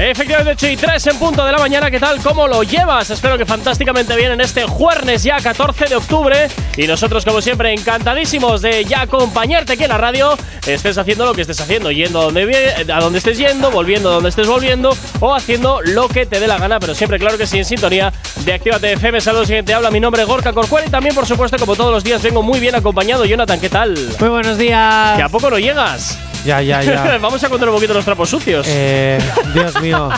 Efectivamente, 0.00 0.52
8 0.52 0.68
y 0.72 0.76
3 0.78 1.06
en 1.08 1.16
punto 1.18 1.44
de 1.44 1.52
la 1.52 1.58
mañana. 1.58 1.90
¿Qué 1.90 2.00
tal? 2.00 2.22
¿Cómo 2.22 2.48
lo 2.48 2.62
llevas? 2.62 3.10
Espero 3.10 3.36
que 3.36 3.44
fantásticamente 3.44 4.16
bien 4.16 4.32
en 4.32 4.40
este 4.40 4.62
jueves 4.64 5.22
ya 5.22 5.36
14 5.36 5.84
de 5.84 5.96
octubre. 5.96 6.48
Y 6.78 6.86
nosotros, 6.86 7.22
como 7.22 7.42
siempre, 7.42 7.74
encantadísimos 7.74 8.62
de 8.62 8.86
ya 8.86 9.02
acompañarte 9.02 9.74
aquí 9.74 9.84
en 9.84 9.90
la 9.90 9.98
radio. 9.98 10.38
Estés 10.66 10.96
haciendo 10.96 11.26
lo 11.26 11.34
que 11.34 11.42
estés 11.42 11.60
haciendo, 11.60 11.90
yendo 11.90 12.22
a 12.22 12.24
donde, 12.24 12.86
a 12.90 12.98
donde 12.98 13.18
estés 13.18 13.36
yendo, 13.36 13.70
volviendo 13.70 14.08
a 14.08 14.14
donde 14.14 14.30
estés 14.30 14.46
volviendo 14.46 14.96
o 15.20 15.34
haciendo 15.34 15.82
lo 15.82 16.08
que 16.08 16.24
te 16.24 16.40
dé 16.40 16.46
la 16.46 16.56
gana. 16.56 16.80
Pero 16.80 16.94
siempre, 16.94 17.18
claro 17.18 17.36
que 17.36 17.46
sí, 17.46 17.58
en 17.58 17.66
sintonía 17.66 18.10
de 18.46 18.54
Actívate 18.54 18.92
FM. 18.92 19.20
Saludos, 19.20 19.48
siguiente 19.48 19.74
habla. 19.74 19.90
Mi 19.90 20.00
nombre 20.00 20.22
es 20.22 20.28
Gorka 20.28 20.54
Corcuera 20.54 20.86
y 20.86 20.90
también, 20.90 21.14
por 21.14 21.26
supuesto, 21.26 21.58
como 21.58 21.76
todos 21.76 21.92
los 21.92 22.02
días, 22.02 22.22
vengo 22.22 22.42
muy 22.42 22.58
bien 22.58 22.74
acompañado. 22.74 23.26
Jonathan, 23.26 23.60
¿qué 23.60 23.68
tal? 23.68 23.98
Muy 24.18 24.30
buenos 24.30 24.56
días. 24.56 25.18
¿Que 25.18 25.22
a 25.24 25.28
poco 25.28 25.50
no 25.50 25.58
llegas? 25.58 26.18
Ya, 26.44 26.62
ya, 26.62 26.82
ya. 26.82 27.18
Vamos 27.20 27.42
a 27.44 27.48
contar 27.48 27.68
un 27.68 27.74
poquito 27.74 27.92
los 27.94 28.04
trapos 28.04 28.28
sucios. 28.30 28.66
Eh, 28.68 29.18
Dios 29.52 29.80
mío, 29.80 30.08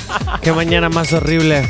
qué 0.40 0.52
mañana 0.52 0.88
más 0.88 1.12
horrible. 1.12 1.68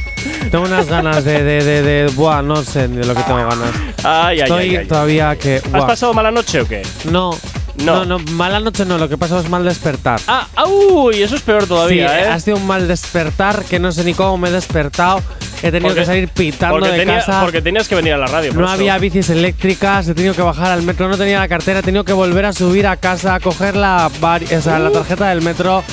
Tengo 0.51 0.65
unas 0.65 0.87
ganas 0.87 1.25
de, 1.25 1.43
de, 1.43 1.65
de, 1.65 1.83
de- 1.83 2.07
buah, 2.15 2.43
no 2.43 2.57
sé 2.63 2.87
de 2.89 3.05
lo 3.07 3.15
que 3.15 3.23
tengo 3.23 3.39
ganas. 3.39 3.71
Ay, 4.05 4.37
ay, 4.37 4.41
Estoy 4.43 4.63
ay, 4.71 4.77
ay. 4.77 4.87
todavía 4.87 5.37
que. 5.37 5.63
¿Has 5.73 5.85
pasado 5.85 6.13
mala 6.13 6.31
noche 6.31 6.61
o 6.61 6.69
qué? 6.69 6.83
No, 7.11 7.31
No. 7.77 8.05
no, 8.05 8.19
no, 8.19 8.19
mala 8.33 8.61
noche 8.61 8.85
no, 8.85 8.99
lo 8.99 9.09
que 9.09 9.17
pasa 9.17 9.39
es 9.41 9.49
mal 9.49 9.65
despertar. 9.65 10.21
Ah, 10.29 10.47
uy, 10.67 11.23
eso 11.23 11.37
es 11.37 11.43
peor 11.43 11.67
todavía, 11.67 12.09
sí, 12.09 12.15
¿eh? 12.25 12.29
ha 12.29 12.39
sido 12.41 12.57
un 12.59 12.67
mal 12.67 12.87
despertar 12.87 13.65
que 13.65 13.79
no 13.79 13.93
sé 13.93 14.05
ni 14.05 14.15
cómo 14.15 14.37
me 14.39 14.49
he 14.49 14.53
despertado. 14.53 15.23
He 15.63 15.71
tenido 15.71 15.89
Porque- 15.91 16.01
que 16.01 16.07
salir 16.07 16.29
pitando 16.29 16.81
de 16.85 16.99
tenía- 16.99 17.19
casa. 17.19 17.41
porque 17.43 17.63
tenías 17.63 17.87
que 17.89 17.95
venir 17.95 18.13
a 18.15 18.19
la 18.19 18.27
radio. 18.27 18.53
no 18.53 18.69
había 18.69 18.99
bicis 18.99 19.31
eléctricas, 19.31 20.09
he 20.09 20.15
tenido 20.15 20.35
que 20.35 20.43
bajar 20.43 20.73
al 20.73 20.83
metro, 20.83 21.09
no 21.09 21.17
tenía 21.17 21.39
la 21.39 21.49
cartera, 21.49 21.79
he 21.79 21.83
tenido 21.83 22.05
que 22.05 22.13
volver 22.13 22.45
a 22.47 22.53
subir 22.53 22.87
a 22.87 22.97
casa, 22.97 23.39
coger 23.41 23.77
la, 23.77 24.09
o 24.09 24.61
sea, 24.61 24.79
la 24.81 24.91
tarjeta 24.91 25.29
del 25.29 25.41
metro, 25.41 25.85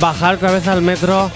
bajar 0.00 0.36
otra 0.36 0.52
vez 0.52 0.66
al 0.68 0.80
metro, 0.80 1.30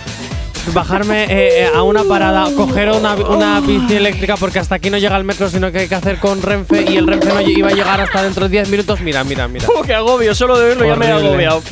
bajarme 0.73 1.25
eh, 1.25 1.65
eh, 1.65 1.71
a 1.75 1.83
una 1.83 2.05
parada, 2.05 2.49
coger 2.55 2.91
una, 2.91 3.15
una 3.15 3.61
bici 3.61 3.97
eléctrica 3.97 4.37
porque 4.37 4.59
hasta 4.59 4.77
aquí 4.77 4.91
no 4.91 4.99
llega 4.99 5.17
el 5.17 5.25
metro, 5.25 5.49
sino 5.49 5.71
que 5.73 5.81
hay 5.81 5.89
que 5.89 5.95
hacer 5.95 6.19
con 6.19 6.43
Renfe 6.43 6.85
y 6.89 6.97
el 6.97 7.07
Renfe 7.07 7.33
no 7.33 7.41
iba 7.41 7.69
a 7.69 7.73
llegar 7.73 8.01
hasta 8.01 8.23
dentro 8.23 8.45
de 8.45 8.51
10 8.51 8.69
minutos. 8.69 9.01
Mira, 9.01 9.25
mira, 9.25 9.49
mira. 9.49 9.67
¡Uh, 9.69 9.83
qué 9.87 9.95
agobio! 9.95 10.35
Solo 10.35 10.59
de 10.59 10.69
verlo 10.69 10.87
ya 10.87 10.97
me 10.97 11.07
he 11.07 11.13
agobiado. 11.13 11.63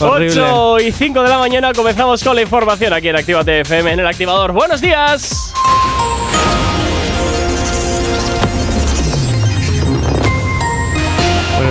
Horrible. 0.00 0.40
8 0.40 0.80
y 0.80 0.92
5 0.92 1.22
de 1.22 1.28
la 1.28 1.38
mañana 1.38 1.72
comenzamos 1.72 2.22
con 2.22 2.36
la 2.36 2.42
información 2.42 2.92
aquí 2.92 3.08
en 3.08 3.16
Actívate 3.16 3.60
FM 3.60 3.92
en 3.92 4.00
el 4.00 4.06
activador. 4.06 4.52
¡Buenos 4.52 4.80
días! 4.80 5.52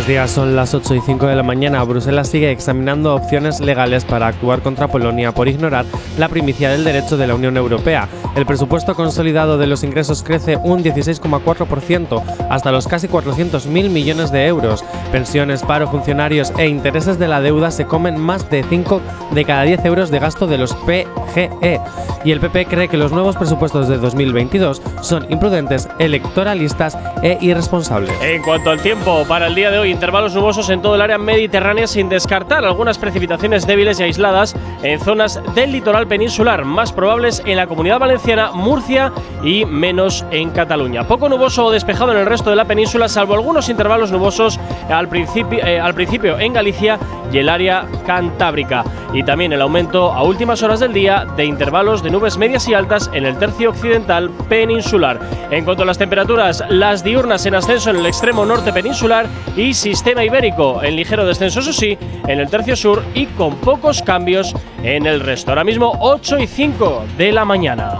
Buenos 0.06 0.22
días, 0.22 0.36
son 0.36 0.56
las 0.56 0.76
8 0.76 0.94
y 0.94 1.02
5 1.02 1.26
de 1.26 1.36
la 1.36 1.42
mañana. 1.42 1.84
Bruselas 1.84 2.30
sigue 2.30 2.52
examinando 2.52 3.16
opciones 3.16 3.60
legales 3.60 4.06
para 4.06 4.28
actuar 4.28 4.62
contra 4.62 4.88
Polonia 4.88 5.32
por 5.32 5.48
ignorar 5.48 5.84
la 6.20 6.30
primicia 6.30 6.70
del 6.70 6.84
derecho 6.84 7.18
de 7.18 7.26
la 7.26 7.34
Unión 7.34 7.58
Europea. 7.58 8.08
El 8.36 8.46
presupuesto 8.46 8.94
consolidado 8.94 9.58
de 9.58 9.66
los 9.66 9.84
ingresos 9.84 10.22
crece 10.22 10.58
un 10.58 10.84
16,4% 10.84 12.22
hasta 12.52 12.72
los 12.72 12.88
casi 12.88 13.08
400.000 13.08 13.90
millones 13.90 14.32
de 14.32 14.46
euros. 14.46 14.86
Pensiones, 15.12 15.64
paro, 15.64 15.88
funcionarios 15.90 16.54
e 16.56 16.68
intereses 16.68 17.18
de 17.18 17.28
la 17.28 17.42
deuda 17.42 17.72
se 17.72 17.86
comen 17.86 18.20
más 18.20 18.48
de 18.52 18.62
5 18.62 19.02
de 19.32 19.44
cada 19.44 19.64
10 19.64 19.86
euros 19.86 20.12
de 20.12 20.20
gasto 20.20 20.46
de 20.46 20.60
los 20.60 20.76
PGE. 20.76 21.82
Y 22.24 22.32
el 22.32 22.40
PP 22.40 22.66
cree 22.66 22.88
que 22.88 22.98
los 22.98 23.12
nuevos 23.12 23.38
presupuestos 23.38 23.88
de 23.88 23.98
2022 23.98 24.82
son 25.02 25.26
imprudentes, 25.32 25.88
electoralistas 26.00 26.98
e 27.24 27.38
irresponsables. 27.42 28.12
En 28.22 28.42
cuanto 28.42 28.72
al 28.72 28.82
tiempo, 28.82 29.24
para 29.28 29.48
el 29.48 29.56
día 29.56 29.72
de 29.72 29.78
hoy, 29.78 29.95
intervalos 29.96 30.36
nubosos 30.36 30.70
en 30.70 30.82
todo 30.82 30.96
el 30.96 31.02
área 31.02 31.18
mediterránea 31.18 31.88
sin 31.88 32.10
descartar 32.10 32.66
algunas 32.66 32.98
precipitaciones 32.98 33.66
débiles 33.66 33.98
y 34.00 34.04
aisladas 34.04 34.54
en 34.84 35.00
zonas 35.00 35.40
del 35.56 35.72
litoral 35.72 36.06
peninsular, 36.06 36.66
más 36.66 36.92
probables 36.92 37.42
en 37.46 37.56
la 37.56 37.66
comunidad 37.66 38.00
valenciana, 38.00 38.52
Murcia 38.52 39.14
y 39.42 39.64
menos 39.64 40.26
en 40.32 40.50
Cataluña. 40.50 41.08
Poco 41.08 41.30
nuboso 41.30 41.68
o 41.68 41.72
despejado 41.72 42.12
en 42.12 42.18
el 42.18 42.26
resto 42.26 42.50
de 42.50 42.58
la 42.58 42.66
península, 42.66 43.08
salvo 43.08 43.36
algunos 43.36 43.70
intervalos 43.70 44.12
nubosos 44.12 44.60
al 44.90 45.08
principio, 45.08 45.66
eh, 45.66 45.80
al 45.80 45.94
principio 45.94 46.38
en 46.40 46.52
Galicia 46.52 47.00
y 47.32 47.38
el 47.38 47.50
área 47.50 47.86
cantábrica. 48.06 48.84
Y 49.14 49.24
también 49.24 49.54
el 49.54 49.62
aumento 49.62 50.12
a 50.12 50.24
últimas 50.24 50.62
horas 50.62 50.82
del 50.82 50.92
día 50.92 51.26
de 51.38 51.46
intervalos 51.46 52.04
de 52.04 52.10
nubes 52.12 52.38
medias 52.38 52.68
y 52.68 52.74
altas 52.74 53.10
en 53.14 53.26
el 53.26 53.38
tercio 53.38 53.70
occidental 53.70 54.30
peninsular. 54.50 55.20
En 55.52 55.64
cuanto 55.64 55.84
a 55.84 55.86
las 55.86 55.98
temperaturas, 55.98 56.64
las 56.70 57.04
diurnas 57.04 57.46
en 57.46 57.56
ascenso 57.56 57.92
en 57.92 57.98
el 57.98 58.06
extremo 58.06 58.46
norte 58.46 58.74
peninsular 58.74 59.28
y 59.56 59.74
sistema 59.86 60.24
ibérico 60.24 60.82
en 60.84 60.96
ligero 60.96 61.28
descenso, 61.28 61.60
eso 61.60 61.72
sí, 61.72 61.96
en 62.28 62.40
el 62.40 62.50
tercio 62.50 62.76
sur 62.76 63.04
y 63.14 63.28
con 63.28 63.56
pocos 63.58 64.02
cambios 64.02 64.52
en 64.82 65.06
el 65.06 65.20
resto. 65.20 65.52
Ahora 65.52 65.64
mismo 65.64 65.96
8 66.00 66.40
y 66.40 66.48
5 66.48 67.06
de 67.20 67.32
la 67.32 67.46
mañana. 67.46 68.00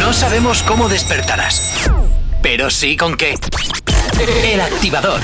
No 0.00 0.12
sabemos 0.14 0.62
cómo 0.62 0.88
despertarás, 0.88 1.90
pero 2.40 2.70
sí 2.70 2.96
con 2.96 3.18
qué. 3.18 3.34
El 4.50 4.60
Activador. 4.62 5.20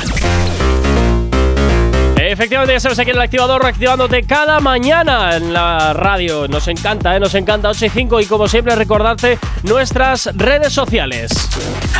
Efectivamente, 2.30 2.72
ya 2.74 2.80
sabes, 2.80 2.98
aquí 2.98 3.10
en 3.10 3.16
el 3.16 3.22
activador, 3.22 3.66
activándote 3.66 4.22
cada 4.22 4.60
mañana 4.60 5.36
en 5.36 5.52
la 5.52 5.92
radio. 5.92 6.46
Nos 6.46 6.68
encanta, 6.68 7.16
¿eh? 7.16 7.20
Nos 7.20 7.34
encanta 7.34 7.68
8 7.70 7.86
y 7.86 7.88
5 7.88 8.20
y 8.20 8.26
como 8.26 8.46
siempre 8.46 8.76
recordarte 8.76 9.38
nuestras 9.64 10.30
redes 10.34 10.72
sociales. 10.72 11.32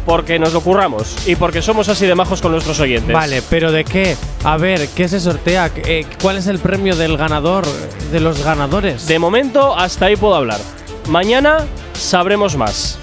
Porque 0.06 0.38
nos 0.38 0.51
lo 0.51 0.59
curramos 0.59 1.15
y 1.25 1.38
porque 1.38 1.62
somos 1.62 1.88
así 1.88 2.06
de 2.06 2.13
majos 2.13 2.41
con 2.41 2.51
nuestros 2.51 2.77
oyentes. 2.81 3.13
Vale, 3.13 3.41
pero 3.50 3.71
¿de 3.71 3.86
qué? 3.86 4.18
A 4.44 4.57
ver, 4.57 4.89
¿qué 4.89 5.07
se 5.07 5.18
sortea? 5.18 5.71
Eh, 5.77 6.06
¿Cuál 6.21 6.36
es 6.36 6.47
el 6.47 6.59
premio 6.59 6.94
del 6.97 7.15
ganador? 7.15 7.65
De 8.12 8.19
los 8.19 8.44
ganadores. 8.44 9.07
De 9.07 9.18
momento, 9.18 9.77
hasta 9.77 10.07
ahí 10.07 10.18
puedo 10.18 10.36
hablar. 10.36 10.59
Mañana 11.07 11.65
sabremos 11.94 12.57
más. 12.57 12.97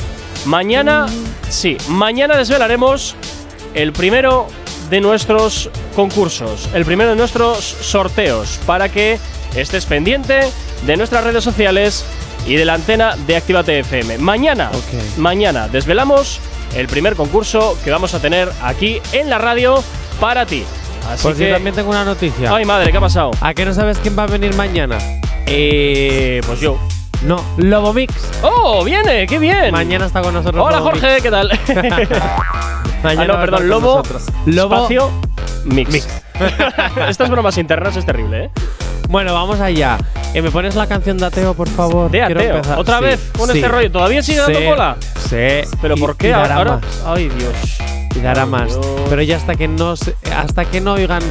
Mañana, 0.44 1.06
sí, 1.48 1.78
mañana 1.88 2.36
desvelaremos 2.36 3.14
el 3.72 3.94
primero 3.94 4.46
de 4.90 5.00
nuestros 5.00 5.70
concursos, 5.94 6.68
el 6.74 6.84
primero 6.84 7.10
de 7.10 7.16
nuestros 7.16 7.64
sorteos, 7.64 8.60
para 8.66 8.90
que 8.90 9.18
estés 9.54 9.86
pendiente 9.86 10.40
de 10.84 10.96
nuestras 10.98 11.24
redes 11.24 11.42
sociales 11.42 12.04
y 12.46 12.54
de 12.54 12.64
la 12.64 12.74
antena 12.74 13.16
de 13.26 13.36
Actívate 13.36 13.78
FM. 13.80 14.18
Mañana, 14.18 14.70
mañana 15.16 15.68
desvelamos 15.68 16.40
el 16.74 16.86
primer 16.86 17.16
concurso 17.16 17.76
que 17.84 17.90
vamos 17.90 18.14
a 18.14 18.20
tener 18.20 18.50
aquí 18.62 19.00
en 19.12 19.30
la 19.30 19.38
radio 19.38 19.82
para 20.20 20.46
ti. 20.46 20.64
Así 21.10 21.22
Pues 21.22 21.36
que. 21.36 21.48
yo 21.48 21.54
también 21.54 21.74
tengo 21.74 21.90
una 21.90 22.04
noticia. 22.04 22.54
Ay, 22.54 22.64
madre, 22.64 22.90
¿qué 22.90 22.98
ha 22.98 23.00
pasado? 23.00 23.30
¿A 23.40 23.54
qué 23.54 23.64
no 23.64 23.72
sabes 23.72 23.98
quién 23.98 24.18
va 24.18 24.24
a 24.24 24.26
venir 24.26 24.54
mañana? 24.54 24.98
Eh. 25.46 26.40
Pues 26.46 26.60
yo. 26.60 26.78
No, 27.22 27.42
Lobo 27.56 27.92
Mix. 27.92 28.12
¡Oh! 28.42 28.84
¡Viene! 28.84 29.26
¡Qué 29.26 29.38
bien! 29.38 29.72
Mañana 29.72 30.06
está 30.06 30.20
con 30.20 30.34
nosotros. 30.34 30.64
Hola, 30.64 30.78
Lobo 30.78 30.90
Jorge, 30.90 31.18
¿qué 31.22 31.30
tal? 31.30 31.48
Mix. 31.48 31.68
Mañana 33.02 33.22
ah, 33.22 33.26
no, 33.26 33.40
perdón, 33.40 33.68
Lobo. 33.68 34.02
Lobo. 34.46 34.74
Espacio. 34.74 35.10
Mix. 35.64 36.06
Estas 37.08 37.30
bromas 37.30 37.56
internas 37.58 37.96
es 37.96 38.04
terrible, 38.04 38.44
¿eh? 38.44 38.50
Bueno, 39.08 39.32
vamos 39.34 39.60
allá. 39.60 39.98
Eh, 40.34 40.42
¿Me 40.42 40.50
pones 40.50 40.74
la 40.74 40.86
canción 40.86 41.16
de 41.16 41.26
Ateo, 41.26 41.54
por 41.54 41.68
favor? 41.68 42.10
De 42.10 42.18
Quiero 42.24 42.40
ateo. 42.40 42.56
empezar. 42.56 42.78
¿Otra 42.78 42.98
Sí, 42.98 43.04
vez 43.04 43.30
con 43.36 43.48
sí. 43.50 43.58
este 43.58 43.68
rollo? 43.68 43.90
¿Todavía 43.90 44.22
sigue 44.22 44.38
dando 44.38 44.58
Sí, 44.58 44.64
cola? 44.66 44.96
Sí. 45.30 45.68
¿Pero 45.80 45.94
Y- 45.96 46.00
por 46.00 46.16
qué? 46.16 46.34
Ahora. 46.34 46.64
más. 46.64 46.80
Ay, 47.04 47.28
Dios. 47.28 47.54
Y 48.14 48.20
dará 48.20 48.42
Ay, 48.42 48.48
más. 48.48 48.68
Dios. 48.68 48.86
Pero 49.08 49.22
ya 49.22 49.36
hasta 49.36 49.54
que 49.54 49.68
no 49.68 49.92
hasta 49.92 50.64
que 50.64 50.80
no 50.80 50.94
oigan 50.94 51.22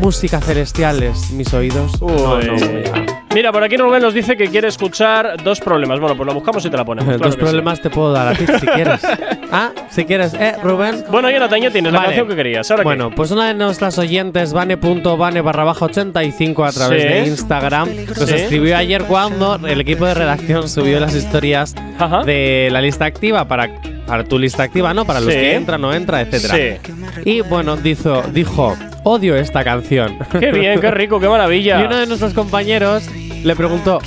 música 0.00 0.40
celestiales 0.40 1.30
mis 1.32 1.52
oídos. 1.54 2.00
no, 2.00 2.06
Uy. 2.06 2.44
no 2.46 3.20
Mira, 3.32 3.52
por 3.52 3.62
aquí 3.62 3.76
Rubén 3.76 4.02
nos 4.02 4.12
dice 4.12 4.36
que 4.36 4.48
quiere 4.48 4.66
escuchar 4.66 5.40
dos 5.44 5.60
problemas. 5.60 6.00
Bueno, 6.00 6.16
pues 6.16 6.26
lo 6.26 6.34
buscamos 6.34 6.64
y 6.66 6.70
te 6.70 6.76
la 6.76 6.84
ponemos. 6.84 7.14
claro 7.14 7.24
Dos 7.28 7.36
que 7.36 7.40
problemas 7.42 7.80
te 7.80 7.88
puedo 7.88 8.10
dar 8.12 8.26
a 8.26 8.32
ti 8.34 8.44
si 8.44 8.66
quieres. 8.66 9.00
ah, 9.52 9.70
si 9.88 10.04
quieres, 10.04 10.34
eh, 10.34 10.56
Rubén. 10.60 11.04
Bueno, 11.12 11.30
Jonathan, 11.30 11.60
ya 11.60 11.70
tienes 11.70 11.92
la 11.92 11.98
Vale. 12.00 12.08
canción 12.08 12.28
que 12.28 12.34
querías. 12.34 12.68
¿Ahora 12.72 12.82
qué? 12.82 12.84
Bueno, 12.88 13.12
pues 13.14 13.30
una 13.30 13.46
de 13.46 13.54
nuestras 13.54 13.96
oyentes, 13.98 14.52
vane.vane 14.52 15.42
barra 15.42 15.62
baja 15.62 15.84
85 15.84 16.64
a 16.64 16.72
través 16.72 17.02
Sí. 17.02 17.08
de 17.08 17.26
Instagram, 17.28 17.88
nos 18.18 18.28
Sí. 18.28 18.34
escribió 18.34 18.76
ayer 18.76 19.04
cuando 19.04 19.60
el 19.64 19.80
equipo 19.80 20.06
de 20.06 20.14
redacción 20.14 20.68
subió 20.68 20.98
las 20.98 21.14
historias 21.14 21.76
Ajá. 22.00 22.24
de 22.24 22.68
la 22.72 22.80
lista 22.80 23.04
activa 23.04 23.46
para, 23.46 23.70
para 24.08 24.24
tu 24.24 24.40
lista 24.40 24.64
activa, 24.64 24.92
¿no? 24.92 25.04
Para 25.04 25.20
los 25.20 25.32
Sí. 25.32 25.38
que 25.38 25.54
entran, 25.54 25.80
no 25.80 25.94
entra, 25.94 26.20
etcétera. 26.20 26.56
Sí. 26.56 26.92
Y 27.24 27.42
bueno, 27.42 27.76
dijo, 27.76 28.24
dijo, 28.32 28.76
odio 29.04 29.36
esta 29.36 29.64
canción. 29.64 30.18
Qué 30.38 30.52
bien, 30.52 30.80
qué 30.80 30.90
rico, 30.90 31.20
qué 31.20 31.28
maravilla. 31.28 31.80
Y 31.80 31.84
uno 31.84 31.96
de 31.96 32.06
nuestros 32.06 32.34
compañeros 32.34 33.08
le 33.42 33.56
preguntó, 33.56 34.00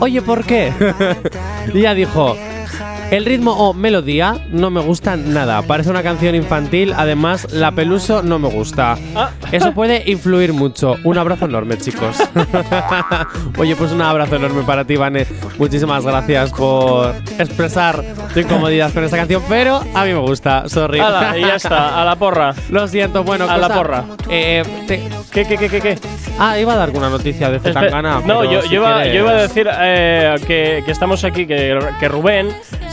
oye, 0.00 0.22
¿por 0.22 0.44
qué? 0.44 0.72
y 1.74 1.78
ella 1.78 1.94
dijo, 1.94 2.36
el 3.10 3.24
ritmo 3.24 3.52
o 3.52 3.74
melodía 3.74 4.36
no 4.50 4.70
me 4.70 4.80
gusta 4.80 5.16
nada. 5.16 5.62
Parece 5.62 5.90
una 5.90 6.02
canción 6.02 6.34
infantil. 6.34 6.94
Además, 6.96 7.46
la 7.52 7.72
peluso 7.72 8.22
no 8.22 8.38
me 8.38 8.48
gusta. 8.48 8.96
Ah. 9.16 9.30
Eso 9.52 9.72
puede 9.72 10.02
influir 10.10 10.52
mucho. 10.52 10.96
Un 11.04 11.18
abrazo 11.18 11.46
enorme, 11.46 11.76
chicos. 11.78 12.16
Oye, 13.58 13.74
pues 13.76 13.92
un 13.92 14.02
abrazo 14.02 14.36
enorme 14.36 14.62
para 14.62 14.84
ti, 14.84 14.96
Vane. 14.96 15.26
Muchísimas 15.58 16.04
gracias 16.04 16.50
por 16.52 17.14
expresar 17.38 18.02
tu 18.32 18.40
incomodidad 18.40 18.92
con 18.92 19.04
esta 19.04 19.16
canción, 19.16 19.42
pero 19.48 19.80
a 19.94 20.04
mí 20.04 20.12
me 20.12 20.20
gusta. 20.20 20.68
Sorry. 20.68 20.98
Y 20.98 21.40
ya 21.40 21.56
está, 21.56 22.00
a 22.00 22.04
la 22.04 22.16
porra. 22.16 22.54
Lo 22.70 22.86
siento, 22.88 23.24
bueno, 23.24 23.48
A 23.50 23.56
la 23.58 23.68
porra. 23.68 24.04
Eh, 24.28 24.62
te- 24.86 25.08
¿Qué, 25.32 25.44
qué, 25.46 25.56
qué, 25.56 25.68
qué? 25.68 25.80
qué? 25.80 25.98
Ah, 26.38 26.58
iba 26.58 26.72
a 26.72 26.76
dar 26.76 26.88
alguna 26.88 27.10
noticia 27.10 27.50
de 27.50 27.60
Zetangana. 27.60 28.20
no, 28.24 28.44
yo, 28.44 28.62
si 28.62 28.68
yo 28.70 28.74
iba, 28.80 28.94
quieres- 29.02 29.14
yo 29.14 29.20
iba 29.20 29.30
a 29.30 29.34
decir 29.42 29.68
eh, 29.80 30.34
que, 30.46 30.82
que 30.84 30.90
estamos 30.92 31.24
aquí, 31.24 31.46
que, 31.46 31.78
que 31.98 32.08
Rubén 32.08 32.48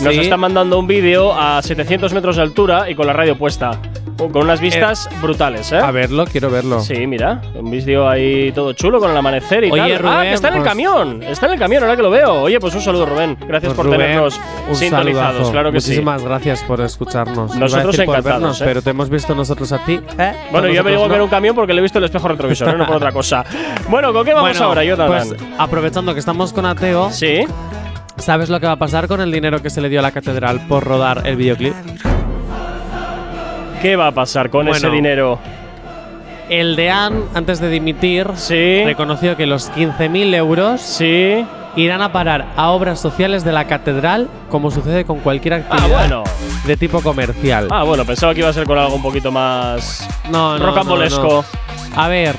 nos 0.07 0.15
Sí. 0.15 0.21
está 0.21 0.38
mandando 0.38 0.80
un 0.80 0.88
vídeo 0.88 1.33
a 1.33 1.62
700 1.62 2.13
metros 2.13 2.36
de 2.38 2.42
altura 2.42 2.89
y 2.89 2.95
con 2.95 3.07
la 3.07 3.13
radio 3.13 3.38
puesta. 3.38 3.71
Con 4.18 4.38
unas 4.38 4.59
vistas 4.59 5.07
brutales, 5.21 5.71
¿eh? 5.71 5.77
A 5.77 5.92
verlo, 5.92 6.25
quiero 6.25 6.50
verlo. 6.50 6.80
Sí, 6.80 7.06
mira, 7.06 7.39
un 7.54 7.69
vídeo 7.69 8.09
ahí 8.09 8.51
todo 8.51 8.74
chulo 8.74 9.00
con 9.00 9.12
el 9.12 9.18
amanecer 9.18 9.63
y 9.65 9.69
Oye, 9.71 9.80
tal. 9.80 9.92
ah, 9.94 9.98
Rubén, 10.00 10.21
que 10.30 10.33
está 10.33 10.48
en 10.48 10.54
el 10.56 10.59
pues- 10.62 10.69
camión. 10.71 11.21
Está 11.21 11.45
en 11.45 11.54
el 11.54 11.59
camión, 11.59 11.83
ahora 11.83 11.95
que 11.95 12.01
lo 12.01 12.09
veo. 12.09 12.33
Oye, 12.42 12.59
pues 12.59 12.74
un 12.74 12.81
saludo, 12.81 13.06
Rubén. 13.06 13.38
Gracias 13.48 13.74
Pues, 13.74 13.75
por 13.75 13.86
Rubén, 13.86 14.00
tenernos 14.00 14.39
sintonizados, 14.74 15.33
saludazo. 15.33 15.51
claro 15.51 15.71
que 15.71 15.81
sí. 15.81 15.89
Muchísimas 15.92 16.24
gracias 16.24 16.63
por 16.63 16.81
escucharnos. 16.81 17.56
Nosotros 17.56 17.95
decir 17.95 18.10
encantados, 18.10 18.42
vernos, 18.42 18.62
¿eh? 18.62 18.65
pero 18.65 18.81
te 18.81 18.89
hemos 18.89 19.07
visto 19.12 19.36
nosotros 19.36 19.71
a 19.71 19.86
ti. 19.86 20.00
¿eh? 20.18 20.33
Bueno, 20.51 20.68
yo 20.69 20.83
me 20.83 20.89
digo 20.89 21.03
que 21.03 21.10
no. 21.10 21.13
era 21.13 21.24
un 21.24 21.30
camión 21.30 21.53
porque 21.53 21.74
le 21.74 21.80
he 21.80 21.83
visto 21.83 22.00
el 22.00 22.06
espejo 22.06 22.27
retrovisor, 22.27 22.69
¿eh? 22.69 22.75
no 22.75 22.88
por 22.88 22.95
otra 22.95 23.12
cosa. 23.12 23.45
Bueno, 23.88 24.12
¿con 24.13 24.25
qué 24.25 24.33
vamos 24.33 24.50
Bueno, 24.50 24.65
ahora, 24.65 24.83
Jonathan? 24.83 25.27
Pues 25.30 25.36
aprovechando 25.60 26.13
que 26.15 26.19
estamos 26.19 26.53
con 26.53 26.65
Ateo, 26.65 27.12
sí. 27.12 27.42
¿Sabes 28.17 28.49
lo 28.49 28.59
que 28.59 28.65
va 28.67 28.73
a 28.73 28.77
pasar 28.77 29.07
con 29.07 29.21
el 29.21 29.31
dinero 29.31 29.61
que 29.61 29.69
se 29.69 29.81
le 29.81 29.89
dio 29.89 29.99
a 29.99 30.03
la 30.03 30.11
catedral 30.11 30.61
por 30.67 30.83
rodar 30.83 31.21
el 31.25 31.35
videoclip? 31.35 31.73
¿Qué 33.81 33.95
va 33.95 34.07
a 34.07 34.11
pasar 34.11 34.49
con 34.49 34.67
ese 34.67 34.89
dinero? 34.89 35.39
El 36.49 36.75
DEAN, 36.75 37.23
antes 37.35 37.59
de 37.59 37.69
dimitir, 37.69 38.27
Sí. 38.35 38.83
reconoció 38.85 39.35
que 39.35 39.45
los 39.45 39.69
15.000 39.69 40.33
euros 40.33 40.81
Sí. 40.81 41.45
irán 41.75 42.01
a 42.01 42.11
parar 42.11 42.47
a 42.55 42.69
obras 42.69 42.99
sociales 42.99 43.43
de 43.43 43.51
la 43.51 43.65
catedral, 43.67 44.29
como 44.49 44.71
sucede 44.71 45.05
con 45.05 45.19
cualquier 45.19 45.53
Ah, 45.55 45.57
actividad 45.57 45.89
bueno. 45.89 46.23
de 46.65 46.77
tipo 46.77 47.01
comercial. 47.01 47.67
Ah, 47.69 47.83
bueno, 47.83 48.05
pensaba 48.05 48.33
que 48.33 48.39
iba 48.39 48.49
a 48.49 48.53
ser 48.53 48.65
con 48.65 48.77
algo 48.77 48.95
un 48.95 49.01
poquito 49.03 49.31
más 49.31 50.07
no, 50.31 50.57
no, 50.57 50.65
rocambolesco. 50.65 51.21
no, 51.21 51.95
no. 51.95 52.01
A 52.01 52.07
ver, 52.07 52.35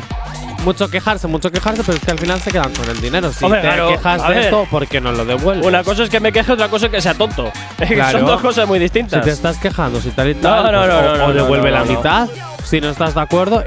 mucho 0.65 0.89
quejarse, 0.91 1.27
mucho 1.29 1.51
quejarse, 1.51 1.83
pero 1.85 1.97
es 1.99 2.05
que 2.05 2.11
al 2.11 2.19
final 2.19 2.41
se 2.41 2.51
quedan 2.51 2.73
con 2.75 2.89
el 2.89 3.01
dinero. 3.01 3.33
Si 3.33 3.45
Hombre, 3.45 3.61
te 3.61 3.67
claro, 3.69 3.89
quejas 3.89 4.29
de 4.29 4.41
esto, 4.41 4.67
¿por 4.71 4.87
qué 4.87 5.01
no 5.01 5.13
lo 5.13 5.25
devuelves? 5.25 5.67
Una 5.67 5.83
cosa 5.85 6.05
es 6.05 6.11
que 6.11 6.21
me 6.21 6.33
queje, 6.33 6.53
otra 6.53 6.69
cosa 6.69 6.87
es 6.87 6.93
que 6.93 7.01
sea 7.01 7.15
tonto. 7.15 7.51
Claro. 7.89 8.19
Son 8.19 8.27
dos 8.27 8.41
cosas 8.41 8.67
muy 8.69 8.79
Si 8.79 8.83
distintas. 8.85 9.25
te 9.25 9.31
estás 9.31 9.57
quejando, 9.59 10.01
si 10.01 10.11
tal 10.11 10.29
y 10.31 10.35
No, 10.35 10.41
tal, 10.41 10.73
no, 10.73 10.79
pues 10.79 10.89
no, 10.89 10.99
o, 10.99 11.03
no, 11.03 11.17
no, 11.17 11.25
o 11.25 11.29
no, 11.29 11.35
devuelve 11.35 11.71
no, 11.71 11.79
la 11.79 11.85
no. 11.85 11.91
mitad. 11.93 12.29
Si 12.65 12.81
no 12.81 12.91
estás 12.91 13.15
de 13.15 13.21
acuerdo, 13.21 13.65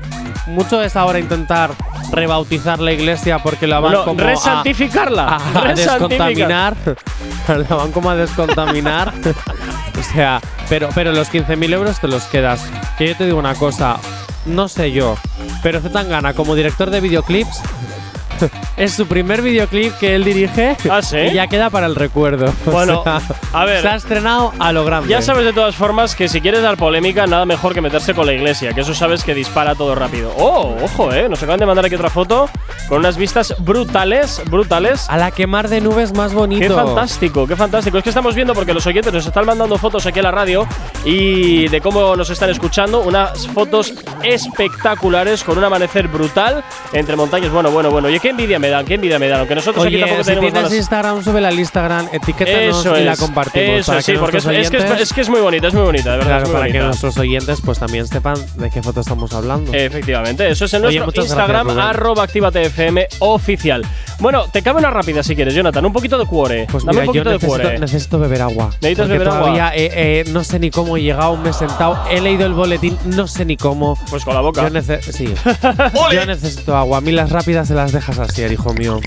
mucho 0.47 0.81
es 0.83 0.95
ahora 0.95 1.17
intentar 1.19 1.71
rebautizar 2.11 2.79
la 2.79 2.91
iglesia 2.91 3.39
porque 3.39 3.67
la 3.67 3.79
van 3.79 3.93
Bueno, 3.93 4.05
como 4.05 4.21
a- 4.21 4.25
resantificarla. 4.25 5.23
a, 5.37 5.69
a 5.69 5.73
descontaminar. 5.73 6.75
la 7.47 7.75
van 7.75 7.91
como 7.91 8.09
a 8.09 8.15
descontaminar. 8.15 9.11
o 9.99 10.13
sea, 10.13 10.39
pero, 10.69 10.89
pero 10.93 11.11
los 11.13 11.31
15.000 11.31 11.73
euros 11.73 11.99
te 11.99 12.07
los 12.07 12.23
quedas. 12.25 12.63
Que 12.97 13.07
yo 13.07 13.15
te 13.15 13.25
digo 13.25 13.39
una 13.39 13.55
cosa, 13.55 13.97
no 14.45 14.67
sé 14.67 14.91
yo, 14.91 15.17
pero 15.63 15.81
Zetangana 15.81 16.33
como 16.33 16.55
director 16.55 16.89
de 16.89 17.01
videoclips 17.01 17.61
es 18.77 18.93
su 18.93 19.05
primer 19.07 19.41
videoclip 19.41 19.93
que 19.97 20.15
él 20.15 20.23
dirige 20.23 20.75
¿Ah, 20.89 21.01
sí? 21.01 21.17
y 21.17 21.33
ya 21.33 21.47
queda 21.47 21.69
para 21.69 21.85
el 21.87 21.95
recuerdo. 21.95 22.53
O 22.67 22.71
Bueno, 22.71 23.03
sea, 23.03 23.21
a 23.53 23.65
ver. 23.65 23.81
Se 23.81 23.87
ha 23.89 23.95
estrenado 23.95 24.53
a 24.59 24.71
lo 24.71 24.85
grande. 24.85 25.09
Ya 25.09 25.21
sabes 25.21 25.45
de 25.45 25.53
todas 25.53 25.75
formas 25.75 26.15
que 26.15 26.27
si 26.29 26.41
quieres 26.41 26.61
dar 26.61 26.77
polémica, 26.77 27.27
nada 27.27 27.45
mejor 27.45 27.73
que 27.73 27.81
meterse 27.81 28.13
con 28.13 28.25
la 28.25 28.33
iglesia, 28.33 28.73
que 28.73 28.81
eso 28.81 28.93
sabes 28.93 29.23
que 29.23 29.33
dispara 29.33 29.75
todo 29.75 29.95
rápido. 29.95 30.31
Oh, 30.37 30.75
ojo, 30.81 31.11
eh. 31.13 31.27
Nos 31.29 31.41
acaban 31.43 31.59
de 31.59 31.65
mandar 31.65 31.85
aquí 31.85 31.95
otra 31.95 32.09
foto 32.09 32.49
con 32.87 32.99
unas 32.99 33.17
vistas 33.17 33.55
brutales, 33.59 34.41
brutales. 34.49 35.05
A 35.09 35.17
la 35.17 35.31
quemar 35.31 35.67
de 35.69 35.81
nubes 35.81 36.13
más 36.13 36.33
bonito. 36.33 36.61
Qué 36.67 36.69
fantástico, 36.73 37.47
qué 37.47 37.55
fantástico. 37.55 37.97
Es 37.97 38.03
que 38.03 38.09
estamos 38.09 38.35
viendo 38.35 38.53
porque 38.53 38.73
los 38.73 38.85
oyentes 38.87 39.11
nos 39.13 39.25
están 39.25 39.45
mandando 39.45 39.77
fotos 39.77 40.05
aquí 40.05 40.19
a 40.19 40.23
la 40.23 40.31
radio 40.31 40.65
y 41.05 41.67
de 41.67 41.81
cómo 41.81 42.15
nos 42.15 42.29
están 42.29 42.49
escuchando. 42.49 43.01
Unas 43.01 43.47
fotos 43.47 43.93
espectaculares 44.23 45.43
con 45.43 45.57
un 45.57 45.63
amanecer 45.63 46.07
brutal 46.07 46.63
entre 46.93 47.15
montañas. 47.15 47.51
Bueno, 47.51 47.71
bueno, 47.71 47.89
bueno. 47.91 48.07
Oye, 48.07 48.19
qué 48.21 48.29
envidia 48.29 48.59
me 48.59 48.69
dan, 48.69 48.85
qué 48.85 48.95
envidia 48.95 49.19
me 49.19 49.27
dan. 49.27 49.39
Aunque 49.39 49.55
nosotros 49.55 49.85
aquí 49.85 49.95
Oye, 49.95 50.03
tampoco 50.03 50.23
si 50.23 50.29
tenemos 50.29 50.51
tienes 50.51 50.63
ganas. 50.69 50.77
Instagram, 50.77 51.23
sube 51.23 51.41
la 51.41 51.51
Instagram, 51.53 52.07
etiquétanos 52.13 52.79
Eso 52.79 52.95
y 52.95 52.99
es. 52.99 53.05
la 53.05 53.17
compartimos. 53.17 53.79
Eso 53.79 53.91
para 53.91 54.01
sí, 54.01 54.11
que 54.13 54.19
porque 54.19 54.37
es, 54.37 54.45
nuestros 54.45 54.65
es 54.65 54.71
que 54.71 54.77
es, 54.77 54.83
oyentes- 54.83 55.01
es 55.01 55.13
que 55.13 55.21
es 55.21 55.29
muy 55.29 55.41
bonita, 55.41 55.67
es 55.67 55.73
muy 55.73 55.83
bonita, 55.83 56.11
de 56.11 56.17
verdad. 56.17 56.29
Claro, 56.29 56.45
muy 56.45 56.53
para 56.53 56.65
que 56.65 56.71
bonita. 56.71 56.85
nuestros 56.87 57.17
oyentes 57.17 57.59
pues 57.63 57.79
también 57.79 58.07
sepan 58.07 58.35
de 58.55 58.69
qué 58.69 58.81
foto 58.81 59.01
estamos 59.01 59.33
hablando. 59.33 59.73
Efectivamente, 59.73 60.49
eso 60.49 60.65
es 60.65 60.73
en 60.73 60.85
Oye, 60.85 60.99
nuestro 60.99 61.23
Instagram, 61.23 61.67
gracias, 61.67 61.85
arroba 61.87 62.23
activatefm 62.23 62.97
oficial. 63.19 63.83
Bueno, 64.19 64.45
te 64.51 64.61
cabe 64.61 64.79
una 64.79 64.91
rápida 64.91 65.23
si 65.23 65.35
quieres, 65.35 65.53
Jonathan. 65.55 65.83
Un 65.85 65.93
poquito 65.93 66.17
de 66.17 66.25
cuore. 66.25 66.67
pues 66.71 66.85
Dame 66.85 66.99
mira, 67.01 67.09
un 67.11 67.15
yo 67.15 67.23
poquito 67.23 67.29
de 67.29 67.35
necesito, 67.35 67.61
cuore. 67.63 67.79
necesito 67.79 68.19
beber 68.19 68.41
agua. 68.43 68.69
¿Necesitas 68.81 69.07
beber 69.09 69.27
agua? 69.27 69.39
todavía, 69.39 69.71
eh, 69.75 69.89
eh, 69.93 70.23
no 70.31 70.43
sé 70.43 70.59
ni 70.59 70.69
cómo 70.69 70.95
he 70.97 71.01
llegado, 71.01 71.35
me 71.37 71.49
he 71.49 71.53
sentado, 71.53 71.97
he 72.09 72.21
leído 72.21 72.45
el 72.45 72.53
boletín, 72.53 72.97
no 73.05 73.27
sé 73.27 73.45
ni 73.45 73.57
cómo. 73.57 73.97
Pues 74.11 74.23
con 74.23 74.35
la 74.35 74.41
boca. 74.41 74.69
Yo, 74.69 74.81
sí. 75.11 75.33
yo 76.13 76.25
necesito 76.27 76.75
agua. 76.77 76.99
A 76.99 77.01
mí 77.01 77.11
las 77.11 77.31
rápidas 77.31 77.67
se 77.67 77.73
las 77.73 77.91
dejas 78.11 78.29
así, 78.29 78.43
hijo 78.43 78.73
mío. 78.73 78.99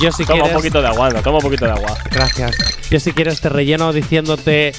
Yo 0.00 0.12
si 0.12 0.24
Toma 0.24 0.34
quieres. 0.42 0.50
un 0.52 0.56
poquito 0.58 0.80
de 0.80 0.88
agua, 0.88 1.06
anda, 1.08 1.22
toma 1.22 1.38
un 1.38 1.42
poquito 1.42 1.64
de 1.66 1.72
agua. 1.72 1.96
Gracias. 2.10 2.56
Yo 2.90 3.00
si 3.00 3.12
quieres 3.12 3.40
te 3.40 3.48
relleno 3.48 3.92
diciéndote. 3.92 4.72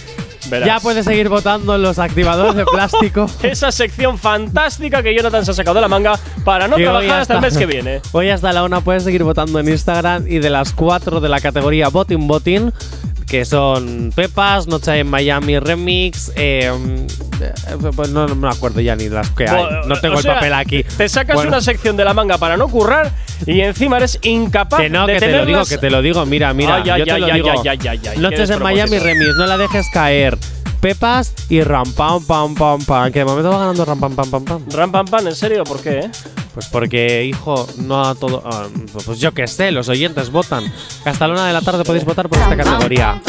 Verás. 0.49 0.67
Ya 0.67 0.79
puedes 0.79 1.05
seguir 1.05 1.29
votando 1.29 1.75
en 1.75 1.83
los 1.83 1.99
activadores 1.99 2.55
de 2.55 2.65
plástico. 2.65 3.29
Esa 3.43 3.71
sección 3.71 4.17
fantástica 4.17 5.03
que 5.03 5.15
Jonathan 5.15 5.45
se 5.45 5.51
ha 5.51 5.53
sacado 5.53 5.75
de 5.75 5.81
la 5.81 5.87
manga 5.87 6.17
para 6.43 6.67
no 6.67 6.77
trabajar 6.77 7.19
hasta 7.21 7.35
el 7.35 7.41
mes 7.41 7.55
que 7.55 7.67
viene. 7.67 8.01
Hoy 8.11 8.29
hasta 8.29 8.51
la 8.51 8.63
una 8.63 8.81
puedes 8.81 9.03
seguir 9.03 9.23
votando 9.23 9.59
en 9.59 9.69
Instagram 9.69 10.25
y 10.27 10.39
de 10.39 10.49
las 10.49 10.73
cuatro 10.73 11.19
de 11.19 11.29
la 11.29 11.39
categoría 11.39 11.89
Voting 11.89 12.27
Voting, 12.27 12.71
que 13.31 13.45
son 13.45 14.11
Pepas, 14.13 14.67
Noche 14.67 14.99
en 14.99 15.07
Miami 15.07 15.57
Remix, 15.57 16.33
eh, 16.35 16.69
eh, 17.39 17.77
pues 17.95 18.09
no, 18.09 18.27
no 18.27 18.35
me 18.35 18.49
acuerdo 18.49 18.81
ya 18.81 18.93
ni 18.97 19.07
las 19.07 19.29
que 19.29 19.47
hay. 19.47 19.63
No 19.87 19.95
tengo 20.01 20.15
o 20.15 20.17
el 20.17 20.23
sea, 20.23 20.33
papel 20.33 20.53
aquí. 20.53 20.83
Te 20.83 21.07
sacas 21.07 21.35
Bueno, 21.35 21.47
una 21.47 21.61
sección 21.61 21.95
de 21.95 22.03
la 22.03 22.13
manga 22.13 22.37
para 22.37 22.57
no 22.57 22.67
currar 22.67 23.09
y 23.45 23.61
encima 23.61 23.95
eres 23.95 24.19
incapaz 24.21 24.81
Que 24.81 24.89
no, 24.89 25.07
de 25.07 25.13
que 25.13 25.19
te 25.21 25.31
lo 25.31 25.45
digo, 25.45 25.63
que 25.63 25.77
te 25.77 25.89
lo 25.89 26.01
digo. 26.01 26.25
Mira, 26.25 26.53
mira, 26.53 26.83
yo 26.83 27.05
te 27.05 27.19
lo 27.19 27.33
digo. 27.33 27.63
Noches 28.17 28.49
en 28.49 28.61
Miami. 28.61 28.99
Remix, 28.99 29.37
no 29.37 29.47
la 29.47 29.57
dejes 29.57 29.85
caer. 29.93 30.37
Pepas 30.81 31.33
y 31.47 31.61
ram 31.61 31.91
pam 31.93 32.25
pam 32.25 32.55
pam 32.55 32.83
pam. 32.83 33.11
Que 33.11 33.19
de 33.19 33.25
momento 33.25 33.51
va 33.51 33.59
ganando 33.59 33.85
ram 33.85 33.99
pam 33.99 34.15
pam 34.15 34.29
pam 34.31 34.43
pam. 34.43 34.65
Ram 34.71 34.91
pam 34.91 35.05
pam, 35.05 35.27
¿en 35.27 35.35
serio? 35.35 35.63
¿Por 35.63 35.79
qué? 35.79 35.99
eh? 35.99 36.11
Pues 36.55 36.67
porque, 36.67 37.23
hijo, 37.23 37.67
no 37.77 38.03
a 38.03 38.15
todo. 38.15 38.41
ah, 38.45 38.67
pues 39.05 39.19
yo 39.19 39.31
qué 39.31 39.47
sé, 39.47 39.71
los 39.71 39.87
oyentes 39.89 40.31
votan. 40.31 40.63
Hasta 41.05 41.27
la 41.27 41.33
una 41.35 41.47
de 41.47 41.53
la 41.53 41.61
tarde 41.61 41.83
podéis 41.85 42.03
votar 42.03 42.27
por 42.27 42.39
esta 42.39 42.57
categoría. 42.57 43.21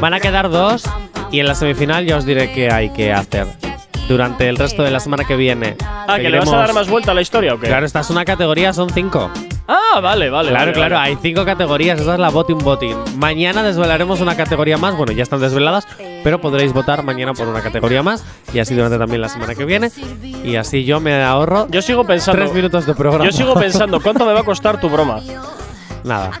Van 0.00 0.14
a 0.14 0.20
quedar 0.20 0.50
dos 0.50 0.82
Y 1.30 1.40
en 1.40 1.46
la 1.46 1.54
semifinal 1.54 2.04
ya 2.06 2.16
os 2.16 2.24
diré 2.24 2.52
qué 2.52 2.70
hay 2.70 2.90
que 2.90 3.12
hacer. 3.12 3.46
Durante 4.08 4.48
el 4.48 4.56
resto 4.56 4.82
de 4.82 4.90
la 4.90 5.00
semana 5.00 5.24
que 5.24 5.36
viene. 5.36 5.76
Ah, 5.80 6.16
que 6.20 6.28
le 6.28 6.38
vas 6.38 6.52
a 6.52 6.56
dar 6.56 6.72
más 6.72 6.88
vuelta 6.88 7.12
a 7.12 7.14
la 7.14 7.22
historia 7.22 7.54
o 7.54 7.58
qué? 7.60 7.66
Claro, 7.66 7.84
esta 7.86 8.00
es 8.00 8.10
una 8.10 8.24
categoría, 8.24 8.72
son 8.72 8.90
cinco. 8.90 9.30
Ah, 9.74 10.00
vale, 10.00 10.28
vale. 10.28 10.50
Claro, 10.50 10.64
vale, 10.66 10.72
claro, 10.74 10.96
vale. 10.96 11.08
hay 11.10 11.18
cinco 11.22 11.46
categorías. 11.46 11.98
Esa 11.98 12.12
es 12.14 12.18
la 12.20 12.28
voting 12.28 12.58
voting. 12.58 12.94
Mañana 13.16 13.62
desvelaremos 13.62 14.20
una 14.20 14.36
categoría 14.36 14.76
más. 14.76 14.94
Bueno, 14.96 15.12
ya 15.12 15.22
están 15.22 15.40
desveladas, 15.40 15.86
pero 16.22 16.42
podréis 16.42 16.74
votar 16.74 17.02
mañana 17.04 17.32
por 17.32 17.48
una 17.48 17.62
categoría 17.62 18.02
más. 18.02 18.22
Y 18.52 18.58
así 18.58 18.74
durante 18.74 18.98
también 18.98 19.22
la 19.22 19.30
semana 19.30 19.54
que 19.54 19.64
viene. 19.64 19.90
Y 20.44 20.56
así 20.56 20.84
yo 20.84 21.00
me 21.00 21.22
ahorro 21.22 21.68
Yo 21.70 21.80
sigo 21.80 22.04
pensando. 22.04 22.42
tres 22.42 22.52
minutos 22.54 22.84
de 22.84 22.94
programa. 22.94 23.24
Yo 23.24 23.32
sigo 23.32 23.54
pensando, 23.54 23.98
¿cuánto 24.00 24.26
me 24.26 24.34
va 24.34 24.40
a 24.40 24.44
costar 24.44 24.78
tu 24.78 24.90
broma? 24.90 25.20
Nada, 26.04 26.32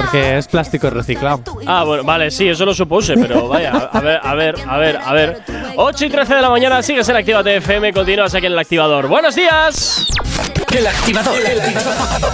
porque 0.00 0.38
es 0.38 0.46
plástico 0.46 0.90
reciclado. 0.90 1.42
Ah, 1.66 1.82
bueno, 1.84 2.04
vale, 2.04 2.30
sí, 2.30 2.48
eso 2.48 2.64
lo 2.64 2.72
supuse, 2.72 3.14
pero 3.14 3.48
vaya, 3.48 3.72
a 3.72 4.00
ver, 4.00 4.20
a 4.22 4.34
ver, 4.34 4.54
a 4.66 4.78
ver, 4.78 4.96
a 4.96 5.12
ver. 5.12 5.42
8 5.76 6.04
y 6.04 6.10
13 6.10 6.36
de 6.36 6.42
la 6.42 6.50
mañana, 6.50 6.82
sigues 6.82 7.08
en 7.08 7.16
Actívate 7.16 7.56
FM, 7.56 7.92
continúas 7.92 8.32
aquí 8.34 8.46
en 8.46 8.52
el 8.52 8.58
activador. 8.58 9.08
¡Buenos 9.08 9.34
días! 9.34 10.06
El 10.72 10.86
activador. 10.86 11.34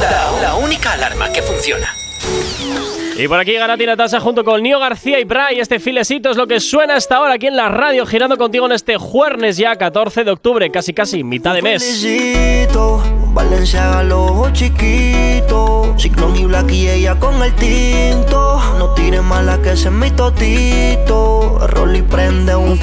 La, 0.00 0.42
la 0.42 0.54
única 0.56 0.92
alarma 0.92 1.32
que 1.32 1.40
funciona. 1.40 1.88
Y 3.16 3.28
por 3.28 3.38
aquí 3.38 3.54
Ganati 3.54 3.86
Natasa 3.86 4.18
junto 4.18 4.44
con 4.44 4.62
Nio 4.62 4.80
García 4.80 5.20
y 5.20 5.24
Bray. 5.24 5.60
Este 5.60 5.78
filesito 5.78 6.30
es 6.30 6.36
lo 6.36 6.46
que 6.46 6.58
suena 6.58 6.96
hasta 6.96 7.16
ahora 7.16 7.34
aquí 7.34 7.46
en 7.46 7.56
la 7.56 7.68
radio, 7.68 8.04
girando 8.04 8.36
contigo 8.36 8.66
en 8.66 8.72
este 8.72 8.96
jueves 8.96 9.56
ya 9.56 9.76
14 9.76 10.24
de 10.24 10.32
octubre, 10.32 10.70
casi 10.70 10.92
casi 10.92 11.22
mitad 11.22 11.54
de 11.54 11.62
mes. 11.62 11.82
Felicito, 11.82 13.02
Valenciaga 13.34 14.04
los 14.04 14.30
ojos 14.30 14.52
chiquitos. 14.52 16.00
Ciclón 16.00 16.36
y 16.36 16.44
Black 16.44 16.70
y 16.70 16.88
ella 16.88 17.18
con 17.18 17.42
el 17.42 17.52
tinto. 17.54 18.60
No 18.78 18.90
tire 18.94 19.20
mala 19.22 19.60
que 19.60 19.72
ese 19.72 19.88
es 19.88 19.94
mi 19.94 20.12
totito. 20.12 21.58
Rolly 21.66 22.02
prende 22.02 22.54
Un 22.54 22.70
un 22.70 22.78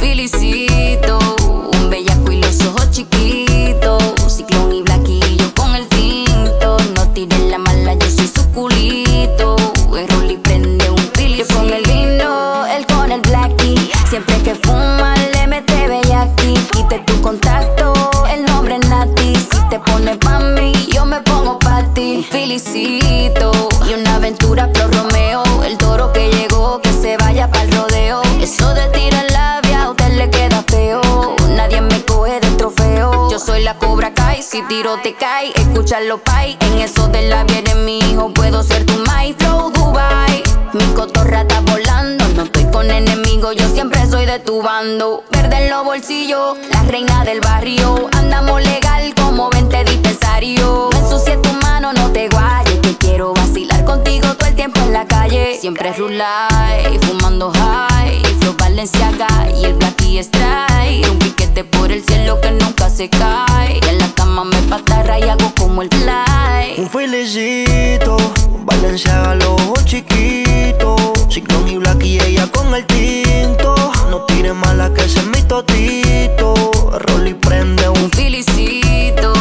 Verde 44.81 45.57
en 45.57 45.69
los 45.69 45.85
bolsillos, 45.85 46.57
la 46.71 46.81
reina 46.81 47.23
del 47.23 47.39
barrio. 47.39 48.09
Andamos 48.13 48.63
legal 48.63 49.13
como 49.13 49.47
20 49.51 49.83
dispensarios. 49.83 50.89
No 50.91 50.97
ensucies 50.97 51.39
tu 51.39 51.53
mano, 51.61 51.93
no 51.93 52.11
te 52.11 52.27
guayes. 52.29 52.79
Que 52.79 52.97
quiero 52.97 53.31
vacilar 53.31 53.85
contigo 53.85 54.33
todo 54.33 54.49
el 54.49 54.55
tiempo 54.55 54.79
en 54.79 54.93
la 54.93 55.05
calle. 55.05 55.55
Siempre 55.61 55.93
rulay, 55.93 56.97
fumando 57.03 57.51
high. 57.51 58.23
Flow 58.39 58.55
Valenciaga 58.57 59.27
y 59.55 59.65
el 59.65 59.75
Blacky 59.75 60.17
Strike. 60.17 61.07
Un 61.11 61.19
piquete 61.19 61.63
por 61.63 61.91
el 61.91 62.03
cielo 62.03 62.41
que 62.41 62.49
nunca 62.49 62.89
se 62.89 63.07
cae. 63.07 63.79
Y 63.83 63.87
en 63.87 63.99
la 63.99 64.07
cama 64.15 64.45
me 64.45 64.63
patarra 64.63 65.19
y 65.19 65.29
hago 65.29 65.53
como 65.59 65.83
el 65.83 65.89
fly. 65.89 66.79
Un 66.79 66.89
felicito, 66.89 68.17
Valenciaga 68.65 69.35
los 69.35 69.61
ojos 69.61 69.85
chiquitos. 69.85 70.99
Ciclón 71.29 71.67
y 72.01 72.19
ella 72.19 72.47
con 72.51 72.73
el 72.73 72.83
tinto. 72.87 73.80
No 74.11 74.25
tire 74.25 74.51
mala 74.51 74.93
que 74.93 75.05
ese 75.05 75.19
es 75.19 75.27
mi 75.27 75.41
totito. 75.43 76.53
Rolly 76.91 77.33
prende 77.33 77.87
un 77.87 77.97
Un 77.97 78.11
felicito, 78.11 79.31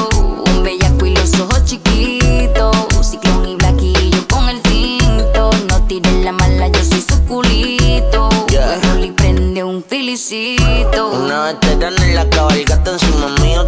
un 0.46 0.62
bellaco 0.62 1.06
y 1.06 1.16
los 1.16 1.34
ojos 1.40 1.64
chiquitos. 1.64 2.76
Ciclón 3.02 3.48
y 3.48 3.56
blaquillo 3.56 4.24
con 4.30 4.48
el 4.48 4.62
tinto. 4.62 5.50
No 5.68 5.82
tires 5.88 6.24
la 6.24 6.30
mala, 6.30 6.68
yo 6.68 6.84
soy 6.84 7.00
su 7.00 7.20
culito. 7.24 8.28
Yeah. 8.48 8.78
Rolly 8.92 9.10
prende 9.10 9.64
un 9.64 9.82
felicito. 9.82 11.08
Una 11.14 11.46
veterana 11.46 12.04
en 12.04 12.14
la 12.14 12.30
cabalgata 12.30 12.92
encima 12.92 13.26
mío 13.42 13.66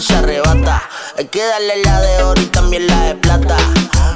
se 0.00 0.14
arrebata. 0.14 0.82
Hay 1.16 1.26
que 1.26 1.44
darle 1.44 1.82
la 1.82 2.00
de 2.00 2.22
oro 2.22 2.40
y 2.40 2.46
también 2.46 2.86
la 2.86 3.02
de 3.04 3.14
plata. 3.16 3.56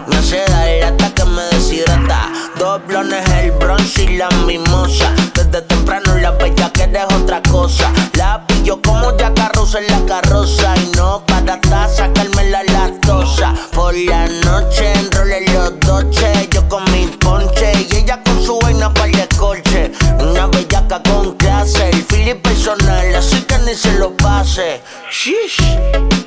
Me 0.07 0.17
hace 0.17 0.45
dar 0.49 0.93
hasta 0.93 1.15
que 1.15 1.25
me 1.25 1.43
deshidrata. 1.51 2.31
Dos 2.59 2.87
blones, 2.87 3.29
el 3.31 3.53
bronce 3.53 4.05
y 4.05 4.17
la 4.17 4.29
mimosa. 4.47 5.13
Desde 5.35 5.63
temprano 5.63 6.15
la 6.17 6.33
bella 6.33 6.71
que 6.73 6.85
es 6.85 7.15
otra 7.15 7.43
cosa. 7.51 7.91
La 8.15 8.47
pillo 8.47 8.81
como 8.83 9.17
ya 9.17 9.33
carroza 9.35 9.79
en 9.81 9.87
la 9.89 10.07
carroza. 10.07 10.75
Y 10.77 10.97
no 10.97 11.25
para 11.27 11.55
hasta 11.55 11.89
sacarme 11.89 12.51
la 12.51 12.63
lactosa. 12.65 13.55
Por 13.73 13.95
la 13.97 14.29
noche 14.29 14.93
enrolé 14.93 15.45
los 15.53 15.81
doches. 15.81 16.49
Yo 16.51 16.69
con 16.69 16.85
mi 16.93 17.07
ponche 17.07 17.73
y 17.91 17.97
ella 17.97 18.23
con 18.25 18.45
su 18.45 18.59
vaina 18.61 18.93
para 18.93 19.07
el 19.07 19.13
descorche. 19.13 19.91
Una 20.21 20.47
bellaca 20.47 21.03
con 21.03 21.37
feeling 22.23 22.41
personal, 22.41 23.15
así 23.15 23.43
que 23.43 23.59
ni 23.59 23.75
se 23.75 23.93
lo 23.99 24.17
pase. 24.17 24.81
Shish, 25.11 25.59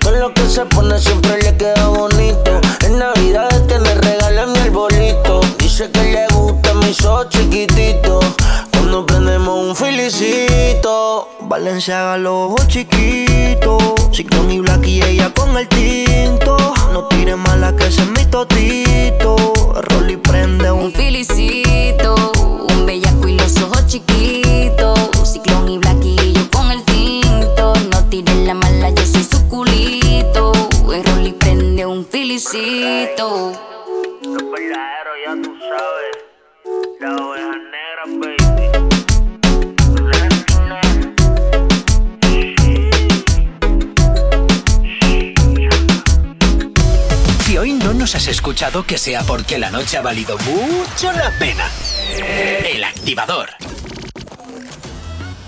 con 0.04 0.20
lo 0.20 0.34
que 0.34 0.48
se 0.48 0.66
pone 0.66 0.98
siempre 1.00 1.42
le 1.42 1.56
queda 1.56 1.88
bonito. 1.88 2.60
En 2.84 3.00
Navidad 3.00 3.50
tiene 3.68 3.96
regala 3.96 4.46
mi 4.48 4.60
arbolito. 4.60 5.42
Dice 5.60 5.90
que 5.92 6.04
le 6.04 6.28
gusta 6.34 6.74
mis 6.76 7.04
ojos 7.06 7.30
chiquititos. 7.30 8.26
Cuando 8.72 9.06
prendemos 9.06 9.68
un 9.68 9.76
felicito. 9.76 11.30
Valenciaga 11.42 12.18
los 12.18 12.52
ojos 12.52 12.68
chiquitos. 12.68 13.82
Ciclón 14.12 14.52
y 14.52 14.60
Black 14.60 14.86
y 14.88 15.02
ella 15.02 15.32
con 15.34 15.56
el 15.58 15.68
tinto. 15.68 16.58
No 16.94 17.08
tire 17.08 17.36
mala 17.36 17.76
que 17.76 17.88
es 17.88 18.00
mi 18.08 18.26
totito. 18.26 19.54
Rolly 19.90 20.18
prende 20.18 20.72
Un 20.72 20.86
un 20.86 20.92
felicito, 20.94 22.32
un 22.70 22.86
bellaco 22.86 23.28
y 23.28 23.38
los 23.38 23.58
ojos 23.62 23.88
chiquitos. 23.88 24.65
Un 32.56 32.62
felicito. 32.62 33.52
Los 34.24 34.52
verdaderos, 34.52 35.16
ya 35.26 35.34
tú 35.42 35.56
sabes. 35.60 36.16
La 37.00 37.16
oveja 37.16 37.56
negra, 37.72 38.04
baby. 38.08 38.36
Si 47.46 47.58
hoy 47.58 47.74
no 47.74 47.94
nos 47.94 48.16
has 48.16 48.28
escuchado, 48.28 48.86
que 48.86 48.98
sea 48.98 49.22
porque 49.24 49.58
la 49.60 49.70
noche 49.70 49.98
ha 49.98 50.02
valido 50.02 50.38
mucho 50.40 51.12
la 51.12 51.32
pena. 51.38 51.70
El 52.18 52.84
activador. 52.84 53.50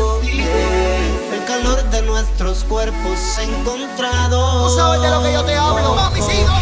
contigo. 0.00 0.44
El 1.32 1.44
calor 1.44 1.82
de 1.90 2.02
nuestros 2.02 2.64
cuerpos 2.64 3.38
encontrados. 3.40 4.62
No 4.62 4.70
sabes 4.70 5.02
de 5.02 5.10
lo 5.10 5.22
que 5.22 5.32
yo 5.32 5.44
te 5.44 5.56
hablo, 5.56 5.94
mami, 5.94 6.20
sigo. 6.20 6.61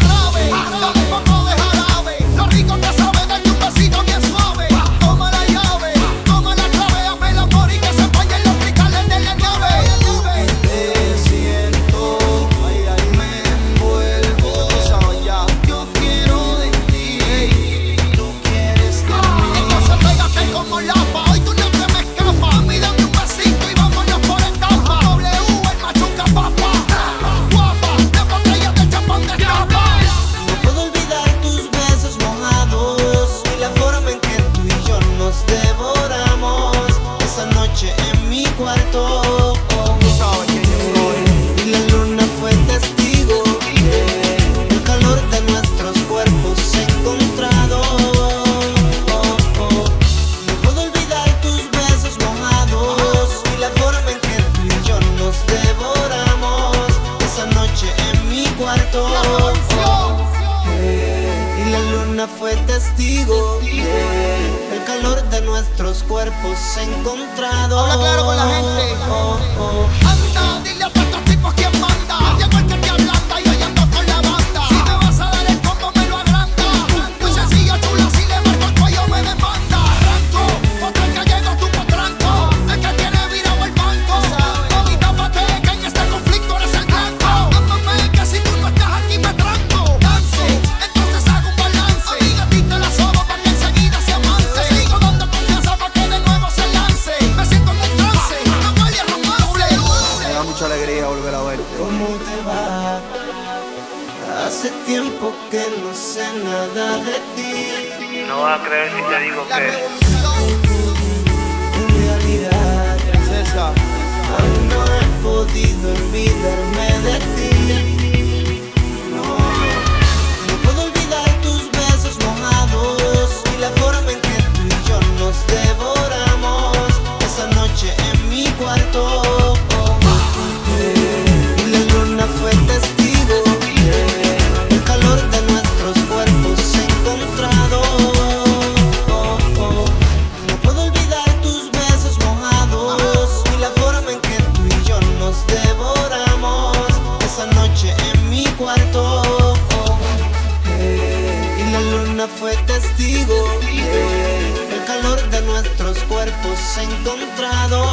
El 153.03 154.85
calor 154.85 155.19
de 155.31 155.41
nuestros 155.41 155.97
cuerpos 156.03 156.59
encontrados. 156.77 157.87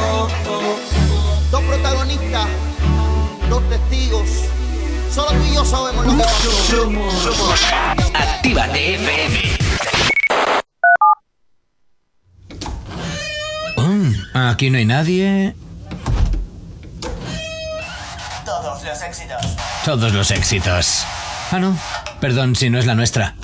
Oh, 0.00 0.28
oh. 0.48 0.78
Dos 1.50 1.62
protagonistas, 1.62 2.46
dos 3.48 3.68
testigos. 3.68 4.28
Solo 5.12 5.30
tú 5.30 5.44
y 5.44 5.54
yo 5.54 5.64
sabemos 5.64 6.06
lo 6.06 6.12
que 6.12 6.22
pasó. 6.22 6.50
Somos, 6.70 7.14
somos. 7.14 7.60
Actívate 8.14 8.94
FM. 8.94 9.58
Mm, 13.76 14.36
aquí 14.36 14.70
no 14.70 14.78
hay 14.78 14.84
nadie. 14.84 15.56
Todos 18.44 18.84
los 18.84 19.02
éxitos. 19.02 19.46
Todos 19.84 20.12
los 20.12 20.30
éxitos. 20.30 21.04
Ah, 21.50 21.58
no. 21.58 21.76
Perdón 22.20 22.54
si 22.54 22.70
no 22.70 22.78
es 22.78 22.86
la 22.86 22.94
nuestra. 22.94 23.34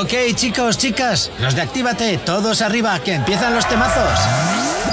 Ok, 0.00 0.14
chicos, 0.34 0.78
chicas, 0.78 1.30
los 1.40 1.54
de 1.54 1.60
Actívate, 1.60 2.16
todos 2.24 2.62
arriba, 2.62 2.98
que 3.00 3.12
empiezan 3.12 3.54
los 3.54 3.68
temazos. 3.68 4.18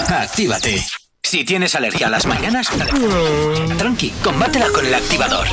Actívate. 0.09 0.83
Si 1.23 1.45
tienes 1.45 1.75
alergia 1.75 2.07
a 2.07 2.09
las 2.09 2.25
mañanas, 2.25 2.67
tranqui, 3.77 4.09
combátela 4.21 4.67
con 4.67 4.85
el 4.85 4.93
activador. 4.93 5.47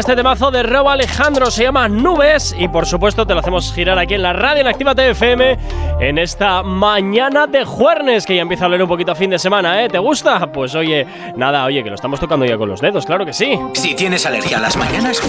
Este 0.00 0.16
temazo 0.16 0.50
de 0.50 0.62
Robo 0.62 0.88
Alejandro, 0.88 1.50
se 1.50 1.64
llama 1.64 1.86
Nubes 1.86 2.56
y 2.58 2.68
por 2.68 2.86
supuesto 2.86 3.26
te 3.26 3.34
lo 3.34 3.40
hacemos 3.40 3.70
girar 3.74 3.98
aquí 3.98 4.14
en 4.14 4.22
la 4.22 4.32
radio 4.32 4.62
en 4.62 4.66
Activa 4.66 4.92
FM 4.96 5.58
en 6.00 6.16
esta 6.16 6.62
mañana 6.62 7.46
de 7.46 7.66
jueves 7.66 8.24
que 8.24 8.34
ya 8.34 8.40
empieza 8.40 8.64
a 8.64 8.68
oler 8.68 8.82
un 8.82 8.88
poquito 8.88 9.12
a 9.12 9.14
fin 9.14 9.28
de 9.28 9.38
semana, 9.38 9.84
¿eh? 9.84 9.90
¿Te 9.90 9.98
gusta? 9.98 10.50
Pues 10.50 10.74
oye, 10.74 11.06
nada, 11.36 11.66
oye, 11.66 11.84
que 11.84 11.90
lo 11.90 11.96
estamos 11.96 12.18
tocando 12.18 12.46
ya 12.46 12.56
con 12.56 12.70
los 12.70 12.80
dedos, 12.80 13.04
claro 13.04 13.26
que 13.26 13.34
sí. 13.34 13.58
Si 13.74 13.94
tienes 13.94 14.24
alergia 14.24 14.56
a 14.56 14.60
las 14.60 14.74
mañanas, 14.74 15.20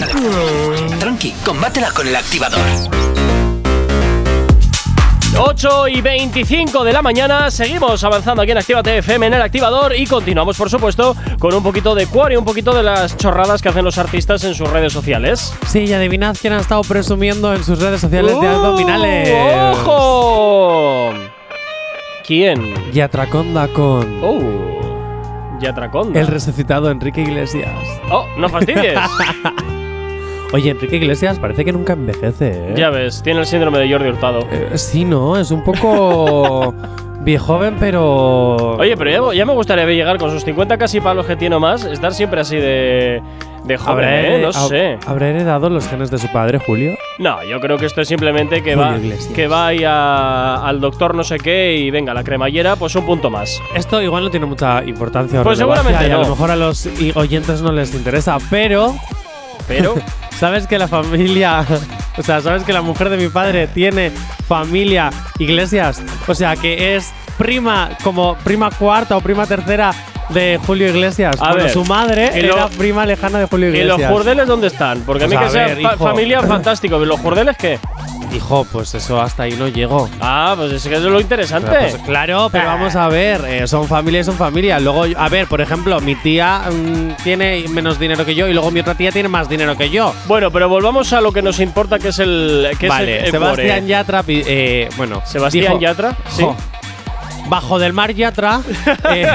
tranqui, 1.00 1.32
combátela 1.44 1.92
con 1.92 2.08
el 2.08 2.16
activador. 2.16 2.62
8 5.38 5.88
y 5.88 6.02
25 6.02 6.84
de 6.84 6.94
la 6.94 7.02
mañana, 7.02 7.50
seguimos 7.50 8.04
avanzando 8.04 8.42
aquí 8.42 8.52
en 8.52 8.58
Activa 8.58 8.82
FM 8.82 9.28
en 9.28 9.34
el 9.36 9.42
activador 9.42 9.96
y 9.96 10.06
continuamos, 10.06 10.58
por 10.58 10.70
supuesto, 10.70 11.16
con 11.40 11.54
un 11.54 11.64
poquito 11.64 11.96
de 11.96 12.06
cuore, 12.06 12.38
un 12.38 12.46
poquito 12.46 12.74
de 12.76 12.84
las 12.84 13.18
chorradas 13.18 13.62
que 13.62 13.70
hacen 13.70 13.86
los 13.86 13.98
artistas 13.98 14.44
en 14.44 14.54
sus 14.54 14.70
redes 14.70 14.92
sociales. 14.94 15.54
Sí, 15.68 15.86
y 15.86 15.94
adivinad 15.94 16.36
quién 16.40 16.54
ha 16.54 16.60
estado 16.60 16.82
presumiendo 16.84 17.54
en 17.54 17.64
sus 17.64 17.80
redes 17.80 18.02
sociales 18.02 18.40
de 18.40 18.48
¡Uh! 18.48 18.50
abdominales. 18.50 19.78
¡Ojo! 19.80 21.12
¿Quién? 22.26 22.92
Yatraconda 22.92 23.68
con 23.70 24.20
¡Oh! 24.24 25.58
Yatraconda. 25.60 26.20
el 26.20 26.28
resucitado 26.28 26.92
Enrique 26.92 27.22
Iglesias. 27.22 27.70
¡Oh! 28.12 28.26
¡No 28.38 28.50
fastidies! 28.50 29.00
Oye, 30.54 30.72
Enrique 30.72 30.98
Iglesias 30.98 31.40
parece 31.40 31.64
que 31.64 31.72
nunca 31.72 31.94
envejece, 31.94 32.50
¿eh? 32.72 32.74
ya 32.76 32.90
ves, 32.90 33.24
tiene 33.24 33.40
el 33.40 33.46
síndrome 33.46 33.80
de 33.80 33.90
Jordi 33.90 34.10
Hurtado. 34.10 34.40
Eh, 34.52 34.72
sí, 34.78 35.06
¿no? 35.06 35.38
Es 35.40 35.50
un 35.52 35.64
poco 35.64 36.74
viejoven, 37.22 37.78
pero... 37.80 38.76
Oye, 38.78 38.98
pero 38.98 39.32
ya, 39.32 39.38
ya 39.38 39.46
me 39.46 39.54
gustaría 39.54 39.86
llegar 39.86 40.18
con 40.18 40.30
sus 40.30 40.44
50 40.44 40.78
casi 40.78 41.00
palos 41.00 41.26
que 41.26 41.38
tiene 41.38 41.58
más, 41.58 41.86
estar 41.86 42.14
siempre 42.14 42.42
así 42.42 42.58
de, 42.58 43.22
de 43.64 43.78
joven, 43.78 44.10
¿eh? 44.10 44.40
No 44.42 44.52
sé. 44.52 44.98
¿Habrá 45.08 45.30
heredado 45.30 45.70
los 45.70 45.88
genes 45.88 46.12
de 46.12 46.18
su 46.18 46.28
padre, 46.34 46.60
Julio? 46.60 46.98
No, 47.18 47.42
yo 47.46 47.62
creo 47.62 47.78
que 47.78 47.86
esto 47.86 48.02
es 48.02 48.10
simplemente 48.10 48.62
que 48.62 48.76
Julio 48.76 48.92
va, 48.92 48.98
Iglesias. 48.98 49.34
que 49.34 49.48
va 49.48 49.68
ahí 49.68 49.84
a- 49.86 50.68
al 50.68 50.82
doctor 50.82 51.16
no 51.16 51.24
sé 51.24 51.38
qué 51.38 51.78
y 51.78 51.92
venga, 51.92 52.14
la 52.14 52.26
cremallera, 52.26 52.76
pues 52.76 52.94
un 52.96 53.06
punto 53.06 53.30
más. 53.30 53.62
Esto 53.74 54.02
igual 54.02 54.26
no 54.26 54.30
tiene 54.30 54.48
mucha 54.48 54.84
importancia 54.84 55.44
Pues 55.44 55.60
seguramente 55.60 56.08
y 56.08 56.12
a 56.12 56.16
no. 56.18 56.24
lo 56.24 56.30
mejor 56.30 56.52
a 56.52 56.58
los 56.58 56.90
oyentes 57.16 57.62
no 57.62 57.72
les 57.72 57.96
interesa, 57.96 58.38
pero 58.50 58.96
Pero, 59.68 59.96
¿sabes 60.40 60.68
que 60.68 60.78
la 60.78 60.88
familia, 60.88 61.66
o 62.18 62.24
sea, 62.24 62.42
sabes 62.42 62.64
que 62.64 62.74
la 62.74 62.82
mujer 62.82 63.10
de 63.10 63.18
mi 63.18 63.28
padre 63.30 63.68
tiene 63.68 64.12
familia 64.48 65.10
Iglesias? 65.40 66.02
O 66.28 66.36
sea, 66.36 66.56
que 66.56 66.96
es 66.96 67.12
prima, 67.42 67.90
como 68.04 68.36
prima 68.36 68.70
cuarta 68.72 69.18
o 69.18 69.22
prima 69.22 69.46
tercera 69.46 69.94
de 70.30 70.60
Julio 70.66 70.88
Iglesias. 70.90 71.36
A 71.40 71.54
ver, 71.54 71.70
su 71.70 71.84
madre 71.86 72.32
y 72.38 72.42
lo- 72.42 72.54
era 72.56 72.68
prima 72.70 73.06
lejana 73.06 73.40
de 73.40 73.46
Julio 73.48 73.68
¿y 73.70 73.78
Iglesias. 73.78 74.00
los 74.00 74.10
jurdeles 74.10 74.48
dónde 74.48 74.68
están? 74.68 75.02
Porque 75.02 75.26
a 75.26 75.28
mí 75.28 75.36
Pues 75.36 75.52
que 75.52 75.60
a 75.60 75.66
sea 75.68 75.76
ver, 75.76 75.82
fa- 75.84 75.98
familia 75.98 76.42
fantástico, 76.48 76.96
¿pero 76.96 77.06
los 77.06 77.20
jurdeles 77.20 77.58
qué? 77.58 77.80
Hijo, 78.34 78.66
pues 78.72 78.94
eso 78.96 79.22
hasta 79.22 79.44
ahí 79.44 79.52
no 79.60 79.68
llego. 79.68 80.10
Ah, 80.22 80.54
pues 80.58 80.72
es 80.72 80.84
que 80.84 80.96
eso 80.96 81.08
es 81.08 81.12
lo 81.12 81.20
interesante. 81.20 81.70
Pues 81.78 81.98
claro, 82.06 82.48
pero 82.50 82.64
vamos 82.66 82.96
a 82.96 83.10
ver, 83.10 83.44
eh, 83.46 83.68
son 83.68 83.90
familia 83.90 84.22
y 84.22 84.24
son 84.24 84.36
familia. 84.38 84.80
Luego, 84.80 85.04
a 85.18 85.28
ver, 85.28 85.48
por 85.48 85.60
ejemplo, 85.60 86.00
mi 86.00 86.16
tía 86.16 86.62
mm, 86.72 87.24
tiene 87.26 87.66
menos 87.68 88.00
dinero 88.00 88.26
que 88.26 88.34
yo 88.34 88.48
y 88.48 88.54
luego 88.54 88.72
mi 88.72 88.80
otra 88.80 88.96
tía 88.96 89.12
tiene 89.12 89.28
más 89.28 89.50
dinero 89.50 89.76
que 89.76 89.90
yo. 89.90 90.14
Bueno, 90.28 90.50
pero 90.50 90.70
volvamos 90.70 91.12
a 91.12 91.20
lo 91.20 91.34
que 91.34 91.42
nos 91.42 91.60
importa, 91.60 92.00
que 92.00 92.08
es 92.08 92.20
el. 92.20 92.70
Que 92.80 92.88
vale, 92.88 93.16
es 93.16 93.20
el, 93.20 93.26
el 93.26 93.32
Sebastián. 93.32 93.88
Yatra, 93.88 94.24
eh, 94.30 94.88
bueno, 94.96 95.22
Sebastián 95.26 95.74
dijo- 95.74 95.80
Yatra, 95.82 96.16
sí. 96.30 96.44
Jo, 96.44 96.56
Bajo 97.52 97.80
del 97.80 97.92
mar 97.92 98.12
Yatra. 98.12 98.62
Eh, 99.14 99.28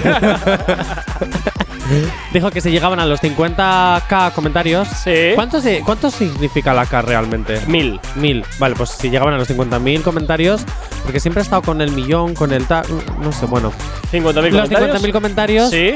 dijo 2.32 2.50
que 2.50 2.60
se 2.60 2.70
llegaban 2.70 3.00
a 3.00 3.06
los 3.06 3.20
50k 3.22 4.32
comentarios. 4.32 4.88
Sí. 4.88 5.32
¿Cuánto, 5.34 5.60
se- 5.60 5.80
¿Cuánto 5.80 6.10
significa 6.10 6.74
la 6.74 6.86
K 6.86 7.02
realmente? 7.02 7.60
Mil. 7.66 8.00
Mil. 8.16 8.44
Vale, 8.58 8.74
pues 8.74 8.90
si 8.90 9.10
llegaban 9.10 9.34
a 9.34 9.38
los 9.38 9.48
50.000 9.48 10.02
comentarios, 10.02 10.62
porque 11.02 11.20
siempre 11.20 11.40
he 11.40 11.44
estado 11.44 11.62
con 11.62 11.80
el 11.80 11.92
millón, 11.92 12.34
con 12.34 12.52
el 12.52 12.66
tal. 12.66 12.84
No 13.20 13.32
sé, 13.32 13.46
bueno. 13.46 13.72
50.000 14.12 14.22
Los 14.50 14.68
comentarios. 14.68 15.02
50.000 15.02 15.12
comentarios 15.12 15.70
Sí, 15.70 15.94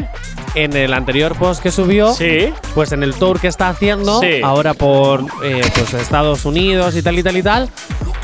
en 0.55 0.77
el 0.77 0.93
anterior 0.95 1.37
post 1.37 1.63
que 1.63 1.71
subió, 1.71 2.13
sí. 2.15 2.53
pues 2.75 2.93
en 2.93 3.03
el 3.03 3.15
tour 3.15 3.39
que 3.41 3.49
está 3.49 3.69
haciendo, 3.69 4.21
Sí. 4.21 4.41
ahora 4.43 4.75
por 4.75 5.25
eh, 5.45 5.61
pues 5.75 5.95
Estados 5.95 6.45
Unidos 6.45 6.97
y 6.97 7.03
tal 7.03 7.19
y 7.19 7.23
tal 7.23 7.37
y 7.37 7.43
tal, 7.43 7.69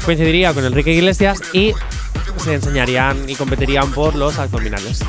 coincidiría 0.04 0.52
con 0.52 0.64
Enrique 0.64 0.92
Iglesias 0.92 1.38
y 1.52 1.72
se 2.42 2.54
enseñarían 2.54 3.28
y 3.28 3.34
competirían 3.36 3.92
por 3.92 4.14
los 4.16 4.38
abdominales. 4.38 5.00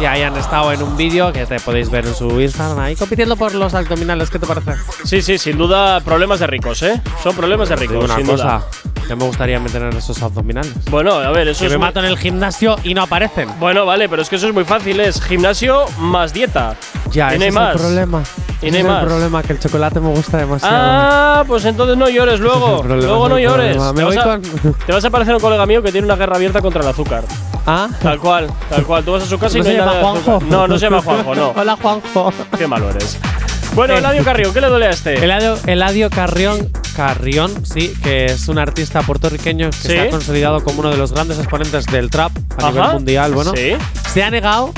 Y 0.00 0.04
ahí 0.06 0.22
han 0.22 0.36
estado 0.36 0.72
en 0.72 0.82
un 0.82 0.96
vídeo 0.96 1.32
que 1.32 1.44
te 1.44 1.58
podéis 1.60 1.90
ver 1.90 1.99
en 2.06 2.14
su 2.14 2.40
Instagram 2.40 2.78
ahí 2.78 2.96
compitiendo 2.96 3.36
por 3.36 3.54
los 3.54 3.74
abdominales. 3.74 4.30
¿Qué 4.30 4.38
te 4.38 4.46
parece? 4.46 4.72
Sí, 5.04 5.22
sí, 5.22 5.38
sin 5.38 5.58
duda 5.58 6.00
problemas 6.00 6.40
de 6.40 6.46
ricos, 6.46 6.82
¿eh? 6.82 7.00
Son 7.22 7.34
problemas 7.34 7.68
de 7.68 7.76
ricos, 7.76 7.94
digo 7.94 8.04
una 8.04 8.16
sin 8.16 8.26
cosa, 8.26 8.44
duda. 8.44 8.66
ya 9.08 9.16
me 9.16 9.24
gustaría 9.24 9.58
meter 9.60 9.82
en 9.82 9.96
esos 9.96 10.22
abdominales. 10.22 10.72
Bueno, 10.90 11.12
a 11.14 11.30
ver, 11.30 11.48
eso 11.48 11.60
Que 11.60 11.66
es. 11.66 11.72
me 11.72 11.78
muy- 11.78 11.86
mato 11.86 12.00
en 12.00 12.06
el 12.06 12.18
gimnasio 12.18 12.76
y 12.84 12.94
no 12.94 13.02
aparecen. 13.02 13.48
Bueno, 13.58 13.86
vale, 13.86 14.08
pero 14.08 14.22
es 14.22 14.28
que 14.28 14.36
eso 14.36 14.48
es 14.48 14.54
muy 14.54 14.64
fácil, 14.64 15.00
es 15.00 15.20
gimnasio 15.22 15.84
más 15.98 16.32
dieta. 16.32 16.76
Ya, 17.12 17.34
Y 17.34 17.38
no 17.38 17.44
ese 17.44 17.48
es 17.48 17.54
más. 17.54 17.74
el 17.74 17.80
problema. 17.80 18.22
Y 18.62 18.66
Ese 18.68 18.70
no 18.70 18.76
hay 18.76 18.80
es 18.82 18.86
más. 18.88 19.02
el 19.02 19.08
problema, 19.08 19.42
que 19.42 19.52
el 19.54 19.58
chocolate 19.58 20.00
me 20.00 20.08
gusta 20.10 20.36
demasiado. 20.36 20.76
Ah, 20.78 21.44
pues 21.46 21.64
entonces 21.64 21.96
no 21.96 22.08
llores 22.08 22.34
es 22.34 22.40
luego. 22.40 22.76
el 22.76 22.86
problema, 22.86 23.06
luego 23.08 23.28
no 23.30 23.36
es 23.38 23.44
el 23.44 23.48
llores. 23.50 23.72
Te 23.76 24.04
vas, 24.04 24.16
a, 24.18 24.38
te 24.86 24.92
vas 24.92 25.04
a 25.04 25.10
parecer 25.10 25.34
un 25.34 25.40
colega 25.40 25.64
mío 25.66 25.82
que 25.82 25.90
tiene 25.92 26.04
una 26.06 26.16
guerra 26.16 26.36
abierta 26.36 26.60
contra 26.60 26.82
el 26.82 26.88
azúcar. 26.88 27.24
¿Ah? 27.66 27.88
Tal 28.02 28.18
cual, 28.18 28.48
tal 28.68 28.84
cual. 28.84 29.04
Tú 29.04 29.12
vas 29.12 29.22
a 29.22 29.26
su 29.26 29.38
casa 29.38 29.56
y 29.56 29.60
¿No 29.60 29.64
se 29.66 29.74
llama 29.76 29.92
Juanjo? 30.00 30.38
No, 30.48 30.66
no 30.66 30.78
se 30.78 30.86
llama 30.86 31.02
Juanjo, 31.02 31.34
no. 31.34 31.48
Hola, 31.56 31.76
Juanjo. 31.80 32.32
Qué 32.58 32.66
malo 32.66 32.90
eres. 32.90 33.18
Bueno, 33.74 33.96
Eladio 33.96 34.24
Carrión, 34.24 34.52
¿qué 34.52 34.60
le 34.60 34.66
duele 34.66 34.86
a 34.86 34.90
este? 34.90 35.14
Eladio, 35.24 35.56
Eladio 35.66 36.10
Carrión, 36.10 36.70
Carrión, 36.96 37.52
sí, 37.64 37.94
que 38.02 38.24
es 38.24 38.48
un 38.48 38.58
artista 38.58 39.02
puertorriqueño 39.02 39.70
que 39.70 39.76
Sí. 39.76 39.88
se 39.88 40.00
ha 40.00 40.10
consolidado 40.10 40.64
como 40.64 40.80
uno 40.80 40.90
de 40.90 40.96
los 40.96 41.12
grandes 41.12 41.38
exponentes 41.38 41.86
del 41.86 42.10
trap 42.10 42.32
a 42.60 42.70
nivel 42.72 42.92
mundial. 42.94 43.32
Bueno, 43.32 43.52
Sí. 43.56 43.74
se 44.12 44.24
ha 44.24 44.30
negado 44.30 44.72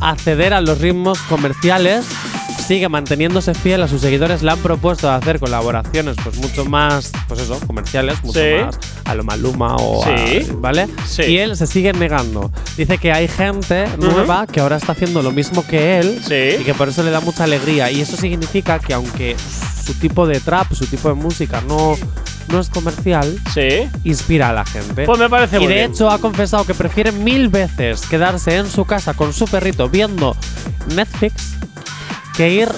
a 0.00 0.16
ceder 0.16 0.54
a 0.54 0.62
los 0.62 0.78
ritmos 0.78 1.18
comerciales. 1.28 2.06
Sigue 2.70 2.88
manteniéndose 2.88 3.52
fiel 3.52 3.82
a 3.82 3.88
sus 3.88 4.00
seguidores. 4.00 4.44
Le 4.44 4.52
han 4.52 4.58
propuesto 4.60 5.10
hacer 5.10 5.40
colaboraciones, 5.40 6.14
pues 6.22 6.36
mucho 6.36 6.64
más, 6.64 7.10
pues 7.26 7.40
eso, 7.40 7.58
comerciales, 7.66 8.22
mucho 8.22 8.38
Sí. 8.38 8.62
más 8.64 8.78
a 9.06 9.16
lo 9.16 9.24
Maluma 9.24 9.74
o 9.74 10.04
a- 10.04 10.16
Sí. 10.16 10.46
¿vale? 10.52 10.86
Sí. 11.04 11.22
Y 11.22 11.38
él 11.38 11.56
se 11.56 11.66
sigue 11.66 11.92
negando. 11.92 12.52
Dice 12.76 12.98
que 12.98 13.10
hay 13.10 13.26
gente 13.26 13.86
nueva 13.98 14.46
que 14.46 14.60
ahora 14.60 14.76
está 14.76 14.92
haciendo 14.92 15.20
lo 15.20 15.32
mismo 15.32 15.66
que 15.66 15.98
él 15.98 16.20
y 16.60 16.62
que 16.62 16.72
por 16.74 16.88
eso 16.88 17.02
le 17.02 17.10
da 17.10 17.18
mucha 17.20 17.42
alegría. 17.42 17.90
Y 17.90 18.02
eso 18.02 18.16
significa 18.16 18.78
que 18.78 18.94
aunque 18.94 19.34
su 19.84 19.94
tipo 19.94 20.28
de 20.28 20.38
trap, 20.38 20.72
su 20.72 20.86
tipo 20.86 21.08
de 21.08 21.14
música 21.14 21.60
no, 21.66 21.96
no 22.50 22.60
es 22.60 22.68
comercial, 22.68 23.36
Sí. 23.52 23.88
inspira 24.04 24.50
a 24.50 24.52
la 24.52 24.64
gente. 24.64 25.06
Pues 25.06 25.18
me 25.18 25.28
parece 25.28 25.56
y 25.60 25.66
de 25.66 25.74
bien. 25.74 25.90
hecho 25.90 26.08
ha 26.08 26.18
confesado 26.18 26.64
que 26.64 26.74
prefiere 26.74 27.10
mil 27.10 27.48
veces 27.48 28.02
quedarse 28.02 28.58
en 28.58 28.70
su 28.70 28.84
casa 28.84 29.12
con 29.14 29.32
su 29.32 29.46
perrito 29.46 29.88
viendo 29.88 30.36
Netflix 30.94 31.54
que 32.40 32.48
ir 32.48 32.68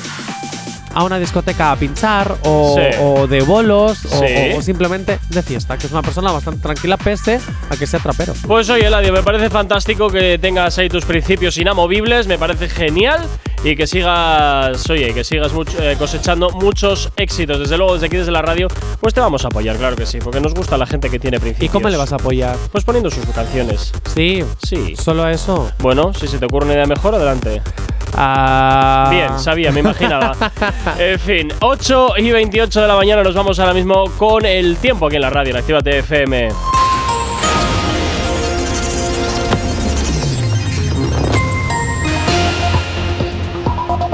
a 0.94 1.04
una 1.04 1.18
discoteca 1.20 1.70
a 1.70 1.76
pinchar 1.76 2.36
o, 2.42 2.74
Sí. 2.76 2.96
o 3.00 3.26
de 3.28 3.40
bolos 3.42 4.04
o- 4.06 4.08
Sí. 4.18 4.52
o, 4.54 4.58
o 4.58 4.62
simplemente 4.62 5.20
de 5.30 5.42
fiesta, 5.42 5.78
que 5.78 5.86
es 5.86 5.92
una 5.92 6.02
persona 6.02 6.32
bastante 6.32 6.60
tranquila 6.60 6.96
pese 6.96 7.38
a 7.70 7.76
que 7.76 7.86
sea 7.86 8.00
trapero. 8.00 8.34
Pues 8.46 8.68
oye, 8.70 8.86
Eladio, 8.88 9.12
me 9.12 9.22
parece 9.22 9.48
fantástico 9.50 10.08
que 10.10 10.36
tengas 10.38 10.76
ahí 10.78 10.88
tus 10.88 11.04
principios 11.04 11.56
inamovibles, 11.58 12.26
me 12.26 12.38
parece 12.38 12.68
genial 12.68 13.20
y 13.64 13.76
que 13.76 13.86
sigas, 13.86 14.90
oye, 14.90 15.14
que 15.14 15.22
sigas 15.22 15.52
much- 15.54 15.74
eh, 15.80 15.94
cosechando 15.96 16.50
muchos 16.50 17.10
éxitos. 17.16 17.60
Desde 17.60 17.78
luego, 17.78 17.94
desde 17.94 18.06
aquí, 18.08 18.16
desde 18.16 18.32
la 18.32 18.42
radio, 18.42 18.66
pues 19.00 19.14
te 19.14 19.20
vamos 19.20 19.44
a 19.44 19.46
apoyar, 19.46 19.76
claro 19.76 19.94
que 19.94 20.04
sí, 20.06 20.18
porque 20.22 20.40
nos 20.40 20.52
gusta 20.54 20.76
la 20.76 20.86
gente 20.86 21.08
que 21.08 21.20
tiene 21.20 21.36
¿Y 21.36 21.40
principios. 21.40 21.72
cómo 21.72 21.88
le 21.88 21.96
vas 21.96 22.12
a 22.12 22.16
apoyar? 22.16 22.56
Pues 22.72 22.82
poniendo 22.84 23.10
sus 23.10 23.24
canciones. 23.26 23.92
Sí, 24.14 24.44
Sí. 24.66 24.94
solo 25.00 25.26
eso. 25.28 25.70
Bueno, 25.78 26.12
si 26.12 26.26
se 26.26 26.38
te 26.38 26.44
ocurre 26.46 26.64
una 26.66 26.74
idea 26.74 26.86
mejor, 26.86 27.14
adelante. 27.14 27.62
Ah, 28.14 29.08
Bien, 29.10 29.38
sabía, 29.38 29.72
me 29.72 29.80
imaginaba. 29.80 30.36
en 30.98 31.18
fin, 31.18 31.52
8 31.60 32.14
y 32.18 32.30
28 32.30 32.80
de 32.80 32.88
la 32.88 32.96
mañana 32.96 33.22
nos 33.22 33.34
vamos 33.34 33.58
ahora 33.58 33.74
mismo 33.74 34.04
con 34.18 34.44
el 34.44 34.76
tiempo 34.76 35.06
aquí 35.06 35.16
en 35.16 35.22
la 35.22 35.30
radio, 35.30 35.50
en 35.52 35.56
Actívate 35.58 35.98
FM. 35.98 36.48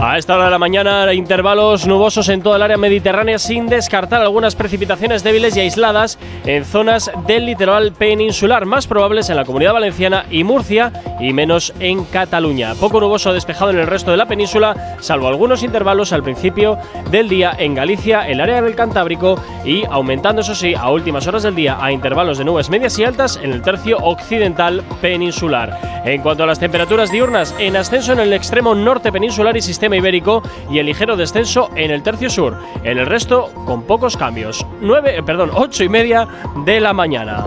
A 0.09 0.16
esta 0.16 0.37
hora 0.37 0.47
de 0.47 0.51
la 0.53 0.59
mañana, 0.59 1.12
intervalos 1.12 1.87
nubosos 1.87 2.31
en 2.31 2.40
toda 2.40 2.57
el 2.57 2.62
área 2.62 2.79
mediterránea 2.79 3.38
sin 3.38 3.66
descartar 3.66 4.23
algunas 4.23 4.57
precipitaciones 4.57 5.23
débiles 5.23 5.55
y 5.55 5.61
aisladas 5.61 6.18
en 6.47 6.64
zonas 6.64 7.11
del 7.27 7.44
litoral 7.44 7.92
peninsular, 7.92 8.64
más 8.64 8.87
probables 8.87 9.29
en 9.29 9.37
la 9.37 9.44
Comunidad 9.44 9.75
Valenciana 9.75 10.25
y 10.31 10.44
Murcia 10.44 10.94
y 11.21 11.35
menos 11.35 11.75
en 11.79 12.05
Cataluña. 12.05 12.73
Poco 12.81 13.03
nuboso 13.03 13.35
despejado 13.35 13.71
en 13.71 13.81
el 13.81 13.87
resto 13.87 14.11
de 14.11 14.16
la 14.16 14.25
península, 14.25 14.97
salvo 15.01 15.29
algunos 15.29 15.62
intervalos 15.62 16.14
al 16.14 16.23
principio 16.23 16.79
del 17.11 17.29
día 17.29 17.55
en 17.59 17.75
Galicia, 17.75 18.27
el 18.27 18.40
área 18.40 18.62
del 18.62 18.75
Cantábrico 18.75 19.38
y 19.62 19.85
aumentando, 19.90 20.40
eso 20.40 20.55
sí, 20.55 20.75
a 20.75 20.90
últimas 20.90 21.27
horas 21.27 21.42
del 21.42 21.55
día 21.55 21.77
a 21.79 21.92
intervalos 21.92 22.38
de 22.38 22.47
nubes 22.47 22.71
medias 22.71 22.99
y 22.99 23.05
altas 23.05 23.38
en 23.42 23.53
el 23.53 23.61
tercio 23.61 23.99
occidental 23.99 24.83
peninsular. 25.03 25.99
En 26.07 26.23
cuanto 26.23 26.44
a 26.44 26.47
las 26.47 26.61
temperaturas 26.61 27.12
diurnas, 27.12 27.55
en 27.59 27.77
ascenso 27.77 28.14
en 28.14 28.21
el 28.21 28.33
extremo 28.33 28.75
norte 28.75 29.12
peninsular 29.12 29.55
y 29.55 29.61
sistema 29.61 29.98
ibérico 29.99 30.43
y 30.71 30.79
el 30.79 30.87
ligero 30.87 31.17
descenso 31.17 31.71
en 31.77 31.91
el 31.91 32.03
tercio 32.03 32.31
sur. 32.31 32.57
En 32.83 32.99
el 32.99 33.07
resto, 33.07 33.53
con 33.67 33.83
pocos 33.83 34.17
cambios. 34.17 34.65
9, 34.81 35.19
eh, 35.19 35.23
perdón, 35.23 35.51
8 35.55 35.85
y 35.85 35.89
media 35.89 36.27
de 36.65 36.81
la 36.81 36.93
mañana. 36.93 37.45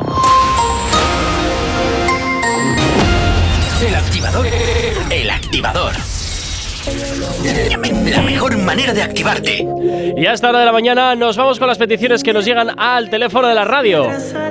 El 3.81 3.95
activador. 3.95 4.47
El 5.09 5.29
activador. 5.29 6.10
La 8.11 8.21
mejor 8.23 8.57
manera 8.57 8.91
de 8.93 9.03
activarte. 9.03 9.67
Y 10.17 10.25
a 10.25 10.33
esta 10.33 10.49
hora 10.49 10.59
de 10.59 10.65
la 10.65 10.71
mañana 10.71 11.15
nos 11.15 11.37
vamos 11.37 11.59
con 11.59 11.67
las 11.67 11.77
peticiones 11.77 12.23
que 12.23 12.33
nos 12.33 12.43
llegan 12.43 12.71
al 12.79 13.09
teléfono 13.09 13.47
de 13.47 13.53
la 13.53 13.65
radio. 13.65 14.07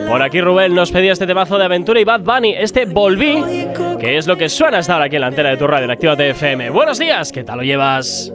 Por 0.06 0.22
aquí 0.22 0.40
Rubén 0.40 0.72
nos 0.74 0.92
pedía 0.92 1.12
este 1.12 1.26
temazo 1.26 1.58
de 1.58 1.64
aventura 1.64 1.98
y 1.98 2.04
Bad 2.04 2.20
Bunny, 2.20 2.54
este 2.56 2.84
Volví, 2.84 3.66
que 3.98 4.16
es 4.16 4.28
lo 4.28 4.36
que 4.36 4.48
suena 4.48 4.78
hasta 4.78 4.92
ahora 4.92 5.06
aquí 5.06 5.16
en 5.16 5.22
la 5.22 5.26
antena 5.26 5.50
de 5.50 5.56
tu 5.56 5.66
radio 5.66 5.86
en 5.86 5.90
Actívate 5.90 6.30
FM. 6.30 6.70
Buenos 6.70 7.00
días, 7.00 7.32
¿qué 7.32 7.42
tal 7.42 7.58
lo 7.58 7.64
llevas? 7.64 8.32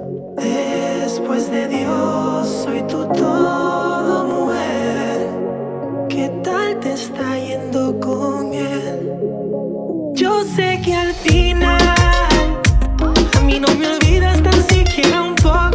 Después 0.99 1.49
de 1.49 1.67
Dios, 1.69 2.65
soy 2.65 2.81
tu 2.87 3.07
todo, 3.13 4.25
mujer. 4.25 5.27
¿Qué 6.09 6.29
tal 6.43 6.79
te 6.81 6.91
está 6.91 7.39
yendo 7.39 7.97
con 8.01 8.53
él? 8.53 9.09
Yo 10.15 10.43
sé 10.43 10.81
que 10.83 10.93
al 10.93 11.13
final 11.13 11.84
mí 13.55 13.61
no 13.61 13.73
me 13.75 13.87
olvidas 13.87 14.43
tan 14.43 14.67
siquiera 14.67 15.21
un 15.21 15.35
poco. 15.35 15.74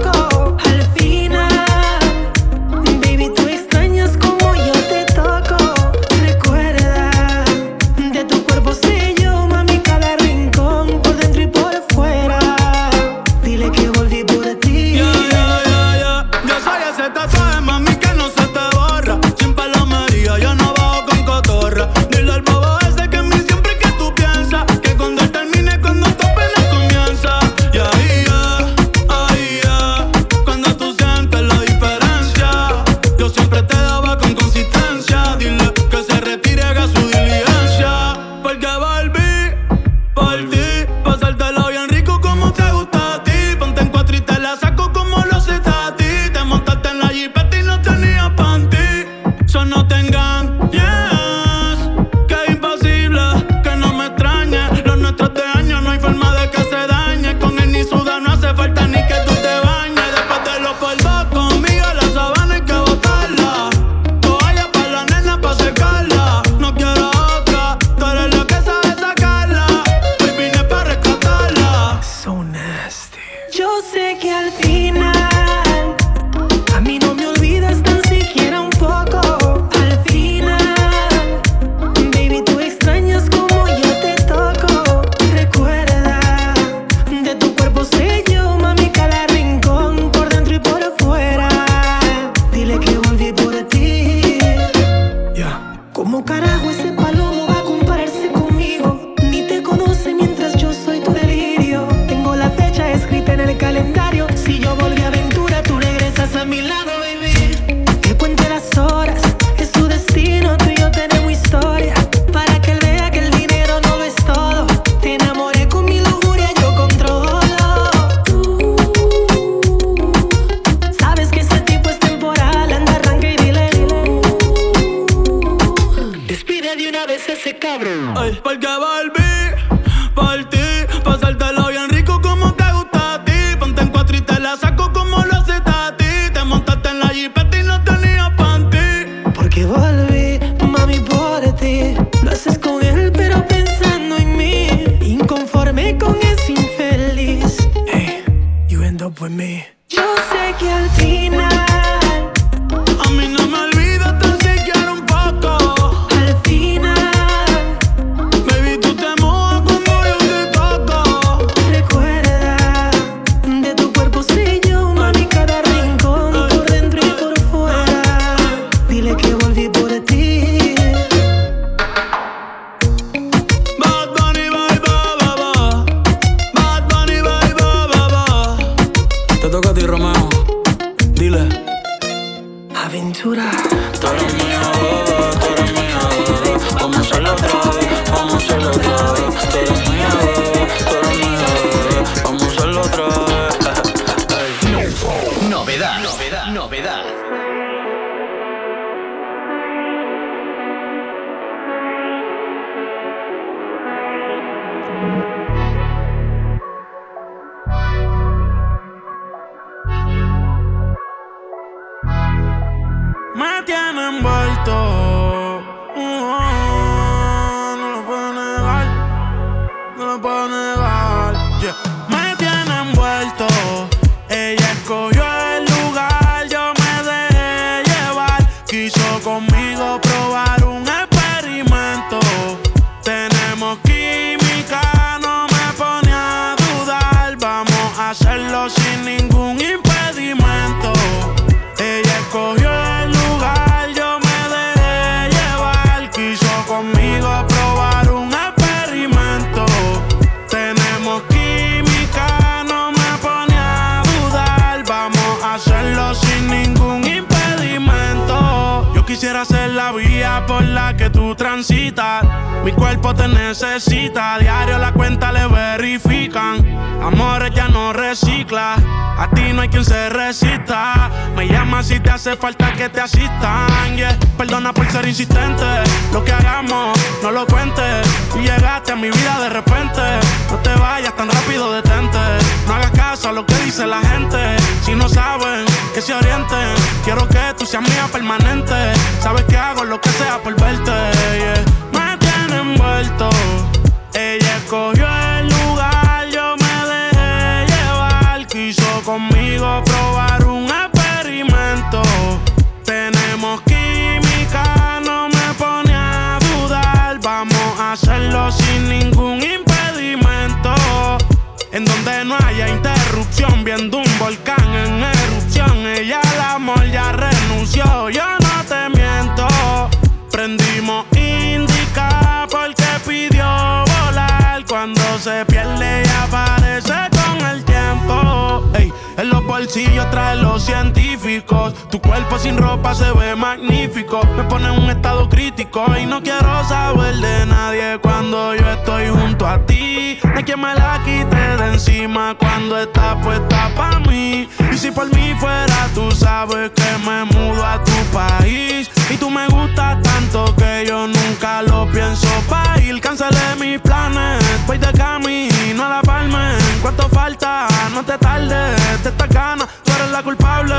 A 339.46 339.58
ti. 339.66 340.18
No 340.34 340.44
quien 340.44 340.60
me 340.60 340.74
la 340.74 341.00
quite 341.04 341.36
de 341.36 341.72
encima 341.72 342.34
cuando 342.38 342.78
está 342.78 343.16
puesta 343.20 343.70
pa' 343.76 344.00
mí. 344.00 344.48
Y 344.72 344.76
si 344.76 344.90
por 344.90 345.06
mí 345.14 345.34
fuera, 345.38 345.88
tú 345.94 346.10
sabes 346.10 346.70
que 346.70 346.90
me 347.06 347.24
mudo 347.24 347.64
a 347.64 347.82
tu 347.82 347.96
país. 348.12 348.90
Y 349.08 349.16
tú 349.16 349.30
me 349.30 349.46
gustas 349.48 350.02
tanto 350.02 350.54
que 350.56 350.84
yo 350.86 351.06
nunca 351.06 351.62
lo 351.62 351.86
pienso 351.90 352.28
pa' 352.48 352.78
ir. 352.80 353.00
Cancelé 353.00 353.56
mis 353.58 353.80
planes, 353.80 354.42
voy 354.66 354.78
de 354.78 354.92
camino 354.92 355.84
a 355.84 355.88
la 355.88 356.02
palma. 356.02 356.52
¿Cuánto 356.82 357.08
falta? 357.08 357.66
No 357.94 358.02
te 358.04 358.18
tardes, 358.18 359.02
de 359.02 359.08
esta 359.08 359.26
ganas, 359.26 359.68
tú 359.84 359.92
eres 359.92 360.10
la 360.10 360.22
culpable. 360.22 360.74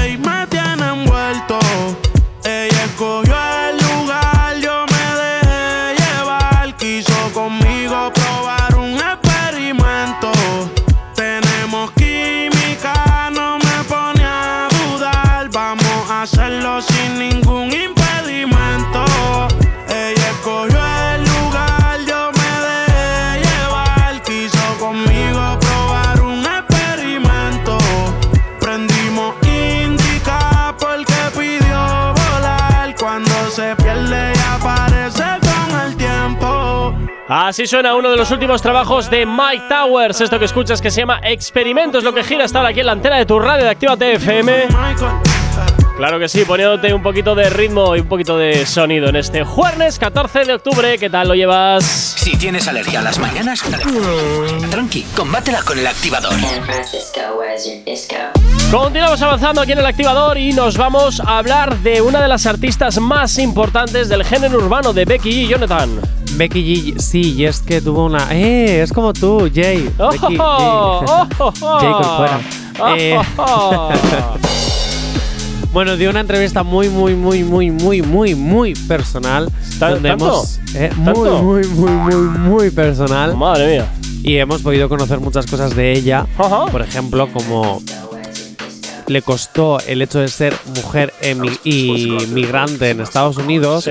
Ey, 0.00 0.18
me 0.18 0.46
Así 37.48 37.66
suena 37.66 37.94
uno 37.94 38.10
de 38.10 38.16
los 38.18 38.30
últimos 38.30 38.60
trabajos 38.60 39.08
de 39.08 39.24
Mike 39.24 39.64
Towers. 39.70 40.20
Esto 40.20 40.38
que 40.38 40.44
escuchas 40.44 40.82
que 40.82 40.90
se 40.90 41.00
llama 41.00 41.18
Experimentos, 41.22 42.04
lo 42.04 42.12
que 42.12 42.22
gira 42.22 42.44
ahora 42.44 42.68
aquí 42.68 42.80
en 42.80 42.86
la 42.86 42.92
antena 42.92 43.16
de 43.16 43.24
tu 43.24 43.38
radio 43.40 43.64
de 43.64 43.70
Activa 43.70 43.96
TFM. 43.96 44.68
Claro 45.98 46.20
que 46.20 46.28
sí, 46.28 46.44
poniéndote 46.44 46.94
un 46.94 47.02
poquito 47.02 47.34
de 47.34 47.50
ritmo 47.50 47.96
y 47.96 47.98
un 47.98 48.06
poquito 48.06 48.38
de 48.38 48.64
sonido 48.66 49.08
en 49.08 49.16
este 49.16 49.42
jueves 49.42 49.98
14 49.98 50.44
de 50.44 50.54
octubre. 50.54 50.96
¿Qué 50.96 51.10
tal 51.10 51.26
lo 51.26 51.34
llevas? 51.34 51.84
Si 51.84 52.36
tienes 52.36 52.68
alergia 52.68 53.00
a 53.00 53.02
las 53.02 53.18
mañanas, 53.18 53.64
tranqui, 54.70 55.02
combátela 55.16 55.60
con 55.62 55.76
el 55.76 55.88
activador. 55.88 56.34
Continuamos 58.70 59.20
avanzando 59.22 59.60
aquí 59.60 59.72
en 59.72 59.78
el 59.80 59.86
activador 59.86 60.38
y 60.38 60.52
nos 60.52 60.76
vamos 60.76 61.18
a 61.18 61.38
hablar 61.38 61.76
de 61.78 62.00
una 62.00 62.22
de 62.22 62.28
las 62.28 62.46
artistas 62.46 63.00
más 63.00 63.36
importantes 63.36 64.08
del 64.08 64.24
género 64.24 64.58
urbano 64.58 64.92
de 64.92 65.04
Becky 65.04 65.46
G. 65.46 65.48
Jonathan. 65.48 66.00
Becky 66.34 66.94
G, 66.94 67.00
sí, 67.00 67.34
y 67.34 67.44
es 67.44 67.60
que 67.60 67.80
tuvo 67.80 68.04
una. 68.04 68.28
¡Eh! 68.30 68.82
Es 68.82 68.92
como 68.92 69.12
tú, 69.12 69.50
Jay. 69.52 69.90
¡Oh, 69.98 70.10
Becky 70.12 70.36
G. 70.36 70.38
oh, 70.40 71.26
oh, 71.40 71.52
oh! 71.60 71.78
Jay 71.80 71.92
Corcuera. 71.92 72.40
Oh, 72.78 72.94
Eh, 72.96 73.18
oh, 73.36 73.90
oh. 73.92 74.67
Bueno, 75.72 75.96
dio 75.96 76.10
una 76.10 76.20
entrevista 76.20 76.62
muy, 76.62 76.88
muy, 76.88 77.14
muy, 77.14 77.44
muy, 77.44 77.70
muy, 77.70 78.02
muy, 78.02 78.34
muy 78.34 78.74
personal. 78.74 79.50
¿Tan- 79.78 79.94
donde 79.94 80.08
tanto? 80.08 80.24
hemos. 80.26 80.60
eh, 80.74 80.90
muy, 80.96 81.28
muy, 81.30 81.66
muy, 81.66 81.90
muy, 81.92 82.14
muy 82.38 82.70
personal. 82.70 83.36
Madre 83.36 83.72
mía. 83.72 83.86
Y 84.22 84.36
hemos 84.38 84.62
podido 84.62 84.88
conocer 84.88 85.20
muchas 85.20 85.46
cosas 85.46 85.76
de 85.76 85.92
ella. 85.92 86.26
Ajá. 86.38 86.66
Por 86.66 86.82
ejemplo, 86.82 87.28
como 87.32 87.82
le 89.06 89.22
costó 89.22 89.78
el 89.86 90.02
hecho 90.02 90.18
de 90.20 90.28
ser 90.28 90.54
mujer 90.76 91.14
emi- 91.22 91.58
y 91.64 92.26
migrante 92.34 92.90
en 92.90 93.00
Estados 93.00 93.36
Unidos. 93.36 93.84
Sí. 93.84 93.90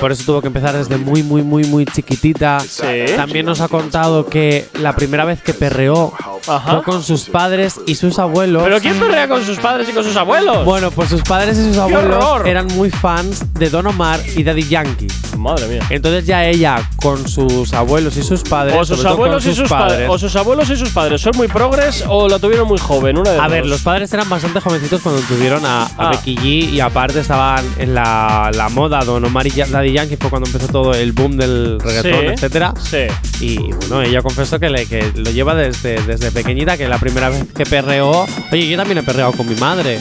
Por 0.00 0.12
eso 0.12 0.24
tuvo 0.26 0.40
que 0.40 0.48
empezar 0.48 0.76
desde 0.76 0.96
muy, 0.96 1.22
muy, 1.22 1.42
muy, 1.42 1.64
muy 1.64 1.84
chiquitita. 1.86 2.58
Sí. 2.60 2.82
También 3.16 3.46
nos 3.46 3.60
ha 3.60 3.68
contado 3.68 4.26
que 4.26 4.66
la 4.80 4.94
primera 4.94 5.24
vez 5.24 5.40
que 5.42 5.54
perreó 5.54 6.12
Ajá. 6.48 6.82
con 6.82 7.02
sus 7.02 7.24
padres 7.28 7.80
y 7.86 7.94
sus 7.94 8.18
abuelos. 8.18 8.62
¿Pero 8.62 8.80
quién 8.80 8.98
perrea 8.98 9.28
con 9.28 9.44
sus 9.44 9.58
padres 9.58 9.88
y 9.88 9.92
con 9.92 10.04
sus 10.04 10.16
abuelos? 10.16 10.64
Bueno, 10.64 10.90
pues 10.90 11.08
sus 11.10 11.22
padres 11.22 11.56
y 11.58 11.64
sus 11.64 11.74
¡Qué 11.74 11.80
abuelos 11.80 12.46
eran 12.46 12.66
muy 12.68 12.90
fans 12.90 13.44
de 13.54 13.70
Don 13.70 13.86
Omar 13.86 14.20
y 14.36 14.42
Daddy 14.42 14.62
Yankee. 14.68 15.08
Madre 15.36 15.68
mía. 15.68 15.82
Entonces 15.90 16.26
ya 16.26 16.44
ella 16.44 16.88
con 16.96 17.28
sus 17.28 17.72
abuelos 17.72 18.16
y 18.16 18.22
sus 18.24 18.42
padres, 18.42 18.74
O 18.76 18.84
sus 18.84 19.04
abuelos 19.04 19.46
y 19.46 19.54
sus 19.54 19.68
padres. 19.68 20.08
O 20.10 20.18
sus 20.18 20.34
abuelos 20.34 20.68
y 20.70 20.76
sus 20.76 20.90
padres 20.90 21.20
son 21.20 21.32
muy 21.36 21.46
progres 21.48 22.04
o 22.08 22.28
la 22.28 22.38
tuvieron 22.40 22.66
muy 22.66 22.78
joven, 22.78 23.18
una 23.18 23.30
de 23.30 23.38
A 23.38 23.42
dos. 23.42 23.50
ver, 23.52 23.66
los 23.66 23.82
padres 23.82 24.12
eran 24.12 24.28
bastante 24.28 24.60
jovencitos 24.60 25.00
cuando 25.00 25.20
tuvieron 25.22 25.64
a, 25.64 25.82
a 25.84 25.88
Ah. 25.98 26.10
Becky 26.10 26.36
G 26.36 26.70
y 26.72 26.80
aparte 26.80 27.20
estaban 27.20 27.64
en 27.78 27.94
la, 27.94 28.50
la 28.52 28.68
moda. 28.68 29.00
Don 29.04 29.24
Omar 29.24 29.46
y 29.46 29.50
Daddy 29.50 29.92
Yankee 29.92 30.16
fue 30.16 30.28
cuando 30.30 30.48
empezó 30.48 30.66
todo 30.72 30.92
el 30.94 31.12
boom 31.12 31.36
del 31.36 31.78
reggaetón, 31.80 32.20
Sí, 32.20 32.26
etcétera. 32.32 32.74
Sí. 32.80 33.06
Y 33.40 33.72
bueno, 33.72 34.02
ella 34.02 34.22
confesó 34.22 34.58
que, 34.58 34.70
le, 34.70 34.86
que 34.86 35.12
lo 35.14 35.30
lleva 35.30 35.54
desde, 35.54 36.02
desde 36.02 36.32
pequeñita, 36.42 36.76
que 36.76 36.88
la 36.88 36.98
primera 36.98 37.28
vez 37.30 37.44
que 37.54 37.64
perreó. 37.64 38.26
Oye, 38.52 38.68
yo 38.68 38.76
también 38.76 38.98
he 38.98 39.02
perreado 39.02 39.32
con 39.32 39.48
mi 39.48 39.54
madre. 39.56 40.00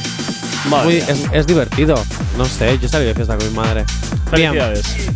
Muy- 0.65 0.97
es, 0.97 1.23
es 1.31 1.47
divertido. 1.47 1.95
No 2.37 2.45
sé, 2.45 2.77
yo 2.79 2.87
salí 2.89 3.05
de 3.05 3.15
fiesta 3.15 3.37
con 3.37 3.47
mi 3.47 3.53
madre. 3.55 3.85
Bien. 4.35 4.53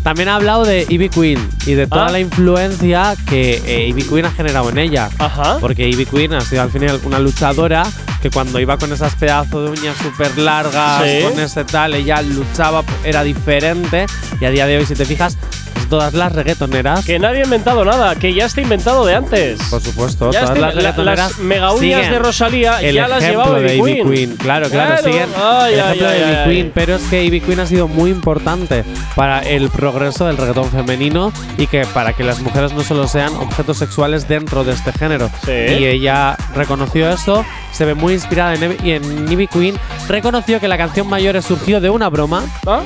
También 0.03 0.29
ha 0.29 0.35
hablado 0.35 0.63
de 0.63 0.85
Ivy 0.87 1.09
Queen 1.09 1.49
y 1.65 1.73
de 1.73 1.85
toda 1.85 2.07
Ah. 2.07 2.11
la 2.11 2.19
influencia 2.19 3.13
que 3.29 3.61
eh, 3.65 3.87
Ivy 3.89 4.03
Queen 4.03 4.25
ha 4.25 4.31
generado 4.31 4.69
en 4.69 4.77
ella. 4.77 5.09
Ajá. 5.19 5.57
Porque 5.59 5.87
Ivy 5.89 6.05
Queen 6.05 6.33
ha 6.33 6.41
sido 6.41 6.61
al 6.61 6.71
final 6.71 6.99
una 7.03 7.19
luchadora 7.19 7.83
que 8.21 8.29
cuando 8.29 8.59
iba 8.59 8.77
con 8.77 8.91
esas 8.93 9.15
pedazos 9.15 9.65
de 9.65 9.81
uñas 9.81 9.97
súper 9.97 10.37
largas, 10.37 11.03
Sí. 11.03 11.23
con 11.23 11.39
ese 11.39 11.63
tal, 11.65 11.93
ella 11.95 12.21
luchaba, 12.21 12.83
era 13.03 13.23
diferente. 13.23 14.05
Y 14.39 14.45
a 14.45 14.49
día 14.51 14.65
de 14.67 14.77
hoy, 14.77 14.85
si 14.85 14.95
te 14.95 15.05
fijas, 15.05 15.37
pues 15.73 15.87
todas 15.89 16.13
las 16.13 16.31
reggaetoneras. 16.33 17.05
Que 17.05 17.17
nadie 17.19 17.41
ha 17.41 17.43
inventado 17.45 17.83
nada, 17.85 18.15
que 18.15 18.33
ya 18.33 18.45
está 18.45 18.61
inventado 18.61 19.05
de 19.05 19.15
antes. 19.15 19.59
Por 19.69 19.81
supuesto, 19.81 20.31
Ya 20.31 20.41
todas 20.41 20.57
las 20.59 20.73
la- 20.75 20.79
reggaetoneras 20.81 21.29
las 21.31 21.39
mega 21.39 21.71
uñas 21.73 22.09
de 22.11 22.19
Rosalía 22.19 22.81
el 22.81 22.95
ya 22.95 23.07
las 23.07 23.23
llevaba 23.23 23.59
de 23.59 23.75
Ivy 23.77 23.93
Queen. 23.93 24.09
Queen. 24.11 24.35
Claro, 24.37 24.69
claro, 24.69 24.95
Claro. 24.97 25.03
siguen 25.03 25.29
Ay, 25.41 25.73
el 25.73 25.79
ay, 25.79 25.85
ejemplo 25.87 26.07
ay, 26.07 26.19
de 26.19 26.25
Ivy. 26.31 26.43
Queen, 26.45 26.71
pero 26.73 26.95
es 26.95 27.01
que 27.03 27.23
Ivy 27.23 27.41
Queen 27.41 27.59
ha 27.61 27.65
sido 27.65 27.87
muy 27.87 28.09
importante 28.11 28.83
para 29.15 29.39
el 29.39 29.69
progreso 29.69 30.25
del 30.27 30.37
reggaetón 30.37 30.69
femenino 30.71 31.31
y 31.57 31.67
que 31.67 31.85
para 31.87 32.13
que 32.13 32.23
las 32.23 32.39
mujeres 32.41 32.73
no 32.73 32.83
solo 32.83 33.07
sean 33.07 33.33
objetos 33.35 33.77
sexuales 33.77 34.27
dentro 34.27 34.63
de 34.63 34.73
este 34.73 34.91
género. 34.93 35.29
Sí. 35.45 35.51
Y 35.51 35.85
ella 35.85 36.37
reconoció 36.55 37.09
eso, 37.09 37.45
se 37.73 37.85
ve 37.85 37.95
muy 37.95 38.10
inspirada 38.13 38.53
en, 38.55 38.77
y 38.85 38.91
en 38.91 39.31
Ivy 39.31 39.47
Queen, 39.47 39.75
reconoció 40.07 40.59
que 40.59 40.67
la 40.67 40.77
canción 40.77 41.07
Mayores 41.07 41.45
surgió 41.45 41.79
de 41.81 41.89
una 41.89 42.09
broma, 42.09 42.43
¿Ah? 42.67 42.81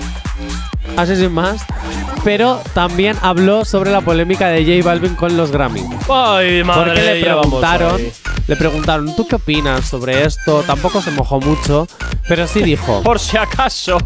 así 0.97 1.15
sin 1.15 1.33
más, 1.33 1.65
pero 2.23 2.61
también 2.73 3.17
habló 3.21 3.65
sobre 3.65 3.91
la 3.91 4.01
polémica 4.01 4.47
de 4.49 4.63
J 4.65 4.87
Balvin 4.87 5.15
con 5.15 5.35
los 5.37 5.51
Grammy. 5.51 5.81
Ay, 6.09 6.63
madre 6.63 6.91
Porque 6.93 7.01
le 7.01 7.21
preguntaron, 7.23 8.01
le 8.47 8.55
preguntaron, 8.55 9.15
¿tú 9.15 9.27
qué 9.27 9.35
opinas 9.35 9.85
sobre 9.85 10.23
esto? 10.25 10.63
Tampoco 10.63 11.01
se 11.01 11.11
mojó 11.11 11.39
mucho, 11.39 11.87
pero 12.27 12.47
sí 12.47 12.61
dijo, 12.61 13.01
Por 13.03 13.19
si 13.19 13.37
acaso. 13.37 13.97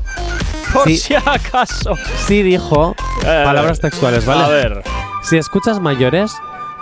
Por 0.73 0.87
Sí. 0.87 0.97
si 0.97 1.15
acaso. 1.15 1.95
sí 2.27 2.43
dijo, 2.43 2.95
Eh, 3.25 3.41
palabras 3.43 3.79
textuales, 3.79 4.25
¿vale? 4.25 4.43
A 4.43 4.47
ver. 4.47 4.83
Si 5.23 5.35
escuchas 5.37 5.79
mayores, 5.79 6.31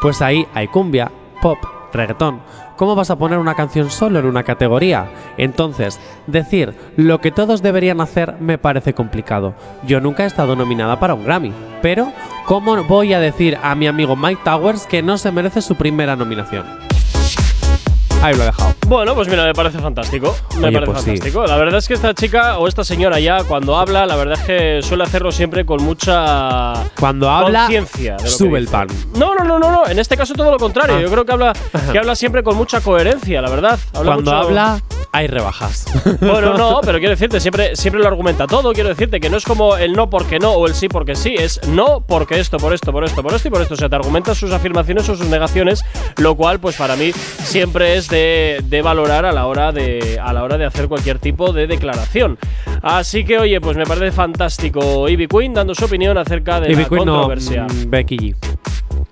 pues 0.01 0.21
ahí 0.21 0.45
hay 0.53 0.67
cumbia, 0.67 1.11
pop, 1.41 1.57
reggaetón. 1.93 2.41
¿Cómo 2.77 2.93
vas 2.93 3.09
a 3.09 3.17
poner 3.17 3.39
una 3.39 3.55
canción 3.55 3.89
solo 3.89 4.19
en 4.19 4.25
una 4.27 4.43
categoría? 4.43 5.09
Entonces, 5.37 5.99
decir 6.27 6.75
lo 6.95 7.19
que 7.19 7.31
todos 7.31 7.63
deberían 7.63 7.99
hacer 8.01 8.35
me 8.39 8.59
parece 8.59 8.93
complicado. 8.93 9.55
Yo 9.85 9.99
nunca 9.99 10.23
he 10.23 10.27
estado 10.27 10.55
nominada 10.55 10.99
para 10.99 11.15
un 11.15 11.25
Grammy, 11.25 11.51
pero 11.81 12.13
¿cómo 12.45 12.83
voy 12.83 13.13
a 13.13 13.19
decir 13.19 13.57
a 13.63 13.73
mi 13.73 13.87
amigo 13.87 14.15
Mike 14.15 14.41
Towers 14.43 14.85
que 14.85 15.01
no 15.01 15.17
se 15.17 15.31
merece 15.31 15.61
su 15.63 15.75
primera 15.75 16.15
nominación? 16.15 16.86
Ahí 18.21 18.35
lo 18.35 18.43
he 18.43 18.45
dejado. 18.47 18.73
Bueno, 18.87 19.13
pues 19.15 19.27
mira, 19.27 19.43
me 19.45 19.53
parece 19.53 19.79
fantástico. 19.79 20.35
Me 20.57 20.67
Oye, 20.67 20.73
parece 20.73 20.91
pues 20.91 21.03
sí. 21.03 21.09
fantástico. 21.11 21.45
La 21.45 21.55
verdad 21.57 21.77
es 21.77 21.87
que 21.87 21.93
esta 21.93 22.13
chica 22.13 22.57
o 22.57 22.67
esta 22.67 22.83
señora 22.83 23.19
ya 23.19 23.43
cuando 23.43 23.75
habla, 23.77 24.05
la 24.05 24.15
verdad 24.15 24.37
es 24.39 24.45
que 24.45 24.79
suele 24.81 25.03
hacerlo 25.03 25.31
siempre 25.31 25.65
con 25.65 25.83
mucha 25.83 26.73
Cuando 26.99 27.29
habla, 27.29 27.69
sube 28.25 28.57
el 28.57 28.67
pan. 28.67 28.87
No, 29.15 29.35
no, 29.35 29.43
no, 29.43 29.59
no, 29.59 29.71
no. 29.71 29.87
En 29.87 29.99
este 29.99 30.17
caso 30.17 30.33
todo 30.33 30.51
lo 30.51 30.57
contrario. 30.57 30.95
Ah. 30.97 31.01
Yo 31.01 31.11
creo 31.11 31.25
que 31.25 31.31
habla, 31.31 31.53
que 31.91 31.97
habla 31.97 32.15
siempre 32.15 32.43
con 32.43 32.55
mucha 32.57 32.81
coherencia, 32.81 33.41
la 33.41 33.49
verdad. 33.49 33.79
Habla 33.93 34.13
Cuando 34.13 34.31
mucho- 34.31 34.43
habla, 34.47 34.81
hay 35.17 35.27
rebajas. 35.27 35.85
Bueno, 36.19 36.57
no, 36.57 36.81
pero 36.81 36.97
quiero 36.99 37.11
decirte, 37.11 37.39
siempre, 37.39 37.75
siempre 37.75 38.01
lo 38.01 38.07
argumenta 38.07 38.47
todo. 38.47 38.73
Quiero 38.73 38.89
decirte 38.89 39.19
que 39.19 39.29
no 39.29 39.37
es 39.37 39.45
como 39.45 39.77
el 39.77 39.93
no 39.93 40.09
porque 40.09 40.39
no 40.39 40.51
o 40.53 40.67
el 40.67 40.73
sí 40.73 40.87
porque 40.87 41.15
sí. 41.15 41.35
Es 41.37 41.59
no 41.67 42.01
porque 42.05 42.39
esto, 42.39 42.57
por 42.57 42.73
esto, 42.73 42.91
por 42.91 43.03
esto, 43.03 43.21
por 43.23 43.33
esto 43.33 43.47
y 43.47 43.51
por 43.51 43.61
esto. 43.61 43.73
O 43.75 43.77
sea, 43.77 43.89
te 43.89 43.95
argumenta 43.95 44.35
sus 44.35 44.51
afirmaciones 44.51 45.07
o 45.09 45.15
sus 45.15 45.27
negaciones, 45.27 45.83
lo 46.17 46.35
cual, 46.35 46.59
pues 46.59 46.75
para 46.75 46.95
mí, 46.95 47.11
siempre 47.13 47.95
es 47.95 48.07
de, 48.09 48.61
de 48.65 48.81
valorar 48.81 49.25
a 49.25 49.31
la 49.31 49.45
hora 49.47 49.71
de 49.71 50.19
a 50.21 50.33
la 50.33 50.43
hora 50.43 50.57
de 50.57 50.65
hacer 50.65 50.87
cualquier 50.87 51.19
tipo 51.19 51.53
de 51.53 51.67
declaración. 51.67 52.37
Así 52.81 53.23
que, 53.23 53.37
oye, 53.37 53.59
pues 53.61 53.77
me 53.77 53.85
parece 53.85 54.11
fantástico 54.11 55.07
Ivy 55.09 55.27
Queen 55.27 55.53
dando 55.53 55.73
su 55.75 55.85
opinión 55.85 56.17
acerca 56.17 56.59
de 56.59 56.71
Ivy 56.71 56.83
la 56.83 56.89
Queen 56.89 57.05
no, 57.05 57.13
controversia. 57.13 57.63
mm, 57.65 57.89
Becky 57.89 58.17
G. 58.17 58.35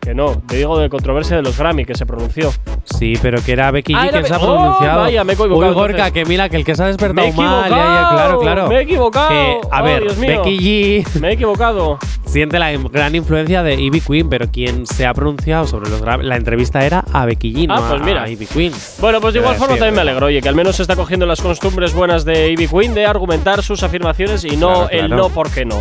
Que 0.05 0.13
no, 0.13 0.39
te 0.47 0.57
digo 0.57 0.77
de 0.77 0.87
controversia 0.87 1.35
de 1.35 1.41
los 1.41 1.57
Grammy 1.57 1.83
que 1.83 1.95
se 1.95 2.05
pronunció. 2.05 2.53
Sí, 2.83 3.15
pero 3.23 3.41
que 3.43 3.53
era 3.53 3.71
Becky 3.71 3.93
G 3.93 3.97
Ah, 3.99 4.07
quien 4.11 4.21
Be- 4.21 4.27
se 4.27 4.33
ha 4.35 4.37
Oh, 4.37 4.41
pronunciado. 4.55 4.99
vaya, 5.01 5.23
me 5.23 5.33
he 5.33 5.35
equivocado, 5.35 5.67
Uy, 5.71 5.73
Gorka, 5.73 6.11
que 6.11 6.25
mira, 6.25 6.47
que 6.47 6.57
el 6.57 6.63
que 6.63 6.75
se 6.75 6.83
ha 6.83 6.85
Me 6.85 6.91
despertado 6.91 7.27
he 7.27 7.31
mal. 7.33 7.69
ya, 7.71 8.09
claro, 8.11 8.39
claro. 8.39 8.67
me 8.67 8.75
he 8.77 8.81
equivocado. 8.83 9.29
Que, 9.29 9.59
a 9.71 9.81
Oh, 9.81 9.83
ver, 9.83 10.03
Dios 10.03 10.17
mío. 10.17 10.43
Becky 10.43 10.59
G 11.03 11.19
Me 11.19 11.29
he 11.29 11.33
equivocado. 11.33 11.97
siente 12.25 12.59
la 12.59 12.71
gran 12.71 13.15
influencia 13.15 13.63
de 13.63 13.81
Ivy 13.81 14.01
Queen, 14.01 14.29
pero 14.29 14.47
quien 14.51 14.85
se 14.85 15.07
ha 15.07 15.13
pronunciado 15.15 15.65
sobre 15.65 15.89
los 15.89 16.03
Grammy- 16.03 16.21
La 16.23 16.35
entrevista 16.35 16.85
era 16.85 17.03
a 17.11 17.25
Becky 17.25 17.51
G, 17.53 17.65
Ah, 17.67 17.77
no 17.81 17.87
pues 17.89 18.01
a- 18.01 18.05
mira. 18.05 18.23
a 18.23 18.29
Ivy 18.29 18.45
Queen. 18.45 18.73
Bueno, 18.99 19.19
pues 19.19 19.33
de 19.33 19.39
igual 19.39 19.55
forma 19.55 19.73
también 19.75 19.95
me 19.95 20.01
alegro, 20.01 20.27
oye, 20.27 20.39
que 20.39 20.49
al 20.49 20.55
menos 20.55 20.75
se 20.75 20.83
está 20.83 20.95
cogiendo 20.95 21.25
las 21.25 21.41
costumbres 21.41 21.95
buenas 21.95 22.25
de 22.25 22.51
Ivy 22.51 22.67
Queen 22.67 22.93
de 22.93 23.07
argumentar 23.07 23.63
sus 23.63 23.81
afirmaciones 23.81 24.45
y 24.45 24.55
no 24.55 24.67
Claro, 24.67 24.89
el 24.91 25.07
claro. 25.07 25.23
no 25.23 25.29
porque 25.29 25.65
no. 25.65 25.77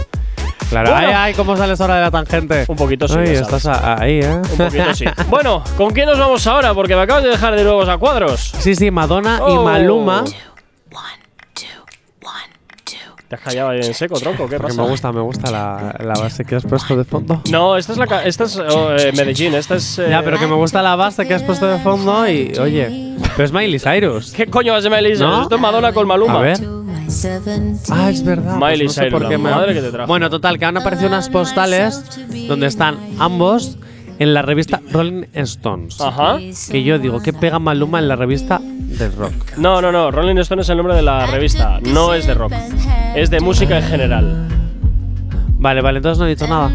Claro, 0.70 0.90
Bueno. 0.92 1.06
ay, 1.06 1.12
ay, 1.16 1.34
¿cómo 1.34 1.56
sales 1.56 1.80
ahora 1.80 1.96
de 1.96 2.00
la 2.02 2.10
tangente? 2.10 2.64
Un 2.68 2.76
poquito 2.76 3.06
sí, 3.06 3.16
Ay, 3.18 3.34
ya 3.34 3.40
estás 3.40 3.66
ahí, 3.66 4.20
¿eh? 4.20 4.34
Un 4.50 4.56
poquito 4.58 4.94
sí. 4.94 5.04
bueno, 5.28 5.62
¿con 5.76 5.90
quién 5.92 6.06
nos 6.06 6.18
vamos 6.18 6.46
ahora? 6.46 6.74
Porque 6.74 6.96
me 6.96 7.02
acabas 7.02 7.22
de 7.22 7.30
dejar 7.30 7.54
de 7.54 7.62
nuevos 7.64 7.88
a 7.88 7.96
cuadros. 7.98 8.52
Sí, 8.58 8.74
sí, 8.74 8.90
Madonna 8.90 9.38
y 9.48 9.52
Oh. 9.52 9.62
Maluma. 9.62 10.24
¿Te 13.28 13.36
has 13.36 13.40
callado 13.40 13.70
ahí 13.70 13.78
en 13.82 13.94
seco, 13.94 14.18
tronco? 14.20 14.46
¿Qué 14.48 14.56
Porque 14.58 14.68
pasa? 14.74 14.82
me 14.82 14.88
gusta, 14.88 15.10
me 15.12 15.20
gusta 15.22 15.50
la, 15.50 15.94
la 15.98 16.12
base 16.14 16.44
que 16.44 16.56
has 16.56 16.64
puesto 16.64 16.94
de 16.94 17.04
fondo. 17.04 17.40
No, 17.50 17.76
esta 17.76 17.92
es 17.92 17.98
la 17.98 18.06
ca- 18.06 18.22
esta 18.24 18.44
es 18.44 18.56
oh, 18.58 18.94
eh, 18.94 19.12
Medellín, 19.16 19.54
esta 19.54 19.76
es 19.76 19.98
eh, 19.98 20.08
Ya, 20.10 20.22
pero 20.22 20.38
que 20.38 20.46
me 20.46 20.54
gusta 20.54 20.82
la 20.82 20.94
base 20.94 21.26
que 21.26 21.32
has 21.34 21.42
puesto 21.42 21.66
de 21.66 21.78
fondo 21.78 22.28
y, 22.28 22.52
oye, 22.60 23.16
pero 23.34 23.44
es 23.44 23.50
Miley 23.52 23.78
Cyrus. 23.78 24.32
¿Qué 24.32 24.46
coño 24.46 24.74
vas 24.74 24.84
de 24.84 24.90
Miley 24.90 25.16
Cyrus? 25.16 25.20
¿No? 25.30 25.42
Esto 25.42 25.54
es 25.54 25.60
Madonna 25.60 25.92
con 25.92 26.06
Maluma. 26.06 26.38
A 26.38 26.42
ver. 26.42 26.58
Ah, 27.90 28.10
es 28.10 28.22
verdad. 28.24 28.58
pues 28.58 28.72
Miley 28.72 28.86
no 28.86 28.92
sé 28.92 29.06
por 29.10 29.28
qué 29.28 29.38
me- 29.38 29.50
madre 29.50 29.74
que 29.74 29.80
te 29.80 29.90
trajo. 29.90 30.08
Bueno, 30.08 30.28
total, 30.30 30.58
que 30.58 30.64
han 30.64 30.76
aparecido 30.76 31.08
unas 31.08 31.28
postales 31.28 32.02
donde 32.48 32.66
están 32.66 32.96
ambos 33.18 33.78
en 34.18 34.32
la 34.34 34.42
revista 34.42 34.80
Rolling 34.92 35.24
Stones. 35.32 36.00
Ajá. 36.00 36.38
Que 36.70 36.82
yo 36.84 36.98
digo, 36.98 37.20
¿qué 37.20 37.32
pega 37.32 37.58
Maluma 37.58 37.98
en 37.98 38.08
la 38.08 38.16
revista 38.16 38.60
del 38.62 39.12
rock? 39.16 39.32
No, 39.56 39.80
no, 39.82 39.90
no. 39.90 40.10
Rolling 40.10 40.36
Stone 40.38 40.62
es 40.62 40.68
el 40.68 40.76
nombre 40.76 40.94
de 40.94 41.02
la 41.02 41.26
revista. 41.26 41.80
No 41.82 42.14
es 42.14 42.26
de 42.26 42.34
rock. 42.34 42.52
Es 43.14 43.30
de 43.30 43.40
música 43.40 43.78
en 43.78 43.84
general. 43.84 44.48
Vale, 45.58 45.80
vale, 45.80 45.98
entonces 45.98 46.18
no 46.18 46.26
he 46.26 46.30
dicho 46.30 46.46
nada. 46.46 46.70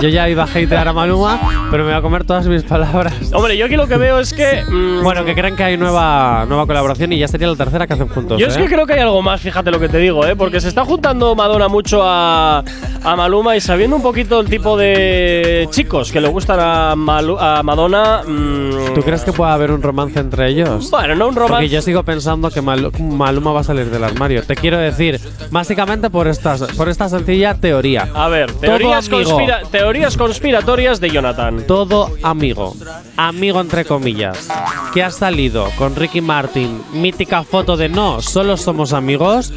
Yo 0.00 0.08
ya 0.08 0.28
iba 0.28 0.42
a 0.42 0.46
hatear 0.46 0.88
a 0.88 0.92
Maluma, 0.92 1.38
pero 1.70 1.84
me 1.84 1.90
voy 1.90 1.98
a 1.98 2.02
comer 2.02 2.24
todas 2.24 2.46
mis 2.46 2.62
palabras. 2.64 3.14
Hombre, 3.32 3.56
yo 3.56 3.66
aquí 3.66 3.76
lo 3.76 3.86
que 3.86 3.96
veo 3.96 4.18
es 4.18 4.32
que. 4.32 4.62
mm, 4.68 5.02
Bueno, 5.02 5.24
que 5.24 5.34
creen 5.34 5.54
que 5.56 5.62
hay 5.64 5.76
nueva, 5.76 6.44
nueva 6.48 6.66
colaboración 6.66 7.12
y 7.12 7.18
ya 7.18 7.28
sería 7.28 7.48
la 7.48 7.56
tercera 7.56 7.86
que 7.86 7.92
hacen 7.94 8.08
juntos. 8.08 8.40
Yo 8.40 8.46
es 8.46 8.56
¿eh? 8.56 8.60
que 8.62 8.66
creo 8.68 8.86
que 8.86 8.94
hay 8.94 9.00
algo 9.00 9.22
más, 9.22 9.40
fíjate 9.40 9.70
lo 9.70 9.78
que 9.78 9.88
te 9.88 9.98
digo, 9.98 10.26
¿eh? 10.26 10.34
Porque 10.36 10.60
se 10.60 10.68
está 10.68 10.84
juntando 10.84 11.34
Madonna 11.34 11.68
mucho 11.68 12.02
a, 12.02 12.64
a 13.04 13.16
Maluma 13.16 13.56
y 13.56 13.60
sabiendo 13.60 13.96
un 13.96 14.02
poquito 14.02 14.40
el 14.40 14.48
tipo 14.48 14.76
de 14.76 15.68
chicos 15.70 16.10
que 16.10 16.20
le 16.20 16.28
gustan 16.28 16.58
a, 16.60 16.94
Malu- 16.96 17.38
a 17.40 17.62
Madonna. 17.62 18.22
mm, 18.26 18.94
¿Tú 18.94 19.02
crees 19.02 19.22
que 19.22 19.32
puede 19.32 19.52
haber 19.52 19.70
un 19.70 19.82
romance 19.82 20.18
entre 20.20 20.48
ellos? 20.48 20.90
Bueno, 20.90 21.14
no 21.14 21.28
un 21.28 21.34
Porque 21.34 21.48
romance. 21.48 21.68
yo 21.68 21.82
sigo 21.82 22.02
pensando 22.02 22.50
que 22.50 22.60
Malu- 22.62 22.92
Maluma 22.98 23.52
va 23.52 23.60
a 23.60 23.64
salir 23.64 23.90
del 23.90 24.02
armario. 24.04 24.42
Te 24.42 24.54
quiero 24.56 24.78
decir, 24.78 25.20
básicamente 25.50 26.10
por 26.10 26.26
esta, 26.28 26.56
por 26.76 26.88
esta 26.88 27.08
sencilla 27.08 27.54
teoría. 27.54 28.08
A 28.14 28.28
ver, 28.28 28.50
teorías, 28.52 29.08
amigo. 29.08 29.30
conspira- 29.30 29.60
teorías 29.82 30.16
conspiratorias 30.16 31.00
de 31.00 31.10
Jonathan. 31.10 31.66
Todo 31.66 32.12
amigo, 32.22 32.76
amigo 33.16 33.60
entre 33.60 33.84
comillas, 33.84 34.48
que 34.94 35.02
ha 35.02 35.10
salido 35.10 35.66
con 35.76 35.96
Ricky 35.96 36.20
Martin, 36.20 36.80
mítica 36.92 37.42
foto 37.42 37.76
de 37.76 37.88
no, 37.88 38.22
solo 38.22 38.56
somos 38.56 38.92
amigos, 38.92 39.52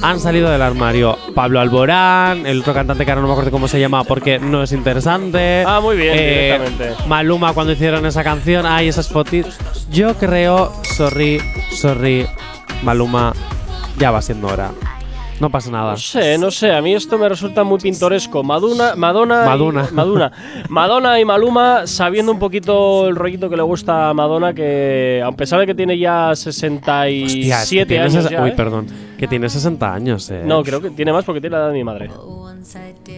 han 0.00 0.20
salido 0.20 0.48
del 0.48 0.62
armario. 0.62 1.18
Pablo 1.34 1.58
Alborán, 1.58 2.46
el 2.46 2.60
otro 2.60 2.72
cantante 2.72 3.04
que 3.04 3.10
ahora 3.10 3.22
no 3.22 3.26
me 3.26 3.32
acuerdo 3.32 3.50
cómo 3.50 3.66
se 3.66 3.80
llama 3.80 4.04
porque 4.04 4.38
no 4.38 4.62
es 4.62 4.70
interesante. 4.70 5.62
Eh, 5.62 5.64
Ah, 5.66 5.80
muy 5.82 5.96
bien, 5.96 6.16
directamente. 6.16 6.92
Maluma 7.08 7.52
cuando 7.52 7.72
hicieron 7.72 8.06
esa 8.06 8.22
canción, 8.22 8.66
hay 8.66 8.86
esas 8.86 9.08
fotos. 9.08 9.58
Yo 9.90 10.14
creo, 10.14 10.72
sorry, 10.84 11.40
sorry, 11.72 12.28
Maluma, 12.84 13.32
ya 13.98 14.12
va 14.12 14.22
siendo 14.22 14.46
hora. 14.46 14.70
No 15.40 15.50
pasa 15.50 15.70
nada. 15.70 15.90
No 15.92 15.96
sé, 15.96 16.38
no 16.38 16.50
sé, 16.50 16.72
a 16.72 16.80
mí 16.80 16.94
esto 16.94 17.18
me 17.18 17.28
resulta 17.28 17.64
muy 17.64 17.78
pintoresco. 17.80 18.42
Madonna, 18.44 18.94
Madonna, 18.96 19.42
y- 19.44 19.48
Madonna. 19.48 19.88
Madonna, 19.92 20.32
Madonna 20.68 21.20
y 21.20 21.24
Maluma 21.24 21.86
sabiendo 21.86 22.30
un 22.32 22.38
poquito 22.38 23.08
el 23.08 23.16
rollito 23.16 23.50
que 23.50 23.56
le 23.56 23.62
gusta 23.62 24.10
a 24.10 24.14
Madonna, 24.14 24.52
que 24.54 25.22
a 25.24 25.32
pesar 25.32 25.60
de 25.60 25.66
que 25.66 25.74
tiene 25.74 25.98
ya 25.98 26.34
67 26.34 27.24
Hostia, 27.24 27.62
es 27.62 27.68
que 27.70 27.86
tiene 27.86 28.04
años 28.04 28.30
ya, 28.30 28.42
Uy, 28.42 28.50
¿eh? 28.50 28.54
perdón. 28.56 28.86
Que 29.18 29.26
tiene 29.28 29.48
60 29.48 29.92
años, 29.94 30.30
eh. 30.30 30.42
No, 30.44 30.62
creo 30.62 30.80
que 30.80 30.90
tiene 30.90 31.12
más 31.12 31.24
porque 31.24 31.40
tiene 31.40 31.56
la 31.56 31.62
edad 31.64 31.68
de 31.68 31.74
mi 31.74 31.84
madre. 31.84 32.10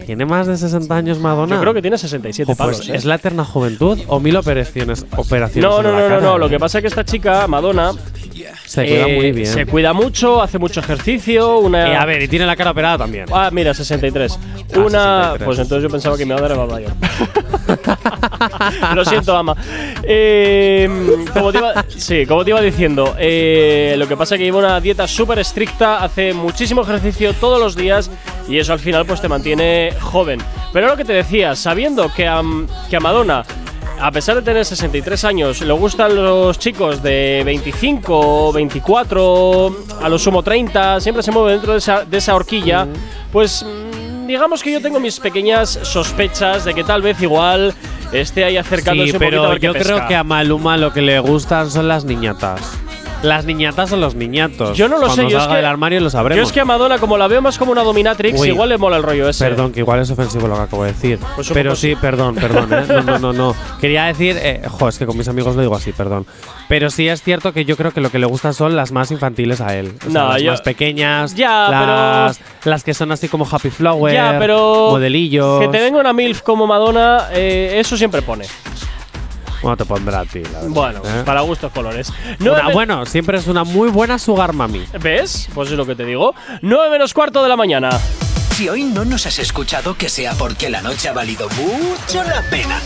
¿Tiene 0.05 0.25
más 0.25 0.47
de 0.47 0.57
60 0.57 0.95
años 0.95 1.19
Madonna? 1.19 1.55
Yo 1.55 1.61
creo 1.61 1.73
que 1.73 1.81
tiene 1.81 1.97
67 1.97 2.51
Jo, 2.51 2.57
pues, 2.57 2.77
palos, 2.77 2.89
¿eh? 2.89 2.95
¿Es 2.95 3.05
la 3.05 3.15
eterna 3.15 3.43
juventud 3.45 3.99
o 4.07 4.19
mil 4.19 4.35
operaciones? 4.35 5.05
operaciones 5.15 5.69
No, 5.69 5.77
en 5.79 5.83
no, 5.83 5.91
la 5.91 6.09
no, 6.09 6.15
no, 6.15 6.21
no. 6.21 6.37
Lo 6.37 6.49
que 6.49 6.59
pasa 6.59 6.77
es 6.79 6.81
que 6.83 6.87
esta 6.87 7.03
chica, 7.05 7.47
Madonna, 7.47 7.91
Se 8.67 8.85
cuida 8.85 9.07
eh, 9.07 9.15
muy 9.15 9.31
bien. 9.31 9.47
se 9.47 9.65
cuida 9.65 9.93
mucho, 9.93 10.41
hace 10.41 10.59
mucho 10.59 10.81
ejercicio. 10.81 11.59
Una, 11.59 11.89
Eh, 11.89 11.95
a 11.95 12.05
ver, 12.05 12.21
y 12.21 12.27
tiene 12.27 12.45
la 12.45 12.55
cara 12.57 12.71
operada 12.71 12.97
también. 12.97 13.25
Ah, 13.31 13.49
mira, 13.51 13.73
63. 13.73 14.37
Ah, 14.37 14.79
Una. 14.79 15.31
63. 15.39 15.45
Pues 15.45 15.59
entonces 15.59 15.83
yo 15.83 15.89
pensaba 15.89 16.17
que 16.17 16.25
mi 16.25 16.33
madre 16.33 16.47
era 16.47 16.55
más 16.57 16.69
mayor. 16.69 16.91
Lo 18.95 19.05
siento, 19.05 19.35
ama. 19.35 19.55
Eh, 20.03 20.89
como 21.33 21.51
te 21.51 21.59
iba, 21.59 21.85
sí, 21.87 22.25
como 22.25 22.43
te 22.43 22.49
iba 22.51 22.61
diciendo, 22.61 23.15
eh, 23.17 23.95
lo 23.97 24.07
que 24.07 24.17
pasa 24.17 24.35
es 24.35 24.39
que 24.39 24.45
lleva 24.45 24.59
una 24.59 24.79
dieta 24.81 25.07
súper 25.07 25.39
estricta, 25.39 26.03
hace 26.03 26.33
muchísimo 26.33 26.81
ejercicio 26.81 27.33
todos 27.33 27.59
los 27.59 27.75
días 27.75 28.09
y 28.49 28.57
eso 28.59 28.73
al 28.73 28.79
final 28.79 29.05
pues 29.05 29.21
te 29.21 29.27
mantiene 29.29 29.93
joven. 29.99 30.39
Pero 30.73 30.87
lo 30.87 30.97
que 30.97 31.05
te 31.05 31.13
decía, 31.13 31.55
sabiendo 31.55 32.11
que 32.13 32.27
a, 32.27 32.41
que 32.89 32.97
a 32.97 32.99
Madonna 32.99 33.43
a 33.99 34.11
pesar 34.11 34.35
de 34.35 34.41
tener 34.43 34.63
63 34.65 35.23
años, 35.25 35.61
le 35.61 35.73
gustan 35.73 36.15
los 36.15 36.59
chicos 36.59 37.01
de 37.01 37.41
25, 37.45 38.51
24, 38.53 39.75
a 40.01 40.09
lo 40.09 40.19
sumo 40.19 40.43
30, 40.43 40.99
siempre 41.01 41.23
se 41.23 41.31
mueve 41.31 41.53
dentro 41.53 41.71
de 41.73 41.79
esa, 41.79 42.05
de 42.05 42.17
esa 42.17 42.35
horquilla, 42.35 42.87
pues 43.31 43.63
mm, 43.65 44.27
digamos 44.27 44.61
que 44.61 44.71
yo 44.71 44.81
tengo 44.81 44.99
mis 44.99 45.19
pequeñas 45.19 45.79
sospechas 45.83 46.65
de 46.65 46.73
que 46.73 46.83
tal 46.83 47.01
vez 47.01 47.21
igual 47.21 47.73
esté 48.11 48.43
ahí 48.43 48.57
acercándose 48.57 49.09
Sí, 49.11 49.15
un 49.15 49.19
poquito 49.19 49.37
a 49.37 49.41
pero 49.41 49.49
ver 49.49 49.59
qué 49.59 49.65
yo 49.67 49.73
creo 49.73 49.83
pesca. 49.97 50.07
que 50.07 50.15
a 50.15 50.23
Maluma 50.23 50.77
lo 50.77 50.93
que 50.93 51.01
le 51.01 51.19
gustan 51.19 51.69
son 51.71 51.87
las 51.87 52.05
niñatas. 52.05 52.61
Las 53.23 53.45
niñatas 53.45 53.91
o 53.91 53.97
los 53.97 54.13
niñatos. 54.15 54.77
Yo 54.77 54.87
no 54.87 54.99
lo 54.99 55.09
sé, 55.09 55.27
yo 55.27 55.39
es 55.39 55.47
que- 55.47 55.55
del 55.55 55.65
armario 55.65 55.99
lo 55.99 56.05
Yo 56.05 56.09
sabremos. 56.11 56.45
es 56.47 56.53
que 56.53 56.59
a 56.59 56.65
Madonna, 56.65 56.99
como 56.99 57.17
la 57.17 57.27
veo 57.27 57.41
más 57.41 57.57
como 57.57 57.71
una 57.71 57.81
dominatrix, 57.83 58.39
Uy. 58.39 58.49
igual 58.49 58.69
le 58.69 58.77
mola 58.77 58.97
el 58.97 59.03
rollo 59.03 59.27
ese. 59.27 59.43
Perdón, 59.45 59.71
que 59.71 59.79
igual 59.79 59.99
es 60.01 60.11
ofensivo 60.11 60.47
lo 60.47 60.55
que 60.55 60.61
acabo 60.61 60.83
de 60.83 60.91
decir. 60.93 61.19
Pues 61.35 61.49
pero 61.51 61.75
sí, 61.75 61.95
perdón, 61.95 62.35
perdón. 62.35 62.71
¿eh? 62.71 62.85
No, 62.87 63.01
no, 63.01 63.19
no, 63.19 63.33
no. 63.33 63.55
Quería 63.81 64.05
decir, 64.05 64.37
eh, 64.39 64.61
jo, 64.69 64.87
es 64.87 64.97
que 64.99 65.05
con 65.05 65.17
mis 65.17 65.27
amigos 65.27 65.55
lo 65.55 65.61
digo 65.61 65.75
así, 65.75 65.91
perdón. 65.93 66.25
Pero 66.69 66.89
sí 66.89 67.07
es 67.07 67.23
cierto 67.23 67.53
que 67.53 67.65
yo 67.65 67.75
creo 67.77 67.91
que 67.91 68.01
lo 68.01 68.11
que 68.11 68.19
le 68.19 68.25
gustan 68.27 68.53
son 68.53 68.75
las 68.75 68.91
más 68.91 69.09
infantiles 69.11 69.61
a 69.61 69.75
él. 69.75 69.93
O 70.07 70.11
sea, 70.11 70.21
No, 70.23 70.29
las 70.33 70.41
yo- 70.41 70.51
más 70.51 70.61
pequeñas. 70.61 71.33
Ya, 71.35 71.69
las, 71.69 72.39
las 72.65 72.83
que 72.83 72.93
son 72.93 73.11
así 73.11 73.27
como 73.29 73.47
Happy 73.49 73.69
Flower. 73.69 74.13
ya, 74.13 74.35
pero. 74.39 74.89
Modelillos. 74.91 75.61
Que 75.61 75.69
te 75.69 75.79
venga 75.79 75.99
una 75.99 76.13
MILF 76.13 76.41
como 76.43 76.67
Madonna, 76.67 77.29
eh, 77.33 77.75
eso 77.79 77.97
siempre 77.97 78.21
pone. 78.21 78.45
Bueno, 79.61 79.77
te 79.77 79.85
pondrá 79.85 80.19
a 80.21 80.25
ti, 80.25 80.41
la 80.43 80.49
verdad, 80.59 80.67
Bueno, 80.69 81.01
¿eh? 81.05 81.23
para 81.25 81.41
gustos 81.41 81.71
colores. 81.71 82.11
Una- 82.39 82.69
bueno, 82.69 83.05
siempre 83.05 83.37
es 83.37 83.47
una 83.47 83.63
muy 83.63 83.89
buena 83.89 84.19
sugar 84.19 84.53
mami. 84.53 84.85
¿Ves? 85.01 85.49
Pues 85.53 85.71
es 85.71 85.77
lo 85.77 85.85
que 85.85 85.95
te 85.95 86.05
digo. 86.05 86.33
9 86.61 86.89
menos 86.91 87.13
cuarto 87.13 87.41
de 87.43 87.49
la 87.49 87.55
mañana. 87.57 87.89
Si 88.57 88.67
hoy 88.67 88.85
no 88.85 89.05
nos 89.05 89.27
has 89.27 89.37
escuchado, 89.37 89.95
que 89.95 90.09
sea 90.09 90.33
porque 90.33 90.67
la 90.67 90.81
noche 90.81 91.09
ha 91.09 91.13
valido 91.13 91.47
mucho 91.49 92.23
la 92.23 92.41
pena. 92.49 92.81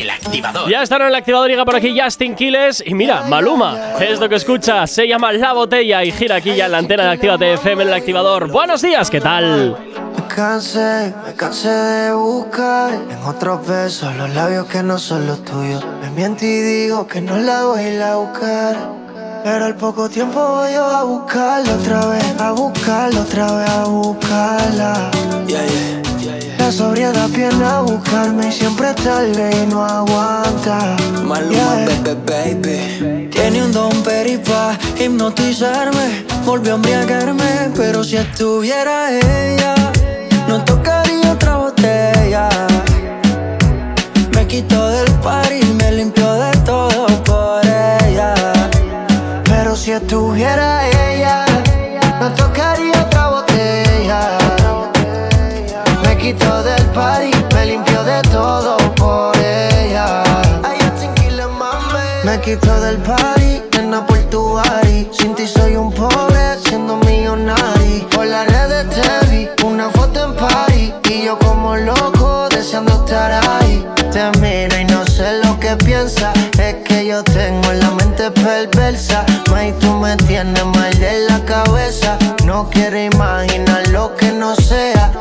El 0.00 0.08
activador. 0.08 0.66
Ya 0.70 0.82
están 0.82 1.02
en 1.02 1.08
el 1.08 1.14
activador, 1.14 1.50
llega 1.50 1.66
por 1.66 1.76
aquí 1.76 1.94
Justin 1.94 2.34
Quiles. 2.34 2.82
Y 2.86 2.94
mira, 2.94 3.24
Maluma, 3.24 3.98
es 4.00 4.18
lo 4.18 4.30
que 4.30 4.36
escucha. 4.36 4.86
Se 4.86 5.06
llama 5.06 5.30
La 5.34 5.52
Botella 5.52 6.02
y 6.02 6.10
gira 6.10 6.36
aquí 6.36 6.56
ya 6.56 6.64
en 6.64 6.72
la 6.72 6.78
antena 6.78 7.02
de 7.02 7.10
Actívate 7.10 7.52
FM 7.52 7.82
en 7.82 7.88
el 7.90 7.94
activador. 7.94 8.50
Buenos 8.50 8.80
días, 8.80 9.10
¿qué 9.10 9.20
tal? 9.20 9.76
Me 10.16 10.34
cansé, 10.34 11.12
me 11.26 11.34
cansé 11.34 11.68
de 11.68 12.14
buscar 12.14 12.94
en 12.94 13.22
otros 13.26 13.66
besos 13.68 14.16
los 14.16 14.30
labios 14.30 14.64
que 14.68 14.82
no 14.82 14.98
son 14.98 15.26
los 15.26 15.44
tuyos. 15.44 15.84
Me 16.00 16.08
miento 16.12 16.46
y 16.46 16.60
digo 16.62 17.06
que 17.06 17.20
no 17.20 17.36
la 17.36 17.64
voy 17.64 17.78
a 17.78 17.94
ir 17.94 18.02
a 18.02 18.16
buscar. 18.16 19.02
Pero 19.44 19.64
al 19.64 19.74
poco 19.74 20.08
tiempo 20.08 20.38
voy 20.38 20.72
yo 20.72 20.84
a 20.84 21.02
buscarla 21.02 21.74
otra 21.74 22.06
vez, 22.06 22.24
a 22.38 22.52
buscarla 22.52 23.20
otra 23.20 23.52
vez, 23.52 23.68
a 23.68 23.84
buscarla. 23.84 25.10
La 26.58 26.70
sobriedad 26.70 27.28
viene 27.28 27.64
a 27.64 27.80
buscarme 27.80 28.48
y 28.48 28.52
siempre 28.52 28.90
es 28.90 28.96
tarde 28.96 29.50
y 29.62 29.66
no 29.66 29.84
aguanta. 29.84 30.96
Maluma, 31.24 31.86
baby, 32.04 32.20
baby. 32.24 33.28
Tiene 33.30 33.64
un 33.64 33.72
don 33.72 34.02
peripa 34.04 34.78
hipnotizarme. 34.96 36.24
Volvió 36.44 36.74
a 36.74 36.76
embriagarme, 36.76 37.72
pero 37.76 38.04
si 38.04 38.16
estuviera 38.16 39.10
ella, 39.10 39.74
no 40.46 40.64
tocaría 40.64 41.32
otra 41.32 41.56
botella. 41.56 42.48
Me 44.34 44.46
quitó 44.46 44.88
del 44.88 45.10
par 45.14 45.52
y 45.52 45.64
me 45.64 45.90
limpió 45.92 46.31
si 49.92 49.96
estuviera 49.96 50.88
ella, 50.88 51.44
no 52.18 52.32
tocaría 52.32 53.02
otra 53.02 53.28
botella. 53.28 54.38
Me 56.02 56.16
quitó 56.16 56.62
del 56.62 56.82
party, 56.94 57.30
me 57.54 57.66
limpió 57.66 58.02
de 58.02 58.22
todo 58.30 58.78
por 58.94 59.36
ella. 59.36 60.22
Me 62.24 62.40
quitó 62.40 62.80
del 62.80 62.96
party, 62.98 63.62
nena 63.76 64.06
por 64.06 64.16
tu 64.30 64.40
body. 64.40 65.10
Sin 65.12 65.34
ti 65.34 65.46
soy 65.46 65.76
un 65.76 65.92
pobre, 65.92 66.56
siendo 66.64 66.96
millonario. 66.96 68.08
Por 68.12 68.24
las 68.26 68.46
redes 68.46 68.88
te 68.88 69.26
vi, 69.26 69.48
una 69.62 69.90
foto 69.90 70.24
en 70.24 70.34
party. 70.36 70.94
Y 71.10 71.24
yo 71.26 71.38
como 71.38 71.76
loco, 71.76 72.48
deseando 72.48 73.04
estar 73.04 73.30
ahí. 73.46 73.86
Te 74.10 74.30
miro 74.40 74.74
y 74.78 74.84
no 74.86 75.04
sé 75.04 75.42
lo 75.44 75.60
que 75.60 75.76
piensas. 75.76 76.34
Es 76.58 76.76
que 76.86 77.04
yo 77.04 77.22
tengo 77.24 77.72
la 77.72 77.90
mente 77.90 78.30
perversa. 78.30 79.26
May, 79.62 79.72
tú 79.78 79.92
me 79.92 80.16
tienes 80.16 80.64
mal 80.64 80.92
de 80.98 81.20
la 81.28 81.38
cabeza. 81.44 82.18
No 82.44 82.68
quiero 82.68 82.98
imaginar 83.00 83.86
lo 83.90 84.12
que 84.16 84.32
no 84.32 84.56
sea. 84.56 85.12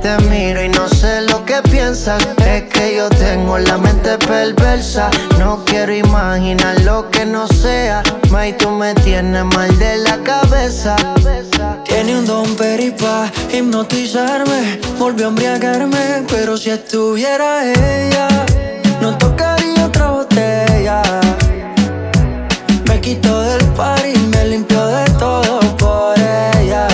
Te 0.00 0.16
miro 0.30 0.64
y 0.64 0.70
no 0.70 0.88
sé 0.88 1.20
lo 1.20 1.44
que 1.44 1.60
piensas. 1.70 2.26
Es 2.38 2.62
que 2.72 2.96
yo 2.96 3.10
tengo 3.10 3.58
la 3.58 3.76
mente 3.76 4.16
perversa. 4.16 5.10
No 5.38 5.62
quiero 5.66 5.94
imaginar 5.94 6.80
lo 6.84 7.10
que 7.10 7.26
no 7.26 7.46
sea. 7.48 8.02
May, 8.30 8.56
tú 8.56 8.70
me 8.70 8.94
tienes 8.94 9.44
mal 9.44 9.78
de 9.78 9.98
la 9.98 10.16
cabeza. 10.24 10.96
Tiene 11.84 12.18
un 12.18 12.24
don 12.24 12.56
peripa 12.56 13.30
hipnotizarme. 13.52 14.80
Volvió 14.98 15.26
a 15.26 15.28
embriagarme, 15.28 16.24
pero 16.30 16.56
si 16.56 16.70
estuviera 16.70 17.62
ella, 17.70 18.28
no 19.02 19.18
tocaría 19.18 19.84
otra 19.84 20.12
botella. 20.12 21.02
Me 22.88 23.00
quitó 23.00 23.42
del 23.42 23.65
par 23.76 24.06
y 24.06 24.16
me 24.18 24.44
limpió 24.46 24.86
de 24.86 25.04
todo 25.18 25.60
por 25.76 26.18
ella. 26.18 26.88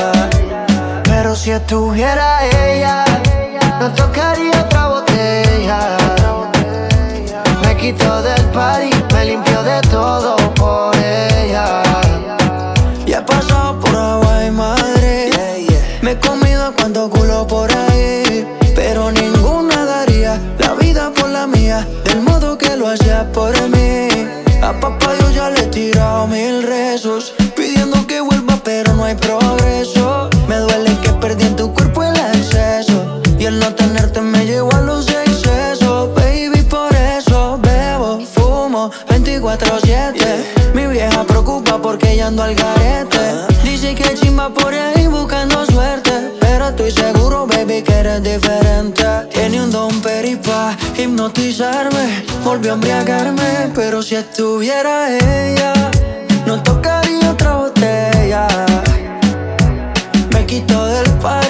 Pero 1.05 1.35
si 1.37 1.53
estuviera 1.53 2.45
ella, 2.45 3.05
no 3.81 3.89
tocaría 3.93 4.63
otra 4.63 4.89
botella. 4.89 5.97
Me 7.63 7.77
quitó 7.77 8.23
del 8.23 8.45
party, 8.47 8.91
me 9.15 9.25
limpió 9.27 9.63
de 9.63 9.81
todo 9.83 10.37
por 10.55 10.97
ella. 10.97 11.83
Ya 13.07 13.19
he 13.19 13.23
pasado 13.23 13.79
por 13.79 13.95
agua 13.95 14.45
y 14.45 14.51
madre. 14.51 15.31
Me 16.03 16.13
he 16.13 16.19
comido 16.19 16.73
cuánto 16.77 17.09
culo 17.09 17.47
por 17.47 17.71
ahí. 17.73 18.47
Pero 18.75 19.13
ninguna 19.13 19.85
daría 19.85 20.41
la 20.59 20.75
vida 20.75 21.13
por 21.15 21.29
la 21.29 21.47
mía. 21.47 21.87
Del 22.05 22.23
modo 22.23 22.59
que 22.59 22.77
lo 22.77 22.89
hacía 22.89 23.31
por 23.33 23.53
mí. 23.69 24.09
A 24.63 24.73
papá 24.81 25.22
tirado 25.73 26.27
mil 26.29 26.63
rezos. 26.63 27.35
Pidiendo 27.57 28.07
que 28.07 28.21
vuelva, 28.21 28.57
pero 28.63 28.95
no 28.95 29.05
hay 29.05 29.17
progreso. 29.17 29.42
Embriagarme, 52.73 53.71
pero 53.75 54.03
si 54.03 54.15
estuviera 54.15 55.11
ella, 55.11 55.73
no 56.47 56.63
tocaría 56.63 57.31
otra 57.31 57.57
botella. 57.57 58.47
Me 60.33 60.47
quitó 60.47 60.87
del 60.87 61.11
par 61.19 61.45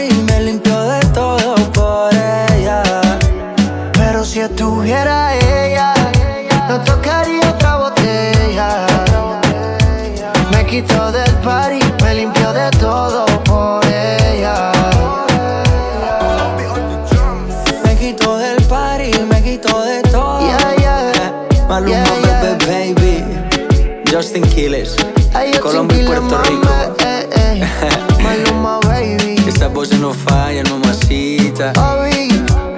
Puerto 26.12 26.42
Rico. 26.42 26.68
eh, 26.98 27.26
eh. 27.34 27.66
Maluma, 28.22 28.80
baby. 28.80 29.36
Estas 29.48 29.72
voces 29.72 29.98
no 29.98 30.10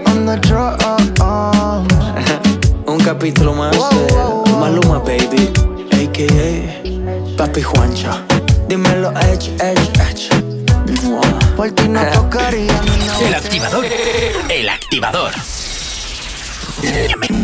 on 0.07 0.25
the 0.25 0.37
drum. 0.41 0.77
Un 2.87 2.99
capítulo 3.01 3.53
más 3.55 3.73
de 3.73 4.53
Maluma, 4.61 5.01
baby, 5.01 5.51
a.k.a. 5.91 7.37
Papi 7.37 7.63
Juancho. 7.63 8.11
Dímelo, 8.69 9.11
Edge, 9.19 9.51
Edge, 9.59 9.91
Edge. 9.99 10.29
Por 11.57 11.73
ti 11.73 11.89
no 11.89 12.01
tocaría 12.13 12.73
no. 12.73 13.27
El 13.27 13.35
activador. 13.35 13.85
El 14.49 14.69
activador. 14.69 15.33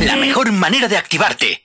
La 0.05 0.14
mejor 0.14 0.53
manera 0.53 0.86
de 0.86 0.97
activarte. 0.97 1.64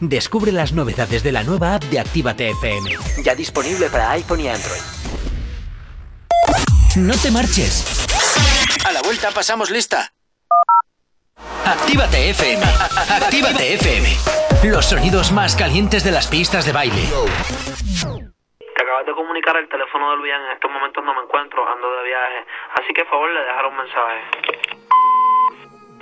Descubre 0.00 0.50
las 0.50 0.72
novedades 0.72 1.22
de 1.22 1.30
la 1.30 1.42
nueva 1.42 1.74
app 1.74 1.82
de 1.84 2.00
Actívate 2.00 2.48
FM. 2.48 2.90
Ya 3.22 3.34
disponible 3.34 3.90
para 3.90 4.12
iPhone 4.12 4.40
y 4.40 4.48
Android. 4.48 4.80
No 6.96 7.12
te 7.20 7.30
marches. 7.30 7.84
A 8.86 8.92
la 8.92 9.02
vuelta 9.02 9.28
pasamos 9.30 9.70
lista. 9.70 10.10
Actívate 11.66 12.30
FM. 12.30 12.64
Actívate 13.10 13.74
FM. 13.74 14.08
Los 14.72 14.86
sonidos 14.86 15.32
más 15.32 15.54
calientes 15.54 16.02
de 16.02 16.12
las 16.12 16.28
pistas 16.28 16.64
de 16.64 16.72
baile. 16.72 17.02
Te 18.74 18.82
acabas 18.82 19.04
de 19.04 19.12
comunicar 19.12 19.54
el 19.56 19.68
teléfono 19.68 20.12
de 20.12 20.16
Luis 20.16 20.32
en 20.32 20.50
estos 20.54 20.70
momentos 20.70 21.04
no 21.04 21.12
me 21.12 21.20
encuentro, 21.20 21.60
ando 21.68 21.86
de 21.96 22.08
viaje. 22.08 22.46
Así 22.80 22.94
que, 22.94 23.02
por 23.04 23.10
favor, 23.10 23.30
le 23.32 23.40
dejaré 23.40 23.68
un 23.68 23.76
mensaje. 23.76 24.79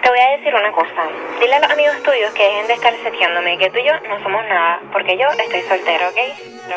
Te 0.02 0.08
voy 0.08 0.18
a 0.18 0.36
decir 0.36 0.54
una 0.54 0.72
cosa. 0.72 1.08
Dile 1.40 1.54
a 1.54 1.60
los 1.60 1.70
amigos 1.70 2.02
tuyos 2.02 2.32
que 2.32 2.42
dejen 2.44 2.66
de 2.66 2.74
estar 2.74 2.94
seteándome 3.02 3.58
que 3.58 3.70
tú 3.70 3.78
y 3.78 3.86
yo 3.86 3.92
no 4.08 4.22
somos 4.22 4.44
nada, 4.48 4.80
porque 4.92 5.18
yo 5.18 5.26
estoy 5.28 5.62
soltero, 5.62 6.08
¿ok? 6.08 6.18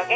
¿Ok? 0.03 0.11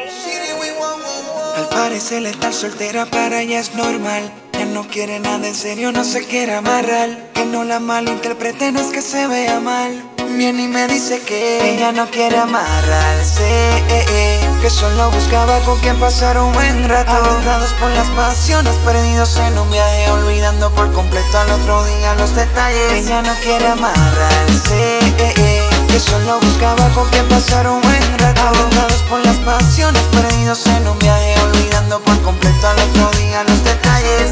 Al 1.58 1.70
parecer 1.70 2.26
estar 2.26 2.54
soltera 2.54 3.06
para 3.06 3.42
ella 3.42 3.60
es 3.60 3.76
normal. 3.76 4.32
Ya 4.54 4.66
no 4.66 4.88
quiere 4.88 5.20
nada 5.20 5.48
en 5.48 5.54
serio, 5.56 5.92
no 5.92 6.04
se 6.04 6.26
quiere 6.26 6.56
amarrar. 6.56 7.10
Que 7.34 7.46
no 7.46 7.64
la 7.64 7.80
malinterprete, 7.80 8.72
no 8.72 8.80
es 8.80 8.88
que 8.88 9.02
se 9.02 9.28
vea 9.28 9.60
mal. 9.60 10.15
Y 10.38 10.68
me 10.68 10.86
dice 10.88 11.22
que 11.22 11.76
ella 11.76 11.94
no 11.94 12.12
quiere 12.12 12.38
amarrarse. 12.38 13.42
eh, 13.88 14.06
eh, 14.10 14.40
Que 14.62 14.70
solo 14.70 15.10
buscaba 15.10 15.60
con 15.62 15.80
quien 15.80 15.98
pasar 15.98 16.38
un 16.38 16.52
buen 16.52 16.90
rato. 16.90 17.10
Arrastrados 17.12 17.72
por 17.80 17.90
las 17.92 18.08
pasiones, 18.10 18.76
perdidos 18.86 19.38
en 19.38 19.58
un 19.58 19.72
viaje, 19.72 20.12
olvidando 20.12 20.70
por 20.76 20.92
completo 20.92 21.40
al 21.40 21.50
otro 21.52 21.86
día 21.86 22.16
los 22.16 22.36
detalles. 22.36 22.92
Ella 22.92 23.22
no 23.22 23.34
quiere 23.42 23.66
amarrarse. 23.66 25.00
eh, 25.00 25.34
eh, 25.38 25.70
que 25.88 26.00
solo 26.02 26.38
buscaba 26.42 26.90
con 26.90 27.10
quien 27.12 27.26
pasar 27.30 27.70
un 27.70 27.82
buen 27.82 28.20
rato 28.20 28.42
Arrastrados 28.42 29.02
por 29.10 29.26
las 29.26 29.38
pasiones, 29.38 30.02
perdidos 30.12 30.68
en 30.68 30.86
un 30.88 31.00
viaje 31.00 31.34
Olvidando 31.44 32.02
por 32.02 32.22
completo 32.24 32.68
al 32.68 32.78
otro 32.80 33.10
día 33.20 33.42
los 33.46 33.64
detalles 33.64 34.32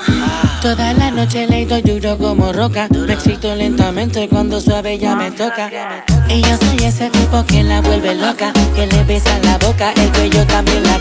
Toda 0.61 0.93
la 0.93 1.09
noche 1.11 1.47
le 1.47 1.65
doy 1.65 1.81
duro 1.81 2.17
como 2.17 2.53
roca, 2.53 2.87
me 2.91 3.13
excito 3.13 3.55
lentamente 3.55 4.27
cuando 4.29 4.61
suave 4.61 4.97
ya 4.99 5.15
me 5.15 5.31
toca. 5.31 5.69
Y 6.29 6.41
yo 6.41 6.57
soy 6.57 6.85
ese 6.85 7.09
tipo 7.09 7.43
que 7.45 7.63
la 7.63 7.81
vuelve 7.81 8.13
loca, 8.15 8.53
que 8.75 8.85
le 8.87 9.03
besa 9.03 9.37
la 9.43 9.57
boca, 9.57 9.91
el 9.93 10.11
cuello 10.11 10.45
también 10.45 10.83
la... 10.83 10.99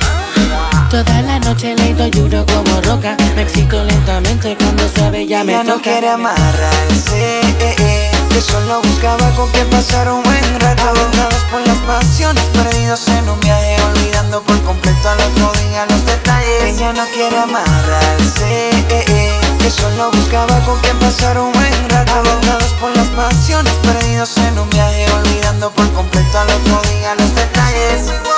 Toda 0.91 1.23
la 1.23 1.39
noche 1.39 1.75
le 1.77 1.95
doy 1.95 2.11
duro 2.11 2.45
como 2.47 2.81
roca, 2.81 3.17
me 3.37 3.43
excito 3.43 3.85
lentamente 3.85 4.57
cuando 4.57 4.89
suave 4.89 5.27
ya 5.27 5.45
me 5.45 5.53
Ella 5.53 5.63
toca. 5.63 5.75
no 5.77 5.83
quiere 5.83 6.09
amarrarse 6.09 7.41
eh, 7.61 7.77
eh, 7.79 8.11
Que 8.31 8.41
solo 8.41 8.81
buscaba 8.83 9.31
con 9.37 9.51
quien 9.51 9.69
pasar 9.71 10.11
un 10.11 10.23
buen 10.23 10.61
rato. 10.61 10.83
Arrastrados 10.89 11.45
por 11.51 11.61
las 11.67 11.79
pasiones, 11.79 12.45
perdidos 12.55 13.07
en 13.09 13.29
un 13.29 13.39
viaje 13.41 13.77
Olvidando 13.83 14.43
por 14.43 14.61
completo 14.63 15.09
al 15.09 15.21
otro 15.21 15.53
día 15.61 15.87
los 15.91 16.05
detalles. 16.07 16.63
Ella 16.65 16.93
no 16.93 17.05
quiere 17.13 17.37
amarrarse 17.39 18.71
eh, 18.71 19.05
eh, 19.09 19.41
Que 19.59 19.71
solo 19.71 20.11
buscaba 20.13 20.59
con 20.61 20.79
quien 20.81 20.99
pasar 20.99 21.39
un 21.39 21.53
buen 21.53 21.91
rato. 21.91 22.13
Arrastrados 22.13 22.73
por 22.81 22.97
las 22.97 23.09
pasiones, 23.09 23.75
perdidos 23.83 24.37
en 24.39 24.59
un 24.59 24.71
viaje 24.71 25.07
Olvidando 25.13 25.71
por 25.73 25.91
completo 25.93 26.39
al 26.39 26.51
otro 26.51 26.81
día 26.91 27.15
los 27.17 27.35
detalles 27.35 28.30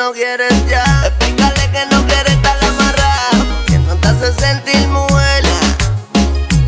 no 0.00 0.12
quieres 0.12 0.54
ya. 0.66 0.82
Explícale 1.06 1.68
que 1.72 1.94
no 1.94 2.06
quieres 2.06 2.32
estar 2.32 2.56
amarrado, 2.64 3.44
que 3.66 3.78
no 3.80 3.94
te 3.96 4.08
hace 4.08 4.32
sentir 4.32 4.88
mujer. 4.88 5.44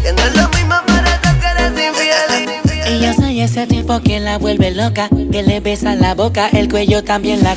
Que 0.02 0.12
no 0.12 0.22
es 0.22 0.36
lo 0.36 0.48
mismo 0.50 0.74
parece 0.86 1.30
que 1.40 1.46
eres 1.46 1.72
infiel. 1.88 3.00
Yo 3.00 3.14
soy 3.14 3.40
ese 3.40 3.66
tipo 3.66 4.00
que 4.00 4.20
la 4.20 4.36
vuelve 4.36 4.72
loca, 4.72 5.08
que 5.08 5.42
le 5.42 5.60
besa 5.60 5.94
la 5.94 6.14
boca, 6.14 6.48
el 6.52 6.68
cuello 6.68 7.02
también 7.02 7.42
la... 7.42 7.56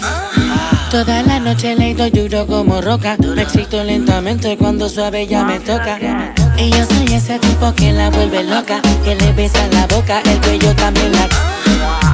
Toda 0.92 1.24
la 1.24 1.42
noche 1.42 1.76
le 1.76 1.94
doy 1.94 2.10
duro 2.10 2.48
como 2.48 2.80
roca, 2.80 3.18
me 3.36 3.42
excito 3.42 3.84
lentamente 3.84 4.58
cuando 4.58 4.88
suave 4.88 5.28
ya 5.28 5.44
me 5.44 5.60
toca. 5.60 6.00
Y 6.58 6.70
yo 6.70 6.86
soy 6.86 7.14
ese 7.14 7.38
tipo 7.40 7.74
que 7.76 7.92
la 7.92 8.10
vuelve 8.12 8.46
loca, 8.46 8.80
que 9.04 9.16
le 9.16 9.34
besa 9.34 9.68
la 9.74 9.88
boca, 9.88 10.22
el 10.22 10.40
cuello 10.40 10.74
también 10.76 11.12
la... 11.12 11.55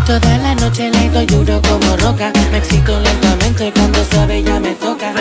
Toda 0.05 0.37
la 0.39 0.55
noche 0.55 0.89
le 0.89 1.09
doy 1.09 1.25
duro 1.25 1.61
como 1.61 1.95
roca, 1.97 2.31
me 2.51 2.57
excito 2.57 2.99
lentamente 2.99 3.71
cuando 3.71 4.03
suave 4.11 4.43
ya 4.43 4.59
me 4.59 4.73
toca. 4.75 5.13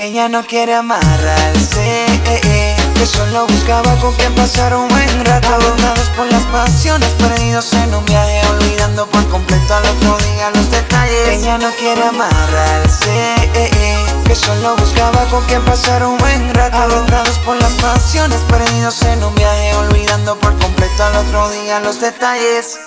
Ella 0.00 0.28
no 0.28 0.42
quiere 0.44 0.74
amarrarse, 0.74 2.06
eh, 2.06 2.40
eh, 2.44 2.76
que 2.94 3.06
solo 3.06 3.46
buscaba 3.46 3.94
con 3.96 4.14
quien 4.14 4.32
pasar 4.34 4.74
un 4.76 4.88
buen 4.88 5.24
rato. 5.24 5.48
Agotados 5.48 6.08
por 6.16 6.26
las 6.30 6.42
pasiones, 6.44 7.08
perdidos 7.18 7.72
en 7.72 7.94
un 7.94 8.04
viaje, 8.04 8.40
olvidando 8.48 9.06
por 9.06 9.26
completo 9.28 9.74
al 9.74 9.84
otro 9.86 10.18
día 10.18 10.50
los 10.54 10.70
detalles. 10.70 11.28
Ella 11.28 11.58
no 11.58 11.70
quiere 11.72 12.02
amarrarse, 12.02 13.34
eh, 13.54 13.70
eh, 13.74 14.07
que 14.28 14.34
solo 14.34 14.76
buscaba 14.76 15.24
con 15.30 15.42
quien 15.46 15.62
pasar 15.64 16.04
un 16.04 16.18
buen 16.18 16.54
rato. 16.54 16.76
Agotados 16.76 17.38
por 17.38 17.56
las 17.56 17.72
pasiones, 17.72 18.38
perdidos 18.42 19.02
en 19.02 19.24
un 19.24 19.34
viaje, 19.34 19.74
olvidando 19.76 20.38
por 20.38 20.56
completo 20.58 21.02
al 21.02 21.16
otro 21.16 21.50
día 21.50 21.80
los 21.80 21.98
detalles. 21.98 22.78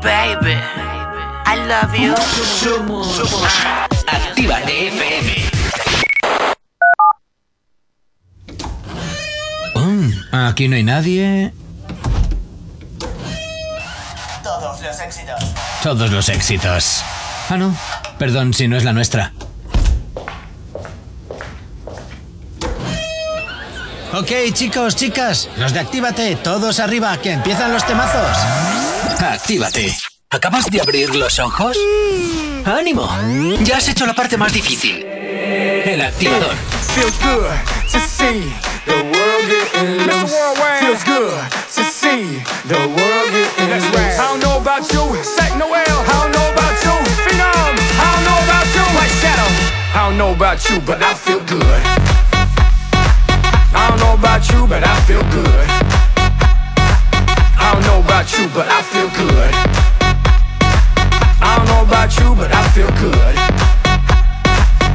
Baby, 0.00 0.56
I 1.44 1.56
love 1.66 1.92
you. 1.92 2.14
Somos 2.62 3.20
Actívate 4.06 4.88
FM. 4.88 5.50
Um, 9.74 10.12
aquí 10.32 10.68
no 10.68 10.76
hay 10.76 10.84
nadie. 10.84 11.52
Todos 14.44 14.80
los 14.80 15.00
éxitos. 15.00 15.44
Todos 15.82 16.10
los 16.12 16.28
éxitos. 16.28 17.02
Ah, 17.50 17.56
no. 17.56 17.74
Perdón 18.18 18.54
si 18.54 18.68
no 18.68 18.76
es 18.76 18.84
la 18.84 18.92
nuestra. 18.92 19.32
Ok, 24.14 24.30
chicos, 24.54 24.96
chicas, 24.96 25.50
los 25.58 25.74
de 25.74 25.80
Actívate, 25.80 26.36
todos 26.36 26.80
arriba, 26.80 27.16
que 27.18 27.32
empiezan 27.32 27.72
los 27.72 27.86
temazos. 27.86 28.36
Actívate. 29.20 29.94
¿Acabas 30.30 30.64
de 30.70 30.80
abrir 30.80 31.14
los 31.14 31.38
ojos? 31.38 31.76
¡Ánimo! 32.64 33.06
Ya 33.60 33.76
has 33.76 33.88
hecho 33.88 34.06
la 34.06 34.14
parte 34.14 34.38
más 34.38 34.52
difícil. 34.52 35.04
El 35.04 36.00
activador. 36.00 36.54
Feels 36.94 37.18
good 37.20 37.50
to 37.92 38.00
see 38.00 38.50
the 38.86 38.94
world 38.94 39.46
getting 39.46 40.06
loose. 40.06 40.34
Feels 40.80 41.04
good 41.04 41.30
to 41.74 41.84
see 41.84 42.42
the 42.66 42.78
world 42.78 43.30
getting 43.30 43.92
loose. 43.92 44.18
I 44.18 44.26
don't 44.26 44.42
know 44.42 44.56
about 44.56 44.90
you, 44.90 45.22
Sack 45.22 45.54
Noel. 45.58 45.84
I 45.84 46.12
don't 46.12 46.32
know 46.32 46.50
about 46.50 46.82
you, 46.82 46.96
Phenom. 47.24 47.76
I 48.00 48.14
don't 48.14 48.24
know 48.24 48.38
about 48.42 48.66
you, 48.74 48.84
White 48.96 49.14
Shadow. 49.20 49.50
I 49.94 50.08
don't 50.08 50.16
know 50.16 50.32
about 50.32 50.68
you, 50.70 50.80
but 50.80 51.02
I 51.02 51.14
feel 51.14 51.40
good. 51.40 52.07
I 54.08 54.16
don't 54.16 54.22
know 54.22 54.24
about 54.24 54.48
you, 54.48 54.66
but 54.66 54.82
I 54.88 54.96
feel 55.04 55.20
good. 55.28 55.68
I 57.60 57.76
don't 57.76 57.84
know 57.84 58.00
about 58.00 58.32
you, 58.32 58.48
but 58.56 58.64
I 58.64 58.80
feel 58.80 59.08
good. 59.20 59.52
I 61.44 61.60
don't 61.60 61.68
know 61.68 61.84
about 61.84 62.16
you, 62.16 62.32
but 62.32 62.48
I 62.48 62.64
feel 62.72 62.88
good. 63.04 63.36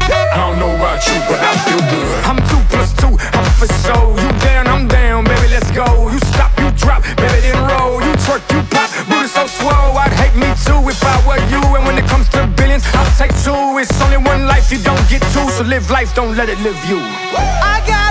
I 0.09 0.49
don't 0.49 0.57
know 0.57 0.74
about 0.74 1.05
you, 1.05 1.14
but 1.30 1.38
I 1.45 1.53
feel 1.61 1.78
good. 1.93 2.26
I'm 2.26 2.41
two 2.49 2.57
plus 2.74 2.89
two, 2.97 3.14
I'm 3.38 3.45
for 3.53 3.70
show. 3.86 4.18
You 4.18 4.34
down, 4.41 4.66
I'm 4.66 4.88
down, 4.88 5.26
baby, 5.26 5.47
let's 5.53 5.70
go. 5.70 6.09
You 6.09 6.18
stop, 6.34 6.49
you 6.57 6.74
drop, 6.74 7.05
baby, 7.22 7.38
then 7.45 7.61
roll. 7.70 8.01
You 8.01 8.18
twerk, 8.26 8.41
you 8.49 8.66
pop, 8.74 8.89
booty 9.05 9.30
so 9.30 9.45
swole. 9.45 9.93
I'd 9.93 10.09
hate 10.18 10.34
me 10.34 10.49
too 10.66 10.82
if 10.89 10.97
I 11.05 11.22
were 11.30 11.38
you. 11.53 11.61
And 11.78 11.86
when 11.86 12.01
it 12.01 12.09
comes 12.09 12.30
to 12.34 12.49
billions, 12.57 12.82
I'll 12.97 13.05
take 13.14 13.30
two. 13.45 13.78
It's 13.78 13.93
only 14.01 14.18
one 14.18 14.49
life, 14.49 14.72
you 14.74 14.82
don't 14.82 15.05
get 15.05 15.22
two. 15.38 15.45
So 15.53 15.61
live 15.61 15.86
life, 15.91 16.16
don't 16.16 16.36
let 16.36 16.49
it 16.49 16.57
live 16.66 16.82
you. 16.89 16.97
I 16.97 17.78
got 17.86 18.03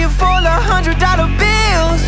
pocket 0.00 0.18
full 0.18 0.46
of 0.46 0.62
hundred 0.62 0.98
dollar 0.98 1.28
bills. 1.36 2.02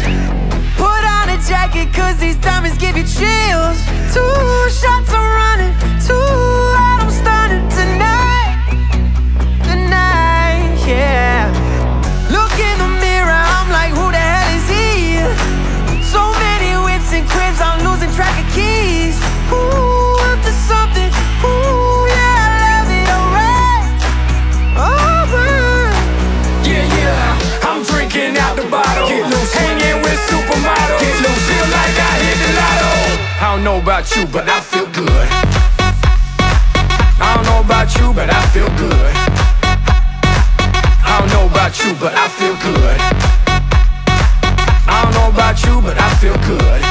Put 0.76 1.04
on 1.04 1.28
a 1.28 1.38
jacket, 1.46 1.92
cause 1.92 2.16
these 2.18 2.36
diamonds 2.36 2.78
give 2.78 2.96
you 2.96 3.04
chills. 3.04 3.78
Two 4.12 4.70
shots 4.70 5.12
I'm 5.12 5.24
running, 5.36 5.74
two 6.06 6.14
out 6.14 7.02
I'm 7.02 7.10
stunning 7.10 7.68
tonight. 7.68 8.21
Know 33.62 33.78
about 33.78 34.10
you, 34.16 34.26
but 34.26 34.48
I 34.48 34.58
feel 34.60 34.86
good. 34.90 35.28
I 37.22 37.34
don't 37.36 37.46
know 37.46 37.60
about 37.62 37.94
you, 37.94 38.12
but 38.12 38.28
I 38.28 38.42
feel 38.50 38.66
good. 38.74 39.14
I 41.06 41.20
don't 41.20 41.30
know 41.30 41.46
about 41.46 41.78
you, 41.78 41.94
but 41.94 42.12
I 42.12 42.26
feel 42.26 42.56
good. 42.58 42.98
I 44.90 45.04
don't 45.04 45.14
know 45.14 45.30
about 45.30 45.62
you, 45.62 45.80
but 45.80 45.94
I 45.94 46.10
feel 46.18 46.34
good. 46.42 46.82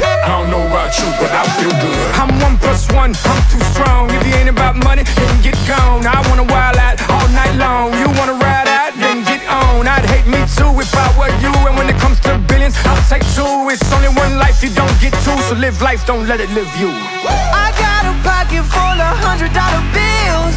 I 0.00 0.28
don't 0.32 0.48
know 0.48 0.64
about 0.64 0.96
you, 0.96 1.04
but 1.20 1.28
I 1.28 1.44
feel 1.60 1.74
good. 1.76 2.08
I'm 2.16 2.32
one 2.40 2.56
plus 2.56 2.88
one, 2.92 3.12
I'm 3.12 3.42
too 3.52 3.60
strong. 3.76 4.08
If 4.08 4.26
you 4.26 4.32
ain't 4.32 4.48
about 4.48 4.76
money, 4.76 5.02
then 5.04 5.42
get 5.42 5.58
gone. 5.68 6.06
I 6.06 6.24
wanna 6.30 6.48
wild 6.48 6.78
out 6.78 6.96
all 7.10 7.28
night 7.36 7.52
long. 7.60 7.92
You 8.00 8.08
wanna 8.16 8.40
ride 8.40 8.68
out, 8.68 8.96
then 8.96 9.24
get 9.24 9.44
on. 9.44 9.86
I'd 9.86 10.06
hate 10.08 10.24
me 10.24 10.40
too 10.56 10.72
if 10.80 10.88
I 10.96 11.04
were 11.20 11.32
you. 11.44 11.52
And 11.68 11.76
when 11.76 11.90
it 11.90 12.00
comes 12.00 12.18
to 12.20 12.31
billions, 12.62 12.76
I'll 12.86 13.02
take 13.08 13.22
two. 13.34 13.70
It's 13.70 13.92
only 13.92 14.08
one 14.08 14.38
life, 14.38 14.62
you 14.62 14.70
don't 14.74 15.00
get 15.00 15.12
two. 15.24 15.36
So 15.48 15.54
live 15.54 15.80
life, 15.82 16.06
don't 16.06 16.26
let 16.26 16.40
it 16.40 16.50
live 16.50 16.70
you. 16.78 16.90
I 16.90 17.72
got 17.78 18.06
a 18.06 18.14
pocket 18.22 18.62
full 18.70 18.98
of 19.00 19.14
hundred 19.18 19.52
dollar 19.52 19.82
bills. 19.90 20.56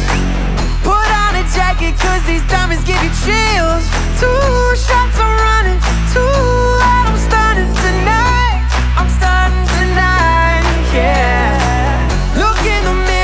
Put 0.82 1.08
on 1.22 1.34
a 1.34 1.44
jacket, 1.54 1.98
cause 1.98 2.22
these 2.26 2.44
diamonds 2.48 2.84
give 2.84 3.00
you 3.02 3.10
chills. 3.24 3.84
Two 4.20 4.76
shots 4.76 5.18
I'm 5.18 5.34
running, 5.46 5.80
two 6.12 6.22
out 6.82 7.06
I'm 7.10 7.18
stunning 7.18 7.72
tonight. 7.74 8.62
I'm 8.98 9.10
stunning 9.18 9.66
tonight, 9.78 10.62
yeah. 10.94 12.38
Look 12.38 12.60
in 12.62 12.82
the 12.86 12.94
mirror, 12.94 13.15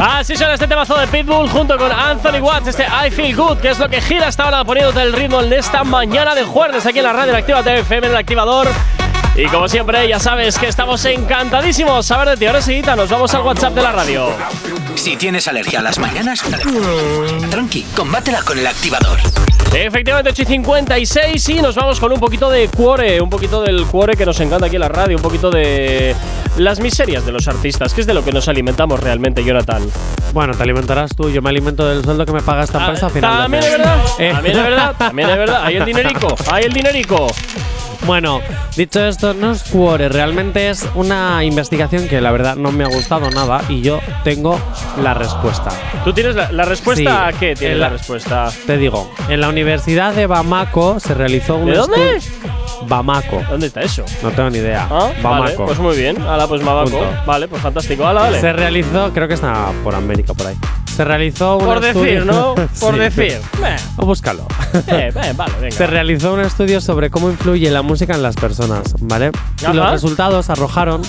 Así 0.00 0.36
suena 0.36 0.54
este 0.54 0.66
temazo 0.66 0.96
de 0.98 1.06
Pitbull 1.06 1.48
junto 1.48 1.78
con 1.78 1.90
Anthony 1.90 2.40
Watts, 2.40 2.68
este 2.68 2.84
I 2.84 3.10
Feel 3.10 3.34
Good, 3.34 3.58
que 3.58 3.70
es 3.70 3.78
lo 3.78 3.88
que 3.88 4.00
gira 4.02 4.28
hasta 4.28 4.44
ahora 4.44 4.64
poniéndote 4.64 5.00
el 5.02 5.12
ritmo 5.14 5.40
en 5.40 5.52
esta 5.52 5.82
mañana 5.82 6.34
de 6.34 6.44
jueves 6.44 6.84
aquí 6.84 6.98
en 6.98 7.04
la 7.04 7.14
radio 7.14 7.34
Activa 7.34 7.60
FM 7.60 8.06
en 8.06 8.12
el 8.12 8.18
activador. 8.18 8.68
Y 9.36 9.44
como 9.48 9.68
siempre, 9.68 10.08
ya 10.08 10.18
sabes 10.18 10.58
que 10.58 10.66
estamos 10.66 11.04
encantadísimos 11.04 11.96
de 11.96 12.02
saber 12.14 12.30
de 12.30 12.36
ti. 12.38 12.46
Ahora 12.46 12.62
seguida 12.62 12.96
nos 12.96 13.10
vamos 13.10 13.34
al 13.34 13.42
WhatsApp 13.42 13.74
de 13.74 13.82
la 13.82 13.92
radio. 13.92 14.28
Si 14.94 15.16
tienes 15.16 15.46
alergia 15.46 15.80
a 15.80 15.82
las 15.82 15.98
mañanas, 15.98 16.42
tranqui, 17.50 17.82
combátela 17.94 18.40
con 18.42 18.58
el 18.58 18.66
activador. 18.66 19.18
Efectivamente, 19.74 20.30
8 20.30 20.42
y 20.42 20.44
56 20.46 21.48
y 21.50 21.54
nos 21.60 21.74
vamos 21.74 22.00
con 22.00 22.10
un 22.12 22.18
poquito 22.18 22.48
de 22.48 22.68
cuore, 22.68 23.20
un 23.20 23.28
poquito 23.28 23.60
del 23.60 23.84
cuore 23.84 24.16
que 24.16 24.24
nos 24.24 24.40
encanta 24.40 24.66
aquí 24.66 24.76
en 24.76 24.80
la 24.80 24.88
radio, 24.88 25.16
un 25.16 25.22
poquito 25.22 25.50
de 25.50 26.16
las 26.56 26.80
miserias 26.80 27.26
de 27.26 27.32
los 27.32 27.46
artistas, 27.46 27.92
que 27.92 28.00
es 28.00 28.06
de 28.06 28.14
lo 28.14 28.24
que 28.24 28.32
nos 28.32 28.48
alimentamos 28.48 29.00
realmente, 29.00 29.44
Jonathan. 29.44 29.82
Bueno, 30.32 30.54
te 30.54 30.62
alimentarás 30.62 31.14
tú, 31.14 31.28
yo 31.28 31.42
me 31.42 31.50
alimento 31.50 31.86
del 31.86 32.02
sueldo 32.02 32.24
que 32.24 32.32
me 32.32 32.40
paga 32.40 32.64
esta 32.64 32.78
empresa 32.78 33.06
a 33.06 33.10
final 33.10 33.30
de 33.36 33.42
También 33.42 33.62
es 33.64 33.70
verdad, 33.70 33.98
Eh. 34.18 34.30
también 34.32 34.56
es 34.56 34.62
verdad, 34.62 34.94
también 34.96 35.28
es 35.28 35.36
verdad. 35.36 35.64
Ahí 35.64 35.76
el 35.76 35.84
dinerico, 35.84 36.34
ahí 36.50 36.64
el 36.64 36.72
dinerico. 36.72 37.26
Bueno, 38.06 38.40
dicho 38.76 39.04
esto, 39.04 39.34
no 39.34 39.50
es 39.52 39.64
cuore, 39.64 40.08
realmente 40.08 40.70
es 40.70 40.88
una 40.94 41.42
investigación 41.44 42.06
que 42.08 42.20
la 42.20 42.30
verdad 42.30 42.54
no 42.56 42.70
me 42.70 42.84
ha 42.84 42.88
gustado 42.88 43.30
nada 43.30 43.62
y 43.68 43.80
yo 43.82 43.98
tengo 44.22 44.60
la 45.02 45.12
respuesta. 45.12 45.70
¿Tú 46.04 46.12
tienes 46.12 46.36
la, 46.36 46.52
la 46.52 46.64
respuesta 46.64 47.30
Sí, 47.30 47.34
a 47.34 47.38
qué 47.38 47.54
tienes 47.56 47.74
en 47.74 47.80
la 47.80 47.86
la- 47.88 47.92
respuesta? 47.96 48.48
Te 48.66 48.76
digo, 48.78 49.10
en 49.28 49.40
la 49.40 49.48
Universidad 49.48 50.14
de 50.14 50.26
Bamako 50.26 51.00
se 51.00 51.14
realizó 51.14 51.56
un 51.56 51.66
¿De 51.66 51.76
dónde? 51.76 52.20
Bamako. 52.86 53.42
¿Dónde 53.50 53.66
está 53.68 53.82
eso? 53.82 54.04
No 54.22 54.30
tengo 54.30 54.50
ni 54.50 54.58
idea. 54.58 54.86
Ah, 54.90 55.10
vale, 55.22 55.22
Bamako. 55.22 55.66
pues 55.66 55.78
muy 55.78 55.96
bien. 55.96 56.20
Hala, 56.22 56.46
pues. 56.46 56.62
Punto. 56.62 57.00
Vale, 57.26 57.48
pues 57.48 57.62
fantástico. 57.62 58.06
Hala, 58.06 58.22
dale. 58.22 58.40
Se 58.40 58.52
realizó, 58.52 59.12
creo 59.12 59.28
que 59.28 59.34
está 59.34 59.70
por 59.84 59.94
América, 59.94 60.34
por 60.34 60.46
ahí. 60.46 60.56
Se 60.96 61.04
realizó 61.04 61.58
un 61.58 61.64
Por 61.66 61.80
decir, 61.80 62.08
estudio- 62.08 62.24
¿no? 62.24 62.54
Por 62.80 62.94
Sí. 62.94 62.98
decir. 63.00 63.38
O 63.96 64.06
búscalo. 64.06 64.46
eh, 64.86 65.12
eh, 65.14 65.32
vale, 65.36 65.52
venga. 65.60 65.76
Se 65.76 65.86
realizó 65.86 66.32
un 66.32 66.40
estudio 66.40 66.80
sobre 66.80 67.10
cómo 67.10 67.28
influye 67.30 67.70
la 67.70 67.82
música 67.82 68.14
en 68.14 68.22
las 68.22 68.34
personas, 68.36 68.94
¿vale? 69.00 69.30
Y 69.60 69.64
Ajá. 69.66 69.74
los 69.74 69.90
resultados 69.90 70.48
arrojaron 70.48 71.02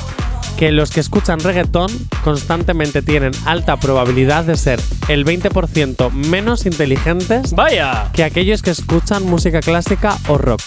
que 0.58 0.72
los 0.72 0.90
que 0.90 1.00
escuchan 1.00 1.40
reggaetón 1.40 1.90
constantemente 2.24 3.02
tienen 3.02 3.32
alta 3.46 3.78
probabilidad 3.78 4.44
de 4.44 4.58
ser 4.58 4.80
el 5.08 5.24
20% 5.24 6.10
menos 6.12 6.66
inteligentes 6.66 7.54
Vaya, 7.54 8.10
que 8.14 8.24
aquellos 8.24 8.62
que 8.62 8.72
escuchan 8.72 9.24
música 9.24 9.60
clásica 9.62 10.18
o 10.28 10.38
rock. 10.38 10.62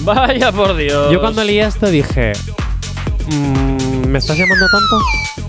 vaya 0.00 0.52
por 0.52 0.76
Dios. 0.76 1.12
Yo 1.12 1.20
cuando 1.20 1.42
leí 1.44 1.58
esto 1.58 1.88
dije, 1.88 2.32
"Mm, 3.28 4.06
¿me 4.08 4.18
estás 4.18 4.38
llamando 4.38 4.66
tonto? 4.70 5.41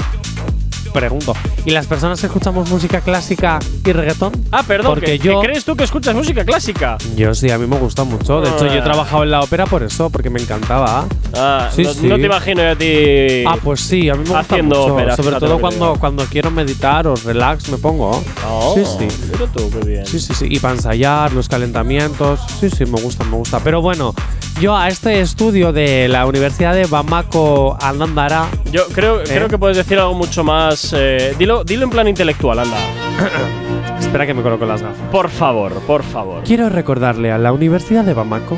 Pregunto. 0.94 1.34
¿Y 1.66 1.72
las 1.72 1.88
personas 1.88 2.20
que 2.22 2.28
escuchamos 2.28 2.70
música 2.70 3.02
clásica 3.02 3.60
y 3.86 3.92
reggaetón? 3.92 4.32
Ah, 4.52 4.64
perdón, 4.64 4.94
Porque 4.94 5.14
¿que, 5.14 5.20
que 5.20 5.28
yo- 5.28 5.40
crees 5.42 5.66
tú 5.66 5.76
que 5.76 5.84
escuchas 5.84 6.16
música 6.16 6.46
clásica? 6.46 6.98
Yo 7.16 7.34
sí, 7.36 7.50
a 7.52 7.58
mí 7.58 7.68
me 7.68 7.78
gusta 7.78 8.04
mucho. 8.04 8.40
De 8.42 8.50
hecho, 8.50 8.68
yo 8.68 8.74
he 8.74 8.80
Ah. 8.80 8.84
trabajado 8.84 9.24
en 9.24 9.32
la 9.32 9.42
ópera 9.42 9.66
por 9.66 9.84
eso, 9.84 10.10
porque 10.10 10.30
me 10.30 10.40
encantaba. 10.42 11.06
Ah, 11.36 11.70
Sí, 11.76 11.84
no, 11.84 11.94
sí. 11.94 12.08
no 12.08 12.16
te 12.18 12.26
imagino 12.26 12.62
yo 12.64 12.70
a 12.72 12.76
ti. 12.76 13.44
Ah, 13.48 13.58
pues 13.62 13.82
sí, 13.82 14.10
a 14.10 14.14
mí 14.14 14.20
me 14.20 14.26
gusta 14.26 14.40
Haciendo 14.40 14.80
mucho. 14.80 14.94
ópera, 14.94 15.16
Sobre 15.16 15.36
todo 15.40 15.60
cuando, 15.60 15.96
cuando 16.00 16.26
quiero 16.26 16.52
meditar 16.52 17.08
o 17.08 17.16
relax 17.16 17.70
me 17.70 17.78
pongo. 17.78 18.24
Oh, 18.48 18.76
sí, 18.76 18.84
sí. 18.86 19.08
Mira 19.32 19.52
tú, 19.52 19.70
qué 19.72 19.86
bien. 19.86 20.06
Sí, 20.06 20.20
sí, 20.20 20.34
sí. 20.34 20.46
Y 20.50 20.60
para 20.60 20.76
ensayar, 20.76 21.32
los 21.34 21.48
calentamientos. 21.50 22.40
Sí, 22.60 22.70
sí, 22.70 22.86
me 22.86 23.02
gusta, 23.02 23.24
me 23.24 23.38
gusta. 23.38 23.60
Pero 23.62 23.82
bueno, 23.82 24.14
yo 24.62 24.76
a 24.76 24.88
este 24.88 25.22
estudio 25.22 25.74
de 25.74 26.08
la 26.08 26.26
Universidad 26.26 26.74
de 26.76 26.86
Bamako 26.86 27.78
Andandara. 27.82 28.48
Yo 28.72 28.86
creo, 28.88 29.22
¿Eh? 29.22 29.24
creo 29.26 29.48
que 29.48 29.58
puedes 29.58 29.78
decir 29.78 29.98
algo 30.00 30.14
mucho 30.14 30.44
más. 30.44 30.83
Eh, 30.96 31.36
dilo, 31.38 31.64
dilo 31.64 31.84
en 31.84 31.90
plan 31.90 32.08
intelectual, 32.08 32.60
anda. 32.60 32.78
Espera 34.00 34.26
que 34.26 34.34
me 34.34 34.42
coloco 34.42 34.66
las 34.66 34.82
gafas. 34.82 34.98
Por 35.12 35.30
favor, 35.30 35.74
por 35.88 36.04
favor. 36.04 36.44
Quiero 36.44 36.70
recordarle 36.70 37.32
a 37.32 37.38
la 37.38 37.54
Universidad 37.54 38.04
de 38.04 38.14
Bamako 38.14 38.58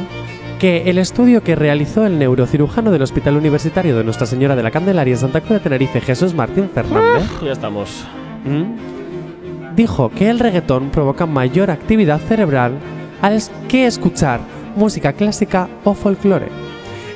que 0.59 0.89
el 0.89 0.97
estudio 0.97 1.43
que 1.43 1.55
realizó 1.55 2.05
el 2.05 2.17
neurocirujano 2.17 2.89
del 2.91 3.01
Hospital 3.01 3.37
Universitario 3.37 3.95
de 3.97 4.03
Nuestra 4.03 4.25
Señora 4.25 4.55
de 4.55 4.63
la 4.63 4.71
Candelaria 4.71 5.13
en 5.13 5.19
Santa 5.19 5.41
Cruz 5.41 5.53
de 5.53 5.59
Tenerife, 5.59 6.01
Jesús 6.01 6.33
Martín 6.33 6.69
Fernández, 6.73 7.29
Ya 7.43 7.51
estamos. 7.51 8.05
¿Mm? 8.45 8.95
dijo 9.75 10.09
que 10.09 10.29
el 10.29 10.39
reggaetón 10.39 10.89
provoca 10.89 11.25
mayor 11.25 11.69
actividad 11.69 12.19
cerebral 12.21 12.73
al 13.21 13.41
que 13.67 13.85
escuchar 13.85 14.39
música 14.75 15.13
clásica 15.13 15.67
o 15.83 15.93
folclore. 15.93 16.49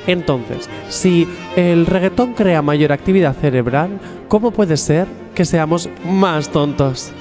Entonces, 0.06 0.68
si 0.88 1.28
el 1.56 1.86
reggaetón 1.86 2.34
crea 2.34 2.62
mayor 2.62 2.92
actividad 2.92 3.34
cerebral, 3.34 3.98
¿cómo 4.28 4.50
puede 4.50 4.76
ser 4.76 5.06
que 5.34 5.44
seamos 5.44 5.88
más 6.04 6.50
tontos? 6.50 7.12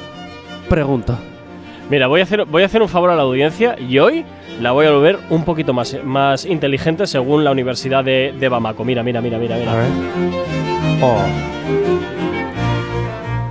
Pregunto. 0.70 1.18
Mira, 1.90 2.08
voy 2.08 2.20
a, 2.20 2.24
hacer, 2.24 2.46
voy 2.46 2.62
a 2.62 2.68
hacer 2.68 2.82
un 2.82 2.90
favor 2.90 3.10
a 3.10 3.16
la 3.16 3.24
audiencia 3.24 3.76
y 3.80 3.98
hoy 3.98 4.24
la 4.62 4.72
voy 4.72 4.86
a 4.86 4.92
volver 4.92 5.18
un 5.32 5.44
poquito 5.44 5.74
más, 5.74 5.98
más 6.04 6.46
inteligente 6.46 7.08
según 7.08 7.44
la 7.44 7.52
Universidad 7.52 8.04
de, 8.04 8.34
de 8.40 8.50
Bamako. 8.50 8.84
Mira, 8.84 9.02
mira, 9.02 9.22
mira, 9.22 9.40
mira, 9.40 9.58
mira. 9.58 9.72
A 9.72 9.76
ver. 9.76 9.88
Oh. 11.02 11.99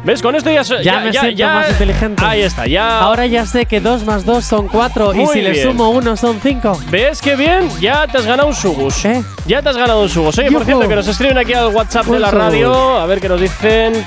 ¿Ves? 0.08 0.22
Con 0.22 0.34
esto 0.34 0.50
ya, 0.50 0.64
so- 0.64 0.80
Ya, 0.80 1.00
me 1.00 1.10
siento 1.20 1.36
más 1.44 1.70
inteligente. 1.72 2.24
Ahí 2.24 2.40
está, 2.40 2.66
ya. 2.66 3.00
Ahora 3.00 3.26
ya 3.26 3.44
sé 3.44 3.66
que 3.66 3.78
2 3.78 4.04
más 4.06 4.24
2 4.24 4.42
son 4.42 4.66
4 4.66 5.14
y 5.14 5.26
si 5.34 5.42
le 5.42 5.50
sumo 5.62 5.90
1 5.90 6.16
son 6.16 6.40
5. 6.42 6.80
¿Ves 6.90 7.20
qué 7.20 7.36
bien? 7.36 7.68
Ya 7.78 8.06
te 8.06 8.16
has 8.16 8.24
ganado 8.24 8.48
un 8.48 8.54
sugus. 8.54 8.94
Ya 9.46 9.60
te 9.60 9.68
has 9.68 9.76
ganado 9.76 10.00
un 10.00 10.08
sugus. 10.08 10.38
Oye, 10.38 10.50
por 10.50 10.64
cierto, 10.64 10.88
que 10.88 10.96
nos 10.96 11.08
escriben 11.08 11.36
aquí 11.36 11.52
al 11.52 11.66
WhatsApp 11.74 12.06
de 12.06 12.18
la 12.20 12.30
radio. 12.30 12.98
A 12.98 13.04
ver 13.04 13.20
qué 13.20 13.28
nos 13.28 13.38
dicen. 13.38 14.02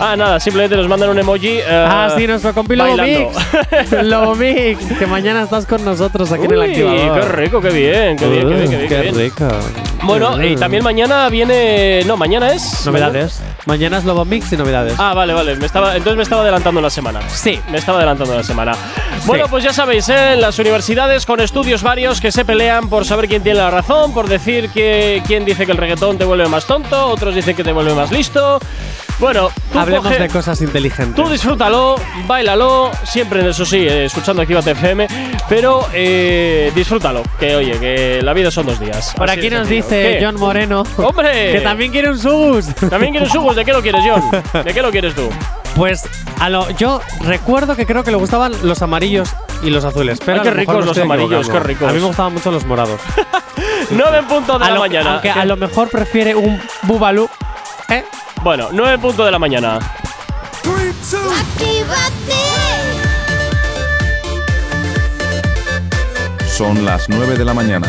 Ah, 0.00 0.16
nada, 0.16 0.40
simplemente 0.40 0.76
nos 0.76 0.88
mandan 0.88 1.10
un 1.10 1.18
emoji. 1.18 1.58
eh, 1.58 1.64
Ah, 1.68 2.08
sí, 2.16 2.26
nuestro 2.26 2.52
compi 2.54 2.74
Lobo 2.74 2.96
bailando. 2.96 3.30
Mix. 3.30 3.92
Lobo 4.02 4.34
Mix, 4.34 4.84
que 4.98 5.06
mañana 5.06 5.42
estás 5.42 5.64
con 5.66 5.84
nosotros 5.84 6.32
aquí 6.32 6.46
en 6.46 6.52
el 6.52 6.62
activador. 6.62 7.20
qué 7.20 7.28
rico, 7.28 7.60
qué 7.60 7.68
bien, 7.70 8.16
qué 8.16 8.26
bien, 8.28 8.48
qué 8.48 8.54
bien, 8.54 8.70
qué 8.70 8.76
bien, 8.78 8.88
qué 8.88 9.32
qué 9.36 9.44
bien. 9.44 9.52
Bueno, 10.02 10.42
y 10.42 10.56
también 10.56 10.82
mañana 10.82 11.28
viene. 11.28 12.02
No, 12.06 12.16
mañana 12.16 12.52
es. 12.52 12.84
Novedades. 12.86 13.40
Mañana 13.66 13.98
es 13.98 14.04
Lobo 14.04 14.24
Mix 14.24 14.52
y 14.52 14.56
novedades. 14.56 14.94
Ah, 14.98 15.14
vale, 15.14 15.32
vale. 15.34 15.54
Me 15.54 15.66
estaba, 15.66 15.92
entonces 15.96 16.16
me 16.16 16.24
estaba 16.24 16.42
adelantando 16.42 16.80
la 16.80 16.90
semana. 16.90 17.20
Sí. 17.28 17.60
Me 17.70 17.78
estaba 17.78 17.98
adelantando 17.98 18.34
la 18.34 18.42
semana. 18.42 18.72
Bueno, 19.24 19.46
pues 19.48 19.62
ya 19.62 19.72
sabéis, 19.72 20.08
¿eh? 20.08 20.34
las 20.36 20.58
universidades 20.58 21.24
con 21.26 21.38
estudios 21.38 21.82
varios 21.84 22.20
que 22.20 22.32
se 22.32 22.44
pelean 22.44 22.88
por 22.88 23.04
saber 23.04 23.28
quién 23.28 23.42
tiene 23.44 23.60
la 23.60 23.70
razón, 23.70 24.12
por 24.12 24.28
decir 24.28 24.68
que 24.70 25.22
quién 25.28 25.44
dice 25.44 25.64
que 25.64 25.70
el 25.72 25.78
reggaetón 25.78 26.18
te 26.18 26.24
vuelve 26.24 26.48
más 26.48 26.64
tonto, 26.66 27.06
otros 27.06 27.32
dicen 27.36 27.54
que 27.54 27.62
te 27.62 27.70
vuelve 27.70 27.94
más 27.94 28.10
listo. 28.10 28.58
Bueno, 29.22 29.50
tú 29.72 29.78
Hablemos 29.78 30.04
coge- 30.08 30.18
de 30.18 30.28
cosas 30.28 30.60
inteligentes. 30.62 31.14
Tú 31.14 31.30
disfrútalo, 31.30 31.94
bailalo, 32.26 32.90
siempre 33.04 33.48
eso 33.48 33.64
sí, 33.64 33.76
eh, 33.76 34.06
escuchando 34.06 34.42
Actívate 34.42 34.72
FM, 34.72 35.06
pero 35.48 35.86
eh, 35.94 36.72
disfrútalo, 36.74 37.22
que 37.38 37.54
oye, 37.54 37.78
que 37.78 38.20
la 38.20 38.32
vida 38.32 38.50
son 38.50 38.66
dos 38.66 38.80
días. 38.80 39.14
Por 39.16 39.30
Así 39.30 39.38
aquí 39.38 39.48
nos 39.48 39.68
dice 39.68 40.18
¿Qué? 40.18 40.24
John 40.24 40.34
Moreno. 40.40 40.82
¡Hombre! 40.96 41.52
Que 41.52 41.60
también 41.60 41.92
quiere 41.92 42.10
un 42.10 42.18
subus. 42.18 42.66
También 42.90 43.12
quieres 43.12 43.30
subos, 43.30 43.54
¿de 43.54 43.64
qué 43.64 43.72
lo 43.72 43.80
quieres, 43.80 44.02
John? 44.04 44.22
¿De 44.64 44.74
qué 44.74 44.82
lo 44.82 44.90
quieres 44.90 45.14
tú? 45.14 45.28
Pues 45.76 46.04
a 46.40 46.50
lo, 46.50 46.68
yo 46.72 47.00
recuerdo 47.20 47.76
que 47.76 47.86
creo 47.86 48.02
que 48.02 48.10
le 48.10 48.16
gustaban 48.16 48.52
los 48.64 48.82
amarillos 48.82 49.32
y 49.62 49.70
los 49.70 49.84
azules. 49.84 50.18
Pero 50.26 50.38
Ay, 50.42 50.48
qué 50.48 50.50
ricos 50.50 50.84
los 50.84 50.98
amarillos, 50.98 51.48
qué 51.48 51.60
ricos. 51.60 51.88
A 51.88 51.92
mí 51.92 52.00
me 52.00 52.06
gustaban 52.06 52.34
mucho 52.34 52.50
los 52.50 52.66
morados. 52.66 53.00
9 53.90 54.18
en 54.18 54.26
punto 54.26 54.58
de 54.58 54.64
A 54.64 54.68
la 54.68 54.74
lo- 54.74 54.80
mañana. 54.80 55.20
A 55.36 55.44
lo 55.44 55.56
mejor 55.56 55.88
prefiere 55.90 56.34
un 56.34 56.60
bubalú. 56.82 57.28
Bueno, 58.42 58.70
9 58.72 58.94
en 58.94 59.00
punto 59.00 59.24
de 59.24 59.30
la 59.30 59.38
mañana. 59.38 59.78
Son 66.48 66.84
las 66.84 67.08
9 67.08 67.38
de 67.38 67.44
la 67.44 67.54
mañana. 67.54 67.88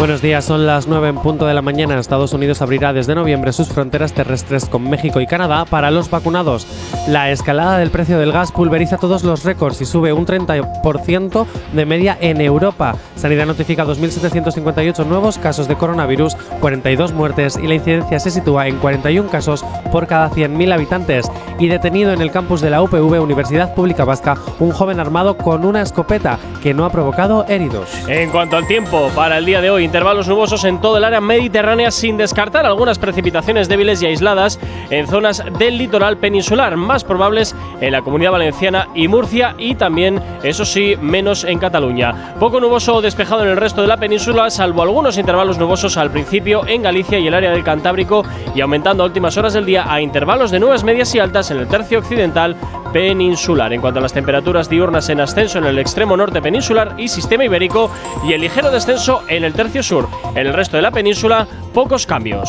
Buenos 0.00 0.22
días, 0.22 0.46
son 0.46 0.64
las 0.64 0.86
9 0.86 1.10
en 1.10 1.16
punto 1.16 1.44
de 1.44 1.52
la 1.52 1.60
mañana. 1.60 1.98
Estados 1.98 2.32
Unidos 2.32 2.62
abrirá 2.62 2.94
desde 2.94 3.14
noviembre 3.14 3.52
sus 3.52 3.68
fronteras 3.68 4.14
terrestres 4.14 4.64
con 4.64 4.88
México 4.88 5.20
y 5.20 5.26
Canadá 5.26 5.66
para 5.66 5.90
los 5.90 6.08
vacunados. 6.08 6.66
La 7.06 7.30
escalada 7.30 7.76
del 7.76 7.90
precio 7.90 8.18
del 8.18 8.32
gas 8.32 8.50
pulveriza 8.50 8.96
todos 8.96 9.24
los 9.24 9.44
récords 9.44 9.78
y 9.82 9.84
sube 9.84 10.14
un 10.14 10.24
30% 10.24 11.46
de 11.74 11.84
media 11.84 12.16
en 12.18 12.40
Europa. 12.40 12.96
Sanidad 13.14 13.44
notifica 13.44 13.84
2.758 13.84 15.04
nuevos 15.04 15.36
casos 15.36 15.68
de 15.68 15.76
coronavirus, 15.76 16.34
42 16.62 17.12
muertes 17.12 17.58
y 17.62 17.66
la 17.66 17.74
incidencia 17.74 18.18
se 18.20 18.30
sitúa 18.30 18.68
en 18.68 18.78
41 18.78 19.28
casos 19.28 19.66
por 19.92 20.06
cada 20.06 20.30
100.000 20.30 20.72
habitantes. 20.72 21.30
Y 21.58 21.68
detenido 21.68 22.14
en 22.14 22.22
el 22.22 22.30
campus 22.30 22.62
de 22.62 22.70
la 22.70 22.80
UPV 22.80 23.22
Universidad 23.22 23.74
Pública 23.74 24.06
Vasca 24.06 24.38
un 24.60 24.70
joven 24.70 24.98
armado 24.98 25.36
con 25.36 25.66
una 25.66 25.82
escopeta 25.82 26.38
que 26.62 26.72
no 26.72 26.86
ha 26.86 26.90
provocado 26.90 27.44
heridos. 27.48 27.90
En 28.08 28.30
cuanto 28.30 28.56
al 28.56 28.66
tiempo, 28.66 29.10
para 29.14 29.36
el 29.36 29.44
día 29.44 29.60
de 29.60 29.68
hoy, 29.68 29.89
intervalos 29.90 30.28
nubosos 30.28 30.62
en 30.62 30.80
todo 30.80 30.98
el 30.98 31.04
área 31.04 31.20
mediterránea 31.20 31.90
sin 31.90 32.16
descartar 32.16 32.64
algunas 32.64 33.00
precipitaciones 33.00 33.68
débiles 33.68 34.00
y 34.00 34.06
aisladas 34.06 34.60
en 34.88 35.08
zonas 35.08 35.42
del 35.58 35.78
litoral 35.78 36.16
peninsular, 36.16 36.76
más 36.76 37.02
probables 37.02 37.56
en 37.80 37.90
la 37.90 38.00
Comunidad 38.00 38.30
Valenciana 38.30 38.86
y 38.94 39.08
Murcia 39.08 39.56
y 39.58 39.74
también, 39.74 40.22
eso 40.44 40.64
sí, 40.64 40.94
menos 41.00 41.42
en 41.42 41.58
Cataluña. 41.58 42.36
Poco 42.38 42.60
nuboso 42.60 42.94
o 42.94 43.02
despejado 43.02 43.42
en 43.42 43.48
el 43.48 43.56
resto 43.56 43.82
de 43.82 43.88
la 43.88 43.96
península, 43.96 44.48
salvo 44.48 44.82
algunos 44.82 45.18
intervalos 45.18 45.58
nubosos 45.58 45.96
al 45.96 46.12
principio 46.12 46.64
en 46.68 46.82
Galicia 46.82 47.18
y 47.18 47.26
el 47.26 47.34
área 47.34 47.50
del 47.50 47.64
Cantábrico 47.64 48.22
y 48.54 48.60
aumentando 48.60 49.02
a 49.02 49.06
últimas 49.06 49.36
horas 49.38 49.54
del 49.54 49.66
día 49.66 49.92
a 49.92 50.00
intervalos 50.00 50.52
de 50.52 50.60
nubes 50.60 50.84
medias 50.84 51.12
y 51.16 51.18
altas 51.18 51.50
en 51.50 51.56
el 51.56 51.66
tercio 51.66 51.98
occidental 51.98 52.54
peninsular. 52.92 53.72
En 53.72 53.80
cuanto 53.80 53.98
a 53.98 54.02
las 54.02 54.12
temperaturas 54.12 54.68
diurnas 54.68 55.08
en 55.08 55.20
ascenso 55.20 55.58
en 55.58 55.64
el 55.64 55.78
extremo 55.78 56.16
norte 56.16 56.42
peninsular 56.42 56.94
y 56.96 57.08
sistema 57.08 57.44
ibérico 57.44 57.90
y 58.24 58.32
el 58.32 58.40
ligero 58.40 58.70
descenso 58.70 59.22
en 59.28 59.44
el 59.44 59.52
tercio 59.52 59.79
sur. 59.82 60.08
En 60.34 60.46
el 60.46 60.52
resto 60.52 60.76
de 60.76 60.82
la 60.82 60.90
península, 60.90 61.46
pocos 61.72 62.06
cambios. 62.06 62.48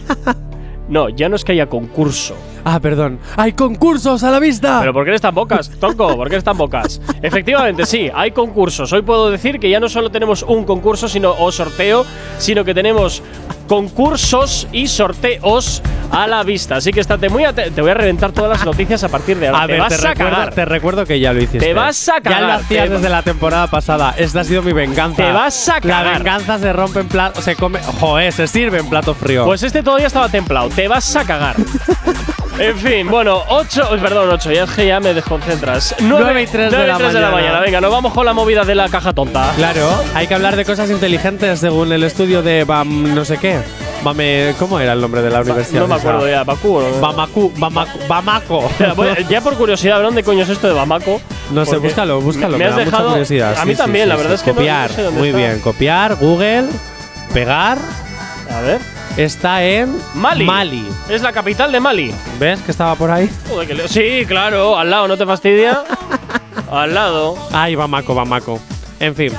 no, 0.88 1.08
ya 1.08 1.28
no 1.28 1.36
es 1.36 1.44
que 1.44 1.52
haya 1.52 1.68
concurso. 1.68 2.34
Ah, 2.68 2.80
perdón. 2.80 3.20
¡Hay 3.36 3.52
concursos 3.52 4.24
a 4.24 4.30
la 4.32 4.40
vista! 4.40 4.80
¿Pero 4.80 4.92
por 4.92 5.04
qué 5.04 5.10
eres 5.10 5.20
tan 5.20 5.32
bocas, 5.32 5.70
Tonco? 5.78 6.16
¿Por 6.16 6.28
qué 6.28 6.34
eres 6.34 6.42
tan 6.42 6.58
bocas? 6.58 7.00
Efectivamente, 7.22 7.86
sí, 7.86 8.10
hay 8.12 8.32
concursos. 8.32 8.92
Hoy 8.92 9.02
puedo 9.02 9.30
decir 9.30 9.60
que 9.60 9.70
ya 9.70 9.78
no 9.78 9.88
solo 9.88 10.10
tenemos 10.10 10.42
un 10.42 10.64
concurso 10.64 11.08
sino, 11.08 11.32
o 11.38 11.52
sorteo, 11.52 12.04
sino 12.38 12.64
que 12.64 12.74
tenemos 12.74 13.22
concursos 13.66 14.66
y 14.72 14.88
sorteos 14.88 15.82
a 16.10 16.26
la 16.26 16.42
vista. 16.42 16.76
Así 16.76 16.92
que 16.92 17.00
estate 17.00 17.28
muy 17.28 17.44
atento. 17.44 17.72
Te 17.74 17.80
voy 17.82 17.90
a 17.90 17.94
reventar 17.94 18.32
todas 18.32 18.50
las 18.50 18.64
noticias 18.64 19.02
a 19.04 19.08
partir 19.08 19.38
de 19.38 19.48
ahora. 19.48 19.62
A 19.62 19.66
te 19.66 19.72
ver, 19.72 19.80
vas 19.80 19.88
te 19.88 19.94
a 20.06 20.10
recuerdo, 20.10 20.30
cagar. 20.36 20.54
te 20.54 20.64
recuerdo 20.64 21.06
que 21.06 21.20
ya 21.20 21.32
lo 21.32 21.38
hiciste. 21.42 21.58
Te 21.58 21.74
vas 21.74 22.08
a 22.08 22.14
Ya 22.16 22.20
cagar, 22.22 22.42
lo 22.42 22.52
hacías 22.52 22.90
desde 22.90 23.08
la 23.08 23.22
temporada 23.22 23.66
pasada. 23.66 24.14
Esta 24.16 24.40
ha 24.40 24.44
sido 24.44 24.62
mi 24.62 24.72
venganza. 24.72 25.16
Te 25.24 25.32
vas 25.32 25.68
a 25.68 25.74
La 25.74 25.80
cagar. 25.80 26.18
venganza 26.18 26.58
se 26.58 26.72
rompe 26.72 27.00
en 27.00 27.08
plato. 27.08 27.42
Se 27.42 27.56
come. 27.56 27.80
Joder, 28.00 28.32
se 28.32 28.46
sirve 28.46 28.78
en 28.78 28.88
plato 28.88 29.14
frío. 29.14 29.44
Pues 29.44 29.62
este 29.62 29.82
todavía 29.82 30.06
estaba 30.06 30.28
templado. 30.28 30.68
Te 30.70 30.88
vas 30.88 31.14
a 31.16 31.24
cagar. 31.24 31.56
En 32.58 32.74
fin, 32.78 33.10
bueno, 33.10 33.42
8, 33.48 33.90
perdón, 34.00 34.30
8, 34.32 34.50
ya 34.50 34.64
es 34.64 34.70
que 34.70 34.86
ya 34.86 34.98
me 34.98 35.12
desconcentras. 35.12 35.94
9, 36.00 36.24
Nueve 36.24 36.42
y 36.42 36.46
tres 36.46 36.72
de 36.72 36.86
la 36.86 37.30
mañana. 37.30 37.60
Venga, 37.60 37.82
nos 37.82 37.90
vamos 37.92 38.14
con 38.14 38.24
la 38.24 38.32
movida 38.32 38.64
de 38.64 38.74
la 38.74 38.88
caja 38.88 39.12
tonta. 39.12 39.52
Claro, 39.56 39.90
hay 40.14 40.26
que 40.26 40.34
hablar 40.34 40.56
de 40.56 40.64
cosas 40.64 40.90
inteligentes 40.90 41.60
según 41.60 41.92
el 41.92 42.02
estudio 42.02 42.40
de 42.42 42.64
Bam 42.64 43.14
no 43.14 43.26
sé 43.26 43.36
qué. 43.36 43.55
Bame, 44.04 44.54
¿Cómo 44.58 44.78
era 44.78 44.92
el 44.92 45.00
nombre 45.00 45.20
de 45.22 45.30
la 45.30 45.40
universidad? 45.40 45.80
No 45.80 45.88
me 45.88 45.94
acuerdo 45.96 46.28
ya, 46.28 46.44
Bakú. 46.44 46.80
¿no? 46.80 47.00
Bamaku, 47.00 47.52
Bamaku, 47.56 47.98
Bamako. 48.08 48.70
Ya, 48.78 48.92
voy- 48.94 49.26
ya 49.28 49.40
por 49.40 49.54
curiosidad, 49.56 50.00
¿dónde 50.00 50.22
coño 50.22 50.42
es 50.44 50.48
esto 50.48 50.68
de 50.68 50.74
Bamako? 50.74 51.20
No 51.50 51.64
sé, 51.64 51.72
Porque 51.72 51.88
búscalo, 51.88 52.20
búscalo. 52.20 52.56
Me, 52.58 52.64
has 52.66 52.70
da 52.70 52.76
mucha 52.76 52.84
dejado. 52.90 53.08
curiosidad. 53.10 53.56
A 53.58 53.64
mí 53.64 53.74
también, 53.74 54.08
la 54.08 54.16
verdad 54.16 54.34
es 54.34 54.42
que 54.42 54.50
no- 54.50 54.56
copiar, 54.56 54.90
no 54.90 54.96
sé 54.96 55.02
dónde 55.02 55.18
muy 55.18 55.28
está. 55.28 55.38
bien. 55.38 55.60
Copiar, 55.60 56.14
Google, 56.16 56.64
pegar. 57.32 57.78
A 58.50 58.60
ver. 58.60 58.78
Está 59.16 59.64
en 59.64 59.96
Mali. 60.14 60.44
Mali. 60.44 60.86
Es 61.08 61.22
la 61.22 61.32
capital 61.32 61.72
de 61.72 61.80
Mali. 61.80 62.14
¿Ves 62.38 62.60
que 62.60 62.70
estaba 62.70 62.94
por 62.96 63.10
ahí? 63.10 63.30
Joder, 63.48 63.66
que 63.66 63.74
le- 63.74 63.88
Sí, 63.88 64.24
claro, 64.28 64.76
al 64.78 64.90
lado, 64.90 65.08
¿no 65.08 65.16
te 65.16 65.24
fastidia? 65.26 65.82
al 66.70 66.94
lado. 66.94 67.36
Ay, 67.52 67.74
Bamako, 67.74 68.14
Bamako. 68.14 68.60
En 69.00 69.14
fin. 69.14 69.32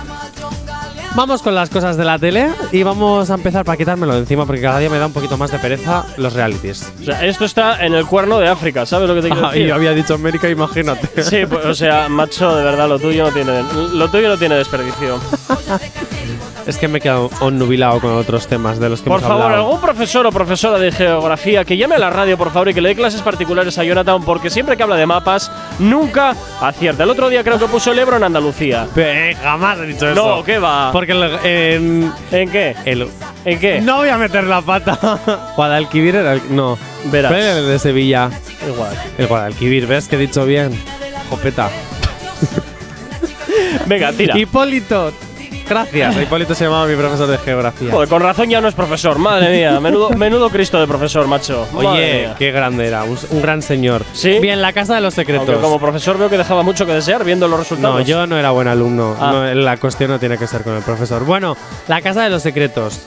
Vamos 1.16 1.42
con 1.42 1.56
las 1.56 1.70
cosas 1.70 1.98
de 1.98 2.06
la 2.06 2.20
tele 2.20 2.50
y 2.72 2.84
vamos 2.84 3.30
a 3.32 3.34
empezar 3.36 3.66
para 3.66 3.76
quitármelo 3.78 4.14
de 4.14 4.20
encima 4.20 4.46
porque 4.46 4.62
cada 4.62 4.78
día 4.80 4.90
me 4.90 5.00
da 5.00 5.08
un 5.08 5.14
poquito 5.14 5.36
más 5.38 5.50
de 5.52 5.58
pereza 5.58 6.06
los 6.18 6.34
realities. 6.34 6.92
O 7.02 7.06
sea, 7.06 7.26
esto 7.26 7.46
está 7.46 7.84
en 7.86 7.96
el 7.96 8.06
cuerno 8.06 8.38
de 8.40 8.48
África, 8.48 8.86
¿sabes 8.86 9.08
lo 9.10 9.16
que 9.16 9.22
te 9.24 9.30
quiero 9.30 9.48
Ah, 9.48 9.52
decir? 9.52 9.68
y 9.68 9.72
había 9.72 9.92
dicho 9.94 10.14
América, 10.14 10.48
imagínate. 10.50 11.24
Sí, 11.28 11.46
pues, 11.50 11.66
o 11.66 11.74
sea, 11.74 12.08
macho, 12.08 12.56
de 12.56 12.64
verdad, 12.64 12.88
lo 12.88 13.00
tuyo 13.00 13.26
no 13.26 13.32
tiene, 13.32 13.64
lo 13.94 14.10
tuyo 14.10 14.30
no 14.30 14.38
tiene 14.38 14.56
desperdicio. 14.56 15.20
Es 16.68 16.78
que 16.78 16.90
me 16.90 16.98
he 16.98 17.02
quedado 17.02 17.30
onnubilado 17.40 18.02
con 18.02 18.12
otros 18.12 18.46
temas 18.48 18.78
de 18.78 18.90
los 18.90 19.00
que 19.02 19.10
Por 19.10 19.20
hemos 19.22 19.30
favor, 19.30 19.46
hablado. 19.46 19.64
algún 19.66 19.80
profesor 19.80 20.28
o 20.28 20.32
profesora 20.34 20.78
de 20.78 20.92
geografía 20.92 21.64
que 21.64 21.78
llame 21.78 21.96
a 21.96 22.00
la 22.00 22.10
radio, 22.10 22.38
por 22.38 22.52
favor, 22.52 22.68
y 22.68 22.74
que 22.74 22.82
le 22.82 22.90
dé 22.90 22.96
clases 22.96 23.22
particulares 23.22 23.78
a 23.78 23.86
Jonathan, 23.86 24.22
porque 24.24 24.50
siempre 24.50 24.76
que 24.76 24.84
habla 24.84 24.98
de 24.98 25.06
mapas, 25.06 25.50
nunca 25.80 26.36
acierta. 26.60 27.04
El 27.06 27.10
otro 27.10 27.30
día 27.30 27.42
creo 27.42 27.58
que 27.58 27.68
puso 27.68 27.94
el 27.94 28.00
Ebro 28.00 28.18
en 28.18 28.24
Andalucía. 28.26 28.86
Eh, 28.98 29.34
jamás 29.42 29.80
he 29.80 29.86
dicho 29.86 30.10
eso. 30.10 30.36
No, 30.38 30.44
¿qué 30.44 30.60
va? 30.60 30.92
Porque 30.92 31.14
el- 31.14 31.40
en. 31.46 32.14
¿En 32.34 32.52
qué? 32.52 32.76
el- 32.84 33.08
¿En 33.46 33.60
qué? 33.60 33.80
no 33.80 33.98
voy 33.98 34.10
a 34.10 34.18
meter 34.18 34.44
la 34.44 34.62
pata. 34.62 35.20
Guadalquivir 35.56 36.16
era 36.18 36.34
el. 36.34 36.42
No. 36.54 36.78
Verás. 37.06 37.32
¿Cuál 37.32 37.44
era 37.44 37.58
el 37.60 37.68
de 37.70 37.80
Sevilla? 37.80 38.30
Igual. 38.68 38.92
El 39.18 39.28
Guadalquivir, 39.28 39.88
¿ves 39.88 40.10
que 40.10 40.18
he 40.18 40.20
dicho 40.20 40.46
bien? 40.46 40.78
Jopeta. 41.30 41.70
Venga, 43.86 44.12
tira. 44.12 44.38
Hipólito. 44.38 45.14
Gracias. 45.70 46.16
Hipólito 46.22 46.56
se 46.56 46.66
llamaba 46.66 46.86
mi 46.86 46.96
profesor 46.96 47.28
de 47.28 47.38
geografía. 47.38 47.92
Joder, 47.92 48.08
con 48.10 48.22
razón 48.22 48.50
ya 48.50 48.62
no 48.62 48.68
es 48.68 48.76
profesor, 48.76 49.18
madre 49.20 49.56
mía. 49.56 49.80
Menudo, 49.80 50.10
menudo 50.12 50.50
Cristo 50.50 50.80
de 50.80 50.88
profesor, 50.88 51.28
macho. 51.28 51.68
Oye, 51.74 52.30
qué 52.38 52.52
grande 52.52 52.88
era. 52.88 53.04
Un, 53.04 53.18
un 53.32 53.42
gran 53.42 53.62
señor. 53.62 54.04
Sí. 54.14 54.40
Bien, 54.40 54.62
la 54.62 54.74
casa 54.74 54.96
de 54.96 55.02
los 55.02 55.14
secretos. 55.14 55.48
Aunque 55.48 55.62
como 55.62 55.80
profesor 55.80 56.18
veo 56.18 56.30
que 56.30 56.38
dejaba 56.38 56.64
mucho 56.64 56.86
que 56.86 56.94
desear 56.94 57.24
viendo 57.24 57.48
los 57.48 57.60
resultados. 57.60 58.00
No, 58.00 58.02
yo 58.06 58.28
no 58.28 58.38
era 58.38 58.52
buen 58.52 58.68
alumno. 58.68 59.16
Ah. 59.20 59.32
No, 59.34 59.54
la 59.54 59.78
cuestión 59.78 60.12
no 60.12 60.20
tiene 60.20 60.38
que 60.38 60.48
ser 60.48 60.64
con 60.64 60.76
el 60.76 60.84
profesor. 60.84 61.26
Bueno, 61.26 61.58
la 61.88 62.02
Casa 62.02 62.24
de 62.24 62.30
los 62.30 62.42
Secretos. 62.44 63.00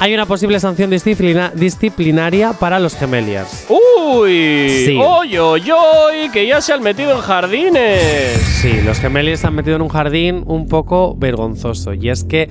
Hay 0.00 0.14
una 0.14 0.26
posible 0.26 0.60
sanción 0.60 0.90
disciplina- 0.90 1.50
disciplinaria 1.54 2.52
para 2.52 2.78
los 2.78 2.94
gemeliers. 2.94 3.66
¡Uy! 3.68 4.84
Sí. 4.86 4.96
¡Oy, 4.96 5.36
oy, 5.38 5.70
oy! 5.70 6.28
Que 6.32 6.46
ya 6.46 6.60
se 6.60 6.72
han 6.72 6.82
metido 6.82 7.12
en 7.16 7.20
jardines. 7.20 8.40
Sí, 8.62 8.80
los 8.84 9.00
gemeliers 9.00 9.40
se 9.40 9.48
han 9.48 9.54
metido 9.56 9.74
en 9.74 9.82
un 9.82 9.88
jardín 9.88 10.44
un 10.46 10.68
poco 10.68 11.16
vergonzoso. 11.16 11.94
Y 11.94 12.10
es 12.10 12.22
que 12.22 12.48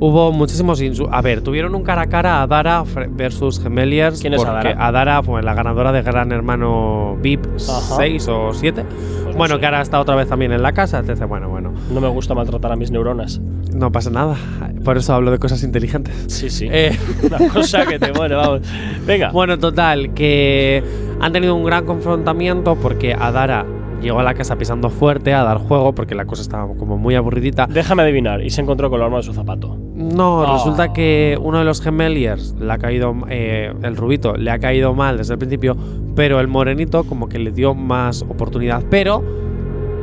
hubo 0.00 0.32
muchísimos 0.32 0.80
insultos. 0.80 1.14
A 1.14 1.22
ver, 1.22 1.42
tuvieron 1.42 1.74
un 1.74 1.82
cara 1.82 2.02
a 2.02 2.06
cara 2.06 2.42
a 2.42 2.46
Dara 2.46 2.84
versus 3.10 3.60
gemeliers. 3.60 4.20
¿Quién 4.20 4.34
es 4.34 4.42
porque 4.42 4.68
Adara? 4.68 4.86
Adara, 4.86 5.22
pues 5.22 5.44
la 5.44 5.54
ganadora 5.54 5.92
de 5.92 6.02
Gran 6.02 6.32
Hermano 6.32 7.16
VIP 7.20 7.46
Ajá. 7.68 7.96
6 7.96 8.28
o 8.28 8.52
7. 8.52 8.84
no 8.84 9.32
bueno, 9.32 9.56
sé. 9.56 9.60
que 9.60 9.66
ahora 9.66 9.82
está 9.82 10.00
otra 10.00 10.14
vez 10.14 10.28
también 10.28 10.52
en 10.52 10.62
la 10.62 10.72
casa. 10.72 10.98
Entonces, 10.98 11.26
bueno, 11.28 11.48
bueno. 11.48 11.72
No 11.92 12.00
me 12.00 12.08
gusta 12.08 12.34
maltratar 12.34 12.72
a 12.72 12.76
mis 12.76 12.90
neuronas. 12.90 13.40
No 13.74 13.92
pasa 13.92 14.10
nada. 14.10 14.36
Por 14.84 14.96
eso 14.96 15.14
hablo 15.14 15.30
de 15.30 15.38
cosas 15.38 15.62
inteligentes. 15.62 16.14
Sí, 16.28 16.50
sí. 16.50 16.68
Eh, 16.70 16.96
Una 17.22 17.48
cosa 17.48 17.86
que 17.86 17.98
te 17.98 18.12
muere, 18.12 18.34
vamos. 18.34 18.62
Venga. 19.06 19.30
Bueno, 19.30 19.58
total, 19.58 20.14
que 20.14 20.82
han 21.20 21.32
tenido 21.32 21.54
un 21.54 21.64
gran 21.64 21.84
confrontamiento 21.84 22.76
porque 22.76 23.14
Adara 23.14 23.66
llegó 24.00 24.20
a 24.20 24.22
la 24.22 24.34
casa 24.34 24.56
pisando 24.56 24.90
fuerte 24.90 25.34
a 25.34 25.42
dar 25.42 25.58
juego 25.58 25.94
porque 25.94 26.14
la 26.14 26.24
cosa 26.24 26.42
estaba 26.42 26.66
como 26.76 26.96
muy 26.98 27.14
aburridita. 27.14 27.66
Déjame 27.68 28.02
adivinar. 28.02 28.42
Y 28.42 28.50
se 28.50 28.60
encontró 28.60 28.90
con 28.90 29.00
el 29.00 29.06
arma 29.06 29.18
de 29.18 29.22
su 29.24 29.32
zapato. 29.34 29.76
No, 29.94 30.42
Ah. 30.42 30.52
resulta 30.54 30.92
que 30.92 31.36
uno 31.42 31.58
de 31.58 31.64
los 31.64 31.80
gemeliers 31.80 32.54
le 32.60 32.72
ha 32.72 32.78
caído, 32.78 33.14
eh, 33.28 33.72
el 33.82 33.96
rubito, 33.96 34.34
le 34.36 34.50
ha 34.50 34.58
caído 34.58 34.94
mal 34.94 35.16
desde 35.18 35.34
el 35.34 35.38
principio, 35.38 35.76
pero 36.14 36.38
el 36.40 36.48
morenito 36.48 37.04
como 37.04 37.28
que 37.28 37.38
le 37.38 37.50
dio 37.50 37.74
más 37.74 38.22
oportunidad, 38.22 38.84
pero 38.90 39.22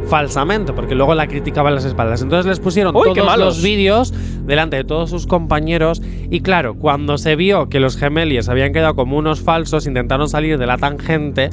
falsamente, 0.07 0.71
porque 0.73 0.93
luego 0.93 1.15
la 1.15 1.27
criticaba 1.27 1.69
en 1.69 1.75
las 1.75 1.85
espaldas. 1.85 2.21
Entonces 2.21 2.45
les 2.45 2.59
pusieron 2.59 2.95
Uy, 2.95 3.13
todos 3.15 3.37
los 3.37 3.63
vídeos 3.63 4.13
delante 4.45 4.75
de 4.77 4.83
todos 4.83 5.09
sus 5.09 5.25
compañeros 5.25 6.01
y 6.29 6.41
claro, 6.41 6.75
cuando 6.75 7.17
se 7.17 7.35
vio 7.35 7.69
que 7.69 7.79
los 7.79 7.97
gemeliers 7.97 8.47
habían 8.47 8.71
quedado 8.71 8.95
como 8.95 9.17
unos 9.17 9.41
falsos, 9.41 9.87
intentaron 9.87 10.29
salir 10.29 10.59
de 10.59 10.67
la 10.67 10.77
tangente, 10.77 11.49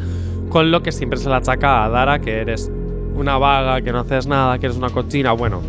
con 0.52 0.70
lo 0.70 0.82
que 0.82 0.92
siempre 0.92 1.18
se 1.18 1.28
le 1.30 1.34
achaca 1.36 1.84
a 1.84 1.88
Dara 1.88 2.18
que 2.20 2.40
eres 2.40 2.70
una 3.16 3.38
vaga, 3.38 3.80
que 3.80 3.90
no 3.92 4.00
haces 4.00 4.26
nada, 4.26 4.58
que 4.58 4.66
eres 4.66 4.76
una 4.78 4.90
cochina, 4.90 5.32
bueno, 5.32 5.60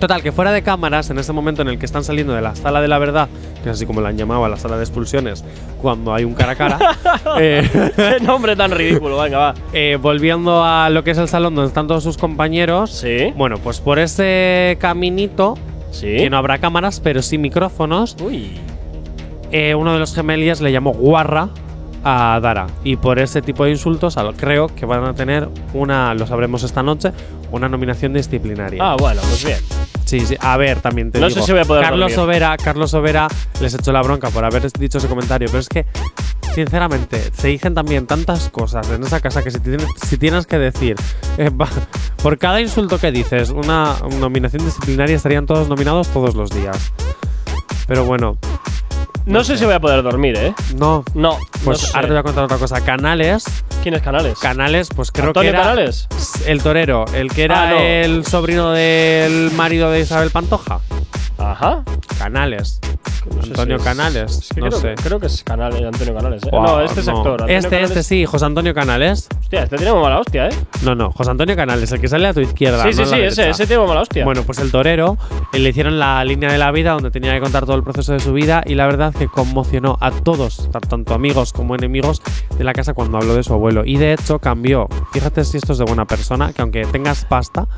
Total, 0.00 0.20
que 0.20 0.32
fuera 0.32 0.50
de 0.50 0.62
cámaras, 0.62 1.10
en 1.10 1.18
ese 1.20 1.32
momento 1.32 1.62
en 1.62 1.68
el 1.68 1.78
que 1.78 1.86
están 1.86 2.02
saliendo 2.02 2.32
de 2.34 2.42
la 2.42 2.56
sala 2.56 2.80
de 2.80 2.88
la 2.88 2.98
verdad, 2.98 3.28
que 3.62 3.70
es 3.70 3.76
así 3.76 3.86
como 3.86 4.00
la 4.00 4.08
han 4.08 4.18
llamado 4.18 4.44
a 4.44 4.48
la 4.48 4.56
sala 4.56 4.76
de 4.76 4.82
expulsiones, 4.82 5.44
cuando 5.80 6.12
hay 6.12 6.24
un 6.24 6.34
cara 6.34 6.52
a 6.52 6.54
cara, 6.56 6.78
eh, 7.38 7.62
Qué 7.94 8.16
nombre 8.24 8.56
tan 8.56 8.72
ridículo. 8.72 9.16
Venga, 9.20 9.38
va. 9.38 9.54
eh, 9.72 9.96
volviendo 10.02 10.64
a 10.64 10.90
lo 10.90 11.04
que 11.04 11.12
es 11.12 11.18
el 11.18 11.28
salón 11.28 11.54
donde 11.54 11.68
están 11.68 11.86
todos 11.86 12.02
sus 12.02 12.18
compañeros, 12.18 12.90
Sí. 12.90 13.32
bueno, 13.36 13.58
pues 13.58 13.80
por 13.80 14.00
ese 14.00 14.76
caminito, 14.80 15.56
Sí. 15.92 16.16
que 16.16 16.28
no 16.30 16.36
habrá 16.36 16.58
cámaras, 16.58 16.98
pero 16.98 17.22
sí 17.22 17.38
micrófonos, 17.38 18.16
Uy. 18.20 18.58
eh, 19.52 19.76
uno 19.76 19.92
de 19.92 20.00
los 20.00 20.16
gemelias 20.16 20.60
le 20.60 20.72
llamó 20.72 20.92
guarra 20.94 21.50
a 22.04 22.38
Dara. 22.42 22.66
Y 22.84 22.96
por 22.96 23.18
ese 23.18 23.42
tipo 23.42 23.64
de 23.64 23.70
insultos, 23.70 24.16
creo 24.36 24.68
que 24.68 24.86
van 24.86 25.04
a 25.04 25.14
tener 25.14 25.48
una, 25.74 26.14
lo 26.14 26.26
sabremos 26.26 26.62
esta 26.62 26.82
noche, 26.82 27.12
una 27.50 27.68
nominación 27.68 28.12
disciplinaria. 28.12 28.82
Ah, 28.82 28.96
bueno, 28.98 29.20
pues 29.22 29.44
bien. 29.44 29.58
Sí, 30.04 30.20
sí. 30.20 30.36
A 30.40 30.56
ver, 30.56 30.80
también 30.80 31.10
te 31.10 31.20
No 31.20 31.28
digo. 31.28 31.40
sé 31.40 31.46
si 31.46 31.52
voy 31.52 31.60
a 31.62 31.64
poder 31.64 31.84
Carlos. 31.84 32.18
Overa, 32.18 32.56
Carlos 32.56 32.92
Overa 32.94 33.28
les 33.60 33.74
echó 33.74 33.92
la 33.92 34.02
bronca 34.02 34.30
por 34.30 34.44
haber 34.44 34.70
dicho 34.72 34.98
ese 34.98 35.08
comentario, 35.08 35.48
pero 35.48 35.60
es 35.60 35.68
que 35.68 35.86
sinceramente 36.54 37.30
se 37.34 37.48
dicen 37.48 37.74
también 37.74 38.06
tantas 38.06 38.50
cosas 38.50 38.90
en 38.90 39.02
esa 39.02 39.20
casa 39.20 39.42
que 39.42 39.50
si 39.50 39.58
tienes, 39.60 39.86
si 40.06 40.18
tienes 40.18 40.46
que 40.46 40.58
decir 40.58 40.96
eh, 41.38 41.48
va, 41.48 41.66
por 42.22 42.36
cada 42.36 42.60
insulto 42.60 42.98
que 42.98 43.10
dices 43.10 43.48
una 43.48 43.96
nominación 44.20 44.62
disciplinaria 44.62 45.16
estarían 45.16 45.46
todos 45.46 45.68
nominados 45.68 46.08
todos 46.08 46.34
los 46.34 46.50
días. 46.50 46.92
Pero 47.86 48.04
bueno, 48.04 48.36
No 49.24 49.44
sé 49.44 49.56
si 49.56 49.64
voy 49.64 49.74
a 49.74 49.80
poder 49.80 50.02
dormir, 50.02 50.36
¿eh? 50.36 50.54
no. 50.76 51.04
No. 51.14 51.38
Pues 51.64 51.80
no 51.82 51.88
sé. 51.88 51.92
ahora 51.96 52.08
te 52.08 52.12
voy 52.12 52.20
a 52.20 52.22
contar 52.24 52.44
otra 52.44 52.58
cosa. 52.58 52.80
Canales, 52.82 53.44
¿Quién 53.82 53.94
es 53.94 54.02
Canales? 54.02 54.38
Canales, 54.38 54.88
pues 54.94 55.10
creo 55.12 55.28
¿Antonio 55.28 55.50
que 55.52 55.56
era 55.56 55.64
Canales? 55.64 56.08
el 56.46 56.62
torero, 56.62 57.04
el 57.14 57.30
que 57.32 57.44
era 57.44 57.62
Ah, 57.62 57.70
no. 57.70 57.78
el 57.80 58.24
sobrino 58.26 58.70
del 58.72 59.50
marido 59.52 59.90
de 59.90 60.00
Isabel 60.00 60.30
Pantoja. 60.30 60.80
Ajá. 61.38 61.82
Canales. 62.18 62.80
No 63.34 63.40
Antonio 63.40 63.78
si 63.78 63.82
es- 63.82 63.88
Canales. 63.88 64.32
es 64.38 64.48
que 64.52 64.60
no 64.60 64.66
creo, 64.68 64.80
sé. 64.80 64.94
Creo 65.02 65.20
que 65.20 65.26
es 65.26 65.44
Canales, 65.44 65.82
Antonio 65.84 66.14
Canales. 66.14 66.42
¿eh? 66.44 66.48
Wow, 66.50 66.62
no, 66.62 66.80
este 66.80 67.00
es 67.00 67.06
no. 67.06 67.16
actor. 67.18 67.32
Antonio 67.32 67.56
Este, 67.56 67.70
Canales- 67.70 67.90
este 67.90 68.02
sí, 68.02 68.26
José 68.26 68.44
Antonio 68.46 68.74
Canales. 68.74 69.28
Hostia, 69.40 69.62
este 69.62 69.76
tiene 69.76 69.92
mala 69.92 70.18
hostia, 70.18 70.48
¿eh? 70.48 70.50
No, 70.82 70.94
no, 70.96 71.12
José 71.12 71.30
Antonio 71.30 71.54
Canales, 71.54 71.90
el 71.92 72.00
que 72.00 72.08
sale 72.08 72.26
a 72.28 72.34
tu 72.34 72.40
izquierda. 72.40 72.82
Sí, 72.82 72.88
no 72.98 73.04
sí, 73.06 73.10
la 73.12 73.16
sí, 73.16 73.22
ese, 73.22 73.50
ese 73.50 73.66
tiene 73.68 73.86
mala 73.86 74.00
hostia. 74.02 74.24
Bueno, 74.24 74.42
pues 74.42 74.58
el 74.58 74.70
torero 74.72 75.16
eh, 75.52 75.58
le 75.60 75.68
hicieron 75.68 75.98
la 76.00 76.24
línea 76.24 76.50
de 76.50 76.58
la 76.58 76.70
vida 76.72 76.92
donde 76.92 77.10
tenía 77.12 77.32
que 77.34 77.40
contar 77.40 77.64
todo 77.64 77.76
el 77.76 77.84
proceso 77.84 78.12
de 78.12 78.18
su 78.20 78.32
vida 78.32 78.62
y 78.66 78.74
la 78.74 78.86
verdad 78.86 79.14
que 79.14 79.28
conmocionó 79.28 79.98
a 80.00 80.10
todos, 80.10 80.68
tan- 80.72 80.82
tanto 80.82 81.14
amigos 81.14 81.52
como 81.52 81.74
enemigos 81.76 82.22
de 82.58 82.64
la 82.64 82.72
casa 82.72 82.92
cuando 82.92 83.18
habló 83.18 83.34
de 83.36 83.44
su 83.44 83.52
abuelo. 83.52 83.84
Y 83.84 83.98
de 83.98 84.14
hecho 84.14 84.40
cambió, 84.40 84.88
fíjate 85.12 85.44
si 85.44 85.58
esto 85.58 85.72
es 85.72 85.78
de 85.78 85.84
buena 85.84 86.06
persona, 86.06 86.52
que 86.52 86.60
aunque 86.62 86.84
tengas 86.86 87.24
pasta, 87.24 87.68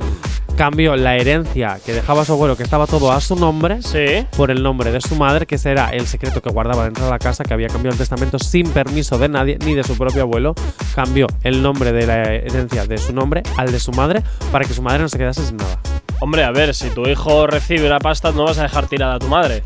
cambió 0.56 0.96
la 0.96 1.16
herencia 1.16 1.78
que 1.84 1.92
dejaba 1.92 2.24
su 2.24 2.32
abuelo, 2.32 2.56
que 2.56 2.62
estaba 2.62 2.86
todo 2.86 3.10
a 3.12 3.16
su 3.24 3.34
nombre, 3.36 3.82
Sí. 3.82 4.26
por 4.36 4.50
el 4.50 4.62
nombre 4.62 4.92
de 4.92 5.00
su 5.00 5.16
madre, 5.16 5.46
que 5.46 5.56
ese 5.56 5.70
era 5.72 5.88
el 5.90 6.06
secreto 6.06 6.40
que 6.42 6.50
guardaba 6.50 6.84
dentro 6.84 7.04
de 7.04 7.10
la 7.10 7.18
casa, 7.18 7.42
que 7.44 7.52
había 7.54 7.68
cambiado 7.68 7.92
el 7.94 7.98
testamento 7.98 8.38
sin 8.38 8.68
permiso 8.70 9.18
de 9.18 9.28
nadie, 9.28 9.58
ni 9.64 9.74
de 9.74 9.82
su 9.82 9.96
propio 9.98 10.22
abuelo. 10.22 10.54
Cambió 10.94 11.26
el 11.42 11.62
nombre 11.62 11.92
de 11.92 12.06
la 12.06 12.22
herencia 12.34 12.86
de 12.86 12.98
su 12.98 13.12
nombre 13.12 13.42
al 13.56 13.72
de 13.72 13.80
su 13.80 13.90
madre 13.92 14.22
para 14.52 14.64
que 14.64 14.72
su 14.74 14.82
madre 14.82 15.00
no 15.00 15.08
se 15.08 15.18
quedase 15.18 15.44
sin 15.44 15.56
nada. 15.56 15.80
Hombre, 16.20 16.44
a 16.44 16.50
ver, 16.52 16.74
si 16.74 16.90
tu 16.90 17.06
hijo 17.08 17.46
recibe 17.46 17.86
una 17.86 17.98
pasta, 17.98 18.30
no 18.30 18.44
vas 18.44 18.58
a 18.58 18.62
dejar 18.62 18.86
tirada 18.86 19.14
a 19.14 19.18
tu 19.18 19.26
madre. 19.28 19.62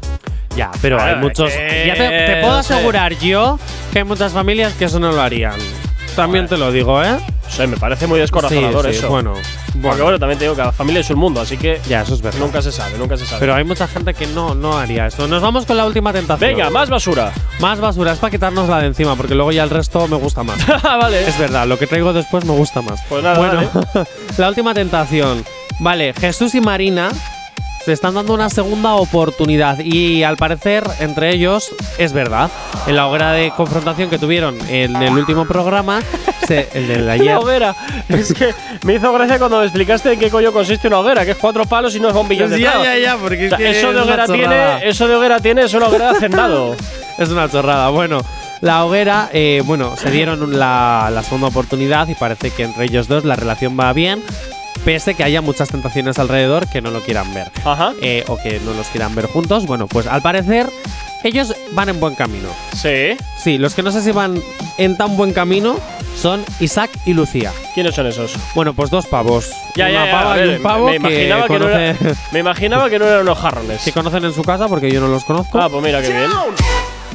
Ya, 0.56 0.70
pero 0.80 1.00
hay 1.00 1.14
muchos. 1.16 1.52
Ya 1.52 1.94
te, 1.94 2.08
te 2.08 2.40
puedo 2.40 2.54
asegurar 2.56 3.12
yo 3.18 3.58
que 3.92 3.98
hay 4.00 4.04
muchas 4.04 4.32
familias 4.32 4.72
que 4.72 4.86
eso 4.86 4.98
no 4.98 5.12
lo 5.12 5.20
harían. 5.20 5.54
También 6.22 6.48
te 6.48 6.56
lo 6.56 6.72
digo, 6.72 7.02
¿eh? 7.02 7.16
Sea, 7.48 7.66
me 7.66 7.76
parece 7.76 8.06
muy 8.06 8.18
descorazonador 8.20 8.84
Sí, 8.86 8.92
sí, 8.92 8.98
eso. 8.98 9.08
Bueno, 9.08 9.32
Porque 9.32 9.78
bueno. 9.78 10.02
bueno, 10.04 10.18
también 10.18 10.38
te 10.38 10.44
digo 10.44 10.54
que 10.54 10.60
cada 10.60 10.72
familia 10.72 11.00
es 11.00 11.10
un 11.10 11.18
mundo, 11.18 11.40
así 11.40 11.56
que 11.56 11.80
Ya, 11.88 12.02
eso 12.02 12.14
es 12.14 12.20
verdad. 12.20 12.40
nunca 12.40 12.60
se 12.60 12.72
sabe, 12.72 12.98
nunca 12.98 13.16
se 13.16 13.24
sabe. 13.24 13.40
Pero 13.40 13.54
hay 13.54 13.64
mucha 13.64 13.86
gente 13.86 14.12
que 14.14 14.26
no, 14.26 14.54
no 14.54 14.76
haría 14.76 15.06
eso. 15.06 15.26
Nos 15.28 15.40
vamos 15.40 15.64
con 15.64 15.76
la 15.76 15.86
última 15.86 16.12
tentación. 16.12 16.50
Venga, 16.50 16.70
más 16.70 16.90
basura. 16.90 17.32
Más 17.60 17.80
basura, 17.80 18.12
es 18.12 18.18
para 18.18 18.30
quitarnos 18.30 18.68
la 18.68 18.80
de 18.80 18.88
encima, 18.88 19.16
porque 19.16 19.34
luego 19.34 19.52
ya 19.52 19.62
el 19.62 19.70
resto 19.70 20.06
me 20.08 20.16
gusta 20.16 20.42
más. 20.42 20.58
vale. 20.82 21.26
es 21.26 21.38
verdad, 21.38 21.66
lo 21.66 21.78
que 21.78 21.86
traigo 21.86 22.12
después 22.12 22.44
me 22.44 22.52
gusta 22.52 22.82
más. 22.82 23.00
Pues 23.08 23.22
nada, 23.22 23.38
bueno, 23.38 23.70
la 24.36 24.48
última 24.48 24.74
tentación. 24.74 25.44
Vale, 25.80 26.12
Jesús 26.14 26.54
y 26.54 26.60
Marina 26.60 27.10
se 27.88 27.94
están 27.94 28.12
dando 28.12 28.34
una 28.34 28.50
segunda 28.50 28.96
oportunidad 28.96 29.78
y 29.78 30.22
al 30.22 30.36
parecer 30.36 30.84
entre 31.00 31.30
ellos 31.30 31.70
es 31.96 32.12
verdad. 32.12 32.50
En 32.86 32.96
la 32.96 33.06
hoguera 33.06 33.32
de 33.32 33.50
confrontación 33.56 34.10
que 34.10 34.18
tuvieron 34.18 34.58
en 34.68 34.94
el 34.96 35.14
último 35.14 35.46
programa, 35.46 36.02
se- 36.46 36.68
el 36.74 36.86
del 36.86 37.08
ayer. 37.10 37.24
La 37.24 37.40
hoguera. 37.40 37.74
Es 38.10 38.34
que 38.34 38.54
me 38.84 38.92
hizo 38.96 39.10
gracia 39.14 39.38
cuando 39.38 39.60
me 39.60 39.64
explicaste 39.64 40.12
en 40.12 40.18
qué 40.18 40.28
coño 40.28 40.52
consiste 40.52 40.86
una 40.88 40.98
hoguera, 40.98 41.24
que 41.24 41.30
es 41.30 41.38
cuatro 41.38 41.64
palos 41.64 41.94
y 41.96 42.00
no 42.00 42.08
es 42.08 42.14
bombillas 42.14 42.48
Pues 42.50 42.58
de 42.58 42.62
ya, 42.62 42.82
ya, 42.84 42.98
ya, 42.98 43.16
porque 43.16 43.46
es 43.46 43.52
O 43.54 43.56
sea, 43.56 43.64
que 43.64 43.70
eso 43.78 43.88
es 43.88 43.94
de 43.94 44.00
hoguera 44.02 44.26
tiene, 44.26 44.88
eso 44.88 45.08
de 45.08 45.14
hoguera 45.14 45.40
tiene, 45.40 45.62
es 45.62 45.72
una 45.72 45.86
hoguera 45.88 46.10
de 46.12 46.16
hacendado. 46.18 46.76
Es 47.18 47.30
una 47.30 47.50
chorrada. 47.50 47.88
Bueno, 47.88 48.20
la 48.60 48.84
hoguera, 48.84 49.28
eh, 49.32 49.60
bueno, 49.64 49.96
se 49.96 50.08
dieron 50.12 50.56
la, 50.56 51.10
la 51.12 51.22
segunda 51.24 51.48
oportunidad 51.48 52.06
y 52.06 52.14
parece 52.14 52.50
que 52.52 52.62
entre 52.64 52.84
ellos 52.84 53.08
dos 53.08 53.24
la 53.24 53.34
relación 53.34 53.76
va 53.80 53.92
bien, 53.92 54.22
pese 54.84 55.14
que 55.14 55.24
haya 55.24 55.40
muchas 55.40 55.68
tentaciones 55.68 56.18
alrededor 56.18 56.66
que 56.68 56.80
no 56.80 56.90
lo 56.90 57.00
quieran 57.00 57.32
ver. 57.34 57.50
Ajá. 57.64 57.92
eh, 58.02 58.24
o 58.28 58.36
que 58.36 58.60
no 58.64 58.72
los 58.74 58.86
quieran 58.88 59.14
ver 59.14 59.26
juntos. 59.26 59.66
Bueno, 59.66 59.86
pues 59.86 60.06
al 60.06 60.22
parecer 60.22 60.68
ellos 61.24 61.54
van 61.72 61.88
en 61.88 61.98
buen 62.00 62.14
camino. 62.14 62.48
Sí. 62.76 63.16
Sí, 63.42 63.58
los 63.58 63.74
que 63.74 63.82
no 63.82 63.90
sé 63.90 64.02
si 64.02 64.12
van 64.12 64.40
en 64.78 64.96
tan 64.96 65.16
buen 65.16 65.32
camino 65.32 65.76
son 66.16 66.44
Isaac 66.60 66.90
y 67.06 67.12
Lucía. 67.14 67.52
¿Quiénes 67.74 67.94
son 67.94 68.06
esos? 68.06 68.32
Bueno, 68.54 68.72
pues 68.74 68.90
dos 68.90 69.06
pavos. 69.06 69.50
Ya, 69.76 69.86
Una 69.86 69.92
ya, 69.92 70.06
ya. 70.06 70.12
pava 70.12 70.32
a 70.32 70.36
ver, 70.36 70.46
y 70.46 70.56
un 70.56 70.62
pavo 70.62 70.88
me, 70.88 70.96
imaginaba 70.96 71.42
que, 71.46 71.52
que, 71.52 71.58
no 71.58 71.68
era, 71.68 71.96
me 72.32 72.38
imaginaba 72.40 72.90
que 72.90 72.98
no 72.98 73.06
eran 73.06 73.22
unos 73.22 73.38
jarrones. 73.38 73.82
que 73.82 73.92
conocen 73.92 74.24
en 74.24 74.32
su 74.32 74.42
casa 74.42 74.68
porque 74.68 74.90
yo 74.90 75.00
no 75.00 75.08
los 75.08 75.24
conozco. 75.24 75.60
Ah, 75.60 75.68
pues 75.68 75.82
mira 75.82 76.00
qué 76.02 76.08
bien. 76.10 76.30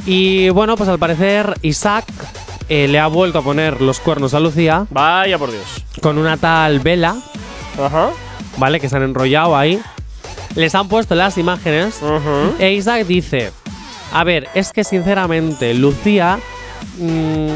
Y 0.06 0.48
bueno, 0.50 0.76
pues 0.76 0.88
al 0.88 0.98
parecer 0.98 1.54
Isaac 1.62 2.04
eh, 2.68 2.88
le 2.88 2.98
ha 2.98 3.06
vuelto 3.06 3.38
a 3.38 3.42
poner 3.42 3.80
los 3.80 4.00
cuernos 4.00 4.34
a 4.34 4.40
Lucía 4.40 4.86
Vaya 4.90 5.38
por 5.38 5.50
Dios. 5.50 5.64
con 6.00 6.18
una 6.18 6.36
tal 6.36 6.80
vela, 6.80 7.16
Ajá. 7.82 8.10
¿vale? 8.58 8.80
Que 8.80 8.88
se 8.88 8.96
han 8.96 9.02
enrollado 9.02 9.56
ahí. 9.56 9.80
Les 10.54 10.74
han 10.74 10.88
puesto 10.88 11.14
las 11.14 11.36
imágenes 11.38 11.96
Ujú. 12.00 12.54
e 12.58 12.72
Isaac 12.72 13.06
dice, 13.06 13.50
a 14.12 14.22
ver, 14.24 14.48
es 14.54 14.72
que 14.72 14.84
sinceramente 14.84 15.74
Lucía 15.74 16.38
mm, 16.98 17.48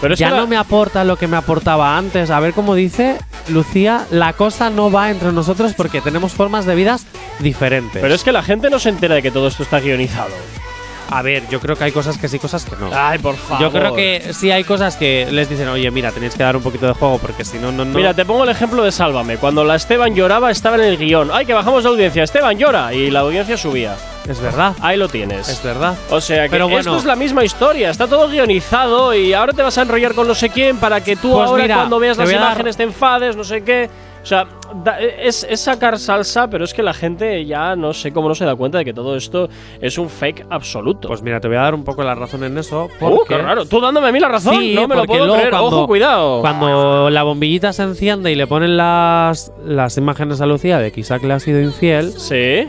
Pero 0.00 0.14
ya 0.16 0.30
la- 0.30 0.38
no 0.38 0.46
me 0.48 0.56
aporta 0.56 1.04
lo 1.04 1.16
que 1.16 1.28
me 1.28 1.36
aportaba 1.36 1.96
antes. 1.96 2.30
A 2.30 2.40
ver 2.40 2.52
cómo 2.54 2.74
dice 2.74 3.18
Lucía, 3.48 4.06
la 4.10 4.32
cosa 4.32 4.68
no 4.70 4.90
va 4.90 5.10
entre 5.10 5.32
nosotros 5.32 5.74
porque 5.76 6.00
tenemos 6.00 6.32
formas 6.32 6.66
de 6.66 6.74
vidas 6.74 7.06
diferentes. 7.38 8.02
Pero 8.02 8.14
es 8.14 8.24
que 8.24 8.32
la 8.32 8.42
gente 8.42 8.68
no 8.70 8.78
se 8.80 8.88
entera 8.88 9.14
de 9.14 9.22
que 9.22 9.30
todo 9.30 9.46
esto 9.48 9.62
está 9.62 9.78
guionizado. 9.80 10.30
A 11.10 11.22
ver, 11.22 11.48
yo 11.48 11.58
creo 11.60 11.74
que 11.76 11.84
hay 11.84 11.92
cosas 11.92 12.18
que 12.18 12.28
sí, 12.28 12.38
cosas 12.38 12.64
que 12.64 12.76
no. 12.76 12.90
Ay, 12.92 13.18
por 13.18 13.36
favor. 13.36 13.62
Yo 13.62 13.72
creo 13.72 13.94
que 13.94 14.32
sí 14.32 14.50
hay 14.50 14.64
cosas 14.64 14.96
que 14.96 15.26
les 15.30 15.48
dicen, 15.48 15.68
oye, 15.68 15.90
mira, 15.90 16.12
tenéis 16.12 16.34
que 16.34 16.42
dar 16.42 16.56
un 16.56 16.62
poquito 16.62 16.86
de 16.86 16.92
juego 16.92 17.18
porque 17.18 17.44
si 17.44 17.58
no, 17.58 17.72
no, 17.72 17.84
no. 17.84 17.96
Mira, 17.96 18.12
te 18.14 18.24
pongo 18.24 18.44
el 18.44 18.50
ejemplo 18.50 18.82
de 18.82 18.92
Sálvame. 18.92 19.36
Cuando 19.38 19.64
la 19.64 19.74
Esteban 19.76 20.14
lloraba, 20.14 20.50
estaba 20.50 20.76
en 20.76 20.82
el 20.82 20.96
guion. 20.98 21.30
¡Ay, 21.32 21.46
que 21.46 21.54
bajamos 21.54 21.84
la 21.84 21.90
audiencia! 21.90 22.22
Esteban 22.22 22.58
llora. 22.58 22.92
Y 22.92 23.10
la 23.10 23.20
audiencia 23.20 23.56
subía. 23.56 23.96
Es 24.28 24.40
verdad. 24.40 24.74
Ahí 24.80 24.98
lo 24.98 25.08
tienes. 25.08 25.48
Es 25.48 25.62
verdad. 25.62 25.96
O 26.10 26.20
sea 26.20 26.44
que 26.44 26.50
Pero 26.50 26.64
bueno. 26.66 26.80
esto 26.80 26.96
es 26.98 27.04
la 27.06 27.16
misma 27.16 27.44
historia, 27.44 27.88
está 27.88 28.06
todo 28.06 28.28
guionizado 28.28 29.14
y 29.14 29.32
ahora 29.32 29.54
te 29.54 29.62
vas 29.62 29.78
a 29.78 29.82
enrollar 29.82 30.14
con 30.14 30.28
no 30.28 30.34
sé 30.34 30.50
quién 30.50 30.76
para 30.76 31.02
que 31.02 31.16
tú 31.16 31.32
Pues 31.32 31.48
ahora 31.48 31.62
mira, 31.62 31.74
cuando 31.76 31.98
veas 31.98 32.16
te 32.18 32.22
las 32.24 32.28
voy 32.28 32.36
a 32.36 32.40
dar- 32.40 32.48
imágenes 32.50 32.76
te 32.76 32.82
enfades, 32.82 33.36
no 33.36 33.44
sé 33.44 33.62
qué. 33.64 33.88
O 34.28 34.30
sea, 34.30 34.46
da- 34.84 35.00
es, 35.00 35.46
es 35.48 35.58
sacar 35.58 35.98
salsa, 35.98 36.50
pero 36.50 36.62
es 36.66 36.74
que 36.74 36.82
la 36.82 36.92
gente 36.92 37.46
ya 37.46 37.74
no 37.74 37.94
sé 37.94 38.12
cómo 38.12 38.28
no 38.28 38.34
se 38.34 38.44
da 38.44 38.54
cuenta 38.56 38.76
de 38.76 38.84
que 38.84 38.92
todo 38.92 39.16
esto 39.16 39.48
es 39.80 39.96
un 39.96 40.10
fake 40.10 40.44
absoluto. 40.50 41.08
Pues 41.08 41.22
mira, 41.22 41.40
te 41.40 41.48
voy 41.48 41.56
a 41.56 41.62
dar 41.62 41.74
un 41.74 41.82
poco 41.82 42.02
la 42.02 42.14
razón 42.14 42.44
en 42.44 42.58
eso. 42.58 42.84
¡Uh, 42.84 42.88
Porque 43.00 43.36
qué 43.36 43.38
raro! 43.40 43.64
Tú 43.64 43.80
dándome 43.80 44.08
a 44.08 44.12
mí 44.12 44.20
la 44.20 44.28
razón, 44.28 44.56
Sí, 44.58 44.74
no 44.74 44.86
me 44.86 44.96
lo 44.96 45.04
puedo 45.04 45.32
creer. 45.32 45.48
cuando- 45.48 45.68
Ojo, 45.78 45.86
cuidado. 45.86 46.40
Cuando 46.42 47.08
la 47.08 47.22
bombillita 47.22 47.72
se 47.72 47.84
enciende 47.84 48.30
y 48.30 48.34
le 48.34 48.46
ponen 48.46 48.76
las, 48.76 49.50
las 49.64 49.96
imágenes 49.96 50.42
a 50.42 50.46
Lucía 50.46 50.78
de 50.78 50.92
que 50.92 51.00
Isaac 51.00 51.22
le 51.22 51.32
ha 51.32 51.40
sido 51.40 51.62
infiel, 51.62 52.12
sí. 52.12 52.68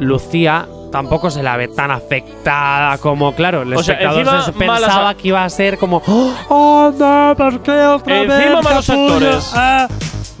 Lucía 0.00 0.66
tampoco 0.90 1.30
se 1.30 1.44
la 1.44 1.56
ve 1.56 1.68
tan 1.68 1.92
afectada 1.92 2.98
como, 2.98 3.34
claro, 3.36 3.62
el 3.62 3.72
O 3.74 3.82
sea, 3.82 3.94
espectador 3.94 4.20
encima 4.22 4.42
se 4.42 4.52
pensaba 4.52 5.14
que 5.14 5.28
iba 5.28 5.44
a 5.44 5.48
ser 5.48 5.78
como 5.78 6.02
¡Oh, 6.08 6.92
no! 6.98 7.34
¿Por 7.36 7.60
qué 7.62 7.70
otra 7.70 8.22
vez? 8.22 8.30
Encima 8.32 8.60
malos 8.62 8.86
capullo?". 8.88 9.12
actores. 9.14 9.52
Ah. 9.54 9.88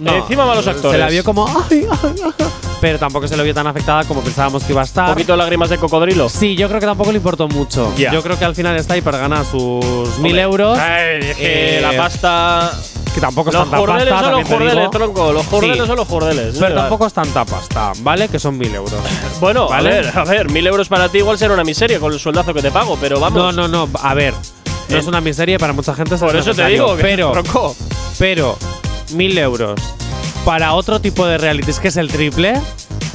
No, 0.02 0.16
Encima 0.16 0.44
malos 0.46 0.66
actores. 0.66 0.92
Se 0.92 0.98
la 0.98 1.08
vio 1.08 1.22
como 1.24 1.46
¡Ay, 1.48 1.86
ay, 1.90 2.14
ay". 2.38 2.46
Pero 2.80 2.98
tampoco 2.98 3.28
se 3.28 3.36
lo 3.36 3.44
vio 3.44 3.54
tan 3.54 3.66
afectada 3.66 4.02
como 4.04 4.20
pensábamos 4.22 4.64
que 4.64 4.72
iba 4.72 4.80
a 4.80 4.84
estar. 4.84 5.08
Un 5.08 5.14
poquito 5.14 5.32
de 5.32 5.38
lágrimas 5.38 5.70
de 5.70 5.78
cocodrilo. 5.78 6.28
Sí, 6.28 6.56
yo 6.56 6.66
creo 6.68 6.80
que 6.80 6.86
tampoco 6.86 7.12
le 7.12 7.18
importó 7.18 7.46
mucho. 7.46 7.92
Ya. 7.96 8.10
Yo 8.12 8.22
creo 8.22 8.36
que 8.38 8.44
al 8.44 8.56
final 8.56 8.76
está 8.76 8.94
ahí 8.94 9.00
para 9.02 9.18
ganar 9.18 9.44
sus 9.44 10.18
mil 10.18 10.36
euros. 10.38 10.76
ay, 10.78 11.18
es 11.20 11.36
que 11.36 11.78
Eh, 11.78 11.80
la 11.80 11.96
pasta. 11.96 12.72
Que 13.14 13.20
tampoco 13.20 13.50
es 13.50 13.54
Los 13.54 13.70
tanta 13.70 13.76
pasta, 13.86 14.20
son 14.22 14.30
los 14.32 14.42
te 14.48 14.54
jordeles, 14.54 14.90
tronco. 14.90 15.32
Los 15.32 15.46
jordeles 15.46 15.78
Sí. 15.82 15.86
son 15.86 15.96
los 15.96 16.08
jordeles. 16.08 16.56
Pero 16.58 16.74
tampoco 16.74 17.06
es 17.06 17.12
tanta 17.12 17.44
pasta, 17.44 17.92
¿vale? 17.98 18.28
Que 18.28 18.38
son 18.38 18.56
mil 18.58 18.74
euros. 18.74 18.94
Bueno, 19.40 19.68
¿Vale? 19.68 19.90
a 19.90 19.92
ver, 19.92 20.18
a 20.18 20.24
ver, 20.24 20.50
mil 20.50 20.66
euros 20.66 20.88
para 20.88 21.08
ti 21.08 21.18
igual 21.18 21.36
será 21.38 21.52
una 21.54 21.62
miseria 21.64 22.00
con 22.00 22.12
el 22.12 22.18
sueldazo 22.18 22.54
que 22.54 22.62
te 22.62 22.70
pago, 22.70 22.96
pero 23.00 23.20
vamos. 23.20 23.38
No, 23.38 23.52
no, 23.52 23.68
no. 23.68 23.88
A 24.02 24.14
ver, 24.14 24.32
no 24.88 24.96
Eh, 24.96 24.98
es 24.98 25.06
una 25.06 25.20
miseria 25.20 25.58
para 25.58 25.72
mucha 25.74 25.94
gente. 25.94 26.16
Por 26.16 26.30
eso 26.34 26.52
te 26.54 26.62
necesario, 26.62 26.68
digo 26.84 26.96
que 26.96 27.02
pero, 27.02 27.32
tronco. 27.32 27.76
pero 28.18 28.56
mil 29.12 29.36
euros 29.38 29.80
para 30.44 30.74
otro 30.74 31.00
tipo 31.00 31.26
de 31.26 31.38
realities 31.38 31.78
que 31.78 31.88
es 31.88 31.96
el 31.96 32.08
triple 32.08 32.54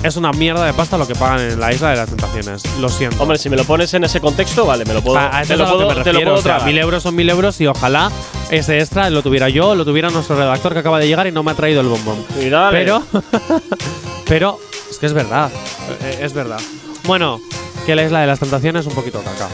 es 0.04 0.16
una 0.16 0.32
mierda 0.32 0.64
de 0.66 0.74
pasta 0.74 0.98
lo 0.98 1.08
que 1.08 1.16
pagan 1.16 1.40
en 1.42 1.60
la 1.60 1.74
isla 1.74 1.90
de 1.90 1.96
las 1.98 2.08
tentaciones. 2.08 2.64
Lo 2.80 2.88
siento. 2.88 3.22
Hombre, 3.22 3.38
si 3.40 3.50
me 3.50 3.58
lo 3.58 3.64
pones 3.64 3.92
en 3.96 4.04
ese 4.04 4.22
contexto, 4.22 4.66
vale, 4.66 4.86
me 4.86 4.94
lo 4.94 5.02
puedo. 5.02 5.18
a, 5.18 5.36
a 5.36 5.42
eso 5.42 5.48
te 5.48 5.54
es 5.54 5.60
lo 5.60 5.66
a 5.66 5.70
lo 5.72 5.76
puedo, 5.76 5.90
que 5.90 5.96
me 5.96 6.04
te 6.04 6.14
lo 6.14 6.20
refiero. 6.20 6.42
puedo 6.42 6.56
o 6.56 6.60
sea, 6.60 6.66
mil 6.66 6.78
euros 6.78 7.04
son 7.04 7.16
mil 7.16 7.28
euros 7.30 7.60
y 7.62 7.68
ojalá 7.68 8.12
ese 8.52 8.78
extra 8.80 9.10
lo 9.10 9.24
tuviera 9.24 9.50
yo, 9.50 9.74
lo 9.74 9.86
tuviera 9.86 10.10
nuestro 10.12 10.36
redactor 10.38 10.74
que 10.74 10.80
acaba 10.80 11.00
de 11.00 11.08
llegar 11.08 11.26
y 11.26 11.32
no 11.32 11.42
me 11.42 11.52
ha 11.52 11.56
traído 11.56 11.82
el 11.82 11.88
bombón. 11.88 12.24
Y 12.40 12.50
dale. 12.50 12.78
Pero, 12.78 13.04
pero 14.28 14.60
es 14.90 14.98
que 15.00 15.08
es 15.08 15.14
verdad, 15.14 15.52
eh, 16.04 16.20
es 16.22 16.34
verdad. 16.34 16.60
Bueno, 17.06 17.40
que 17.86 17.96
la 17.96 18.04
isla 18.04 18.22
de 18.22 18.28
las 18.28 18.40
tentaciones 18.40 18.82
es 18.82 18.88
un 18.88 18.94
poquito 18.94 19.22
caca. 19.24 19.50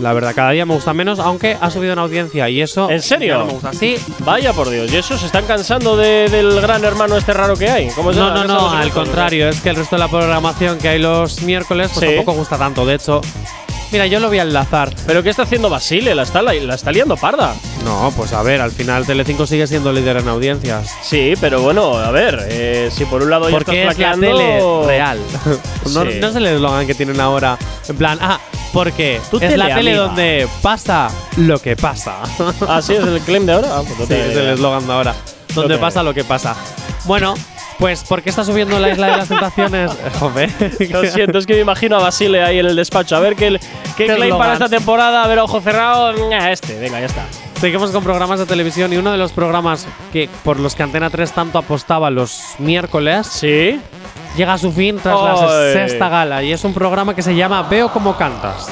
La 0.00 0.12
verdad, 0.12 0.32
cada 0.34 0.50
día 0.50 0.66
me 0.66 0.74
gusta 0.74 0.92
menos, 0.94 1.18
aunque 1.20 1.56
ha 1.60 1.70
subido 1.70 1.92
en 1.92 1.98
audiencia 1.98 2.48
y 2.48 2.60
eso. 2.60 2.90
¿En 2.90 3.02
serio? 3.02 3.38
no 3.38 3.44
me 3.46 3.52
gusta. 3.52 3.72
Sí. 3.72 3.96
Vaya 4.20 4.52
por 4.52 4.68
Dios, 4.70 4.92
¿y 4.92 4.96
eso 4.96 5.16
se 5.16 5.26
están 5.26 5.44
cansando 5.46 5.96
de- 5.96 6.28
del 6.28 6.60
gran 6.60 6.84
hermano 6.84 7.16
este 7.16 7.32
raro 7.32 7.56
que 7.56 7.70
hay? 7.70 7.88
¿Cómo 7.90 8.12
se 8.12 8.18
No, 8.18 8.34
no, 8.34 8.42
¿Qué 8.42 8.48
no, 8.48 8.70
al 8.70 8.90
contrario, 8.90 9.48
es 9.48 9.60
que 9.60 9.68
el 9.70 9.76
resto 9.76 9.96
de 9.96 10.00
la 10.00 10.08
programación 10.08 10.78
que 10.78 10.88
hay 10.88 10.98
los 10.98 11.42
miércoles 11.42 11.90
pues 11.94 12.06
Sí. 12.08 12.16
tampoco 12.16 12.36
gusta 12.38 12.58
tanto. 12.58 12.84
De 12.86 12.94
hecho, 12.94 13.20
mira, 13.92 14.06
yo 14.06 14.18
lo 14.18 14.28
voy 14.28 14.38
a 14.38 14.42
enlazar. 14.42 14.92
¿Pero 15.06 15.22
qué 15.22 15.30
está 15.30 15.42
haciendo 15.42 15.68
Basile? 15.70 16.14
La 16.14 16.22
está, 16.22 16.42
la, 16.42 16.52
la 16.54 16.74
está 16.74 16.90
liando 16.90 17.16
parda. 17.16 17.54
No, 17.84 18.12
pues 18.16 18.32
a 18.32 18.42
ver, 18.42 18.60
al 18.60 18.70
final 18.72 19.06
Telecinco 19.06 19.46
sigue 19.46 19.66
siendo 19.66 19.92
líder 19.92 20.16
en 20.18 20.28
audiencias. 20.28 20.90
Sí, 21.02 21.34
pero 21.40 21.60
bueno, 21.62 21.96
a 21.98 22.10
ver, 22.10 22.46
eh, 22.48 22.90
si 22.92 23.04
por 23.04 23.22
un 23.22 23.30
lado 23.30 23.48
ya 23.48 23.56
Porque 23.56 23.82
estás 23.82 23.92
es 23.94 23.98
la 24.00 24.14
flaqueando- 24.14 24.38
tele 24.38 24.86
real. 24.86 25.18
no, 25.92 26.02
Sí. 26.10 26.18
no 26.20 26.28
es 26.28 26.34
el 26.36 26.46
eslogan 26.46 26.86
que 26.86 26.94
tienen 26.94 27.20
ahora. 27.20 27.58
En 27.88 27.96
plan, 27.96 28.18
ah, 28.20 28.40
porque 28.72 29.20
Tu 29.30 29.36
es 29.36 29.42
la 29.42 29.66
tele, 29.66 29.74
tele 29.74 29.90
amiga. 29.90 30.02
donde 30.04 30.48
pasa 30.62 31.10
lo 31.36 31.58
que 31.60 31.76
pasa. 31.76 32.16
Ah, 32.66 32.80
sí, 32.80 32.94
es 32.94 33.00
el 33.04 33.20
claim 33.20 33.44
de 33.46 33.52
ahora. 33.52 33.68
Ah, 33.76 33.82
pues 33.86 33.98
no 33.98 34.06
Sí, 34.06 34.14
es 34.14 34.36
el 34.36 34.48
eslogan 34.48 34.86
de 34.86 34.92
ahora. 34.92 35.14
Donde 35.54 35.76
pasa 35.78 36.02
lo 36.02 36.14
que 36.14 36.24
pasa. 36.24 36.56
Bueno, 37.04 37.34
pues, 37.82 38.04
¿por 38.04 38.22
qué 38.22 38.30
está 38.30 38.44
subiendo 38.44 38.78
la 38.78 38.90
isla 38.90 39.08
de 39.08 39.16
las 39.18 39.28
tentaciones? 39.28 39.90
Joder. 40.20 40.50
Lo 40.90 41.04
siento, 41.04 41.38
es 41.38 41.46
que 41.46 41.54
me 41.54 41.60
imagino 41.60 41.96
a 41.96 42.00
Basile 42.00 42.42
ahí 42.42 42.58
en 42.60 42.66
el 42.66 42.76
despacho. 42.76 43.16
A 43.16 43.20
ver 43.20 43.34
qué, 43.36 43.58
qué 43.96 44.06
claim 44.06 44.38
para 44.38 44.52
esta 44.52 44.68
temporada. 44.68 45.24
A 45.24 45.26
ver, 45.26 45.40
ojo 45.40 45.60
cerrado. 45.60 46.10
Este, 46.48 46.78
venga, 46.78 47.00
ya 47.00 47.06
está. 47.06 47.26
Seguimos 47.60 47.90
con 47.90 48.02
programas 48.04 48.38
de 48.38 48.46
televisión 48.46 48.92
y 48.92 48.96
uno 48.96 49.10
de 49.12 49.18
los 49.18 49.32
programas 49.32 49.86
que 50.12 50.28
por 50.44 50.58
los 50.60 50.74
que 50.74 50.82
Antena 50.84 51.10
3 51.10 51.32
tanto 51.32 51.58
apostaba 51.58 52.10
los 52.10 52.54
miércoles 52.58 53.26
Sí. 53.26 53.80
llega 54.36 54.54
a 54.54 54.58
su 54.58 54.72
fin 54.72 54.98
tras 55.02 55.20
la 55.20 55.72
sexta 55.72 56.08
gala 56.08 56.42
y 56.42 56.52
es 56.52 56.64
un 56.64 56.74
programa 56.74 57.14
que 57.14 57.22
se 57.22 57.34
llama 57.36 57.62
Veo 57.64 57.88
como 57.92 58.16
cantas. 58.16 58.68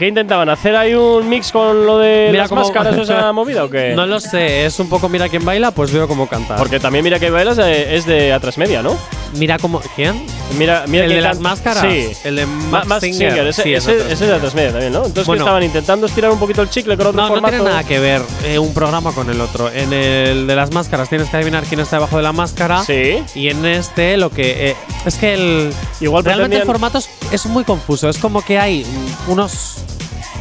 ¿Qué 0.00 0.08
intentaban? 0.08 0.48
¿Hacer 0.48 0.74
ahí 0.76 0.94
un 0.94 1.28
mix 1.28 1.52
con 1.52 1.84
lo 1.84 1.98
de 1.98 2.28
Mira 2.30 2.44
las 2.44 2.48
cómo- 2.48 2.62
máscaras 2.62 2.96
o 2.96 3.02
esa 3.02 3.32
movida 3.34 3.64
o 3.64 3.68
qué? 3.68 3.92
No 3.94 4.06
lo 4.06 4.18
sé, 4.18 4.64
es 4.64 4.80
un 4.80 4.88
poco 4.88 5.10
mira 5.10 5.28
quién 5.28 5.44
baila, 5.44 5.72
pues 5.72 5.92
veo 5.92 6.08
como 6.08 6.26
cantas. 6.26 6.58
Porque 6.58 6.80
también 6.80 7.04
mira 7.04 7.18
bailas 7.30 7.58
eh, 7.58 7.96
es 7.96 8.06
de 8.06 8.34
A3 8.34 8.56
Media, 8.56 8.82
¿no? 8.82 8.96
Mira 9.34 9.58
cómo. 9.58 9.80
¿Quién? 9.94 10.24
Mira, 10.58 10.84
mira 10.88 11.04
el 11.04 11.10
quién 11.10 11.18
de 11.22 11.28
las 11.28 11.38
máscaras. 11.38 11.84
Sí. 11.84 12.08
El 12.24 12.36
de 12.36 12.46
Ma- 12.46 12.78
Max 12.78 12.86
Max 12.86 13.00
Singer. 13.04 13.30
Singer, 13.30 13.46
ese, 13.46 13.62
Sí, 13.62 13.74
es 13.74 13.86
ese, 13.86 14.00
ese 14.00 14.12
es 14.12 14.20
de 14.20 14.38
transmedia 14.38 14.70
también, 14.72 14.92
¿no? 14.92 15.00
Entonces, 15.00 15.26
Bueno. 15.26 15.42
estaban 15.44 15.62
intentando 15.62 16.06
estirar 16.06 16.30
un 16.32 16.38
poquito 16.40 16.62
el 16.62 16.70
chicle 16.70 16.96
con 16.96 17.06
otro 17.08 17.20
No, 17.20 17.28
no 17.28 17.34
formato. 17.34 17.54
tiene 17.56 17.70
nada 17.70 17.84
que 17.84 18.00
ver 18.00 18.22
eh, 18.44 18.58
un 18.58 18.72
programa 18.74 19.12
con 19.12 19.28
el 19.30 19.38
otro. 19.40 19.70
En 19.70 19.92
el 19.92 20.46
de 20.46 20.56
las 20.56 20.72
máscaras 20.72 21.10
tienes 21.10 21.28
que 21.28 21.36
adivinar 21.36 21.62
quién 21.64 21.78
está 21.80 21.96
debajo 21.96 22.16
de 22.16 22.22
la 22.22 22.32
máscara. 22.32 22.82
Sí. 22.84 23.22
Y 23.34 23.48
en 23.50 23.66
este 23.66 24.16
lo 24.16 24.30
que. 24.30 24.70
eh, 24.70 24.76
es 25.04 25.14
que 25.16 25.34
el. 25.34 25.72
Igual 26.00 26.24
realmente 26.24 26.56
el 26.56 26.64
formato 26.64 26.96
es, 26.98 27.08
es 27.30 27.44
muy 27.46 27.64
confuso. 27.64 28.08
Es 28.08 28.16
como 28.16 28.42
que 28.42 28.58
hay 28.58 28.84
unos. 29.28 29.84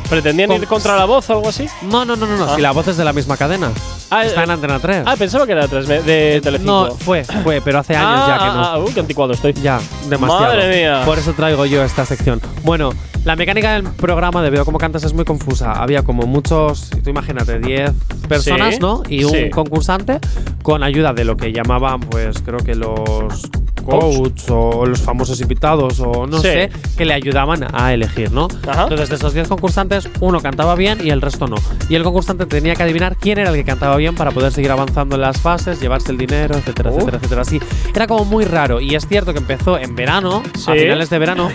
¿Pretendían 0.09 0.51
ir 0.51 0.59
Con- 0.61 0.67
contra 0.69 0.95
la 0.95 1.05
voz 1.05 1.29
o 1.29 1.33
algo 1.33 1.49
así? 1.49 1.67
No, 1.83 2.03
no, 2.05 2.15
no, 2.15 2.25
no. 2.25 2.35
no 2.37 2.45
Ah. 2.45 2.55
Si 2.55 2.61
la 2.61 2.71
voz 2.71 2.87
es 2.87 2.97
de 2.97 3.03
la 3.05 3.13
misma 3.13 3.37
cadena. 3.37 3.69
Ah, 4.09 4.25
está 4.25 4.41
eh, 4.41 4.43
en 4.45 4.49
Antena 4.51 4.79
3. 4.79 5.03
Ah, 5.05 5.15
pensaba 5.17 5.45
que 5.45 5.51
era 5.51 5.67
de, 5.67 5.69
Transme- 5.77 6.01
de 6.01 6.41
Telecinco. 6.41 6.87
no, 6.89 6.95
fue, 6.95 7.23
fue, 7.23 7.61
pero 7.61 7.79
hace 7.79 7.95
años 7.95 8.27
ya 8.27 8.37
que 8.39 8.45
no. 8.45 8.51
Ah, 8.63 8.71
ah, 8.73 8.79
uy, 8.79 8.91
qué 8.91 8.99
anticuado 9.01 9.33
estoy. 9.33 9.53
Ya, 9.53 9.79
demasiado. 10.09 10.41
Madre 10.45 10.75
mía. 10.75 11.03
Por 11.05 11.19
eso 11.19 11.33
traigo 11.33 11.65
yo 11.67 11.83
esta 11.83 12.05
sección. 12.05 12.41
Bueno, 12.63 12.91
la 13.23 13.35
mecánica 13.35 13.73
del 13.73 13.83
programa 13.83 14.41
de 14.41 14.49
Veo 14.49 14.65
como 14.65 14.79
cantas 14.79 15.03
es 15.03 15.13
muy 15.13 15.25
confusa. 15.25 15.73
Había 15.73 16.01
como 16.01 16.23
muchos, 16.25 16.89
tú 17.03 17.09
imagínate, 17.11 17.59
10 17.59 17.91
personas, 18.27 18.75
Sí, 18.75 18.79
¿no? 18.81 19.03
Y 19.07 19.23
un 19.25 19.31
sí. 19.31 19.49
concursante 19.51 20.19
con 20.63 20.81
ayuda 20.83 21.13
de 21.13 21.23
lo 21.25 21.37
que 21.37 21.51
llamaban, 21.51 21.99
pues 21.99 22.39
creo 22.43 22.59
que 22.59 22.73
los 22.73 23.47
coach 23.79 24.43
o 24.49 24.85
los 24.85 25.01
famosos 25.01 25.39
invitados 25.41 25.99
o 25.99 26.25
no 26.27 26.37
Sí. 26.37 26.43
sé, 26.43 26.69
que 26.97 27.05
le 27.05 27.13
ayudaban 27.13 27.65
a 27.73 27.93
elegir, 27.93 28.31
¿no? 28.31 28.47
Ajá. 28.67 28.83
Entonces, 28.83 29.09
de 29.09 29.15
esos 29.15 29.33
10 29.33 29.47
concursantes, 29.47 30.09
uno 30.19 30.41
cantaba 30.41 30.75
bien 30.75 30.99
y 31.03 31.09
el 31.09 31.21
resto 31.21 31.47
no. 31.47 31.55
Y 31.89 31.95
el 31.95 32.03
concursante 32.03 32.45
tenía 32.45 32.75
que 32.75 32.83
adivinar 32.83 33.15
quién 33.17 33.39
era 33.39 33.49
el 33.49 33.55
que 33.55 33.63
cantaba 33.63 33.95
bien 33.97 34.15
para 34.15 34.31
poder 34.31 34.51
seguir 34.51 34.71
avanzando 34.71 35.15
en 35.15 35.21
las 35.21 35.39
fases, 35.41 35.79
llevarse 35.81 36.11
el 36.11 36.17
dinero, 36.17 36.55
etcétera, 36.55 36.89
etcétera, 36.91 37.17
etcétera. 37.17 37.41
Así. 37.41 37.59
Era 37.95 38.07
como 38.07 38.25
muy 38.25 38.45
raro. 38.45 38.79
Y 38.81 38.95
es 38.95 39.07
cierto 39.07 39.33
que 39.33 39.39
empezó 39.39 39.77
en 39.77 39.95
verano, 39.95 40.43
Sí. 40.57 40.71
a 40.71 40.73
finales 40.73 41.09
de 41.09 41.19
verano. 41.19 41.49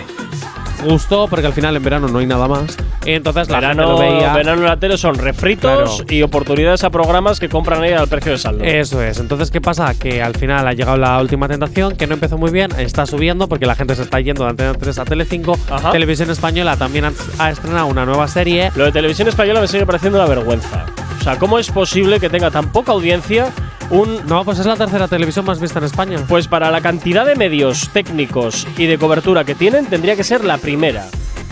Gustó 0.83 1.27
porque 1.27 1.47
al 1.47 1.53
final 1.53 1.75
en 1.75 1.83
verano 1.83 2.07
no 2.07 2.19
hay 2.19 2.25
nada 2.25 2.47
más. 2.47 2.77
Entonces 3.05 3.49
la 3.49 3.59
gente 3.61 3.75
Verano, 3.75 3.91
lo 3.93 3.97
veía. 3.99 4.33
verano 4.33 4.61
en 4.61 4.67
la 4.67 4.77
tele 4.77 4.97
son 4.97 5.15
refritos 5.15 5.95
Claro. 5.95 6.05
y 6.13 6.21
oportunidades 6.21 6.83
a 6.83 6.89
programas 6.89 7.39
que 7.39 7.49
compran 7.49 7.81
ahí 7.83 7.93
al 7.93 8.07
precio 8.07 8.31
de 8.33 8.37
saldo. 8.37 8.63
Eso 8.63 9.01
es. 9.01 9.19
Entonces, 9.19 9.51
¿qué 9.51 9.61
pasa? 9.61 9.93
Que 9.97 10.21
al 10.21 10.35
final 10.35 10.67
ha 10.67 10.73
llegado 10.73 10.97
la 10.97 11.19
última 11.19 11.47
tentación, 11.47 11.95
que 11.95 12.07
no 12.07 12.13
empezó 12.15 12.37
muy 12.37 12.51
bien, 12.51 12.71
está 12.77 13.05
subiendo 13.05 13.47
porque 13.47 13.65
la 13.65 13.75
gente 13.75 13.95
se 13.95 14.01
está 14.03 14.19
yendo 14.19 14.43
de 14.43 14.49
Antena 14.51 14.73
3 14.73 14.99
a 14.99 15.05
Telecinco. 15.05 15.57
Ajá. 15.69 15.91
Televisión 15.91 16.29
Española 16.29 16.75
también 16.77 17.05
ha, 17.05 17.11
ha 17.39 17.49
estrenado 17.51 17.87
una 17.87 18.05
nueva 18.05 18.27
serie. 18.27 18.71
Lo 18.75 18.85
de 18.85 18.91
televisión 18.91 19.27
española 19.27 19.61
me 19.61 19.67
sigue 19.67 19.85
pareciendo 19.85 20.17
una 20.19 20.27
vergüenza. 20.27 20.85
O 21.19 21.23
sea, 21.23 21.37
¿cómo 21.39 21.57
es 21.57 21.69
posible 21.71 22.19
que 22.19 22.29
tenga 22.29 22.51
tan 22.51 22.71
poca 22.71 22.91
audiencia 22.91 23.47
un 23.89 24.25
No, 24.27 24.43
pues 24.43 24.59
es 24.59 24.65
la 24.65 24.75
tercera 24.75 25.07
televisión 25.07 25.45
más 25.45 25.59
vista 25.59 25.79
en 25.79 25.85
España. 25.85 26.19
Pues 26.27 26.47
para 26.47 26.71
la 26.71 26.81
cantidad 26.81 27.25
de 27.25 27.35
medios 27.35 27.89
técnicos 27.89 28.67
y 28.77 28.85
de 28.85 28.97
cobertura 28.97 29.43
que 29.43 29.55
tienen, 29.55 29.85
tendría 29.87 30.15
que 30.15 30.23
ser 30.23 30.43
la 30.43 30.57
primera. 30.57 31.07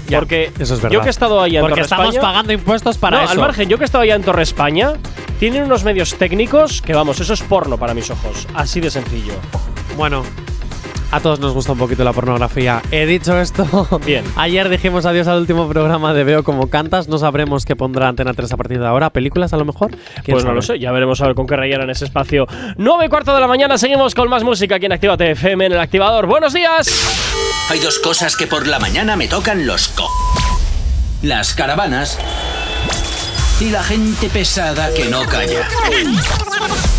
Ya, 0.07 0.19
Porque 0.19 0.51
eso 0.59 0.73
es 0.75 0.81
verdad. 0.81 0.93
yo 0.93 1.01
que 1.01 1.07
he 1.07 1.09
estado 1.11 1.41
allá 1.41 1.59
en 1.59 1.61
Porque 1.61 1.75
Torre 1.75 1.83
estamos 1.83 2.07
España- 2.09 2.21
pagando 2.21 2.53
impuestos 2.53 2.97
para 2.97 3.17
no, 3.19 3.23
eso. 3.23 3.31
al 3.33 3.39
margen, 3.39 3.69
yo 3.69 3.77
que 3.77 3.83
he 3.83 3.85
estado 3.85 4.01
allá 4.03 4.15
en 4.15 4.21
Torre 4.23 4.43
España, 4.43 4.93
tienen 5.39 5.63
unos 5.63 5.83
medios 5.85 6.15
técnicos 6.15 6.81
que, 6.81 6.93
vamos, 6.93 7.19
eso 7.21 7.33
es 7.33 7.41
porno 7.41 7.77
para 7.77 7.93
mis 7.93 8.09
ojos. 8.11 8.45
Así 8.53 8.81
de 8.81 8.91
sencillo. 8.91 9.33
Bueno, 9.95 10.23
a 11.13 11.19
todos 11.19 11.39
nos 11.39 11.53
gusta 11.53 11.73
un 11.73 11.77
poquito 11.77 12.03
la 12.03 12.11
pornografía. 12.11 12.81
He 12.89 13.05
dicho 13.05 13.39
esto. 13.39 13.87
Bien. 14.05 14.25
Ayer 14.35 14.67
dijimos 14.67 15.05
adiós 15.05 15.27
al 15.27 15.41
último 15.41 15.69
programa 15.69 16.11
de 16.11 16.23
Veo 16.23 16.43
como 16.43 16.71
cantas. 16.71 17.07
No 17.07 17.19
sabremos 17.19 17.65
qué 17.65 17.75
pondrá 17.75 18.07
Antena 18.07 18.33
3 18.33 18.51
a 18.51 18.57
partir 18.57 18.79
de 18.79 18.87
ahora. 18.87 19.11
¿Películas 19.11 19.53
a 19.53 19.57
lo 19.57 19.65
mejor? 19.65 19.91
¿Quién 19.91 20.33
Pues 20.35 20.43
no 20.43 20.53
lo 20.53 20.63
sé, 20.63 20.79
ya 20.79 20.91
veremos 20.91 21.21
a 21.21 21.27
ver 21.27 21.35
con 21.35 21.45
qué 21.45 21.55
rellenan 21.55 21.91
ese 21.91 22.05
espacio. 22.05 22.47
9 22.77 23.05
y 23.05 23.09
cuarto 23.09 23.31
de 23.35 23.41
la 23.41 23.47
mañana, 23.47 23.77
seguimos 23.77 24.15
con 24.15 24.27
más 24.27 24.43
música 24.43 24.75
aquí 24.75 24.87
en 24.87 24.93
Actívate 24.93 25.29
FM 25.31 25.67
en 25.67 25.73
el 25.73 25.79
activador. 25.79 26.25
¡Buenos 26.25 26.51
días! 26.51 26.89
Hay 27.69 27.77
dos 27.77 27.99
cosas 27.99 28.35
que 28.35 28.47
por 28.47 28.65
la 28.65 28.79
mañana 28.79 29.15
me 29.15 29.27
tocan 29.27 29.67
los 29.67 29.89
co. 29.89 30.09
Las 31.21 31.53
caravanas 31.53 32.17
y 33.59 33.69
la 33.69 33.83
gente 33.83 34.29
pesada 34.29 34.91
que 34.95 35.05
no 35.05 35.27
calla. 35.27 35.67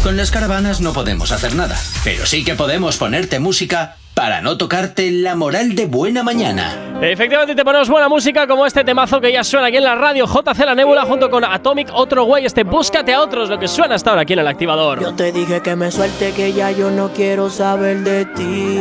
Con 0.04 0.16
las 0.16 0.30
caravanas 0.30 0.80
no 0.80 0.92
podemos 0.92 1.32
hacer 1.32 1.56
nada, 1.56 1.76
pero 2.04 2.26
sí 2.26 2.44
que 2.44 2.54
podemos 2.54 2.96
ponerte 2.96 3.40
música 3.40 3.96
para 4.14 4.40
no 4.40 4.56
tocarte 4.56 5.10
la 5.10 5.34
moral 5.34 5.74
de 5.74 5.86
buena 5.86 6.22
mañana. 6.22 6.98
Efectivamente, 7.02 7.54
te 7.54 7.64
ponemos 7.64 7.88
buena 7.88 8.08
música 8.08 8.46
como 8.46 8.64
este 8.64 8.84
temazo 8.84 9.20
que 9.20 9.32
ya 9.32 9.42
suena 9.42 9.66
aquí 9.66 9.76
en 9.76 9.84
la 9.84 9.96
radio 9.96 10.26
JC 10.26 10.64
La 10.64 10.74
Nebula 10.74 11.04
junto 11.04 11.28
con 11.28 11.44
Atomic, 11.44 11.90
otro 11.92 12.24
güey, 12.24 12.46
este 12.46 12.62
Búscate 12.62 13.12
a 13.12 13.20
otros, 13.20 13.50
lo 13.50 13.58
que 13.58 13.68
suena 13.68 13.96
hasta 13.96 14.10
ahora 14.10 14.22
aquí 14.22 14.32
en 14.32 14.38
el 14.38 14.46
activador. 14.46 15.00
Yo 15.00 15.14
te 15.14 15.32
dije 15.32 15.60
que 15.60 15.74
me 15.76 15.90
suelte, 15.90 16.32
que 16.32 16.52
ya 16.52 16.70
yo 16.70 16.90
no 16.90 17.10
quiero 17.12 17.50
saber 17.50 17.98
de 17.98 18.24
ti. 18.26 18.78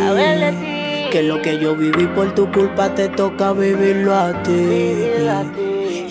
Que 1.11 1.23
lo 1.23 1.41
que 1.41 1.59
yo 1.59 1.75
viví 1.75 2.07
por 2.07 2.33
tu 2.33 2.51
culpa 2.51 2.93
te 2.95 3.09
toca 3.09 3.53
vivirlo 3.53 4.15
a 4.15 4.31
ti. 4.43 4.53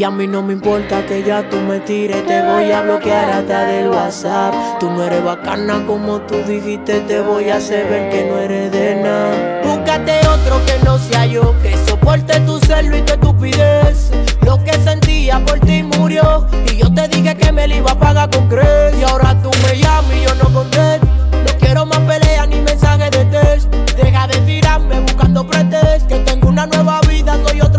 Y 0.03 0.05
a 0.05 0.11
mí 0.11 0.27
no 0.27 0.43
me 0.43 0.55
importa 0.55 1.07
que 1.07 1.23
ya 1.23 1.49
tú 1.49 1.59
me 1.59 1.79
tires, 1.79 2.27
te 2.27 2.43
voy 2.43 2.73
a 2.73 2.83
bloquear 2.83 3.31
hasta 3.31 3.67
del 3.67 3.89
WhatsApp. 3.89 4.53
Tú 4.81 4.91
no 4.91 5.05
eres 5.05 5.23
bacana 5.23 5.81
como 5.87 6.21
tú 6.23 6.39
dijiste, 6.39 7.03
te 7.03 7.21
voy 7.21 7.51
a 7.51 7.59
hacer 7.59 7.89
ver 7.89 8.11
que 8.11 8.25
no 8.25 8.37
eres 8.39 8.73
de 8.73 8.97
nada. 8.97 9.63
Búscate 9.63 10.19
otro 10.27 10.61
que 10.67 10.85
no 10.85 10.99
sea 10.99 11.25
yo, 11.27 11.55
que 11.63 11.77
soporte 11.87 12.41
tu 12.41 12.59
celo 12.59 12.97
y 12.97 13.03
tu 13.03 13.13
estupidez. 13.13 14.11
Lo 14.45 14.59
que 14.65 14.73
sentía 14.73 15.39
por 15.47 15.61
ti 15.61 15.85
murió, 15.85 16.49
y 16.69 16.79
yo 16.79 16.93
te 16.93 17.07
dije 17.07 17.37
que 17.37 17.53
me 17.53 17.69
lo 17.69 17.77
iba 17.77 17.93
a 17.93 17.97
pagar 18.01 18.29
con 18.31 18.49
crees. 18.49 18.99
Y 18.99 19.05
ahora 19.05 19.41
tú 19.41 19.51
me 19.65 19.79
llamas 19.79 20.17
y 20.17 20.25
yo 20.25 20.35
no 20.35 20.53
contesto. 20.53 21.07
No 21.31 21.59
quiero 21.61 21.87
más 21.87 22.01
peleas 22.01 22.49
ni 22.49 22.57
mensajes 22.57 23.09
de 23.13 23.25
test. 23.27 23.73
Deja 23.95 24.27
de 24.27 24.39
tirarme 24.39 24.99
buscando 24.99 25.47
pretextos. 25.47 26.09
Que 26.09 26.19
tengo 26.25 26.49
una 26.49 26.67
nueva 26.67 27.02
soy 27.47 27.61
otro. 27.61 27.73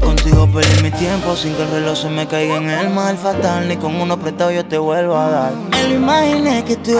Contigo 0.00 0.48
perdí 0.52 0.82
mi 0.82 0.90
tiempo 0.90 1.36
sin 1.36 1.54
que 1.54 1.62
el 1.62 1.70
reloj 1.70 1.96
se 1.96 2.08
me 2.08 2.26
caiga 2.26 2.56
en 2.56 2.68
el 2.68 2.90
mal 2.90 3.16
fatal. 3.16 3.68
Ni 3.68 3.76
con 3.76 4.00
uno 4.00 4.18
prestado 4.18 4.50
yo 4.50 4.64
te 4.64 4.78
vuelvo 4.78 5.16
a 5.16 5.30
dar. 5.30 5.52
Me 5.70 5.88
lo 5.88 5.94
imaginé 5.94 6.64
que 6.64 6.76
tú 6.76 6.92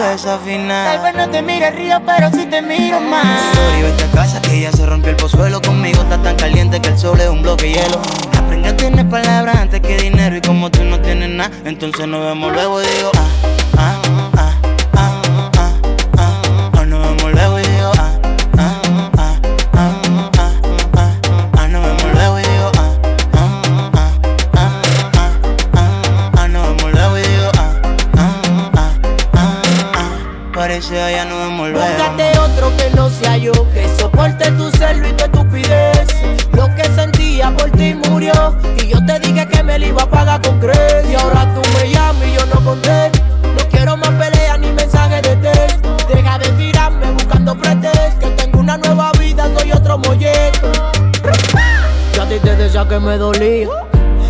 final. 0.45 0.95
Tal 0.95 1.03
vez 1.03 1.15
no 1.15 1.29
te 1.29 1.41
mire 1.41 1.71
río, 1.71 2.01
pero 2.05 2.29
sí 2.31 2.45
te 2.45 2.61
miro 2.61 2.99
más. 2.99 3.53
Sorry, 3.55 3.81
vete 3.83 4.03
a 4.03 4.11
casa 4.11 4.41
que 4.41 4.61
ya 4.61 4.71
se 4.71 4.85
rompió 4.85 5.11
el 5.11 5.15
pozuelo. 5.15 5.61
Conmigo 5.61 6.01
está 6.01 6.21
tan 6.21 6.35
caliente 6.35 6.79
que 6.79 6.89
el 6.89 6.97
sol 6.97 7.19
es 7.19 7.29
un 7.29 7.41
bloque 7.41 7.65
de 7.65 7.73
hielo. 7.73 8.01
Aprende 8.37 8.69
a 8.69 8.77
tener 8.77 9.09
palabras 9.09 9.55
antes 9.55 9.81
que 9.81 9.97
dinero. 9.97 10.35
Y 10.37 10.41
como 10.41 10.71
tú 10.71 10.83
no 10.83 10.99
tienes 11.01 11.29
nada, 11.29 11.51
entonces 11.65 12.07
nos 12.07 12.23
vemos 12.25 12.53
luego 12.53 12.81
y 12.81 12.85
digo, 12.85 13.11
ah, 13.15 13.52
Búscate 31.79 32.37
otro 32.39 32.75
que 32.75 32.89
no 32.95 33.09
sea 33.09 33.37
yo, 33.37 33.51
que 33.73 33.87
soporte 33.97 34.51
tu 34.51 34.69
celo 34.71 35.07
y 35.07 35.13
tu 35.13 35.23
estupidez. 35.23 36.07
Lo 36.51 36.73
que 36.75 36.83
sentía 36.95 37.51
por 37.55 37.71
ti 37.71 37.93
murió, 38.09 38.57
y 38.81 38.89
yo 38.89 39.03
te 39.05 39.19
dije 39.19 39.47
que 39.47 39.63
me 39.63 39.79
lo 39.79 39.87
iba 39.87 40.03
a 40.03 40.09
pagar 40.09 40.41
con 40.41 40.59
crees. 40.59 41.09
Y 41.09 41.15
ahora 41.15 41.49
tú 41.53 41.61
me 41.77 41.89
llamas 41.89 42.27
y 42.27 42.33
yo 42.33 42.45
no 42.47 42.63
contesto. 42.65 43.19
No 43.43 43.69
quiero 43.71 43.95
más 43.95 44.09
peleas 44.09 44.59
ni 44.59 44.71
mensajes 44.71 45.21
de 45.21 45.35
test. 45.37 45.85
Deja 46.13 46.37
de 46.37 46.49
tirarme 46.49 47.11
buscando 47.11 47.55
pretextos. 47.55 48.19
Que 48.19 48.27
tengo 48.31 48.59
una 48.59 48.77
nueva 48.77 49.11
vida, 49.13 49.49
soy 49.57 49.71
otro 49.71 49.97
molleto. 49.97 50.71
Yo 52.13 52.23
a 52.23 52.25
ti 52.27 52.39
te 52.39 52.55
decía 52.55 52.85
que 52.87 52.99
me 52.99 53.17
dolía. 53.17 53.69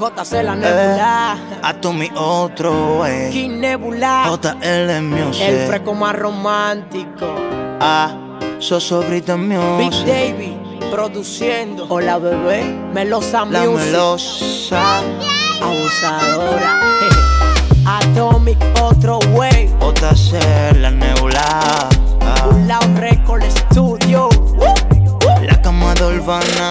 JC 0.00 0.42
la 0.42 0.54
nebula. 0.54 1.36
A 1.62 1.74
tu 1.74 1.92
mi 1.92 2.08
otro, 2.16 3.00
wey. 3.00 3.30
King 3.30 3.60
Nebula. 3.60 4.30
JL 4.42 5.02
Music. 5.02 5.42
El 5.42 5.66
fresco 5.66 5.92
más 5.92 6.16
romántico. 6.16 7.26
Ah, 7.80 8.08
Sosobrita 8.58 9.36
Big 9.36 9.46
Music. 9.46 10.06
Davy 10.06 10.56
produciendo. 10.90 11.84
Hola 11.90 12.18
bebé, 12.18 12.64
Melosa 12.94 13.44
La 13.44 13.60
Music. 13.64 13.86
melosa. 13.86 15.00
Abusadora. 15.60 16.80
Atomic, 18.00 18.56
otro 18.80 19.18
way. 19.34 19.68
JC, 20.00 20.40
la 20.80 20.90
nebula. 20.90 21.44
Ah, 22.22 22.48
Un 22.48 22.96
Record 22.96 23.42
Studio. 23.50 24.30
La 25.42 25.60
cama 25.60 25.92
de 25.94 26.04
Urbana. 26.06 26.70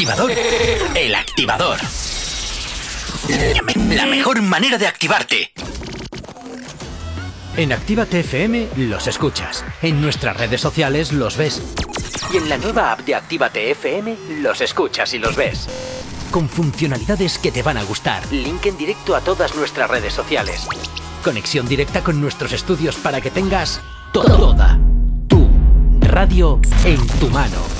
Activador. 0.00 0.32
El 0.94 1.14
activador. 1.14 1.78
La 3.90 4.06
mejor 4.06 4.40
manera 4.40 4.78
de 4.78 4.86
activarte. 4.86 5.52
En 7.58 7.70
Actívate 7.70 8.20
FM 8.20 8.68
los 8.76 9.06
escuchas. 9.06 9.62
En 9.82 10.00
nuestras 10.00 10.38
redes 10.38 10.62
sociales 10.62 11.12
los 11.12 11.36
ves. 11.36 11.60
Y 12.32 12.38
en 12.38 12.48
la 12.48 12.56
nueva 12.56 12.92
app 12.92 13.00
de 13.00 13.14
Actívate 13.14 13.72
FM 13.72 14.16
los 14.40 14.62
escuchas 14.62 15.12
y 15.12 15.18
los 15.18 15.36
ves. 15.36 15.68
Con 16.30 16.48
funcionalidades 16.48 17.36
que 17.38 17.52
te 17.52 17.62
van 17.62 17.76
a 17.76 17.82
gustar. 17.82 18.22
Link 18.32 18.64
en 18.64 18.78
directo 18.78 19.14
a 19.14 19.20
todas 19.20 19.54
nuestras 19.54 19.90
redes 19.90 20.14
sociales. 20.14 20.66
Conexión 21.22 21.68
directa 21.68 22.02
con 22.02 22.18
nuestros 22.22 22.52
estudios 22.52 22.96
para 22.96 23.20
que 23.20 23.30
tengas 23.30 23.82
toda 24.14 24.78
tu 25.28 25.46
radio 26.00 26.58
en 26.86 27.06
tu 27.18 27.28
mano. 27.28 27.79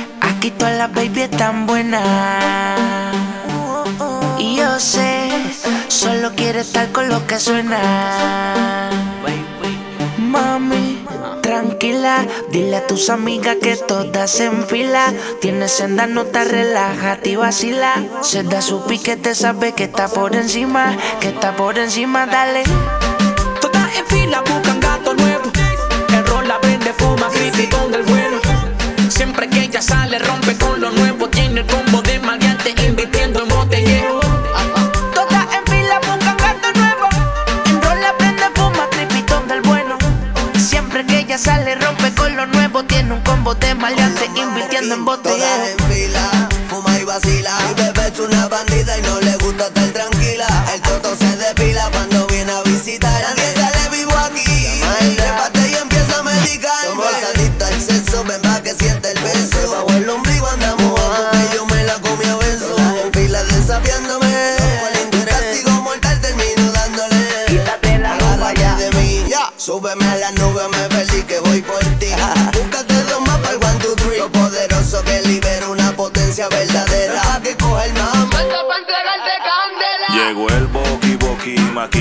Aquí 0.41 0.49
todas 0.49 0.75
las 0.75 0.91
baby 0.91 1.21
están 1.21 1.67
buenas. 1.67 2.01
Y 4.39 4.55
yo 4.55 4.79
sé, 4.79 5.29
solo 5.87 6.31
quiere 6.35 6.61
estar 6.61 6.91
con 6.91 7.09
lo 7.09 7.27
que 7.27 7.39
suena. 7.39 8.89
Mami, 10.17 11.05
tranquila, 11.43 12.25
dile 12.49 12.77
a 12.77 12.87
tus 12.87 13.11
amigas 13.11 13.57
que 13.61 13.75
todas 13.75 14.31
se 14.31 14.45
enfila. 14.45 15.13
Tienes 15.41 15.73
senda, 15.73 16.07
no 16.07 16.25
te 16.25 16.43
relájate 16.43 17.29
y 17.29 17.35
vacila. 17.35 17.93
Se 18.23 18.41
da 18.41 18.63
su 18.63 18.83
piquete, 18.87 19.35
sabe 19.35 19.73
que 19.73 19.83
está 19.83 20.07
por 20.07 20.35
encima, 20.35 20.97
que 21.19 21.27
está 21.27 21.55
por 21.55 21.77
encima, 21.77 22.25
dale. 22.25 22.63
Todas 23.61 23.95
en 23.95 24.07
fila 24.07 24.41
buscan 24.41 24.79
gato 24.79 25.13
nuevo. 25.13 25.51
El 26.11 26.25
rol 26.25 26.47
la 26.47 26.57
vende, 26.57 26.91
fuma, 26.93 27.27
criticón 27.29 27.91
del 27.91 28.01
bueno. 28.01 28.39
Siempre 29.07 29.47
que 29.47 29.70
sale, 29.81 30.19
rompe 30.19 30.55
con 30.57 30.79
lo 30.79 30.91
nuevo. 30.91 31.27
Tiene 31.29 31.61
el 31.61 31.65
combo 31.67 32.01
de 32.01 32.19
maleante, 32.19 32.73
invirtiendo 32.87 33.43
en 33.43 33.49
botellero. 33.49 34.19
Todas 35.13 35.45
en 35.53 35.65
fila 35.65 35.99
buscan 35.99 36.37
gato 36.37 36.71
nuevo. 36.75 37.09
En 37.65 37.81
rol 37.81 38.01
la 38.01 38.17
prende, 38.17 38.43
fuma, 38.55 38.87
tripitón 38.91 39.47
del 39.47 39.61
bueno. 39.61 39.97
Siempre 40.57 41.05
que 41.05 41.19
ella 41.19 41.37
sale, 41.37 41.75
rompe 41.75 42.13
con 42.13 42.35
lo 42.35 42.45
nuevo. 42.47 42.83
Tiene 42.83 43.13
un 43.13 43.21
combo 43.21 43.55
de 43.55 43.75
maleante, 43.75 44.29
invirtiendo 44.35 44.95
en 44.95 45.05
Todas 45.05 45.23
botellero. 45.23 45.65
en 45.65 45.93
fila, 45.93 46.49
fuma 46.69 46.99
y 46.99 47.03
vacila. 47.03 47.51
Mi 47.67 47.73
bebé 47.73 48.07
es 48.07 48.19
una 48.19 48.47
bandida 48.47 48.70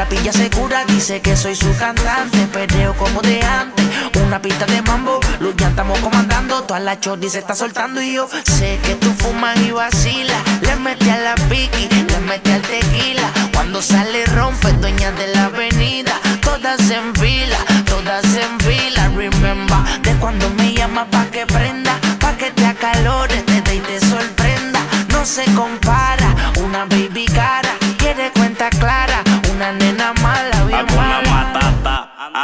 la 0.00 0.08
pilla 0.08 0.32
segura, 0.32 0.86
dice 0.86 1.20
que 1.20 1.36
soy 1.36 1.54
su 1.54 1.76
cantante. 1.76 2.38
Perreo 2.50 2.94
como 2.94 3.20
de 3.20 3.42
antes, 3.42 3.84
una 4.24 4.40
pista 4.40 4.64
de 4.64 4.80
mambo. 4.80 5.20
Luz 5.40 5.54
ya 5.58 5.68
estamos 5.68 5.98
comandando, 5.98 6.62
toda 6.62 6.80
la 6.80 6.98
chordi 6.98 7.28
se 7.28 7.40
está 7.40 7.54
soltando. 7.54 8.00
Y 8.00 8.14
yo 8.14 8.26
sé 8.44 8.78
que 8.82 8.94
tú 8.94 9.12
fumas 9.18 9.58
y 9.58 9.72
vacilas. 9.72 10.40
Le 10.62 10.74
mete 10.76 11.10
a 11.10 11.18
la 11.18 11.34
piqui, 11.50 11.86
le 12.12 12.18
mete 12.20 12.50
al 12.50 12.62
tequila. 12.62 13.30
Cuando 13.52 13.82
sale, 13.82 14.24
rompe, 14.24 14.72
dueña 14.72 15.12
de 15.12 15.34
la 15.34 15.44
avenida. 15.46 16.18
Todas 16.40 16.80
en 16.90 17.14
fila, 17.16 17.58
todas 17.84 18.24
en 18.24 18.58
fila. 18.60 19.10
Remember, 19.14 20.00
de 20.00 20.14
cuando 20.14 20.48
me 20.56 20.72
llama 20.72 21.04
pa' 21.10 21.26
que 21.26 21.44
prenda, 21.44 21.92
pa' 22.20 22.38
que 22.38 22.50
te 22.52 22.64
acalores, 22.64 23.44
te 23.44 23.60
dé 23.60 23.74
y 23.74 23.80
te 23.80 24.00
sorprenda. 24.00 24.80
No 25.08 25.26
se 25.26 25.44
compara, 25.52 26.09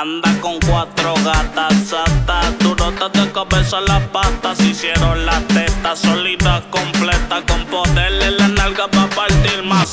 anda 0.06 0.40
con 0.40 0.60
cuatro 0.60 1.14
gatas 1.24 1.74
satas, 1.88 2.58
durotas 2.60 3.12
de 3.12 3.32
cabeza 3.32 3.80
las 3.80 4.02
patas, 4.10 4.60
hicieron 4.60 5.26
las 5.26 5.44
tetas 5.48 5.98
completas 5.98 6.62
con 6.70 6.95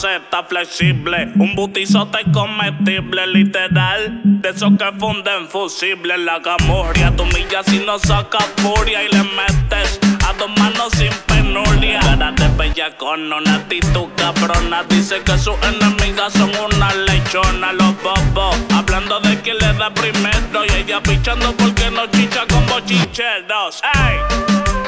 maceta 0.03 0.43
flexible, 0.43 1.31
un 1.35 1.55
butizote 1.55 2.19
comestible 2.33 3.25
literal, 3.27 4.19
de 4.23 4.49
esos 4.49 4.71
que 4.77 4.91
funden 4.99 5.47
fusible 5.47 6.17
la 6.17 6.39
gamuria, 6.39 7.15
tu 7.15 7.25
milla 7.25 7.63
si 7.63 7.79
no 7.79 7.97
saca 7.99 8.39
furia 8.57 9.03
y 9.03 9.07
le 9.09 9.23
metes 9.23 9.99
a 10.27 10.33
dos 10.33 10.49
manos 10.57 10.91
sin 10.97 11.11
penuria. 11.27 11.99
Cara 12.01 12.31
de 12.33 12.47
bella 12.49 12.97
con 12.97 13.31
una 13.31 13.55
actitud 13.55 14.07
cabrona. 14.17 14.83
Dice 14.89 15.21
que 15.23 15.37
sus 15.37 15.55
enemigas 15.63 16.33
son 16.33 16.51
una 16.55 16.93
lechona. 16.93 17.71
Los 17.73 17.95
bobos, 18.03 18.55
hablando 18.73 19.19
de 19.21 19.41
que 19.41 19.53
le 19.53 19.67
de 19.67 19.91
primero. 19.93 20.65
Y 20.65 20.81
ella 20.81 21.01
pichando 21.01 21.53
porque 21.53 21.89
no 21.91 22.07
chicha 22.07 22.41
con 22.49 22.65
bochincheros. 22.67 23.81
¡Ey! 23.83 24.17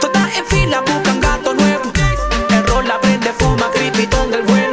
Todas 0.01 0.37
en 0.37 0.45
fila 0.47 0.81
buscan 0.81 1.21
gato 1.21 1.53
nuevo. 1.53 1.91
El 2.49 2.67
rol 2.67 2.87
la 2.87 2.99
prende, 2.99 3.31
fuma, 3.33 3.69
cripitón 3.71 4.31
del 4.31 4.43
bueno. 4.43 4.55
Siempre 4.55 4.64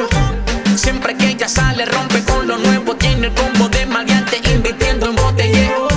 ella 1.43 1.48
sale, 1.48 1.85
rompe 1.86 2.23
con 2.23 2.47
lo 2.47 2.56
nuevo. 2.56 2.94
Tiene 2.94 3.27
el 3.27 3.35
combo 3.35 3.69
de 3.69 3.85
maleante, 3.85 4.40
invirtiendo 4.48 5.06
en 5.06 5.16
botellero. 5.16 5.89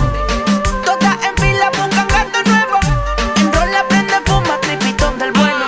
Todas 0.84 1.18
en 1.24 1.36
fila 1.38 1.70
buscan 1.70 2.08
gato 2.08 2.40
nuevo. 2.50 2.80
El 3.38 3.54
rol 3.54 3.72
la 3.72 3.88
prende, 3.88 4.16
fuma, 4.26 4.60
cripitón 4.62 5.20
del 5.20 5.32
bueno. 5.34 5.68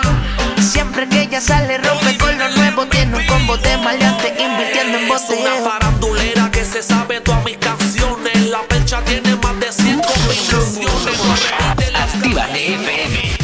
Siempre 0.60 1.08
que 1.08 1.22
ella 1.22 1.40
sale, 1.40 1.78
rompe 1.78 2.18
con 2.18 2.36
lo 2.40 2.50
nuevo. 2.50 2.88
Tiene 2.88 3.18
un 3.18 3.26
combo 3.28 3.56
de 3.58 3.78
maleante, 3.78 4.30
invirtiendo 4.30 4.98
en 4.98 5.04
Es 5.04 5.10
una 5.12 5.20
botellero. 5.20 5.70
farandulera 5.70 6.50
que 6.50 6.66
se 6.66 6.82
sabe 6.82 7.22
todas 7.22 7.46
mis 7.46 7.58
canciones. 7.58 8.48
La 8.50 8.64
percha 8.64 9.04
tiene 9.06 9.36
más 9.36 9.60
de 9.60 9.72
100 9.72 10.02
combinaciones. 10.02 11.54
Actívate 11.94 12.74
FM. 12.74 13.38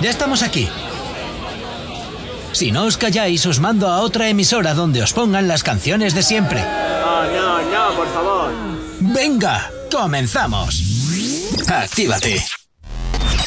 Ya 0.00 0.08
estamos 0.08 0.42
aquí. 0.42 0.66
Si 2.60 2.72
no 2.72 2.84
os 2.84 3.00
calláis, 3.00 3.46
os 3.48 3.56
mando 3.56 3.88
a 3.88 4.04
otra 4.04 4.28
emisora 4.28 4.76
donde 4.76 5.00
os 5.00 5.16
pongan 5.16 5.48
las 5.48 5.64
canciones 5.64 6.12
de 6.12 6.22
siempre. 6.22 6.60
No, 6.60 7.24
no, 7.32 7.56
no, 7.72 7.96
por 7.96 8.06
favor. 8.12 8.52
Venga, 9.00 9.72
comenzamos. 9.90 10.76
Actívate. 11.66 12.44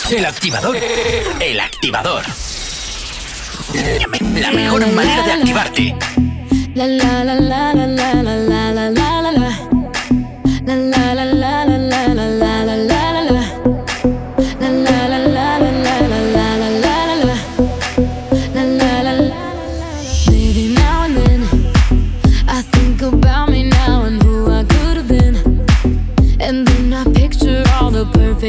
El 0.10 0.26
activador. 0.26 0.76
El 1.40 1.60
activador. 1.60 2.24
La 4.34 4.52
mejor 4.52 4.88
manera 4.88 5.22
de 5.22 5.32
activarte. 5.34 5.96
La 6.74 6.88
la 6.88 7.24
la 7.24 7.36
la 7.36 7.74
la 7.76 7.86
la 7.86 8.14
la 8.16 8.34
la 8.36 8.72
la 8.72 8.72
la 8.72 8.90
la 8.90 8.90
la. 8.90 8.90
La 8.90 9.13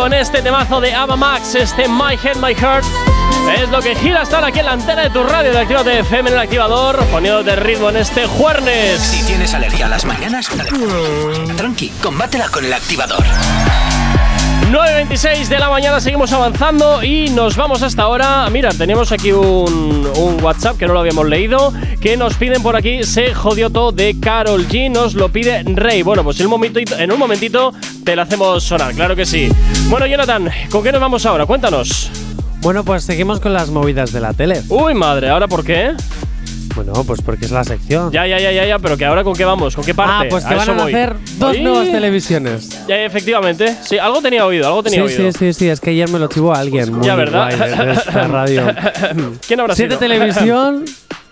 Con 0.00 0.14
este 0.14 0.40
temazo 0.40 0.80
de 0.80 0.94
Ava 0.94 1.14
Max, 1.14 1.54
este 1.54 1.86
My 1.86 2.14
Head, 2.14 2.36
My 2.36 2.54
Heart. 2.54 2.86
Es 3.60 3.68
lo 3.68 3.82
que 3.82 3.94
gira 3.94 4.22
estar 4.22 4.42
aquí 4.42 4.60
en 4.60 4.64
la 4.64 4.72
antena 4.72 5.02
de 5.02 5.10
tu 5.10 5.22
radio 5.22 5.52
de 5.52 5.58
Actívate 5.58 5.98
FM 5.98 6.30
en 6.30 6.36
el 6.36 6.40
activador, 6.40 7.04
poniéndote 7.08 7.54
ritmo 7.56 7.90
en 7.90 7.98
este 7.98 8.24
jueves. 8.24 8.98
Si 8.98 9.22
tienes 9.26 9.52
alergia 9.52 9.84
a 9.84 9.88
las 9.90 10.06
mañanas, 10.06 10.48
tranqui, 11.54 11.90
combátela 12.02 12.48
con 12.48 12.64
el 12.64 12.72
activador. 12.72 13.22
9.26 14.70 15.48
de 15.48 15.58
la 15.58 15.68
mañana 15.68 16.00
seguimos 16.00 16.32
avanzando 16.32 17.02
y 17.02 17.28
nos 17.30 17.56
vamos 17.56 17.82
hasta 17.82 18.02
ahora. 18.02 18.48
Mira, 18.50 18.70
teníamos 18.70 19.10
aquí 19.10 19.32
un, 19.32 20.08
un 20.16 20.42
WhatsApp 20.42 20.78
que 20.78 20.86
no 20.86 20.94
lo 20.94 21.00
habíamos 21.00 21.28
leído, 21.28 21.74
que 22.00 22.16
nos 22.16 22.36
piden 22.36 22.62
por 22.62 22.76
aquí, 22.76 23.02
se 23.02 23.34
jodió 23.34 23.68
todo 23.68 23.90
de 23.90 24.16
Carol 24.20 24.66
G, 24.68 24.88
nos 24.88 25.14
lo 25.14 25.28
pide 25.28 25.64
Rey. 25.64 26.02
Bueno, 26.02 26.22
pues 26.22 26.38
en 26.38 26.46
un 26.46 26.50
momentito, 26.50 26.96
en 26.96 27.10
un 27.10 27.18
momentito 27.18 27.74
te 28.04 28.16
la 28.16 28.22
hacemos 28.22 28.62
sonar, 28.64 28.94
claro 28.94 29.14
que 29.16 29.26
sí. 29.26 29.48
Bueno, 29.88 30.06
Jonathan, 30.06 30.48
¿con 30.70 30.82
qué 30.82 30.92
nos 30.92 31.00
vamos 31.00 31.24
ahora? 31.26 31.46
Cuéntanos. 31.46 32.10
Bueno, 32.60 32.84
pues 32.84 33.04
seguimos 33.04 33.40
con 33.40 33.52
las 33.52 33.70
movidas 33.70 34.12
de 34.12 34.20
la 34.20 34.32
tele. 34.34 34.62
Uy, 34.68 34.94
madre, 34.94 35.30
¿ahora 35.30 35.48
por 35.48 35.64
qué? 35.64 35.92
Bueno, 36.74 36.92
pues 37.04 37.20
porque 37.20 37.46
es 37.46 37.50
la 37.50 37.64
sección. 37.64 38.12
Ya, 38.12 38.26
ya, 38.26 38.38
ya, 38.38 38.52
ya, 38.52 38.64
ya, 38.64 38.78
pero 38.78 38.96
que 38.96 39.04
ahora 39.04 39.24
con 39.24 39.34
qué 39.34 39.44
vamos, 39.44 39.74
con 39.74 39.84
qué 39.84 39.92
parte. 39.94 40.26
Ah, 40.26 40.30
pues 40.30 40.44
que 40.44 40.54
van 40.54 40.62
eso 40.62 40.72
a 40.72 40.82
voy. 40.84 40.92
hacer 40.94 41.16
dos 41.38 41.58
nuevas 41.58 41.90
televisiones. 41.90 42.86
Ya, 42.86 43.02
efectivamente. 43.04 43.76
Sí, 43.82 43.98
algo 43.98 44.20
tenía 44.22 44.46
oído, 44.46 44.66
algo 44.68 44.82
tenía 44.82 45.00
Sí, 45.08 45.16
oído. 45.16 45.32
sí, 45.32 45.38
sí, 45.38 45.52
sí, 45.52 45.68
es 45.68 45.80
que 45.80 45.90
ayer 45.90 46.08
me 46.10 46.18
lo 46.18 46.28
chivó 46.28 46.54
alguien. 46.54 46.92
Muy 46.92 47.06
Ya, 47.06 47.16
¿verdad? 47.16 47.56
guay 47.56 47.86
de- 47.86 47.92
esta 47.92 48.26
radio. 48.28 48.66
¿Quién 49.46 49.60
habrá 49.60 49.74
Siete 49.74 49.90
sido? 49.96 49.98
Televisión 49.98 50.84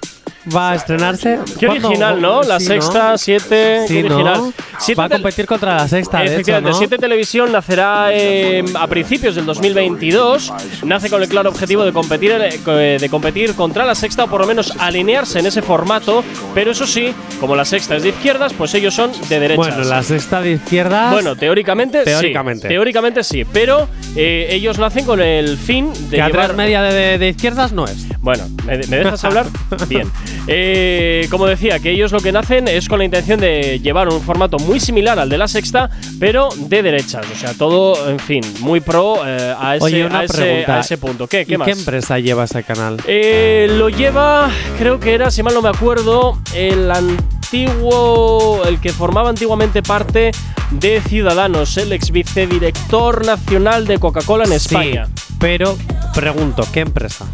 va 0.54 0.72
a 0.72 0.74
estrenarse. 0.74 1.38
Qué 1.58 1.68
original, 1.68 2.20
¿no? 2.20 2.42
La 2.42 2.58
Sí, 2.58 2.66
sexta, 2.66 3.16
siete, 3.16 3.84
Sí, 3.86 3.94
qué 4.02 4.08
¿no? 4.08 4.16
original. 4.16 4.40
Siete 4.42 4.67
Va 4.98 5.04
a 5.04 5.08
competir 5.08 5.46
contra 5.46 5.76
la 5.76 5.88
sexta, 5.88 6.18
de 6.18 6.24
hecho, 6.24 6.32
Efectivamente, 6.34 6.70
¿no? 6.70 6.78
7 6.78 6.98
Televisión 6.98 7.52
nacerá 7.52 8.08
eh, 8.12 8.64
a 8.78 8.86
principios 8.86 9.34
del 9.34 9.44
2022. 9.46 10.52
Nace 10.84 11.10
con 11.10 11.22
el 11.22 11.28
claro 11.28 11.50
objetivo 11.50 11.84
de 11.84 11.92
competir, 11.92 12.32
eh, 12.32 12.98
de 13.00 13.08
competir 13.08 13.54
contra 13.54 13.84
la 13.84 13.94
sexta 13.94 14.24
o 14.24 14.26
por 14.28 14.40
lo 14.40 14.46
menos 14.46 14.72
alinearse 14.78 15.38
en 15.40 15.46
ese 15.46 15.62
formato. 15.62 16.24
Pero 16.54 16.70
eso 16.70 16.86
sí, 16.86 17.12
como 17.40 17.54
la 17.56 17.64
sexta 17.64 17.96
es 17.96 18.02
de 18.02 18.10
izquierdas, 18.10 18.52
pues 18.54 18.74
ellos 18.74 18.94
son 18.94 19.10
de 19.28 19.40
derechas. 19.40 19.56
Bueno, 19.56 19.84
la 19.84 20.02
sexta 20.02 20.40
de 20.40 20.52
izquierdas. 20.52 21.12
Bueno, 21.12 21.36
teóricamente, 21.36 22.04
Teóricamente. 22.04 22.62
sí. 22.62 22.68
Teóricamente 22.68 23.24
sí, 23.24 23.44
pero 23.52 23.88
eh, 24.16 24.48
ellos 24.50 24.78
nacen 24.78 25.04
con 25.04 25.20
el 25.20 25.56
fin 25.56 25.92
de 26.10 26.16
que 26.18 26.22
llevar 26.26 26.54
media 26.54 26.82
de, 26.82 26.92
de- 26.94 27.18
de 27.18 27.28
izquierdas 27.28 27.72
no 27.72 27.84
es. 27.86 28.06
Bueno, 28.20 28.44
¿me, 28.66 28.76
me 28.76 28.96
dejas 28.98 29.24
hablar? 29.24 29.46
Bien. 29.88 30.10
Eh, 30.46 31.26
como 31.30 31.46
decía, 31.46 31.78
que 31.78 31.90
ellos 31.90 32.12
lo 32.12 32.20
que 32.20 32.32
nacen 32.32 32.68
es 32.68 32.88
con 32.88 32.98
la 32.98 33.04
intención 33.04 33.40
de 33.40 33.80
llevar 33.80 34.08
un 34.08 34.20
formato 34.20 34.58
muy 34.58 34.67
similar 34.78 35.18
al 35.18 35.28
de 35.28 35.38
la 35.38 35.48
sexta, 35.48 35.88
pero 36.20 36.48
de 36.56 36.82
derechas. 36.82 37.26
O 37.32 37.34
sea, 37.38 37.54
todo, 37.54 38.10
en 38.10 38.18
fin, 38.18 38.42
muy 38.60 38.80
pro 38.80 39.26
eh, 39.26 39.54
a, 39.58 39.76
ese, 39.76 39.84
Oye, 39.84 40.08
a, 40.10 40.24
ese, 40.24 40.34
pregunta. 40.36 40.76
a 40.76 40.80
ese 40.80 40.98
punto. 40.98 41.26
¿Qué, 41.26 41.46
qué 41.46 41.54
¿Y 41.54 41.56
más? 41.56 41.66
qué 41.66 41.72
empresa 41.72 42.18
lleva 42.18 42.44
ese 42.44 42.62
canal? 42.62 42.98
Eh, 43.06 43.66
lo 43.78 43.88
lleva, 43.88 44.50
creo 44.78 45.00
que 45.00 45.14
era, 45.14 45.30
si 45.30 45.42
mal 45.42 45.54
no 45.54 45.62
me 45.62 45.70
acuerdo, 45.70 46.38
el 46.54 46.90
antiguo, 46.90 48.62
el 48.66 48.78
que 48.80 48.92
formaba 48.92 49.30
antiguamente 49.30 49.82
parte 49.82 50.32
de 50.70 51.00
Ciudadanos, 51.00 51.76
el 51.78 51.92
ex 51.92 52.10
vicedirector 52.10 53.24
nacional 53.24 53.86
de 53.86 53.98
Coca-Cola 53.98 54.44
en 54.44 54.52
España. 54.52 55.08
Pero 55.40 55.76
pregunto, 56.14 56.66
¿qué 56.72 56.80
empresa? 56.80 57.24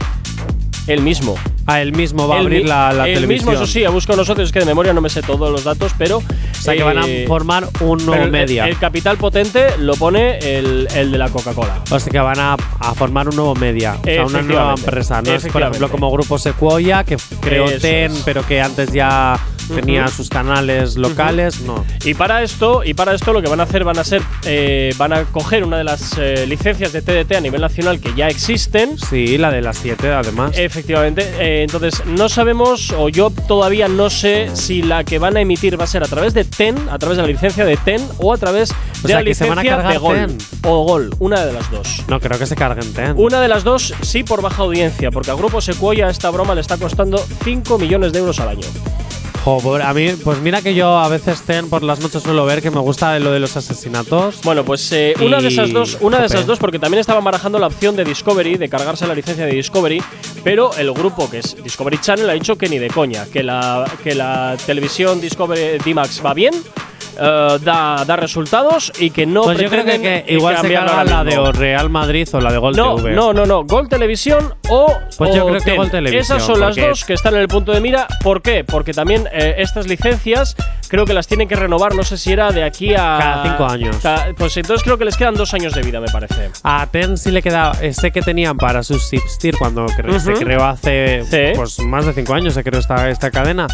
El 0.87 1.01
mismo. 1.01 1.35
Ah, 1.67 1.81
el 1.81 1.93
mismo 1.93 2.29
va 2.29 2.37
a 2.37 2.41
abrir 2.41 2.67
la, 2.69 2.93
la 2.93 3.09
el 3.09 3.15
televisión. 3.15 3.29
mismo, 3.49 3.53
eso 3.53 3.67
sí, 3.67 3.85
a 3.85 3.91
busco 3.91 4.15
nosotros, 4.15 4.47
es 4.49 4.53
que 4.53 4.59
de 4.61 4.67
memoria 4.67 4.93
no 4.93 5.01
me 5.01 5.09
sé 5.09 5.23
todos 5.23 5.51
los 5.51 5.65
datos, 5.65 5.93
pero. 5.97 6.19
O 6.19 6.23
sea, 6.65 6.75
que 6.75 6.83
van 6.83 6.99
a 6.99 7.05
formar 7.27 7.67
un 7.81 8.05
nuevo 8.05 8.23
el- 8.25 8.31
media. 8.31 8.67
El, 8.69 8.77
capital 8.79 9.17
potente 9.17 9.69
lo 9.79 9.95
pone 9.97 10.39
el, 10.39 10.87
el 10.95 11.11
de 11.11 11.19
la 11.19 11.29
Coca-Cola. 11.31 11.81
O 11.91 11.99
sea 11.99 12.11
que 12.13 12.19
van 12.19 12.39
a, 12.39 12.57
a 12.81 12.95
formar 12.95 13.29
un 13.29 13.37
nuevo 13.37 13.55
media, 13.55 13.97
o 14.01 14.05
sea, 14.05 14.27
una 14.27 14.43
nueva 14.43 14.75
empresa. 14.77 15.23
No 15.23 15.33
es, 15.33 15.47
por 15.47 15.63
ejemplo, 15.63 15.89
como 15.91 16.11
Grupo 16.11 16.39
Sequoia, 16.39 17.03
que 17.05 17.17
creó 17.41 17.65
TEN, 17.79 18.13
pero 18.27 18.47
que 18.47 18.61
antes 18.61 18.93
ya 18.93 19.39
tenía 19.69 20.09
sus 20.09 20.29
canales 20.29 20.97
locales. 20.97 21.61
No. 21.61 21.85
Y 22.05 22.15
para 22.15 22.43
esto, 22.43 22.83
y 22.85 22.95
para 22.95 23.15
esto 23.15 23.33
lo 23.33 23.43
que 23.43 23.49
van 23.49 23.61
a 23.61 23.65
hacer 23.65 23.85
van 23.85 23.99
a 23.99 24.05
ser, 24.05 24.23
eh, 24.45 24.93
van 24.97 25.13
a 25.13 25.25
coger 25.25 25.65
una 25.65 25.79
de 25.79 25.85
las 25.85 26.17
eh, 26.19 26.47
licencias 26.47 26.93
de 26.93 27.03
TDT 27.03 27.37
a 27.37 27.41
nivel 27.41 27.61
nacional 27.61 28.01
que 28.01 28.13
ya 28.15 28.29
existen. 28.29 28.99
Sí, 28.99 29.39
la 29.39 29.51
de 29.51 29.63
las 29.63 29.79
7, 29.79 30.13
además. 30.13 30.53
Efectivamente. 30.57 31.23
eh, 31.39 31.63
entonces, 31.63 32.05
no 32.07 32.29
sabemos, 32.29 32.93
o 32.93 33.09
yo 33.09 33.31
todavía 33.31 33.89
no 33.89 34.11
sé 34.11 34.51
si 34.55 34.83
la 34.83 35.05
que 35.05 35.19
van 35.19 35.37
a 35.37 35.41
emitir 35.41 35.79
va 35.79 35.85
a 35.85 35.89
ser 35.89 36.03
a 36.03 36.07
través 36.07 36.35
de 36.35 36.45
TEN, 36.45 36.77
a 36.91 36.99
través 36.99 37.17
de 37.17 37.23
la 37.23 37.29
licencia 37.29 37.65
de 37.65 37.77
TEN, 37.77 38.01
o 38.19 38.33
a 38.33 38.37
través 38.39 38.71
O 38.71 38.75
de 39.03 39.09
sea, 39.09 39.19
la 39.19 39.25
que 39.25 39.35
se 39.35 39.49
van 39.49 39.59
a 39.59 39.63
licencia 39.63 39.77
cargar 39.83 39.93
de 39.93 39.99
Gol. 39.99 40.17
TEN. 40.17 40.39
O 40.65 40.85
Gol, 40.85 41.15
una 41.19 41.45
de 41.45 41.53
las 41.53 41.71
dos. 41.71 42.05
No 42.09 42.21
creo 42.21 42.39
que 42.39 42.47
se 42.47 42.57
carguen 42.57 42.93
TEN. 42.93 43.15
Una 43.17 43.41
de 43.41 43.49
las 43.49 43.65
dos, 43.65 43.95
sí, 44.03 44.23
por 44.25 44.43
baja 44.43 44.63
audiencia, 44.63 45.11
porque 45.11 45.31
al 45.31 45.37
grupo 45.37 45.61
Sequoia 45.61 46.09
esta 46.09 46.31
broma 46.31 46.55
le 46.55 46.61
está 46.61 46.77
costando 46.77 47.25
5 47.45 47.79
millones 47.79 48.13
de 48.13 48.19
euros 48.21 48.41
al 48.41 48.49
año. 48.51 48.67
A 49.47 49.93
mí, 49.93 50.09
pues 50.25 50.41
mira 50.41 50.63
que 50.63 50.75
yo 50.75 50.99
a 50.99 51.07
veces 51.09 51.43
TEN 51.43 51.69
por 51.69 51.83
las 51.83 52.01
noches 52.01 52.23
suelo 52.23 52.47
ver 52.47 52.63
que 52.63 52.71
me 52.71 52.81
gusta 52.81 53.19
lo 53.19 53.31
de 53.31 53.41
los 53.41 53.55
asesinatos. 53.59 54.41
Bueno, 54.43 54.65
pues 54.65 54.91
eh, 54.93 55.13
una 55.21 55.39
de 55.39 55.49
esas 55.49 55.71
dos, 55.71 55.99
una 56.01 56.19
de 56.19 56.27
esas 56.27 56.47
dos, 56.47 56.59
porque 56.59 56.79
también 56.79 57.01
estaban 57.01 57.23
barajando 57.23 57.59
la 57.59 57.67
opción 57.67 57.95
de 57.95 58.05
Discovery, 58.05 58.57
de 58.57 58.71
cargarse 58.71 59.07
la 59.07 59.15
licencia 59.15 59.45
de 59.45 59.53
Discovery, 59.53 60.03
pero 60.43 60.75
el 60.77 60.91
grupo 60.93 61.31
que 61.31 61.41
es 61.41 61.63
Discovery 61.63 61.99
Channel 62.01 62.31
ha 62.31 62.33
dicho 62.33 62.57
que 62.57 62.71
ni 62.71 62.79
de 62.79 62.89
coña, 62.89 63.27
que 63.31 63.43
la, 63.43 63.85
que 64.03 64.15
la 64.15 64.57
televisión 64.65 65.21
Discovery 65.21 65.77
D-Max 65.85 66.23
va 66.25 66.33
bien, 66.33 66.55
eh, 67.19 67.59
da, 67.63 68.05
da 68.07 68.17
resultados 68.17 68.93
y 68.99 69.11
que 69.11 69.27
no 69.27 69.43
pues 69.43 69.59
yo 69.59 69.69
creo 69.69 69.85
que, 69.85 70.01
que 70.01 70.25
igual 70.29 70.57
se 70.59 70.73
carga 70.73 71.05
la 71.05 71.25
de 71.25 71.39
o 71.39 71.53
Real 71.53 71.91
Madrid 71.91 72.29
o 72.33 72.41
la 72.41 72.53
de 72.53 72.59
Gol 72.59 72.77
No, 72.77 72.97
TV. 72.97 73.13
no, 73.13 73.33
no, 73.33 73.47
no. 73.47 73.65
Gol 73.65 73.89
Televisión 73.89 74.55
o. 74.69 74.93
Pues 75.19 75.35
yo 75.35 75.45
o 75.45 75.49
creo 75.49 75.59
que 75.61 75.65
TEN. 75.67 75.77
Gol 75.77 75.91
Televisión, 75.91 76.21
Esas 76.39 76.43
son 76.47 76.61
las 76.61 76.77
dos 76.77 77.05
que 77.05 77.15
están 77.15 77.35
en 77.35 77.41
el 77.41 77.49
punto 77.49 77.73
de 77.73 77.81
mira. 77.81 78.07
¿Por 78.23 78.43
qué? 78.43 78.65
Porque 78.65 78.93
también 78.93 79.29
eh, 79.33 79.57
estas 79.59 79.87
licencias 79.87 80.57
creo 80.89 81.05
que 81.07 81.15
las 81.15 81.27
tienen 81.27 81.49
que 81.49 81.57
renovar. 81.57 81.95
No 81.95 82.03
sé 82.05 82.17
si 82.17 82.33
era 82.33 82.51
de 82.51 82.63
aquí 82.65 82.93
a. 82.95 82.97
Cada 83.19 83.43
cinco 83.45 83.65
años. 83.67 83.97
Pues 84.37 84.57
entonces 84.57 84.83
creo 84.85 84.99
que 84.99 85.05
les 85.05 85.17
quedan 85.17 85.35
dos 85.35 85.55
años 85.55 85.75
de 85.75 85.83
vida, 85.83 86.01
me 86.01 86.09
parece. 86.09 86.51
A 86.63 86.87
TEN 86.87 87.17
sí 87.17 87.31
le 87.31 87.43
queda. 87.43 87.73
Sé 87.93 88.11
que 88.11 88.23
tenían 88.23 88.57
para 88.57 88.83
subsistir 88.83 89.57
cuando 89.57 89.87
cre- 89.87 90.19
se 90.19 90.33
Ujú. 90.33 90.41
creó 90.41 90.65
hace 90.65 91.25
Sí. 91.31 91.57
pues 91.57 91.79
más 91.81 92.07
de 92.07 92.13
cinco 92.13 92.35
años, 92.35 92.55
se 92.55 92.63
creó 92.65 92.81
esta, 92.81 93.09
esta 93.11 93.31
cadena. 93.31 93.67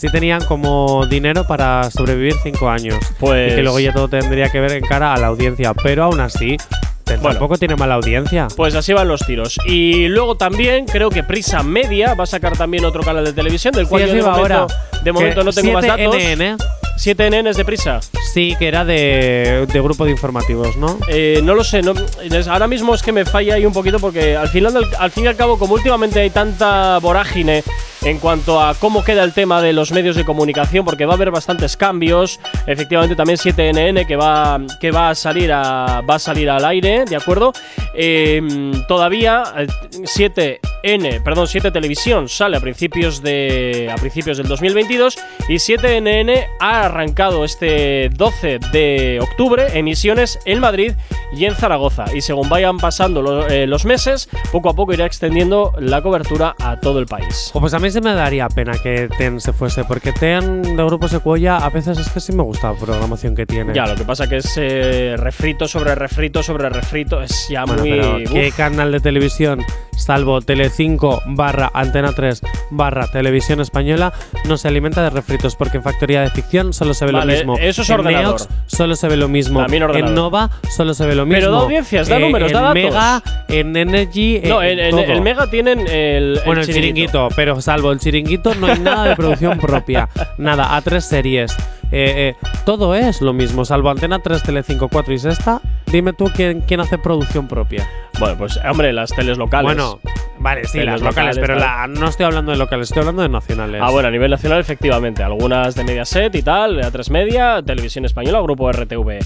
Sí 0.00 0.08
tenían 0.10 0.42
como 0.46 1.04
dinero 1.06 1.46
para 1.46 1.90
sobrevivir 1.90 2.34
cinco 2.42 2.70
años. 2.70 2.96
Pues- 3.18 3.52
Y 3.52 3.56
que 3.56 3.62
luego 3.62 3.78
ya 3.80 3.92
todo 3.92 4.08
tendría 4.08 4.48
que 4.50 4.58
ver 4.58 4.72
en 4.72 4.82
cara 4.82 5.12
a 5.12 5.18
la 5.18 5.26
audiencia. 5.26 5.74
Pero 5.74 6.04
aún 6.04 6.20
así, 6.20 6.56
Bueno. 7.04 7.22
tampoco 7.22 7.58
tiene 7.58 7.76
mala 7.76 7.96
audiencia. 7.96 8.48
Pues 8.56 8.74
así 8.74 8.94
van 8.94 9.08
los 9.08 9.20
tiros. 9.26 9.58
Y 9.66 10.08
luego 10.08 10.36
también 10.36 10.86
creo 10.86 11.10
que 11.10 11.22
Prisa 11.22 11.62
Media 11.62 12.14
va 12.14 12.24
a 12.24 12.26
sacar 12.26 12.56
también 12.56 12.86
otro 12.86 13.02
canal 13.02 13.26
de 13.26 13.34
televisión, 13.34 13.74
del 13.74 13.86
cual 13.88 14.02
Sí, 14.04 14.08
yo 14.08 14.14
de 14.14 14.22
momento, 14.22 14.40
ahora. 14.40 14.66
de 15.04 15.12
momento 15.12 15.44
no 15.44 15.52
tengo 15.52 15.72
más 15.72 15.86
datos. 15.86 16.14
7NN. 16.16 16.56
7 16.96 17.26
NNs 17.30 17.56
de 17.56 17.64
Prisa. 17.64 18.00
Sí, 18.32 18.54
que 18.58 18.68
era 18.68 18.84
de, 18.84 19.66
de 19.72 19.80
grupo 19.80 20.04
de 20.04 20.10
informativos, 20.12 20.76
¿no? 20.76 20.98
Eh, 21.08 21.40
no 21.42 21.54
lo 21.54 21.64
sé, 21.64 21.82
no, 21.82 21.94
es- 22.22 22.46
ahora 22.48 22.66
mismo 22.68 22.94
es 22.94 23.02
que 23.02 23.10
me 23.12 23.24
falla 23.24 23.54
ahí 23.54 23.64
un 23.66 23.72
poquito 23.72 23.98
porque 23.98 24.36
al 24.36 24.48
final, 24.48 24.72
del- 24.74 24.86
al 24.98 25.10
fin 25.10 25.24
y 25.24 25.26
al 25.28 25.36
cabo, 25.36 25.58
como 25.58 25.74
últimamente 25.74 26.20
hay 26.20 26.30
tanta 26.30 26.98
vorágine 26.98 27.64
en 28.02 28.18
cuanto 28.18 28.60
a 28.60 28.74
cómo 28.74 29.04
queda 29.04 29.24
el 29.24 29.32
tema 29.32 29.60
de 29.60 29.72
los 29.72 29.92
medios 29.92 30.16
de 30.16 30.24
comunicación, 30.24 30.84
porque 30.84 31.06
va 31.06 31.14
a 31.14 31.16
haber 31.16 31.30
bastantes 31.30 31.76
cambios. 31.76 32.40
Efectivamente, 32.66 33.16
también 33.16 33.38
7NN 33.38 34.06
que 34.06 34.16
va, 34.16 34.60
que 34.80 34.90
va 34.90 35.10
a 35.10 35.14
salir 35.14 35.52
a, 35.52 36.02
va 36.08 36.14
a 36.14 36.18
salir 36.18 36.48
al 36.50 36.64
aire, 36.64 37.04
¿de 37.04 37.16
acuerdo? 37.16 37.52
Eh, 37.94 38.40
todavía 38.88 39.42
eh, 39.56 39.66
7N, 39.92 41.22
perdón, 41.22 41.46
7 41.46 41.70
Televisión 41.70 42.28
sale 42.28 42.56
a 42.56 42.60
principios 42.60 43.22
de 43.22 43.90
a 43.92 43.96
principios 43.96 44.38
del 44.38 44.46
2022 44.46 45.18
y 45.48 45.54
7NN 45.54 46.46
ha 46.60 46.84
arrancado 46.84 47.44
este 47.44 48.08
12 48.10 48.60
de 48.72 49.18
octubre 49.20 49.78
emisiones 49.78 50.38
en 50.44 50.60
Madrid 50.60 50.92
y 51.32 51.44
en 51.44 51.54
Zaragoza 51.54 52.04
y 52.14 52.20
según 52.20 52.48
vayan 52.48 52.78
pasando 52.78 53.46
eh, 53.48 53.66
los 53.66 53.84
meses, 53.84 54.28
poco 54.52 54.70
a 54.70 54.74
poco 54.74 54.92
irá 54.92 55.06
extendiendo 55.06 55.72
la 55.78 56.02
cobertura 56.02 56.54
a 56.58 56.78
todo 56.78 56.98
el 56.98 57.06
país. 57.06 57.50
O 57.54 57.60
pues 57.60 57.74
mí 57.90 57.92
se 57.92 58.00
me 58.00 58.14
daría 58.14 58.48
pena 58.48 58.72
que 58.80 59.08
TEN 59.18 59.40
se 59.40 59.52
fuese, 59.52 59.82
porque 59.82 60.12
TEN 60.12 60.76
de 60.76 60.84
Grupo 60.84 61.08
Secuoya 61.08 61.56
a 61.56 61.70
veces 61.70 61.98
es 61.98 62.08
que 62.08 62.20
sí 62.20 62.32
me 62.32 62.44
gusta 62.44 62.70
la 62.72 62.78
programación 62.78 63.34
que 63.34 63.46
tiene. 63.46 63.74
Ya, 63.74 63.84
lo 63.84 63.96
que 63.96 64.04
pasa 64.04 64.28
que 64.28 64.36
es 64.36 64.52
eh, 64.58 65.16
refrito 65.16 65.66
sobre 65.66 65.96
refrito 65.96 66.44
sobre 66.44 66.68
refrito, 66.68 67.20
es 67.20 67.48
ya 67.50 67.64
Bueno, 67.64 67.82
muy 67.82 67.90
pero 67.90 68.18
¿qué 68.32 68.52
canal 68.56 68.92
de 68.92 69.00
televisión, 69.00 69.64
salvo 69.96 70.40
Telecinco 70.40 71.20
barra 71.26 71.70
Antena 71.74 72.12
3 72.12 72.42
barra 72.70 73.08
Televisión 73.08 73.60
Española, 73.60 74.12
no 74.46 74.56
se 74.56 74.68
alimenta 74.68 75.02
de 75.02 75.10
refritos? 75.10 75.56
Porque 75.56 75.78
en 75.78 75.82
Factoría 75.82 76.20
de 76.20 76.30
Ficción 76.30 76.72
solo 76.72 76.94
se 76.94 77.06
ve 77.06 77.12
Vale, 77.12 77.32
lo 77.32 77.38
mismo. 77.38 77.58
eso 77.58 77.82
es 77.82 77.90
en 77.90 77.98
ordenador. 77.98 78.40
Neox 78.40 78.48
solo 78.68 78.94
se 78.94 79.08
ve 79.08 79.16
lo 79.16 79.26
mismo. 79.28 79.66
En 79.68 80.14
Nova 80.14 80.48
solo 80.70 80.94
se 80.94 81.06
ve 81.06 81.16
lo 81.16 81.26
mismo. 81.26 81.40
Pero 81.40 81.50
da 81.50 81.58
audiencias, 81.58 82.08
da 82.08 82.20
números, 82.20 82.50
en 82.50 82.54
da 82.54 82.60
datos. 82.60 82.74
Mega, 82.74 83.22
en 83.48 83.76
Energy. 83.76 84.40
No, 84.44 84.62
en, 84.62 84.78
en, 84.78 84.96
en 84.96 85.10
el 85.10 85.20
Mega 85.22 85.50
tienen 85.50 85.88
el, 85.88 86.38
Bueno, 86.46 86.60
el 86.60 86.68
chiringuito. 86.68 87.28
pero 87.34 87.60
salvo 87.60 87.79
el 87.92 87.98
chiringuito 87.98 88.54
no 88.54 88.66
hay 88.66 88.78
nada 88.78 89.08
de 89.08 89.16
producción 89.16 89.58
propia. 89.58 90.08
Nada, 90.38 90.76
a 90.76 90.80
tres 90.82 91.04
series. 91.04 91.56
Eh, 91.92 92.36
eh, 92.40 92.46
todo 92.64 92.94
es 92.94 93.20
lo 93.20 93.32
mismo, 93.32 93.64
salvo 93.64 93.90
Antena 93.90 94.20
3, 94.20 94.42
Tele 94.44 94.62
5, 94.62 94.88
4 94.88 95.14
y 95.14 95.18
Sexta. 95.18 95.60
Dime 95.86 96.12
tú 96.12 96.30
quién, 96.34 96.60
quién 96.60 96.80
hace 96.80 96.98
producción 96.98 97.48
propia. 97.48 97.88
Bueno, 98.20 98.36
pues 98.38 98.60
hombre, 98.68 98.92
las 98.92 99.10
teles 99.10 99.38
locales. 99.38 99.64
Bueno, 99.64 99.98
vale, 100.38 100.64
sí, 100.66 100.78
Teles 100.78 100.94
las 100.94 101.02
locales, 101.02 101.38
pero 101.38 101.56
la, 101.56 101.86
no 101.88 102.06
estoy 102.06 102.26
hablando 102.26 102.52
de 102.52 102.58
locales, 102.58 102.88
estoy 102.88 103.00
hablando 103.00 103.22
de 103.22 103.28
nacionales. 103.28 103.80
Ah, 103.82 103.90
bueno, 103.90 104.08
a 104.08 104.10
nivel 104.10 104.30
nacional, 104.30 104.60
efectivamente. 104.60 105.22
Algunas 105.24 105.74
de 105.74 105.82
Mediaset 105.82 106.32
y 106.34 106.42
tal, 106.42 106.80
A3 106.80 107.10
Media, 107.10 107.62
Televisión 107.62 108.04
Española, 108.04 108.40
Grupo 108.40 108.70
RTV. 108.70 109.18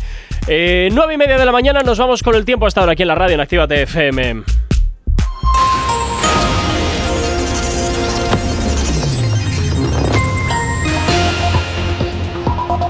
Eh, 0.47 0.89
9 0.93 1.15
y 1.15 1.17
media 1.19 1.37
de 1.37 1.45
la 1.45 1.53
mañana, 1.53 1.83
nos 1.83 1.99
vamos 1.99 2.23
con 2.23 2.35
el 2.35 2.45
tiempo 2.45 2.67
hasta 2.67 2.81
ahora 2.81 2.93
aquí 2.93 3.03
en 3.03 3.09
la 3.09 3.15
radio 3.15 3.35
en 3.35 3.41
Actívate 3.41 3.83
FM. 3.83 4.45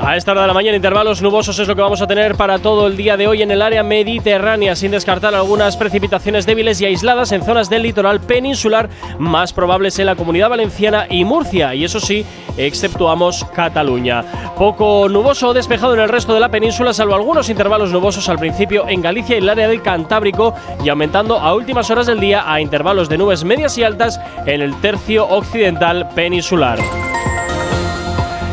A 0.07 0.19
esta 0.19 0.33
hora 0.33 0.43
de 0.43 0.49
la 0.49 0.53
mañana, 0.53 0.77
intervalos 0.77 1.23
nubosos 1.23 1.59
es 1.59 1.67
lo 1.67 1.75
que 1.75 1.81
vamos 1.81 2.03
a 2.03 2.07
tener 2.07 2.35
para 2.35 2.59
todo 2.59 2.87
el 2.87 2.95
día 2.95 3.17
de 3.17 3.27
hoy 3.27 3.41
en 3.41 3.51
el 3.51 3.63
área 3.63 3.83
mediterránea, 3.83 4.77
sin 4.77 4.91
descartar 4.91 5.35
algunas 5.35 5.79
precipitaciones 5.79 6.45
débiles 6.45 6.79
y 6.83 6.85
aisladas 6.85 7.33
en 7.33 7.43
zonas 7.43 7.71
del 7.71 7.85
litoral 7.85 8.21
peninsular, 8.21 8.91
más 9.19 9.55
probables 9.55 9.99
en 9.99 10.05
la 10.05 10.15
comunidad 10.15 10.51
valenciana 10.51 11.07
y 11.09 11.25
Murcia, 11.25 11.75
y 11.75 11.85
eso 11.85 12.01
sí, 12.01 12.27
exceptuamos 12.59 13.47
Cataluña. 13.55 14.53
Poco 14.59 15.09
nuboso 15.09 15.49
o 15.49 15.55
despejado 15.55 15.95
en 15.95 16.01
el 16.01 16.11
resto 16.11 16.35
de 16.35 16.41
la 16.41 16.51
península, 16.51 16.93
salvo 16.93 17.15
algunos 17.15 17.49
intervalos 17.49 17.91
nubosos 17.91 18.29
al 18.29 18.39
principio 18.39 18.87
en 18.87 19.01
Galicia 19.01 19.37
y 19.37 19.39
el 19.39 19.49
área 19.49 19.69
del 19.69 19.81
Cantábrico, 19.81 20.55
y 20.85 20.91
aumentando 20.91 21.39
a 21.39 21.55
últimas 21.55 21.91
horas 21.91 22.07
del 22.07 22.21
día 22.21 22.45
a 22.47 22.61
intervalos 22.61 23.09
de 23.09 23.17
nubes 23.17 23.43
medias 23.43 23.79
y 23.79 23.85
altas 23.85 24.21
en 24.45 24.61
el 24.61 24.79
tercio 24.83 25.27
occidental 25.27 26.11
peninsular. 26.15 26.79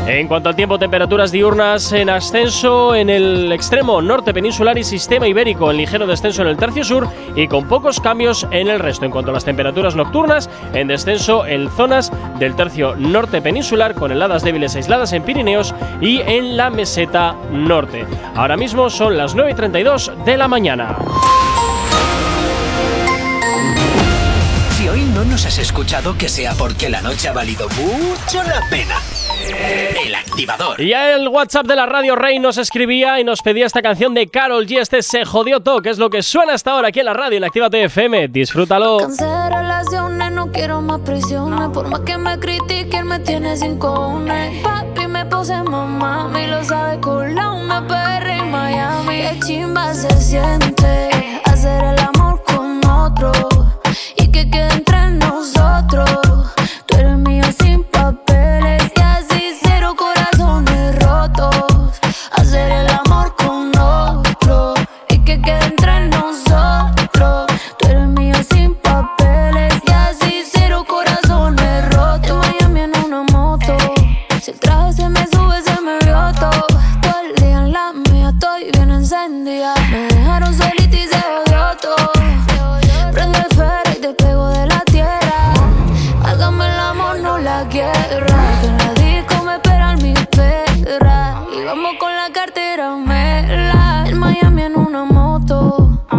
En 0.06 0.26
cuanto 0.26 0.48
al 0.48 0.56
tiempo, 0.56 0.80
temperaturas 0.80 1.30
diurnas 1.30 1.92
en 1.92 2.10
ascenso 2.10 2.94
en 2.94 3.08
el 3.08 3.52
extremo 3.52 4.02
norte 4.02 4.34
peninsular 4.34 4.76
y 4.76 4.82
sistema 4.82 5.28
ibérico, 5.28 5.70
en 5.70 5.76
ligero 5.76 6.08
descenso 6.08 6.42
en 6.42 6.48
el 6.48 6.56
tercio 6.56 6.82
sur 6.82 7.08
y 7.36 7.46
con 7.46 7.68
pocos 7.68 8.00
cambios 8.00 8.46
en 8.50 8.68
el 8.68 8.80
resto. 8.80 9.04
En 9.04 9.12
cuanto 9.12 9.30
a 9.30 9.34
las 9.34 9.44
temperaturas 9.44 9.94
nocturnas, 9.94 10.50
en 10.74 10.88
descenso 10.88 11.46
en 11.46 11.70
zonas 11.70 12.10
del 12.40 12.56
tercio 12.56 12.96
norte 12.96 13.40
peninsular, 13.40 13.94
con 13.94 14.10
heladas 14.10 14.42
débiles 14.42 14.74
aisladas 14.74 15.12
en 15.12 15.22
Pirineos 15.22 15.72
y 16.00 16.20
en 16.20 16.56
la 16.56 16.68
meseta 16.68 17.36
norte. 17.52 18.04
Ahora 18.34 18.56
mismo 18.56 18.90
son 18.90 19.16
las 19.16 19.36
9.32 19.36 20.24
de 20.24 20.36
la 20.36 20.48
mañana. 20.48 20.96
Si 24.72 24.88
hoy 24.88 25.02
no 25.14 25.24
nos 25.24 25.46
has 25.46 25.58
escuchado, 25.58 26.18
que 26.18 26.28
sea 26.28 26.54
porque 26.54 26.90
la 26.90 27.00
noche 27.02 27.28
ha 27.28 27.32
valido 27.32 27.68
mucho 27.68 28.42
la 28.42 28.60
pena. 28.68 28.96
El 30.04 30.14
activador. 30.14 30.80
Y 30.80 30.92
el 30.92 31.28
WhatsApp 31.28 31.66
de 31.66 31.76
la 31.76 31.86
radio 31.86 32.14
Rey 32.16 32.38
nos 32.38 32.58
escribía 32.58 33.20
y 33.20 33.24
nos 33.24 33.42
pedía 33.42 33.66
esta 33.66 33.82
canción 33.82 34.14
de 34.14 34.28
Carol 34.28 34.66
G. 34.66 34.80
Este 34.80 35.02
se 35.02 35.24
jodió 35.24 35.60
todo, 35.60 35.82
que 35.82 35.90
es 35.90 35.98
lo 35.98 36.10
que 36.10 36.22
suena 36.22 36.54
hasta 36.54 36.72
ahora 36.72 36.88
aquí 36.88 37.00
en 37.00 37.06
la 37.06 37.14
radio, 37.14 37.38
en 37.38 37.44
Actívate 37.44 37.84
FM. 37.84 38.28
Disfrútalo. 38.28 38.98
relaciones, 39.08 40.32
no 40.32 40.50
quiero 40.52 40.80
más 40.80 41.00
prisiones. 41.00 41.68
Por 41.70 41.88
más 41.88 42.00
que 42.00 42.18
me 42.18 42.38
critiquen, 42.38 43.06
me 43.06 43.18
tiene 43.20 43.56
sin 43.56 43.78
cojones. 43.78 44.62
Papi, 44.62 45.06
me 45.06 45.24
puse 45.26 45.62
mamá, 45.62 46.28
me 46.28 46.48
lo 46.48 46.62
sabe 46.64 47.00
cola 47.00 47.52
una 47.52 47.86
perra 47.86 48.36
en 48.36 48.50
Miami. 48.50 49.22
Qué 49.22 49.40
chimba 49.46 49.94
se 49.94 50.10
siente 50.20 51.10
hacer 51.44 51.84
el 51.84 51.98
amor 52.00 52.42
con 52.44 52.84
otro 52.86 53.32
y 54.16 54.30
que 54.30 54.48
quede 54.50 54.72
entre 54.72 55.10
nosotros. 55.10 56.08
Tú 56.86 56.96
eres 56.96 57.16
mi 57.18 57.31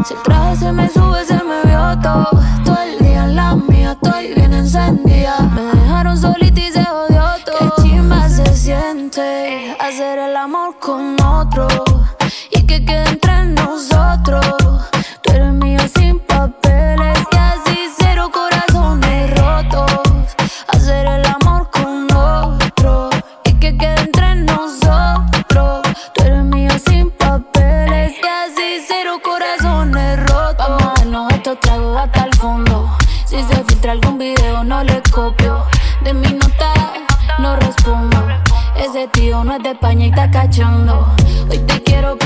Si 0.05 0.13
el 0.13 0.21
traje 0.21 0.57
se 0.57 0.71
me 0.73 0.89
sube, 0.89 1.23
se 1.23 1.35
me 1.35 1.63
vio 1.63 1.97
todo. 2.01 2.27
Todo 2.65 2.77
el 2.81 2.99
día 2.99 3.23
en 3.23 3.35
la 3.37 3.55
mía, 3.55 3.93
estoy 3.93 4.33
bien 4.33 4.53
encendida. 4.53 5.39
Me 5.55 5.61
dejaron 5.61 6.17
solita 6.17 6.59
y 6.59 6.71
se 6.73 6.83
jodió 6.83 7.23
todo. 7.45 7.73
Qué 7.77 7.81
chimba 7.83 8.27
se 8.27 8.45
siente 8.53 9.77
hacer 9.79 10.19
el 10.19 10.35
amor 10.35 10.77
con 10.79 11.15
otro. 11.21 11.67
Y 12.51 12.62
de 39.63 39.71
España 39.71 40.05
y 40.05 40.09
está 40.09 40.29
cachando. 40.29 41.07
Hoy 41.49 41.57
te 41.59 41.81
quiero 41.83 42.17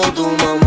solto 0.00 0.22
uma 0.22 0.57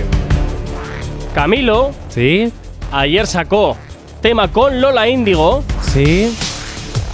Camilo 1.34 1.92
¿Sí? 2.08 2.52
ayer 2.92 3.26
sacó 3.26 3.76
tema 4.20 4.48
con 4.48 4.80
Lola 4.80 5.08
Índigo 5.08 5.62
¿Sí? 5.92 6.36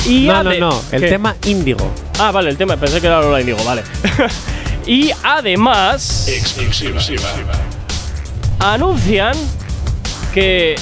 y 0.06 0.26
no, 0.26 0.42
no, 0.42 0.50
ade- 0.50 0.58
no. 0.60 0.80
El 0.92 1.00
¿Qué? 1.02 1.08
tema 1.08 1.34
índigo. 1.46 1.84
Ah, 2.18 2.30
vale, 2.30 2.50
el 2.50 2.56
tema, 2.56 2.76
pensé 2.76 3.00
que 3.00 3.08
era 3.08 3.20
Lola 3.20 3.40
Índigo, 3.40 3.58
vale. 3.64 3.82
y 4.86 5.10
además 5.24 6.28
anuncian 8.60 9.34
que 10.32 10.76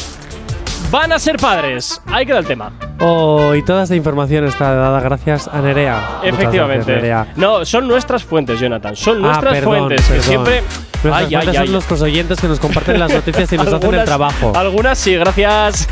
van 0.90 1.12
a 1.12 1.18
ser 1.18 1.36
padres. 1.38 2.00
Ahí 2.06 2.26
queda 2.26 2.38
el 2.38 2.46
tema. 2.46 2.72
Oh, 3.00 3.54
y 3.54 3.62
toda 3.62 3.82
esta 3.82 3.96
información 3.96 4.44
está 4.46 4.72
dada 4.74 5.00
gracias 5.00 5.48
a 5.48 5.60
Nerea. 5.60 6.00
Gracias, 6.22 6.34
Efectivamente. 6.34 6.92
Nerea. 6.94 7.26
No, 7.36 7.64
son 7.64 7.88
nuestras 7.88 8.22
fuentes, 8.24 8.60
Jonathan. 8.60 8.94
Son 8.94 9.18
Ah, 9.18 9.28
nuestras 9.28 9.54
perdón, 9.54 9.76
fuentes 9.78 10.06
que 10.06 10.20
siempre. 10.22 10.62
Nuestras 11.02 11.26
Ay, 11.26 11.34
fuentes 11.34 11.48
ay. 11.48 11.56
son 11.66 11.72
nuestros 11.72 12.02
oyentes 12.02 12.40
que 12.40 12.48
nos 12.48 12.60
comparten 12.60 12.98
las 12.98 13.12
noticias 13.12 13.52
y 13.52 13.56
nos 13.56 13.66
hacen 13.66 13.76
el 13.78 13.84
Algunas- 13.84 14.04
trabajo. 14.06 14.52
Algunas 14.54 14.98
sí, 14.98 15.14
gracias. 15.16 15.88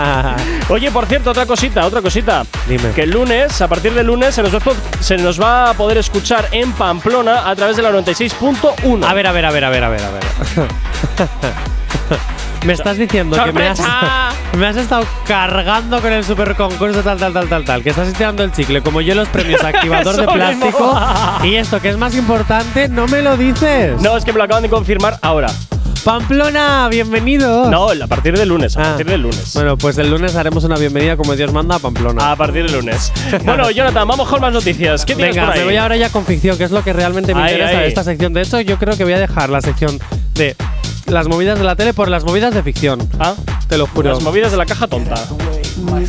Oye, 0.70 0.90
por 0.90 1.04
cierto, 1.06 1.30
otra 1.30 1.44
cosita, 1.44 1.84
otra 1.84 2.00
cosita. 2.00 2.44
Dime. 2.66 2.92
Que 2.92 3.02
el 3.02 3.10
lunes, 3.10 3.60
a 3.60 3.68
partir 3.68 3.92
del 3.92 4.06
lunes, 4.06 4.34
se 4.34 4.42
nos, 4.42 4.54
va, 4.54 4.60
se 5.00 5.18
nos 5.18 5.40
va 5.42 5.70
a 5.70 5.74
poder 5.74 5.98
escuchar 5.98 6.48
en 6.52 6.72
Pamplona 6.72 7.50
a 7.50 7.56
través 7.56 7.76
de 7.76 7.82
la 7.82 7.90
96.1. 7.90 9.04
A 9.06 9.12
ver, 9.12 9.26
a 9.26 9.32
ver, 9.32 9.44
a 9.44 9.50
ver, 9.50 9.64
a 9.64 9.70
ver, 9.70 9.84
a 9.84 9.88
ver, 9.90 10.00
a 10.02 10.10
ver. 10.10 10.22
me 12.66 12.72
estás 12.72 12.98
diciendo 12.98 13.36
que 13.42 13.52
me 13.52 13.68
has, 13.68 13.78
¡Sorpresa! 13.78 14.30
me 14.58 14.66
has 14.66 14.76
estado 14.76 15.04
cargando 15.26 16.00
con 16.00 16.12
el 16.12 16.24
super 16.24 16.54
concurso 16.54 17.02
tal, 17.02 17.18
tal, 17.18 17.32
tal, 17.32 17.48
tal, 17.48 17.64
tal. 17.64 17.82
Que 17.82 17.90
estás 17.90 18.08
estirando 18.08 18.42
el 18.44 18.52
chicle, 18.52 18.82
como 18.82 19.00
yo 19.00 19.14
los 19.14 19.28
premios 19.28 19.62
activador 19.64 20.16
de 20.16 20.26
plástico. 20.26 20.98
y 21.44 21.54
esto, 21.56 21.80
que 21.80 21.88
es 21.90 21.96
más 21.96 22.14
importante, 22.14 22.88
no 22.88 23.06
me 23.06 23.22
lo 23.22 23.36
dices. 23.36 24.00
No, 24.02 24.16
es 24.16 24.24
que 24.24 24.32
me 24.32 24.38
lo 24.38 24.44
acaban 24.44 24.62
de 24.62 24.68
confirmar 24.68 25.18
ahora. 25.22 25.48
Pamplona, 26.04 26.88
bienvenido. 26.88 27.68
No, 27.70 27.88
a 27.90 28.06
partir 28.06 28.36
del 28.38 28.48
lunes, 28.48 28.76
a 28.76 28.80
Ah. 28.80 28.84
partir 28.84 29.06
del 29.06 29.20
lunes. 29.22 29.52
Bueno, 29.54 29.76
pues 29.76 29.98
el 29.98 30.08
lunes 30.10 30.36
haremos 30.36 30.64
una 30.64 30.76
bienvenida 30.76 31.16
como 31.16 31.34
Dios 31.36 31.52
manda 31.52 31.74
a 31.76 31.78
Pamplona. 31.80 32.30
A 32.32 32.36
partir 32.36 32.62
del 32.64 32.72
lunes. 32.72 33.12
bueno, 33.44 33.70
Jonathan, 33.70 34.08
vamos 34.08 34.26
con 34.28 34.40
más 34.40 34.52
noticias. 34.52 35.04
¿Qué 35.04 35.14
Venga, 35.14 35.44
por 35.46 35.54
ahí? 35.54 35.58
me 35.60 35.64
voy 35.66 35.76
ahora 35.76 35.96
ya 35.96 36.08
con 36.10 36.24
ficción, 36.24 36.56
que 36.56 36.64
es 36.64 36.70
lo 36.70 36.82
que 36.82 36.92
realmente 36.92 37.34
me 37.34 37.40
interesa 37.42 37.70
ahí. 37.70 37.76
de 37.78 37.88
esta 37.88 38.04
sección. 38.04 38.32
De 38.32 38.42
hecho, 38.42 38.60
yo 38.60 38.78
creo 38.78 38.96
que 38.96 39.04
voy 39.04 39.12
a 39.12 39.18
dejar 39.18 39.50
la 39.50 39.60
sección 39.60 39.98
de 40.34 40.56
las 41.08 41.26
movidas 41.28 41.58
de 41.58 41.64
la 41.64 41.74
tele 41.76 41.94
por 41.94 42.08
las 42.08 42.24
movidas 42.24 42.54
de 42.54 42.62
ficción. 42.62 43.00
Ah, 43.18 43.34
Te 43.68 43.78
lo 43.78 43.86
juro. 43.86 44.10
las 44.10 44.22
movidas 44.22 44.50
de 44.52 44.58
la 44.58 44.66
caja 44.66 44.86
tonta. 44.86 45.16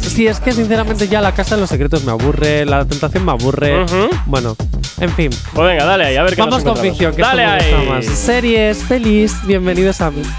Sí, 0.02 0.28
es 0.28 0.40
que 0.40 0.52
sinceramente 0.52 1.08
ya 1.08 1.22
la 1.22 1.34
casa 1.34 1.56
de 1.56 1.62
los 1.62 1.70
secretos 1.70 2.04
me 2.04 2.12
aburre, 2.12 2.66
la 2.66 2.86
tentación 2.86 3.26
me 3.26 3.32
aburre. 3.32 3.86
Bueno, 4.26 4.56
en 5.00 5.12
fin. 5.14 5.30
Pues 5.54 5.68
venga, 5.68 5.86
dale 5.86 6.06
ahí, 6.06 6.16
a 6.18 6.24
ver 6.24 6.36
qué 6.36 6.42
Vamos 6.42 6.64
nos 6.64 6.74
con 6.76 6.84
ficción, 6.84 7.16
que 7.16 7.22
Dale 7.22 7.58
esto 7.58 7.78
me 7.78 7.82
ahí. 7.84 7.90
más. 7.90 8.06
Series, 8.06 8.78
pelis, 8.90 9.36
bienvenidos 9.46 10.02
a 10.02 10.12
mí. 10.12 10.22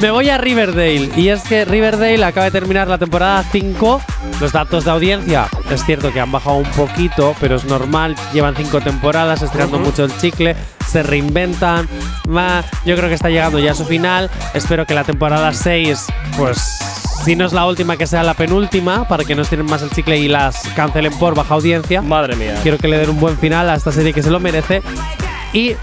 Me 0.00 0.10
voy 0.10 0.28
a 0.28 0.36
Riverdale 0.36 1.08
y 1.16 1.28
es 1.28 1.42
que 1.44 1.64
Riverdale 1.64 2.22
acaba 2.22 2.44
de 2.44 2.50
terminar 2.50 2.86
la 2.88 2.98
temporada 2.98 3.42
5. 3.50 4.02
Los 4.40 4.52
datos 4.52 4.84
de 4.84 4.90
audiencia 4.90 5.48
es 5.70 5.82
cierto 5.84 6.12
que 6.12 6.20
han 6.20 6.30
bajado 6.30 6.56
un 6.56 6.70
poquito, 6.72 7.34
pero 7.40 7.56
es 7.56 7.64
normal. 7.64 8.14
Llevan 8.34 8.54
5 8.56 8.80
temporadas, 8.82 9.40
estirando 9.40 9.78
mucho 9.78 10.04
el 10.04 10.14
chicle, 10.18 10.54
se 10.86 11.02
reinventan. 11.02 11.88
Va, 12.28 12.64
yo 12.84 12.96
creo 12.96 13.08
que 13.08 13.14
está 13.14 13.28
llegando 13.28 13.58
ya 13.58 13.72
a 13.72 13.74
su 13.74 13.84
final. 13.84 14.30
Espero 14.54 14.86
que 14.86 14.94
la 14.94 15.04
temporada 15.04 15.52
6, 15.52 16.06
pues 16.36 16.58
si 17.24 17.34
no 17.34 17.44
es 17.44 17.52
la 17.52 17.66
última, 17.66 17.96
que 17.96 18.06
sea 18.06 18.22
la 18.22 18.34
penúltima, 18.34 19.08
para 19.08 19.24
que 19.24 19.34
no 19.34 19.42
estiren 19.42 19.66
más 19.66 19.82
el 19.82 19.90
chicle 19.90 20.16
y 20.18 20.28
las 20.28 20.62
cancelen 20.76 21.12
por 21.18 21.34
baja 21.34 21.54
audiencia. 21.54 22.00
Madre 22.02 22.36
mía. 22.36 22.58
Quiero 22.62 22.78
que 22.78 22.88
le 22.88 22.98
den 22.98 23.10
un 23.10 23.20
buen 23.20 23.36
final 23.36 23.68
a 23.68 23.74
esta 23.74 23.90
serie 23.90 24.12
que 24.12 24.22
se 24.22 24.30
lo 24.30 24.38
merece. 24.38 24.82
Y 25.52 25.74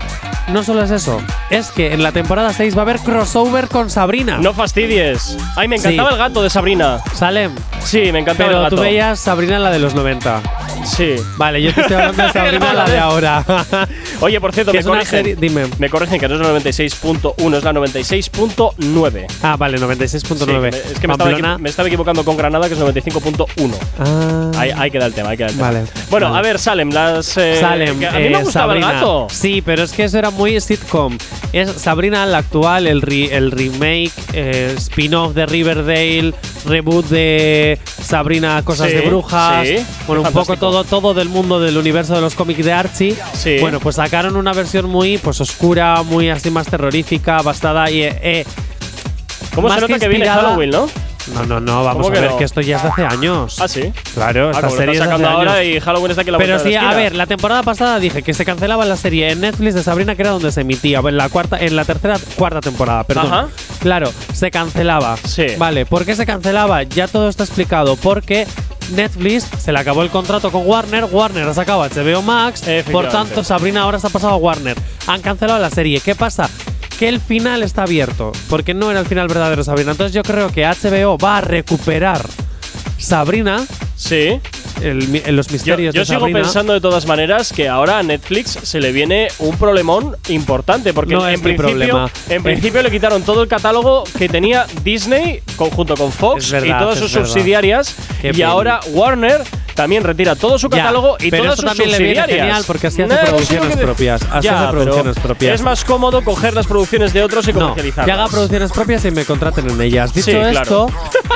no 0.49 0.61
solo 0.64 0.84
es 0.84 0.91
eso, 0.91 1.22
es 1.49 1.72
que 1.72 1.94
en 1.94 2.03
la 2.03 2.11
temporada 2.11 2.53
6 2.53 2.76
va 2.76 2.80
a 2.80 2.81
haber 2.84 2.99
crossover 2.99 3.68
con 3.69 3.90
Sabrina. 3.90 4.38
No 4.40 4.53
fastidies. 4.53 5.38
Ay, 5.56 5.68
me 5.68 5.77
encantaba 5.77 6.10
Sí. 6.10 6.14
el 6.15 6.19
gato 6.19 6.44
de 6.44 6.49
Sabrina. 6.49 6.99
Salem. 7.15 7.52
Sí, 7.84 8.11
me 8.11 8.19
encantaba 8.19 8.49
el 8.49 8.56
Pero 8.56 8.64
gato. 8.64 8.76
tú 8.76 8.81
veías 8.81 9.19
Sabrina 9.19 9.57
la 9.60 9.72
de 9.72 9.80
los 9.80 9.95
90. 9.95 10.41
Sí. 10.85 11.15
Vale, 11.38 11.61
yo 11.61 11.73
te 11.73 11.81
estoy 11.81 11.95
hablando 11.95 12.23
de 12.23 12.31
Sabrina 12.34 12.73
la 12.73 12.85
de 12.90 12.99
ahora. 12.99 13.44
Oye, 14.19 14.40
por 14.41 14.53
cierto, 14.53 14.73
me 14.73 14.84
corrigen. 14.84 15.38
dime. 15.40 15.65
Me 15.80 15.90
corrigen 15.90 16.19
que 16.19 16.27
no 16.27 16.35
es 16.35 16.41
la 16.41 16.48
96.1, 16.49 17.57
es 17.57 17.64
la 17.64 17.72
96.9. 17.73 19.26
ah, 19.44 19.56
vale, 19.57 19.77
96.9. 19.80 20.72
Sí, 20.73 20.80
es 20.94 20.99
que 20.99 21.07
me 21.07 21.14
estaba, 21.14 21.57
me 21.57 21.69
estaba 21.69 21.88
equivocando 21.88 22.23
con 22.26 22.35
Granada, 22.38 22.68
que 22.68 22.73
es 22.76 22.80
95.1. 22.80 23.76
Ah, 23.99 24.52
Ahí, 24.57 24.72
ahí 24.77 24.91
queda 24.91 25.06
el 25.06 25.14
tema, 25.14 25.30
ahí 25.30 25.38
queda 25.38 25.48
el 25.48 25.56
tema. 25.56 25.68
Vale, 25.68 25.84
Bueno, 26.10 26.27
vale. 26.31 26.40
a 26.40 26.41
ver, 26.41 26.60
Salem, 26.60 26.91
las. 26.91 27.38
eh, 27.38 27.57
Salem, 27.60 27.95
a 28.06 28.11
mí 28.11 28.26
eh, 28.26 28.30
me 28.30 28.44
gustaba 28.44 28.68
Sabrina. 28.68 28.88
el 28.90 28.94
gato. 28.95 29.27
Sí, 29.30 29.53
pero 29.62 29.84
es 29.84 29.92
que 29.92 30.04
eso 30.06 30.18
era 30.18 30.30
muy 30.32 30.60
sitcom. 30.60 31.18
Es 31.52 31.72
Sabrina 31.72 32.26
la 32.26 32.40
actual, 32.40 32.88
el, 32.88 33.02
re- 33.02 33.36
el 33.36 33.52
remake, 33.52 34.12
eh, 34.34 34.74
spin-off 34.78 35.34
de 35.34 35.46
Riverdale, 35.46 36.34
reboot 36.66 37.06
de 37.08 37.78
Sabrina 37.86 38.62
Cosas 38.64 38.90
Sí, 38.90 38.96
de 38.96 39.02
Brujas. 39.02 39.68
sí, 39.68 39.76
bueno, 40.08 40.24
un 40.24 40.32
poco 40.34 40.58
todo, 40.58 40.84
todo 40.84 41.14
del 41.14 41.30
mundo 41.30 41.60
del 41.60 41.78
universo 41.78 42.16
de 42.16 42.22
los 42.22 42.36
cómics 42.36 42.66
de 42.66 42.72
Archie. 42.74 43.16
Sí. 43.34 43.58
Bueno, 43.60 43.80
pues 43.80 43.98
sacaron 43.98 44.36
una 44.36 44.54
versión 44.54 44.90
muy 44.90 45.18
pues 45.18 45.40
oscura, 45.42 46.02
muy 46.04 46.30
así 46.30 46.50
más 46.50 46.68
terrorífica, 46.68 47.42
bastada 47.42 47.90
y 47.92 48.04
eh, 48.04 48.20
eh, 48.22 48.46
¿Cómo 49.54 49.68
más 49.68 49.76
se 49.76 49.82
nota 49.82 50.00
que, 50.00 50.08
viene 50.08 50.26
Halloween, 50.28 50.72
no? 50.72 50.90
No, 51.34 51.45
no, 51.45 51.60
no, 51.60 51.84
vamos 51.84 52.04
¿Cómo 52.04 52.10
a 52.10 52.12
que 52.14 52.20
ver 52.22 52.32
no? 52.32 52.38
que 52.38 52.44
esto 52.44 52.62
ya 52.62 52.78
es 52.78 52.84
de 52.84 52.90
hace 52.90 53.06
años. 53.06 53.60
Ah, 53.62 53.68
sí. 53.68 53.94
Claro, 54.14 54.50
Ah, 54.50 54.52
esta 54.56 54.70
serie 54.70 54.95
es 54.95 55.02
hace 55.02 55.12
ahora 55.26 55.54
años. 55.56 55.66
y 55.76 55.80
Halloween 55.80 56.12
está 56.12 56.22
aquí 56.24 56.32
la 56.32 56.38
Pero 56.38 56.58
de 56.58 56.64
sí, 56.64 56.72
la 56.74 56.90
a 56.90 56.95
ver, 56.95 57.16
la 57.16 57.26
temporada 57.28 57.64
pasada 57.64 58.00
dije 58.00 58.22
que 58.24 58.34
se 58.34 58.44
cancelaba 58.45 58.84
la 58.86 58.98
serie 58.98 59.32
en 59.32 59.41
Netflix 59.41 59.74
de 59.76 59.84
Sabrina, 59.84 60.16
que 60.16 60.22
era 60.24 60.32
donde 60.32 60.52
se 60.52 60.62
emitía. 60.62 61.00
En 61.00 61.18
la 61.18 61.30
cuarta, 61.30 61.58
en 61.60 61.76
la 61.76 61.86
tercera, 61.86 62.18
cuarta 62.36 62.60
temporada, 62.62 63.04
perdón. 63.04 63.28
Ajá. 63.28 63.48
Claro, 63.80 64.12
se 64.34 64.52
cancelaba. 64.52 65.16
Sí. 65.18 65.45
Vale, 65.58 65.86
¿por 65.86 66.06
qué 66.06 66.16
se 66.16 66.26
cancelaba? 66.26 66.84
Ya 66.84 67.08
todo 67.08 67.30
está 67.30 67.44
explicado. 67.44 67.95
Porque 67.95 68.48
Netflix 68.91 69.48
se 69.60 69.72
le 69.72 69.80
acabó 69.80 70.04
el 70.04 70.10
contrato 70.10 70.52
con 70.52 70.68
Warner, 70.68 71.06
Warner 71.06 71.48
ha 71.48 71.54
sacado 71.54 71.84
HBO 71.88 72.22
Max, 72.22 72.64
por 72.91 73.08
tanto 73.10 73.44
Sabrina 73.44 73.82
ahora 73.84 73.98
está 73.98 74.10
pasado 74.10 74.34
a 74.34 74.38
Warner. 74.38 74.78
Han 75.08 75.22
cancelado 75.22 75.60
la 75.60 75.70
serie. 75.70 76.00
¿Qué 76.02 76.16
pasa? 76.16 76.50
Que 77.04 77.10
el 77.10 77.20
final 77.20 77.64
está 77.64 77.84
abierto, 77.84 78.32
porque 78.48 78.74
no 78.74 78.90
era 78.90 79.02
el 79.02 79.06
final 79.06 79.28
verdadero 79.28 79.58
de 79.58 79.66
Sabrina. 79.66 79.92
Entonces 79.92 80.14
yo 80.16 80.24
creo 80.24 80.50
que 80.54 80.66
HBO 80.66 81.18
va 81.18 81.40
a 81.40 81.42
recuperar 81.42 82.22
Sabrina, 82.98 83.66
Sí. 83.98 84.40
el 84.82 85.36
los 85.36 85.48
Yo, 85.48 85.52
misterios 85.54 85.94
yo 85.94 86.02
de 86.02 86.06
sigo 86.06 86.26
pensando 86.32 86.72
de 86.72 86.80
todas 86.80 87.06
maneras 87.06 87.52
que 87.52 87.68
ahora 87.68 88.00
a 88.00 88.04
Netflix 88.04 88.58
se 88.64 88.80
le 88.80 88.94
viene 88.94 89.28
un 89.40 89.58
problemón 89.58 90.16
importante 90.30 90.94
porque 90.94 91.14
No 91.14 91.28
en, 91.28 91.36
es 91.36 91.42
principio, 91.42 91.68
problema. 91.68 92.10
en 92.30 92.42
principio 92.42 92.82
le 92.82 92.90
quitaron 92.90 93.22
todo 93.24 93.44
el 93.44 93.50
catálogo 93.50 94.06
que 94.18 94.30
tenía 94.30 94.66
Disney 94.86 95.42
conjunto 95.58 95.98
con 95.98 96.10
Fox 96.10 96.52
verdad, 96.52 96.68
y 96.68 96.80
todas 96.80 97.00
sus 97.00 97.14
verdad. 97.14 97.28
subsidiarias 97.28 97.96
Qué 98.22 98.32
y 98.34 98.42
ahora 98.44 98.80
Warner 98.92 99.42
también 99.76 100.04
retira 100.04 100.36
todo 100.36 100.58
su 100.60 100.70
Ya, 100.70 100.78
catálogo 100.78 101.18
y 101.20 101.30
pero 101.32 101.44
todas 101.44 101.60
eso 101.60 101.62
sus 101.68 101.72
también 101.78 101.91
le 101.91 101.98
viene 101.98 102.14
subsidiarias. 102.16 102.45
genial 102.48 102.64
porque 102.68 102.88
así 102.88 103.02
hace 103.02 103.14
No, 103.16 103.22
producciones 103.30 103.78
propias, 103.78 104.22
así 104.32 104.48
Ya, 104.48 104.64
hace 104.64 104.72
producciones 104.72 105.20
propias. 105.20 105.56
Es 105.56 105.62
más 105.62 105.84
cómodo 105.84 106.24
coger 106.24 106.54
las 106.54 106.68
producciones 106.68 107.14
de 107.14 107.24
otros 107.24 107.48
y 107.48 107.54
No, 107.54 107.60
comercializarlas. 107.60 108.06
que 108.06 108.12
haga 108.12 108.28
producciones 108.28 108.72
propias 108.72 109.06
y 109.06 109.12
me 109.12 109.26
contraten 109.26 109.70
en 109.70 109.82
ellas. 109.82 110.14
Dicho 110.14 110.26
Sí, 110.32 110.32
claro. 110.38 110.62
esto, 110.62 110.88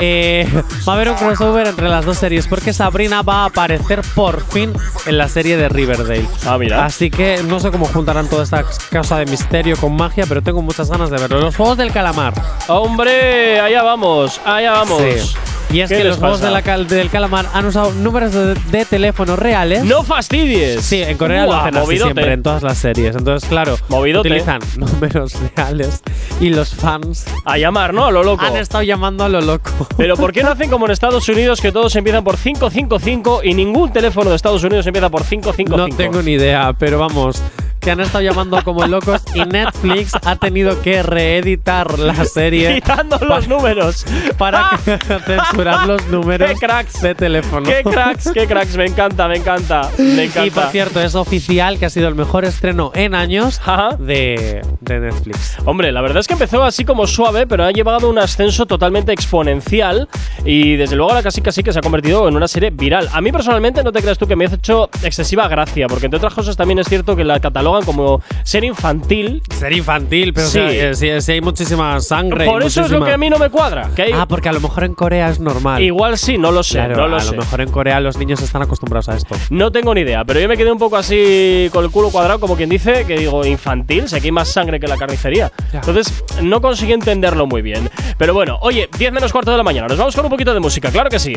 eh, 0.01 0.47
va 0.88 0.93
a 0.93 0.95
haber 0.95 1.09
un 1.09 1.15
crossover 1.15 1.68
entre 1.68 1.89
las 1.89 2.05
dos 2.05 2.18
series 2.18 2.47
porque 2.47 2.73
Sabrina 2.73 3.22
va 3.22 3.43
a 3.43 3.45
aparecer 3.45 4.01
por 4.15 4.41
fin 4.45 4.73
en 5.05 5.18
la 5.18 5.27
serie 5.30 5.57
de 5.57 5.69
Riverdale. 5.69 6.26
Ah, 6.45 6.57
mira. 6.57 6.85
Así 6.85 7.09
que 7.09 7.41
no 7.43 7.59
sé 7.59 7.72
cómo 7.72 7.85
juntarán 7.88 8.27
toda 8.27 8.43
esta 8.43 8.64
cosa 8.91 9.18
de 9.19 9.26
misterio 9.26 9.76
con 9.77 9.95
magia, 9.95 10.26
pero 10.27 10.41
tengo 10.41 10.61
muchas 10.61 10.89
ganas 10.89 11.09
de 11.09 11.18
verlo. 11.18 11.39
Los 11.41 11.55
juegos 11.55 11.77
del 11.77 11.91
calamar. 11.91 12.34
Hombre, 12.68 13.59
allá 13.59 13.84
vamos, 13.84 14.39
allá 14.45 14.72
vamos. 14.72 15.01
Sí. 15.01 15.34
Y 15.69 15.81
es 15.81 15.89
¿Qué 15.89 15.98
que 15.98 16.03
los 16.06 16.18
juegos 16.18 16.39
de 16.39 16.49
la 16.49 16.61
cal- 16.61 16.88
del 16.88 17.10
calamar 17.10 17.45
han 17.53 17.65
usado 17.65 17.91
números 17.91 18.31
de, 18.34 18.53
de 18.72 18.85
teléfono 18.85 19.35
reales. 19.35 19.84
¡No 19.84 20.02
fastidies! 20.03 20.81
Sí, 20.81 21.02
en 21.02 21.18
Corea 21.18 21.41
lo 21.41 21.48
Buah, 21.48 21.61
hacen 21.65 21.76
así 21.77 21.98
siempre, 21.98 22.31
en 22.34 22.41
todas 22.41 22.64
las 22.64 22.77
series. 22.77 23.15
Entonces, 23.18 23.49
claro, 23.49 23.77
Movidote. 23.89 24.30
utilizan 24.30 24.60
números 24.77 25.34
reales 25.56 26.02
y 26.39 26.49
los 26.52 26.73
fans 26.73 27.26
A 27.44 27.57
llamar, 27.57 27.94
¿no? 27.94 28.06
A 28.06 28.11
lo 28.11 28.23
loco. 28.23 28.45
han 28.45 28.56
estado 28.56 28.84
llamando 28.84 29.26
a 29.26 29.30
lo 29.30 29.41
loco. 29.41 29.72
Pero 29.98 30.15
¿por 30.15 30.31
qué 30.31 30.41
no 30.41 30.52
hacen 30.52 30.69
como 30.69 30.85
en 30.85 30.91
Estados 30.94 31.27
Unidos 31.27 31.60
que 31.60 31.73
todos 31.73 31.94
empiezan 31.98 32.23
por 32.23 32.38
555 32.38 33.41
y 33.44 33.53
ningún 33.53 33.91
teléfono 33.91 34.30
de 34.30 34.38
Estados 34.38 34.64
Unidos 34.64 34.88
empieza 34.88 35.10
por 35.10 35.23
555? 35.26 35.76
No 35.77 35.95
tengo 35.98 36.22
ni 36.22 36.31
idea, 36.31 36.73
pero 36.80 36.98
vamos, 36.98 37.41
que 37.79 37.91
han 37.91 37.99
estado 37.99 38.23
llamando 38.23 38.61
como 38.63 38.85
locos 38.85 39.21
y 39.33 39.41
Netflix 39.45 40.13
ha 40.23 40.35
tenido 40.35 40.81
que 40.81 41.03
reeditar 41.03 41.97
la 41.99 42.25
serie 42.25 42.75
Quitando 42.75 43.17
los 43.19 43.47
números. 43.47 44.05
para 44.37 44.77
censurar 45.25 45.87
los 45.87 46.05
números 46.07 46.49
¡Qué 46.51 46.55
cracks! 46.55 47.01
de 47.01 47.15
teléfono. 47.15 47.67
¡Qué 47.67 47.83
cracks! 47.83 48.31
¡Qué 48.31 48.47
cracks! 48.47 48.75
Me 48.77 48.85
encanta, 48.85 49.27
me 49.27 49.37
encanta. 49.37 49.89
Me 49.97 50.25
encanta. 50.25 50.45
Y 50.45 50.51
por 50.51 50.65
cierto, 50.67 51.01
es 51.01 51.15
oficial 51.15 51.79
que 51.79 51.85
ha 51.85 51.89
sido 51.89 52.07
el 52.07 52.15
mejor 52.15 52.45
estreno 52.45 52.91
en 52.93 53.15
años 53.15 53.59
de, 53.99 54.61
de 54.81 54.99
Netflix. 54.99 55.57
Hombre, 55.65 55.91
la 55.91 56.01
verdad 56.01 56.19
es 56.19 56.27
que 56.27 56.33
empezó 56.33 56.63
así 56.63 56.85
como 56.85 57.07
suave, 57.07 57.47
pero 57.47 57.63
ha 57.63 57.71
llevado 57.71 58.09
un 58.09 58.19
ascenso 58.19 58.65
totalmente 58.65 59.11
exponencial 59.11 60.07
y 60.45 60.75
desde 60.75 60.95
luego 60.95 61.11
ahora 61.11 61.23
casi 61.23 61.41
casi 61.41 61.63
que 61.63 61.73
se 61.73 61.79
ha 61.79 61.81
convertido 61.81 62.27
en 62.27 62.35
una 62.35 62.47
serie 62.47 62.69
viral. 62.69 63.09
A 63.11 63.21
mí 63.21 63.31
personalmente 63.31 63.83
no 63.83 63.91
te 63.91 64.01
creas 64.01 64.17
tú 64.17 64.27
que 64.27 64.35
me 64.35 64.45
ha 64.45 64.49
hecho 64.49 64.89
excesiva 65.03 65.47
gracia, 65.47 65.87
porque 65.87 66.05
entre 66.05 66.17
otras 66.17 66.33
cosas 66.33 66.55
también 66.55 66.79
es 66.79 66.87
cierto 66.87 67.15
que 67.15 67.23
la 67.23 67.39
catalogan 67.68 67.85
como 67.85 68.22
serie 68.44 68.69
infantil. 68.69 69.41
Ser 69.57 69.73
infantil, 69.73 70.34
pero 70.34 70.48
Sí. 70.48 70.60
o 70.60 70.61
sea, 70.69 70.89
eh, 70.89 70.95
si, 70.95 71.22
si 71.22 71.31
hay 71.34 71.41
muchísima 71.41 71.99
sangre. 71.99 72.45
Por 72.45 72.64
eso 72.64 72.81
es 72.81 72.89
lo 72.91 73.03
que 73.03 73.11
a 73.11 73.18
mí 73.18 73.30
no 73.30 73.38
me 73.38 73.49
cuadra. 73.49 73.89
Que 73.95 74.03
hay- 74.03 74.11
Ah, 74.14 74.26
porque 74.27 74.49
a 74.49 74.53
lo 74.53 74.60
mejor 74.61 74.84
en 74.85 74.94
Corea 74.94 75.30
es 75.30 75.39
normal. 75.39 75.81
Igual 75.84 76.18
sí, 76.18 76.38
no 76.38 76.52
lo 76.52 76.64
sé, 76.64 76.76
Claro, 76.77 76.95
no 76.95 77.07
lo 77.10 77.15
a 77.18 77.19
sé. 77.19 77.31
lo 77.31 77.38
mejor 77.41 77.61
en 77.61 77.72
Corea 77.72 77.99
los 77.99 78.18
niños 78.18 78.41
están 78.41 78.61
acostumbrados 78.61 79.10
a 79.10 79.15
esto. 79.15 79.35
No 79.49 79.72
tengo 79.72 79.94
ni 79.94 80.02
idea, 80.02 80.23
pero 80.26 80.39
yo 80.39 80.48
me 80.48 80.57
quedé 80.57 80.72
un 80.72 80.77
poco 80.80 80.98
así 80.98 81.69
con 81.73 81.84
el 81.84 81.91
culo 81.91 82.10
cuadrado, 82.10 82.39
como 82.39 82.56
quien 82.56 82.69
dice, 82.69 83.06
que 83.06 83.18
digo, 83.18 83.45
infantil, 83.45 84.07
sé 84.07 84.22
que 84.22 84.27
hay 84.27 84.31
más 84.31 84.48
sangre 84.48 84.80
que 84.80 84.88
la 84.88 84.98
carnicería. 84.98 85.52
Ya. 85.73 85.80
Entonces, 85.80 86.23
no 86.41 86.61
conseguí 86.61 86.94
entenderlo 86.94 87.45
muy 87.48 87.61
bien. 87.61 87.89
Pero 88.18 88.34
bueno, 88.34 88.57
oye, 88.61 88.89
10 88.98 89.11
menos 89.11 89.31
cuarto 89.31 89.52
de 89.52 89.57
la 89.57 89.64
mañana, 89.64 89.88
nos 89.88 89.98
vamos 89.98 90.15
con 90.15 90.26
un 90.26 90.31
poquito 90.31 90.53
de 90.53 90.60
música, 90.60 90.89
claro 90.91 91.10
que 91.10 91.19
sí. 91.19 91.34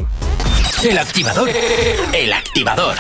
El 0.85 0.97
activador. 0.99 1.49
El 2.13 2.33
activador. 2.33 2.95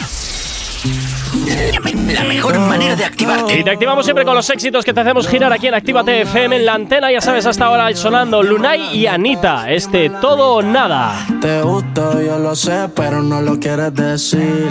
La 2.13 2.25
mejor 2.25 2.59
manera 2.59 2.97
de 2.97 3.05
activarte. 3.05 3.59
Y 3.59 3.65
te 3.65 3.71
activamos 3.71 4.05
siempre 4.05 4.25
con 4.25 4.35
los 4.35 4.49
éxitos 4.51 4.85
que 4.85 4.93
te 4.93 5.01
hacemos 5.01 5.29
girar 5.29 5.53
aquí 5.53 5.69
en 5.69 5.75
Actívate 5.75 6.23
FM 6.23 6.57
en 6.57 6.67
la 6.67 6.75
antena, 6.75 7.13
ya 7.13 7.21
sabes, 7.21 7.47
hasta 7.47 7.67
ahora 7.67 7.95
sonando 7.95 8.43
Lunay 8.43 8.97
y 8.97 9.07
Anita, 9.07 9.71
este 9.71 10.11
todo 10.11 10.55
o 10.55 10.63
nada. 10.63 11.27
Te 11.41 11.63
gusto, 11.63 12.21
yo 12.21 12.39
lo 12.39 12.57
sé, 12.57 12.89
pero 12.95 13.23
no 13.23 13.41
lo 13.41 13.59
quieres 13.61 13.95
decir. 13.95 14.69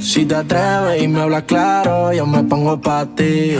Si 0.00 0.24
te 0.24 0.36
atreves 0.36 1.02
y 1.02 1.08
me 1.08 1.22
hablas 1.22 1.42
claro, 1.42 2.12
yo 2.12 2.26
me 2.26 2.42
pongo 2.44 2.80
pa' 2.80 3.06
ti. 3.06 3.56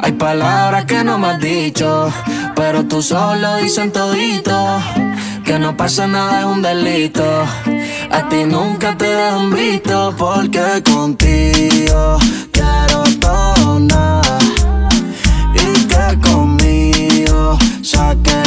Hay 0.00 0.12
palabras 0.12 0.84
que 0.86 1.04
no 1.04 1.18
me 1.18 1.28
has 1.28 1.40
dicho, 1.40 2.12
pero 2.54 2.84
tú 2.84 3.00
solo 3.00 3.56
dicen 3.56 3.92
todito. 3.92 4.80
Que 5.50 5.58
no 5.58 5.76
pasa 5.76 6.06
nada 6.06 6.42
es 6.42 6.46
un 6.46 6.62
delito. 6.62 7.24
A 8.12 8.28
ti 8.28 8.44
nunca 8.44 8.96
te 8.96 9.06
dejan 9.06 9.50
visto, 9.50 10.14
porque 10.16 10.80
contigo 10.84 12.18
quiero 12.52 13.02
todo. 13.18 14.20
Y 15.52 15.86
que 15.88 16.20
conmigo 16.20 17.58
sáquelo 17.82 18.39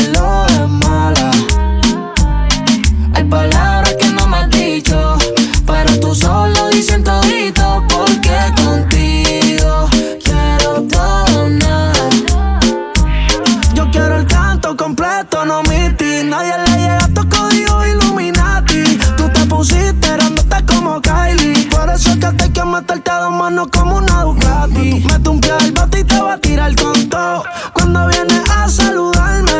te 22.84 22.94
meterte 22.94 23.12
a 23.12 23.20
dos 23.20 23.32
manos 23.32 23.68
como 23.72 23.98
una 23.98 24.24
Ducati. 24.24 25.06
Mete 25.10 25.30
un 25.30 25.40
pie 25.40 25.52
al 25.52 25.72
bote 25.72 26.00
y 26.00 26.04
te 26.04 26.22
va 26.22 26.34
a 26.34 26.38
tirar 26.38 26.76
con 26.76 27.10
todo. 27.10 27.44
Cuando 27.74 28.08
vienes 28.08 28.50
a 28.50 28.68
saludarme, 28.68 29.52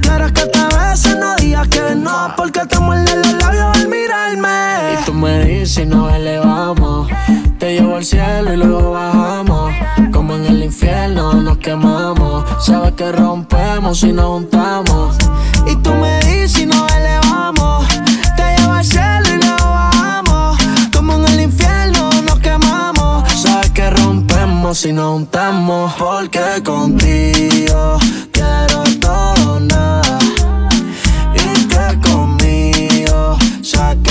quieres 0.00 0.32
que 0.32 0.46
te 0.46 0.60
bese, 0.76 1.16
no 1.16 1.34
digas 1.36 1.68
que 1.68 1.94
no. 1.94 2.34
Porque 2.36 2.60
te 2.66 2.78
muerden 2.78 3.22
los 3.22 3.34
labios 3.34 3.76
al 3.76 3.88
mirarme. 3.88 4.94
Y 5.00 5.04
tú 5.04 5.14
me 5.14 5.44
dices, 5.44 5.86
nos 5.86 6.12
elevamos. 6.12 7.08
Te 7.58 7.74
llevo 7.74 7.96
al 7.96 8.04
cielo 8.04 8.52
y 8.52 8.56
luego 8.56 8.92
bajamos. 8.92 9.72
Como 10.12 10.34
en 10.34 10.46
el 10.46 10.62
infierno 10.64 11.34
nos 11.34 11.58
quemamos. 11.58 12.44
Sabes 12.60 12.92
que 12.92 13.10
rompemos 13.10 14.02
y 14.02 14.12
nos 14.12 14.26
juntamos. 14.26 15.16
Y 15.66 15.76
tú 15.76 15.92
me 15.92 16.27
y 24.84 24.92
nos 24.92 25.12
juntamos. 25.12 25.92
Porque 25.94 26.62
contigo 26.64 27.98
quiero 28.32 28.84
todo 29.00 29.60
nada. 29.60 30.18
Y 31.34 31.66
que 31.66 32.08
conmigo 32.08 33.36
sáquelo 33.62 34.07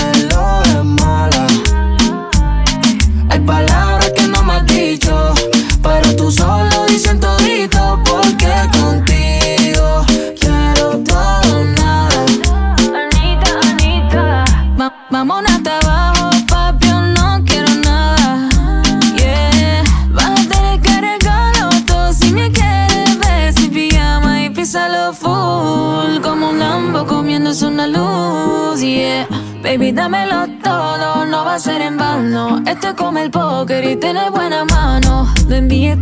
el 33.77 33.83
póker 33.83 33.91
y 33.91 33.95
tiene 33.97 34.29
buena 34.29 34.65
mano. 34.65 35.27
No 35.47 35.55
envíes 35.55 36.01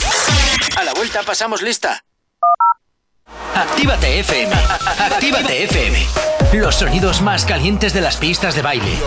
A 0.77 0.83
la 0.83 0.93
vuelta 0.93 1.21
pasamos 1.23 1.61
lista. 1.61 2.03
Actívate 3.55 4.19
FM. 4.19 4.53
Actívate 4.99 5.63
FM. 5.65 6.07
Los 6.53 6.75
sonidos 6.75 7.21
más 7.21 7.45
calientes 7.45 7.93
de 7.93 8.01
las 8.01 8.17
pistas 8.17 8.55
de 8.55 8.61
baile. 8.61 8.97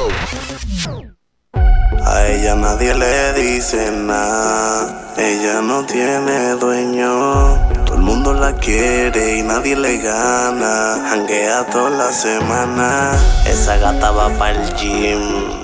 A 2.04 2.26
ella 2.26 2.54
nadie 2.54 2.94
le 2.94 3.32
dice 3.32 3.90
nada. 3.90 5.14
Ella 5.16 5.62
no 5.62 5.84
tiene 5.86 6.50
dueño. 6.52 7.56
Todo 7.84 7.94
el 7.94 8.02
mundo 8.02 8.34
la 8.34 8.54
quiere 8.56 9.38
y 9.38 9.42
nadie 9.42 9.74
le 9.74 9.98
gana. 9.98 11.10
Hanguea 11.10 11.66
toda 11.66 11.90
la 11.90 12.12
semana. 12.12 13.12
Esa 13.46 13.76
gata 13.78 14.10
va 14.10 14.28
para 14.38 14.62
el 14.62 14.74
gym. 14.74 15.63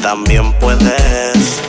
también 0.00 0.52
puedes. 0.54 1.62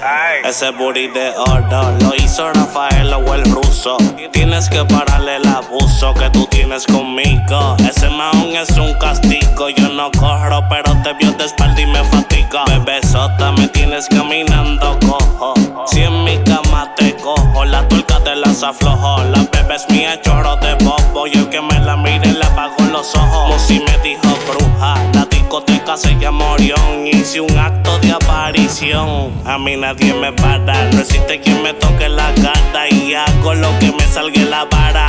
Ese 0.44 0.72
booty 0.72 1.08
de 1.08 1.32
oro 1.38 1.92
lo 2.02 2.14
hizo 2.16 2.52
Rafael 2.52 3.14
o 3.14 3.34
el 3.34 3.44
ruso. 3.52 3.98
Tienes 4.32 4.70
que 4.70 4.84
pararle 4.86 5.38
el 5.38 5.48
abuso 5.48 6.14
que 6.14 6.30
tú 6.30 6.46
tienes 6.48 6.86
conmigo. 6.86 7.76
Ese 7.90 8.10
maón 8.10 8.56
es 8.56 8.70
un 8.78 8.94
castigo. 8.96 9.70
Yo 9.70 9.90
no 9.90 10.12
corro, 10.12 10.64
pero 10.70 10.96
te 11.02 11.14
vio 11.14 11.32
de 11.32 11.46
espalda 11.46 11.82
y 11.82 11.86
me 11.86 12.04
fatiga. 12.04 12.66
Bebesota, 12.66 13.52
me 13.54 13.68
tienes 13.70 14.08
caminando 14.10 14.98
cojo. 15.08 15.54
Si 15.86 16.02
en 16.02 16.24
mi 16.24 16.38
cama 16.44 16.94
te 16.96 17.16
cojo, 17.16 17.66
la 17.66 17.88
tuerca 17.88 18.20
te 18.24 18.36
las 18.36 18.64
aflojo. 18.64 19.24
La 19.24 19.48
bebé 19.52 19.76
es 19.76 19.90
mía, 19.90 20.20
chorro 20.22 20.56
de 20.58 20.76
bobo. 20.84 21.26
Y 21.28 21.34
el 21.38 21.50
que 21.50 21.62
me 21.62 21.80
la 21.80 21.96
mire 21.96 22.32
le 22.32 22.46
apago 22.46 22.84
los 22.92 23.16
ojos. 23.16 23.44
Como 23.48 23.60
si 23.60 23.80
me 23.80 23.98
dijo 24.00 24.38
bruja. 24.48 24.96
La 25.14 25.26
discoteca 25.26 25.96
se 25.98 26.14
llama 26.20 26.52
Orión. 26.52 26.93
Hice 27.34 27.42
un 27.42 27.58
acto 27.58 27.98
de 27.98 28.12
aparición. 28.12 29.32
A 29.44 29.58
mí 29.58 29.76
nadie 29.76 30.14
me 30.14 30.32
para. 30.34 30.92
No 30.92 31.00
existe 31.00 31.40
quien 31.40 31.64
me 31.64 31.74
toque 31.74 32.08
la 32.08 32.32
gata. 32.34 32.88
Y 32.92 33.16
hago 33.16 33.56
lo 33.56 33.70
que 33.80 33.92
me 33.92 34.06
salga 34.06 34.40
la 34.42 34.66
vara. 34.66 35.08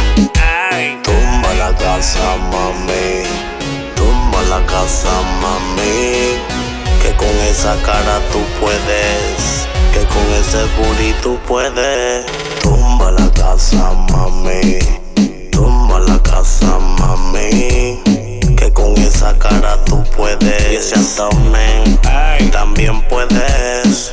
Tumba 1.03 1.53
la 1.59 1.77
casa, 1.77 2.37
mami. 2.51 3.25
Tumba 3.95 4.43
la 4.49 4.65
casa, 4.65 5.11
mami. 5.43 6.39
Que 7.03 7.15
con 7.19 7.37
esa 7.51 7.77
cara 7.83 8.19
tú 8.33 8.41
puedes. 8.59 9.69
Que 9.93 10.01
con 10.07 10.27
ese 10.41 10.65
booty 10.79 11.13
tú 11.23 11.39
puedes. 11.47 12.25
Tumba 12.63 13.11
la 13.11 13.31
casa, 13.33 13.93
mami. 14.11 14.79
Tumba 15.51 16.01
la 16.01 16.19
casa, 16.23 16.79
mami. 16.79 18.24
Con 18.75 18.93
esa 18.99 19.39
cara 19.39 19.83
tú 19.85 20.05
puedes. 20.15 20.73
Y 20.73 20.77
ese 20.77 20.97
abdomen 20.97 21.99
también 22.51 23.03
puedes. 23.09 24.13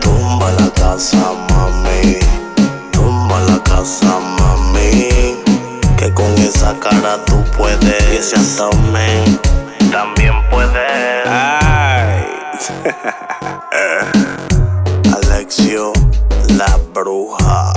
Tumba 0.00 0.50
la 0.52 0.70
casa, 0.70 1.32
mami. 1.50 2.18
Tumba 2.92 3.40
la 3.40 3.62
casa, 3.62 4.18
mami. 4.38 5.08
Que 5.96 6.12
con 6.14 6.32
esa 6.38 6.74
cara 6.78 7.18
tú 7.26 7.42
puedes. 7.56 8.12
Y 8.12 8.16
ese 8.16 8.36
abdomen 8.36 9.38
también 9.90 10.34
puedes. 10.50 11.26
Ay. 11.26 12.24
Alexio, 15.14 15.92
la 16.56 16.78
bruja. 16.94 17.72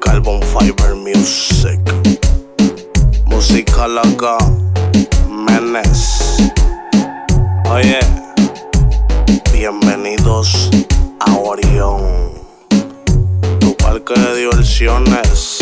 Carbon 0.00 0.40
Fiber 0.42 0.94
Music. 0.94 1.80
Música 3.26 3.86
loca. 3.88 4.36
Menes. 5.28 6.50
Oye. 7.70 7.98
Bienvenidos 9.52 10.70
a 11.26 11.36
Orión, 11.36 12.32
tu 13.60 13.76
parque 13.76 14.14
de 14.18 14.36
diversiones. 14.36 15.58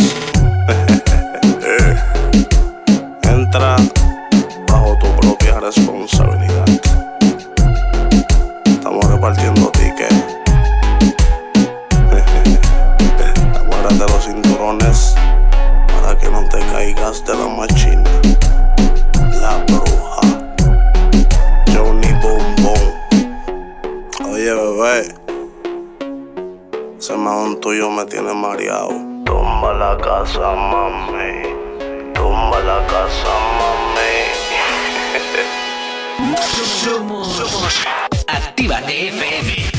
Entra 3.23 3.77
bajo 4.69 4.97
tu 5.01 5.07
propia 5.21 5.59
responsabilidad. 5.61 6.67
Estamos 8.65 9.05
repartiendo 9.07 9.71
tickets. 9.73 10.15
Acuérdate 13.55 14.13
los 14.13 14.25
cinturones 14.25 15.15
para 15.87 16.17
que 16.19 16.31
no 16.31 16.45
te 16.49 16.59
caigas 16.73 17.25
de 17.27 17.35
la 17.35 17.47
machina. 17.49 18.11
La 19.41 19.57
bruja. 19.67 20.21
Johnny 21.75 22.13
Bombón. 22.23 22.83
Oye, 24.31 24.55
bebé 24.55 25.30
tuyo 27.61 27.91
me 27.91 28.05
tiene 28.05 28.33
mareado. 28.35 28.91
Tumba 29.25 29.73
la 29.73 29.97
casa, 29.97 30.55
mami. 30.55 31.43
Tumba 32.15 32.61
la 32.61 32.87
casa, 32.87 33.33
mami. 33.59 34.01
Somos, 36.85 37.29
somos 37.29 37.87
Actívate 38.27 39.09
FM. 39.09 39.71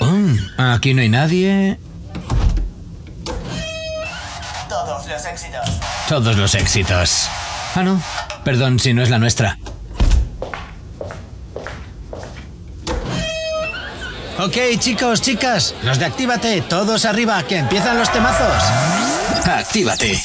Mm, 0.00 0.60
aquí 0.60 0.92
no 0.92 1.00
hay 1.00 1.08
nadie. 1.08 1.78
Todos 4.68 5.06
los 5.06 5.24
éxitos. 5.24 5.68
Todos 6.08 6.36
los 6.36 6.54
éxitos. 6.54 7.28
Ah, 7.74 7.82
no. 7.82 8.00
Perdón 8.44 8.78
si 8.78 8.92
no 8.92 9.02
es 9.02 9.08
la 9.08 9.18
nuestra. 9.18 9.58
Ok, 14.38 14.56
chicos, 14.78 15.20
chicas, 15.20 15.74
los 15.82 15.98
de 15.98 16.04
Actívate, 16.04 16.60
todos 16.60 17.04
arriba, 17.04 17.42
que 17.42 17.56
empiezan 17.56 17.98
los 17.98 18.08
temazos. 18.12 18.62
Actívate. 19.44 20.22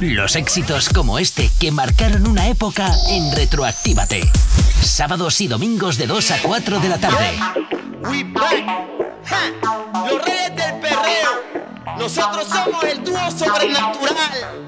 Los 0.00 0.36
éxitos 0.36 0.90
como 0.90 1.18
este 1.18 1.50
que 1.58 1.72
marcaron 1.72 2.28
una 2.28 2.48
época 2.48 2.92
en 3.08 3.34
Retroactívate. 3.34 4.30
Sábados 4.82 5.40
y 5.40 5.48
domingos 5.48 5.96
de 5.96 6.06
2 6.06 6.30
a 6.32 6.42
4 6.42 6.80
de 6.80 6.88
la 6.90 6.98
tarde. 6.98 7.38
We 8.02 8.24
back. 8.24 8.66
Ja, 9.24 10.06
Los 10.06 10.24
reyes 10.26 10.54
del 10.54 10.80
perreo. 10.80 11.96
Nosotros 11.98 12.46
somos 12.46 12.84
el 12.84 13.02
dúo 13.02 13.30
sobrenatural. 13.30 14.16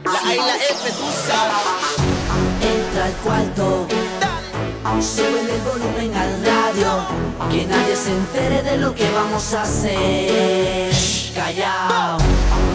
La 0.04 0.30
A 0.30 0.34
y 0.34 0.38
la 0.38 0.56
F, 0.56 0.90
tú 0.92 1.10
sabes. 1.26 2.10
Entra 2.62 3.04
al 3.04 3.12
cuarto, 3.22 3.86
sube 5.00 5.40
el 5.40 5.60
volumen 5.60 6.16
al 6.16 6.44
radio, 6.44 7.19
que 7.48 7.66
nadie 7.66 7.96
se 7.96 8.10
entere 8.10 8.62
de 8.62 8.76
lo 8.78 8.94
que 8.94 9.08
vamos 9.10 9.54
a 9.54 9.62
hacer. 9.62 10.92
Callao, 11.34 12.18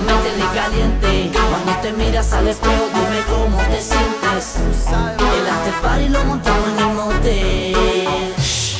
métele 0.06 0.46
caliente, 0.54 1.32
cuando 1.34 1.82
te 1.82 1.92
miras 1.94 2.32
al 2.34 2.48
espejo 2.48 2.86
dime 2.94 3.22
cómo 3.30 3.58
te 3.58 3.82
sientes. 3.82 4.56
El 5.20 5.48
after 5.48 5.74
party 5.82 6.10
lo 6.10 6.24
montamos 6.26 6.70
en 6.70 6.80
el 6.80 6.96
motel. 6.96 8.34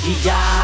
Y 0.08 0.24
ya, 0.24 0.55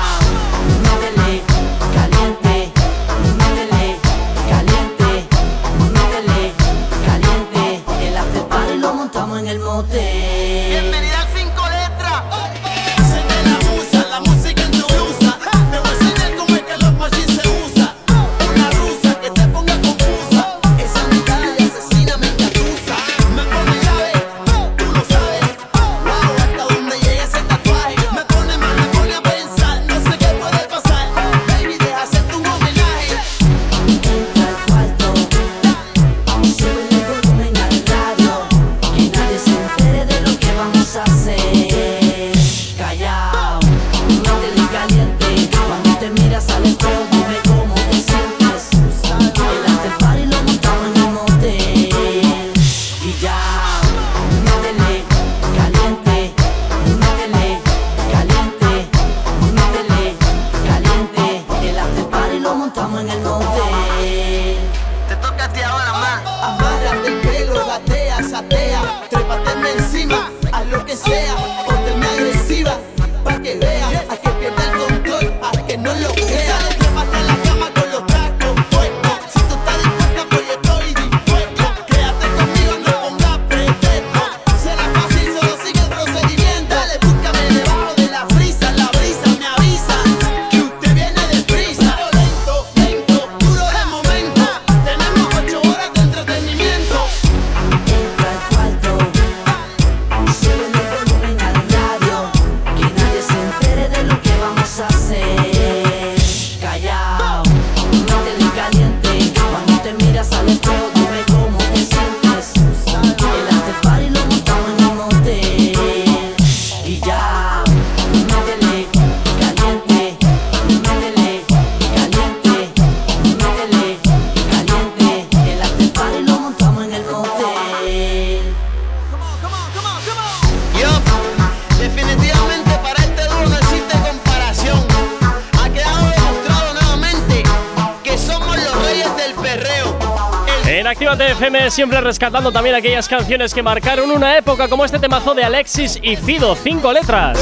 siempre 141.72 142.02
rescatando 142.02 142.52
también 142.52 142.76
aquellas 142.76 143.08
canciones 143.08 143.54
que 143.54 143.64
marcaron 143.64 144.12
una 144.12 144.38
época 144.38 144.68
como 144.68 144.84
este 144.84 145.00
temazo 145.00 145.34
de 145.34 145.44
Alexis 145.44 145.98
y 146.02 146.18
Fido, 146.18 146.56
cinco 146.56 146.92
letras. 146.92 147.40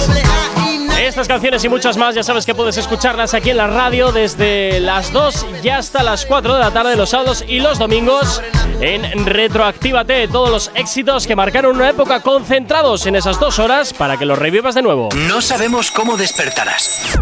Estas 0.99 1.27
canciones 1.27 1.64
y 1.64 1.69
muchas 1.69 1.97
más 1.97 2.14
ya 2.14 2.22
sabes 2.22 2.45
que 2.45 2.53
puedes 2.53 2.77
escucharlas 2.77 3.34
aquí 3.34 3.49
en 3.49 3.57
la 3.57 3.68
radio 3.68 4.11
desde 4.11 4.80
las 4.80 5.11
2 5.11 5.45
y 5.64 5.69
hasta 5.69 6.03
las 6.03 6.26
4 6.26 6.53
de 6.53 6.60
la 6.60 6.72
tarde 6.72 6.95
los 6.95 7.10
sábados 7.10 7.43
y 7.47 7.60
los 7.60 7.80
domingos 7.80 8.41
en 8.81 9.26
Retroactívate. 9.26 10.27
Todos 10.27 10.49
los 10.49 10.72
éxitos 10.76 11.26
que 11.26 11.35
marcaron 11.35 11.76
una 11.76 11.89
época 11.89 12.22
concentrados 12.22 13.06
en 13.07 13.15
esas 13.15 13.39
dos 13.39 13.57
horas 13.57 13.93
para 13.93 14.18
que 14.18 14.26
los 14.26 14.38
revivas 14.38 14.76
de 14.76 14.84
nuevo. 14.84 15.10
No 15.15 15.41
sabemos 15.41 15.89
cómo 15.89 16.18
despertarás, 16.18 17.18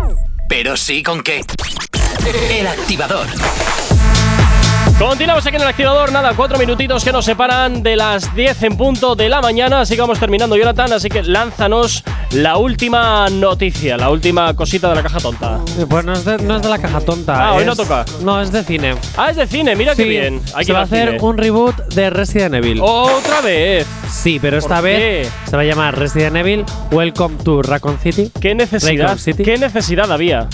pero 0.50 0.76
sí 0.76 1.04
con 1.04 1.22
qué. 1.22 1.42
El 2.50 2.68
activador. 2.68 3.28
Continuamos 5.00 5.46
aquí 5.46 5.56
en 5.56 5.62
el 5.62 5.68
activador, 5.68 6.12
nada, 6.12 6.34
cuatro 6.36 6.58
minutitos 6.58 7.04
que 7.04 7.12
nos 7.12 7.24
separan 7.24 7.84
de 7.84 7.96
las 7.96 8.34
10 8.36 8.64
en 8.64 8.78
punto 8.78 9.16
de 9.16 9.30
la 9.30 9.42
mañana, 9.42 9.82
así 9.82 9.94
que 9.94 10.02
vamos 10.02 10.20
terminando, 10.20 10.58
Jonathan, 10.58 10.92
así 10.92 11.08
que 11.08 11.22
lánzanos 11.22 12.04
la 12.32 12.58
última 12.58 13.30
noticia, 13.30 13.96
la 13.96 14.10
última 14.10 14.56
cosita 14.56 14.90
de 14.90 14.96
la 14.96 15.04
caja 15.04 15.20
tonta. 15.20 15.60
Eh, 15.78 15.86
Pues 15.88 16.04
no 16.04 16.14
es, 16.14 16.26
de, 16.26 16.40
no 16.40 16.56
es 16.56 16.64
de 16.64 16.70
la 16.70 16.80
caja 16.80 17.00
tonta. 17.02 17.48
Ah, 17.50 17.54
hoy 17.54 17.64
no 17.64 17.76
toca. 17.76 18.06
No, 18.24 18.42
es 18.42 18.52
de 18.52 18.64
cine. 18.64 18.96
Ah, 19.16 19.30
es 19.30 19.36
de 19.36 19.46
cine, 19.46 19.76
mira 19.76 19.94
qué 19.96 20.02
Sí, 20.02 20.10
bien. 20.10 20.42
Hay 20.56 20.66
se 20.66 20.70
que 20.70 20.74
va 20.74 20.80
a 20.80 20.84
hacer 20.84 21.10
cine. 21.10 21.22
un 21.22 21.38
reboot 21.38 21.76
de 21.94 22.10
Resident 22.10 22.56
Evil. 22.56 22.80
¿Otra 22.82 23.42
vez? 23.42 23.86
Sí, 24.12 24.40
pero 24.42 24.58
esta 24.58 24.76
¿Por 24.78 24.86
vez 24.86 25.32
se 25.48 25.56
va 25.56 25.62
a 25.62 25.66
llamar 25.66 25.96
Resident 25.98 26.38
Evil 26.38 26.66
Welcome 26.92 27.38
to 27.44 27.62
Raccoon 27.62 28.00
City. 28.00 28.32
¿Qué 28.42 28.56
necesidad? 28.56 29.04
Raccoon 29.04 29.20
City. 29.20 29.44
¿Qué 29.44 29.60
necesidad 29.60 30.12
había? 30.12 30.48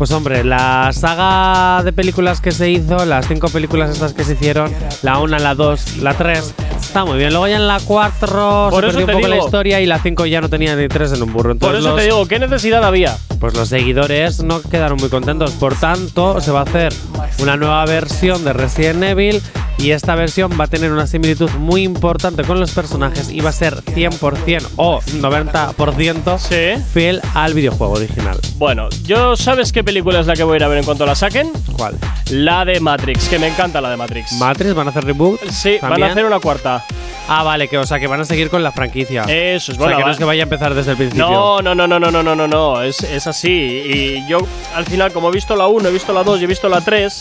Pues 0.00 0.12
hombre, 0.12 0.44
la 0.44 0.94
saga 0.94 1.82
de 1.82 1.92
películas 1.92 2.40
que 2.40 2.52
se 2.52 2.70
hizo, 2.70 3.04
las 3.04 3.28
cinco 3.28 3.50
películas 3.50 3.90
estas 3.90 4.14
que 4.14 4.24
se 4.24 4.32
hicieron, 4.32 4.72
la 5.02 5.18
1, 5.18 5.38
la 5.38 5.54
2, 5.54 5.98
la 5.98 6.14
3, 6.14 6.54
está 6.80 7.04
muy 7.04 7.18
bien. 7.18 7.28
Luego 7.32 7.46
ya 7.48 7.56
en 7.56 7.66
la 7.66 7.80
4 7.84 8.68
Por 8.70 8.80
se 8.80 8.96
perdió 8.96 9.04
un 9.04 9.12
poco 9.12 9.28
la 9.28 9.34
digo. 9.34 9.44
historia 9.44 9.78
y 9.82 9.84
la 9.84 9.98
5 9.98 10.24
ya 10.24 10.40
no 10.40 10.48
tenía 10.48 10.74
ni 10.74 10.88
3 10.88 11.12
en 11.12 11.22
un 11.22 11.30
burro. 11.34 11.54
Por 11.54 11.74
eso 11.74 11.94
te 11.94 12.04
digo, 12.04 12.26
¿qué 12.26 12.38
necesidad 12.38 12.82
había? 12.82 13.14
pues 13.40 13.54
los 13.54 13.68
seguidores 13.68 14.42
no 14.42 14.62
quedaron 14.62 14.98
muy 14.98 15.10
contentos. 15.10 15.52
Por 15.52 15.74
tanto, 15.74 16.40
se 16.40 16.50
va 16.50 16.60
a 16.60 16.62
hacer 16.62 16.92
una 17.38 17.58
nueva 17.58 17.84
versión 17.84 18.42
de 18.42 18.54
Resident 18.54 19.02
Evil 19.02 19.42
y 19.80 19.92
esta 19.92 20.14
versión 20.14 20.52
va 20.60 20.64
a 20.64 20.66
tener 20.66 20.92
una 20.92 21.06
similitud 21.06 21.50
muy 21.52 21.82
importante 21.82 22.44
con 22.44 22.60
los 22.60 22.72
personajes 22.72 23.30
y 23.30 23.40
va 23.40 23.50
a 23.50 23.52
ser 23.52 23.76
100% 23.82 24.68
o 24.76 25.00
90% 25.00 26.78
fiel 26.92 27.22
al 27.34 27.54
videojuego 27.54 27.94
original. 27.94 28.38
Bueno, 28.56 28.88
yo 29.04 29.36
sabes 29.36 29.72
qué 29.72 29.82
película 29.82 30.20
es 30.20 30.26
la 30.26 30.34
que 30.34 30.44
voy 30.44 30.54
a 30.54 30.56
ir 30.56 30.64
a 30.64 30.68
ver 30.68 30.78
en 30.78 30.84
cuanto 30.84 31.06
la 31.06 31.14
saquen? 31.14 31.50
¿Cuál? 31.76 31.96
La 32.30 32.64
de 32.64 32.78
Matrix, 32.78 33.28
que 33.28 33.38
me 33.38 33.48
encanta 33.48 33.80
la 33.80 33.90
de 33.90 33.96
Matrix. 33.96 34.32
¿Matrix 34.32 34.74
van 34.74 34.88
a 34.88 34.90
hacer 34.90 35.04
reboot? 35.04 35.40
Sí, 35.48 35.78
van 35.80 35.92
¿También? 35.92 36.08
a 36.10 36.12
hacer 36.12 36.24
una 36.26 36.40
cuarta. 36.40 36.84
Ah, 37.28 37.42
vale, 37.42 37.68
que 37.68 37.78
o 37.78 37.86
sea 37.86 37.98
que 37.98 38.06
van 38.06 38.20
a 38.20 38.24
seguir 38.24 38.50
con 38.50 38.62
la 38.62 38.72
franquicia. 38.72 39.22
Eso 39.22 39.30
es 39.30 39.68
o 39.70 39.72
sea, 39.72 39.78
bueno. 39.78 39.96
que 39.98 40.04
no 40.04 40.10
es 40.10 40.18
que 40.18 40.24
vaya 40.24 40.42
a 40.42 40.44
empezar 40.44 40.74
desde 40.74 40.90
el 40.90 40.96
principio. 40.96 41.26
No, 41.26 41.62
no, 41.62 41.74
no, 41.74 41.86
no, 41.86 41.98
no, 41.98 42.10
no, 42.10 42.22
no, 42.22 42.34
no, 42.34 42.46
no. 42.46 42.82
Es, 42.82 43.00
es 43.02 43.26
así. 43.26 43.50
Y 43.50 44.28
yo, 44.28 44.38
al 44.74 44.84
final, 44.84 45.12
como 45.12 45.28
he 45.30 45.32
visto 45.32 45.56
la 45.56 45.68
1, 45.68 45.88
he 45.88 45.92
visto 45.92 46.12
la 46.12 46.22
2 46.22 46.40
y 46.40 46.44
he 46.44 46.46
visto 46.46 46.68
la 46.68 46.80
3, 46.80 47.18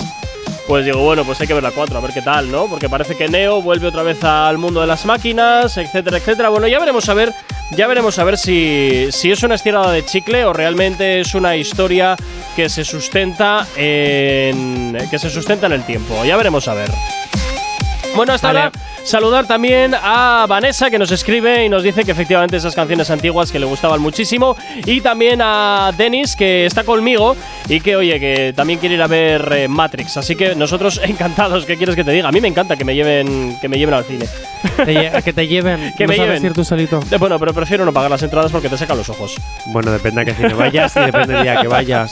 pues 0.67 0.85
digo, 0.85 0.99
bueno, 0.99 1.23
pues 1.25 1.39
hay 1.41 1.47
que 1.47 1.53
ver 1.53 1.63
la 1.63 1.71
4, 1.71 1.97
a 1.97 2.01
ver 2.01 2.11
qué 2.13 2.21
tal, 2.21 2.51
¿no? 2.51 2.67
Porque 2.67 2.89
parece 2.89 3.15
que 3.15 3.27
Neo 3.27 3.61
vuelve 3.61 3.87
otra 3.87 4.03
vez 4.03 4.23
al 4.23 4.57
mundo 4.57 4.81
de 4.81 4.87
las 4.87 5.05
máquinas, 5.05 5.77
etcétera, 5.77 6.17
etcétera. 6.17 6.49
Bueno, 6.49 6.67
ya 6.67 6.79
veremos 6.79 7.09
a 7.09 7.13
ver, 7.13 7.33
ya 7.71 7.87
veremos 7.87 8.19
a 8.19 8.23
ver 8.23 8.37
si, 8.37 9.07
si 9.11 9.31
es 9.31 9.43
una 9.43 9.55
estirada 9.55 9.91
de 9.91 10.05
chicle 10.05 10.45
o 10.45 10.53
realmente 10.53 11.19
es 11.21 11.33
una 11.33 11.55
historia 11.55 12.15
que 12.55 12.69
se 12.69 12.83
sustenta 12.83 13.65
en. 13.75 14.97
que 15.09 15.19
se 15.19 15.29
sustenta 15.29 15.67
en 15.67 15.73
el 15.73 15.83
tiempo. 15.83 16.23
Ya 16.25 16.37
veremos 16.37 16.67
a 16.67 16.73
ver. 16.73 16.91
Bueno, 18.15 18.33
hasta 18.33 18.47
Vale. 18.47 18.59
ahora 18.59 18.71
saludar 19.09 19.47
también 19.47 19.93
a 19.95 20.45
Vanessa 20.47 20.89
que 20.89 20.99
nos 20.99 21.11
escribe 21.11 21.65
y 21.65 21.69
nos 21.69 21.83
dice 21.83 22.05
que 22.05 22.11
efectivamente 22.11 22.57
esas 22.57 22.75
canciones 22.75 23.09
antiguas 23.09 23.51
que 23.51 23.59
le 23.59 23.65
gustaban 23.65 23.99
muchísimo 24.01 24.55
y 24.85 25.01
también 25.01 25.41
a 25.41 25.91
Denis 25.97 26.35
que 26.35 26.65
está 26.65 26.83
conmigo 26.83 27.35
y 27.67 27.81
que 27.81 27.95
oye 27.95 28.19
que 28.19 28.53
también 28.55 28.79
quiere 28.79 28.95
ir 28.95 29.01
a 29.01 29.07
ver 29.07 29.51
eh, 29.53 29.67
Matrix, 29.67 30.17
así 30.17 30.35
que 30.35 30.55
nosotros 30.55 31.01
encantados, 31.03 31.65
¿qué 31.65 31.75
quieres 31.75 31.95
que 31.95 32.03
te 32.03 32.11
diga? 32.11 32.29
A 32.29 32.31
mí 32.31 32.39
me 32.39 32.47
encanta 32.47 32.75
que 32.75 32.85
me 32.85 32.93
lleven 32.95 33.57
que 33.59 33.67
me 33.67 33.77
lleven 33.77 33.95
al 33.95 34.03
cine. 34.05 34.25
Te 34.85 34.93
lle- 34.93 35.23
que 35.23 35.31
te 35.33 35.47
lleven. 35.47 35.93
Que 35.97 36.03
no 36.05 36.09
me 36.09 36.17
lleven. 36.17 36.45
ir 36.45 36.53
tú 36.53 36.63
solito. 36.65 36.99
Eh, 37.11 37.17
Bueno, 37.17 37.39
pero 37.39 37.53
prefiero 37.53 37.85
no 37.85 37.93
pagar 37.93 38.11
las 38.11 38.21
entradas 38.23 38.51
porque 38.51 38.67
te 38.69 38.77
sacan 38.77 38.97
los 38.97 39.07
ojos. 39.09 39.35
Bueno, 39.67 39.89
depende 39.91 40.21
a 40.21 40.25
qué 40.25 40.33
cine 40.33 40.53
vayas 40.53 40.95
y 40.97 40.99
depende 40.99 41.33
del 41.33 41.43
día 41.43 41.61
que 41.61 41.67
vayas. 41.67 42.11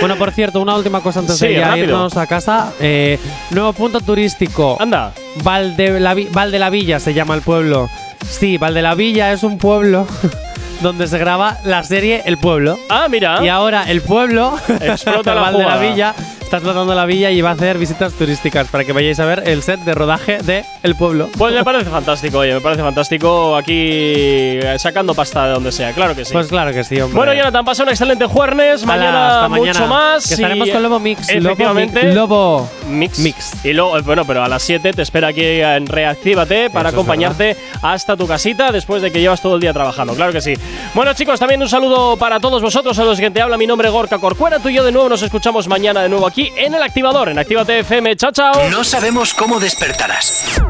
Bueno, 0.00 0.16
por 0.16 0.30
cierto, 0.32 0.60
una 0.60 0.74
última 0.76 1.00
cosa 1.00 1.20
antes 1.20 1.38
Sí, 1.38 1.48
de 1.48 1.54
ya 1.54 1.76
irnos 1.76 2.16
a 2.16 2.26
casa. 2.26 2.72
Eh, 2.80 3.18
nuevo 3.50 3.72
punto 3.72 4.00
turístico. 4.00 4.76
Anda. 4.80 5.12
Valde 5.36 6.00
la, 6.00 6.16
Valde 6.30 6.58
la 6.58 6.70
Villa 6.70 7.00
se 7.00 7.14
llama 7.14 7.34
el 7.34 7.42
pueblo. 7.42 7.88
Sí, 8.28 8.58
Valde 8.58 8.82
la 8.82 8.94
Villa 8.94 9.32
es 9.32 9.42
un 9.42 9.58
pueblo 9.58 10.06
donde 10.82 11.06
se 11.06 11.18
graba 11.18 11.58
la 11.64 11.82
serie 11.82 12.22
El 12.24 12.38
Pueblo. 12.38 12.78
Ah, 12.88 13.06
mira. 13.10 13.44
Y 13.44 13.48
ahora 13.48 13.84
el 13.90 14.02
pueblo, 14.02 14.56
Explota 14.80 15.34
la 15.34 15.40
Valde 15.42 15.64
la. 15.64 15.76
Villa, 15.78 16.14
está 16.52 16.58
explotando 16.58 16.94
la 16.94 17.06
villa 17.06 17.30
y 17.30 17.40
va 17.40 17.48
a 17.48 17.52
hacer 17.54 17.78
visitas 17.78 18.12
turísticas 18.12 18.68
para 18.68 18.84
que 18.84 18.92
vayáis 18.92 19.18
a 19.20 19.24
ver 19.24 19.44
el 19.46 19.62
set 19.62 19.80
de 19.80 19.94
rodaje 19.94 20.36
de 20.42 20.66
El 20.82 20.94
Pueblo. 20.96 21.30
Pues 21.38 21.54
me 21.54 21.64
parece 21.64 21.88
fantástico, 21.88 22.40
oye, 22.40 22.52
me 22.52 22.60
parece 22.60 22.82
fantástico 22.82 23.56
aquí 23.56 23.72
eh, 23.72 24.76
sacando 24.78 25.14
pasta 25.14 25.46
de 25.46 25.54
donde 25.54 25.72
sea, 25.72 25.94
claro 25.94 26.14
que 26.14 26.26
sí. 26.26 26.32
Pues 26.34 26.48
claro 26.48 26.70
que 26.74 26.84
sí, 26.84 27.00
hombre. 27.00 27.16
Bueno, 27.16 27.32
Jonathan, 27.32 27.64
pasa 27.64 27.84
un 27.84 27.88
excelente 27.88 28.26
jueves. 28.26 28.84
Mañana, 28.84 29.36
hasta 29.36 29.48
mañana. 29.48 29.72
mucho 29.72 29.86
más. 29.86 30.28
Que 30.28 30.34
estaremos 30.34 30.68
con 30.68 30.82
Lobo 30.82 31.00
Mix. 31.00 31.30
Efectivamente. 31.30 32.12
Lobo 32.12 32.68
Mix. 32.86 33.18
Mix. 33.20 33.64
Y 33.64 33.72
luego, 33.72 33.96
eh, 33.96 34.02
bueno, 34.02 34.26
pero 34.26 34.44
a 34.44 34.48
las 34.48 34.62
7 34.62 34.92
te 34.92 35.00
espera 35.00 35.28
aquí 35.28 35.42
en 35.42 35.86
Reactívate 35.86 36.68
para 36.68 36.90
acompañarte 36.90 37.56
hasta 37.80 38.14
tu 38.14 38.26
casita 38.26 38.70
después 38.70 39.00
de 39.00 39.10
que 39.10 39.20
llevas 39.20 39.40
todo 39.40 39.54
el 39.54 39.62
día 39.62 39.72
trabajando. 39.72 40.14
Claro 40.14 40.34
que 40.34 40.42
sí. 40.42 40.52
Bueno, 40.92 41.14
chicos, 41.14 41.40
también 41.40 41.62
un 41.62 41.68
saludo 41.70 42.18
para 42.18 42.40
todos 42.40 42.60
vosotros, 42.60 42.98
a 42.98 43.04
los 43.04 43.18
que 43.18 43.30
te 43.30 43.40
habla. 43.40 43.56
Mi 43.56 43.66
nombre 43.66 43.88
Gorka 43.88 44.18
Corcuera. 44.18 44.58
Tú 44.58 44.68
y 44.68 44.74
yo 44.74 44.84
de 44.84 44.92
nuevo 44.92 45.08
nos 45.08 45.22
escuchamos 45.22 45.66
mañana 45.66 46.02
de 46.02 46.10
nuevo 46.10 46.26
aquí 46.26 46.41
en 46.56 46.74
el 46.74 46.82
activador, 46.82 47.28
en 47.28 47.38
Actívate 47.38 47.80
FM. 47.80 48.16
Chao, 48.16 48.32
chao. 48.32 48.70
No 48.70 48.84
sabemos 48.84 49.34
cómo 49.34 49.60
despertarás, 49.60 50.60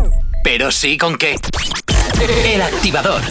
pero 0.43 0.71
sí 0.71 0.99
con 0.99 1.17
qué. 1.17 1.37
El 2.45 2.63
activador. 2.63 3.23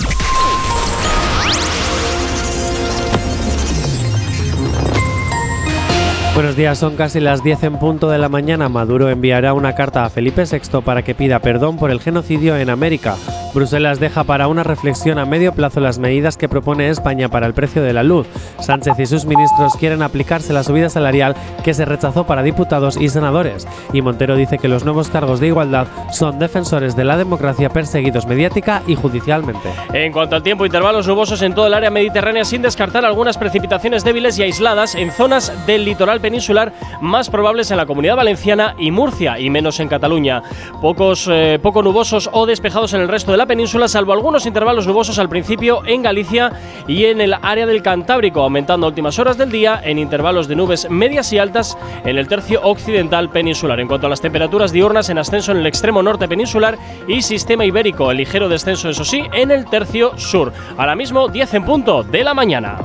Buenos 6.33 6.55
días, 6.55 6.77
son 6.79 6.95
casi 6.95 7.19
las 7.19 7.43
10 7.43 7.63
en 7.63 7.77
punto 7.77 8.09
de 8.09 8.17
la 8.17 8.29
mañana. 8.29 8.69
Maduro 8.69 9.09
enviará 9.09 9.53
una 9.53 9.75
carta 9.75 10.05
a 10.05 10.09
Felipe 10.09 10.45
VI 10.45 10.81
para 10.81 11.03
que 11.03 11.13
pida 11.13 11.39
perdón 11.39 11.77
por 11.77 11.91
el 11.91 11.99
genocidio 11.99 12.55
en 12.55 12.69
América. 12.69 13.17
Bruselas 13.53 13.99
deja 13.99 14.23
para 14.23 14.47
una 14.47 14.63
reflexión 14.63 15.19
a 15.19 15.25
medio 15.25 15.53
plazo 15.53 15.79
las 15.79 15.99
medidas 15.99 16.37
que 16.37 16.47
propone 16.47 16.89
España 16.89 17.29
para 17.29 17.47
el 17.47 17.53
precio 17.53 17.83
de 17.83 17.93
la 17.93 18.03
luz. 18.03 18.27
Sánchez 18.59 18.97
y 18.99 19.05
sus 19.05 19.25
ministros 19.25 19.73
quieren 19.79 20.01
aplicarse 20.01 20.53
la 20.53 20.63
subida 20.63 20.89
salarial 20.89 21.35
que 21.63 21.73
se 21.73 21.85
rechazó 21.85 22.25
para 22.25 22.43
diputados 22.43 22.97
y 22.97 23.09
senadores. 23.09 23.67
Y 23.93 24.01
Montero 24.01 24.35
dice 24.35 24.57
que 24.57 24.67
los 24.67 24.85
nuevos 24.85 25.09
cargos 25.09 25.39
de 25.39 25.47
igualdad 25.47 25.87
son 26.11 26.39
defensores 26.39 26.95
de 26.95 27.03
la 27.03 27.17
democracia 27.17 27.69
perseguidos 27.69 28.25
mediática 28.25 28.83
y 28.87 28.95
judicialmente. 28.95 29.69
En 29.93 30.13
cuanto 30.13 30.35
al 30.35 30.43
tiempo, 30.43 30.65
intervalos 30.65 31.07
nubosos 31.07 31.41
en 31.41 31.53
toda 31.53 31.67
el 31.67 31.73
área 31.73 31.89
mediterránea 31.89 32.45
sin 32.45 32.61
descartar 32.61 33.05
algunas 33.05 33.37
precipitaciones 33.37 34.03
débiles 34.03 34.39
y 34.39 34.43
aisladas 34.43 34.95
en 34.95 35.11
zonas 35.11 35.51
del 35.65 35.85
litoral 35.85 36.21
peninsular 36.21 36.73
más 37.01 37.29
probables 37.29 37.71
en 37.71 37.77
la 37.77 37.85
Comunidad 37.85 38.15
Valenciana 38.15 38.75
y 38.77 38.91
Murcia 38.91 39.39
y 39.39 39.49
menos 39.49 39.79
en 39.79 39.89
Cataluña. 39.89 40.41
Pocos 40.81 41.27
eh, 41.29 41.59
poco 41.61 41.83
nubosos 41.83 42.29
o 42.31 42.45
despejados 42.45 42.93
en 42.93 43.01
el 43.01 43.07
resto 43.07 43.31
de 43.31 43.40
la 43.41 43.47
península, 43.47 43.87
salvo 43.87 44.13
algunos 44.13 44.45
intervalos 44.45 44.85
nubosos 44.85 45.17
al 45.17 45.27
principio 45.27 45.81
en 45.87 46.03
Galicia 46.03 46.51
y 46.87 47.05
en 47.05 47.21
el 47.21 47.33
área 47.41 47.65
del 47.65 47.81
Cantábrico, 47.81 48.43
aumentando 48.43 48.85
a 48.85 48.89
últimas 48.89 49.17
horas 49.17 49.35
del 49.35 49.51
día 49.51 49.81
en 49.83 49.97
intervalos 49.97 50.47
de 50.47 50.55
nubes 50.55 50.87
medias 50.91 51.33
y 51.33 51.39
altas 51.39 51.75
en 52.05 52.19
el 52.19 52.27
tercio 52.27 52.61
occidental 52.61 53.31
peninsular. 53.31 53.79
En 53.79 53.87
cuanto 53.87 54.05
a 54.05 54.11
las 54.11 54.21
temperaturas 54.21 54.71
diurnas, 54.71 55.09
en 55.09 55.17
ascenso 55.17 55.53
en 55.53 55.57
el 55.57 55.65
extremo 55.65 56.03
norte 56.03 56.27
peninsular 56.27 56.77
y 57.07 57.23
sistema 57.23 57.65
ibérico, 57.65 58.11
el 58.11 58.17
ligero 58.17 58.47
descenso, 58.47 58.89
eso 58.89 59.03
sí, 59.03 59.23
en 59.33 59.49
el 59.49 59.65
tercio 59.65 60.15
sur. 60.19 60.53
Ahora 60.77 60.95
mismo 60.95 61.27
10 61.27 61.55
en 61.55 61.65
punto 61.65 62.03
de 62.03 62.23
la 62.23 62.35
mañana. 62.35 62.77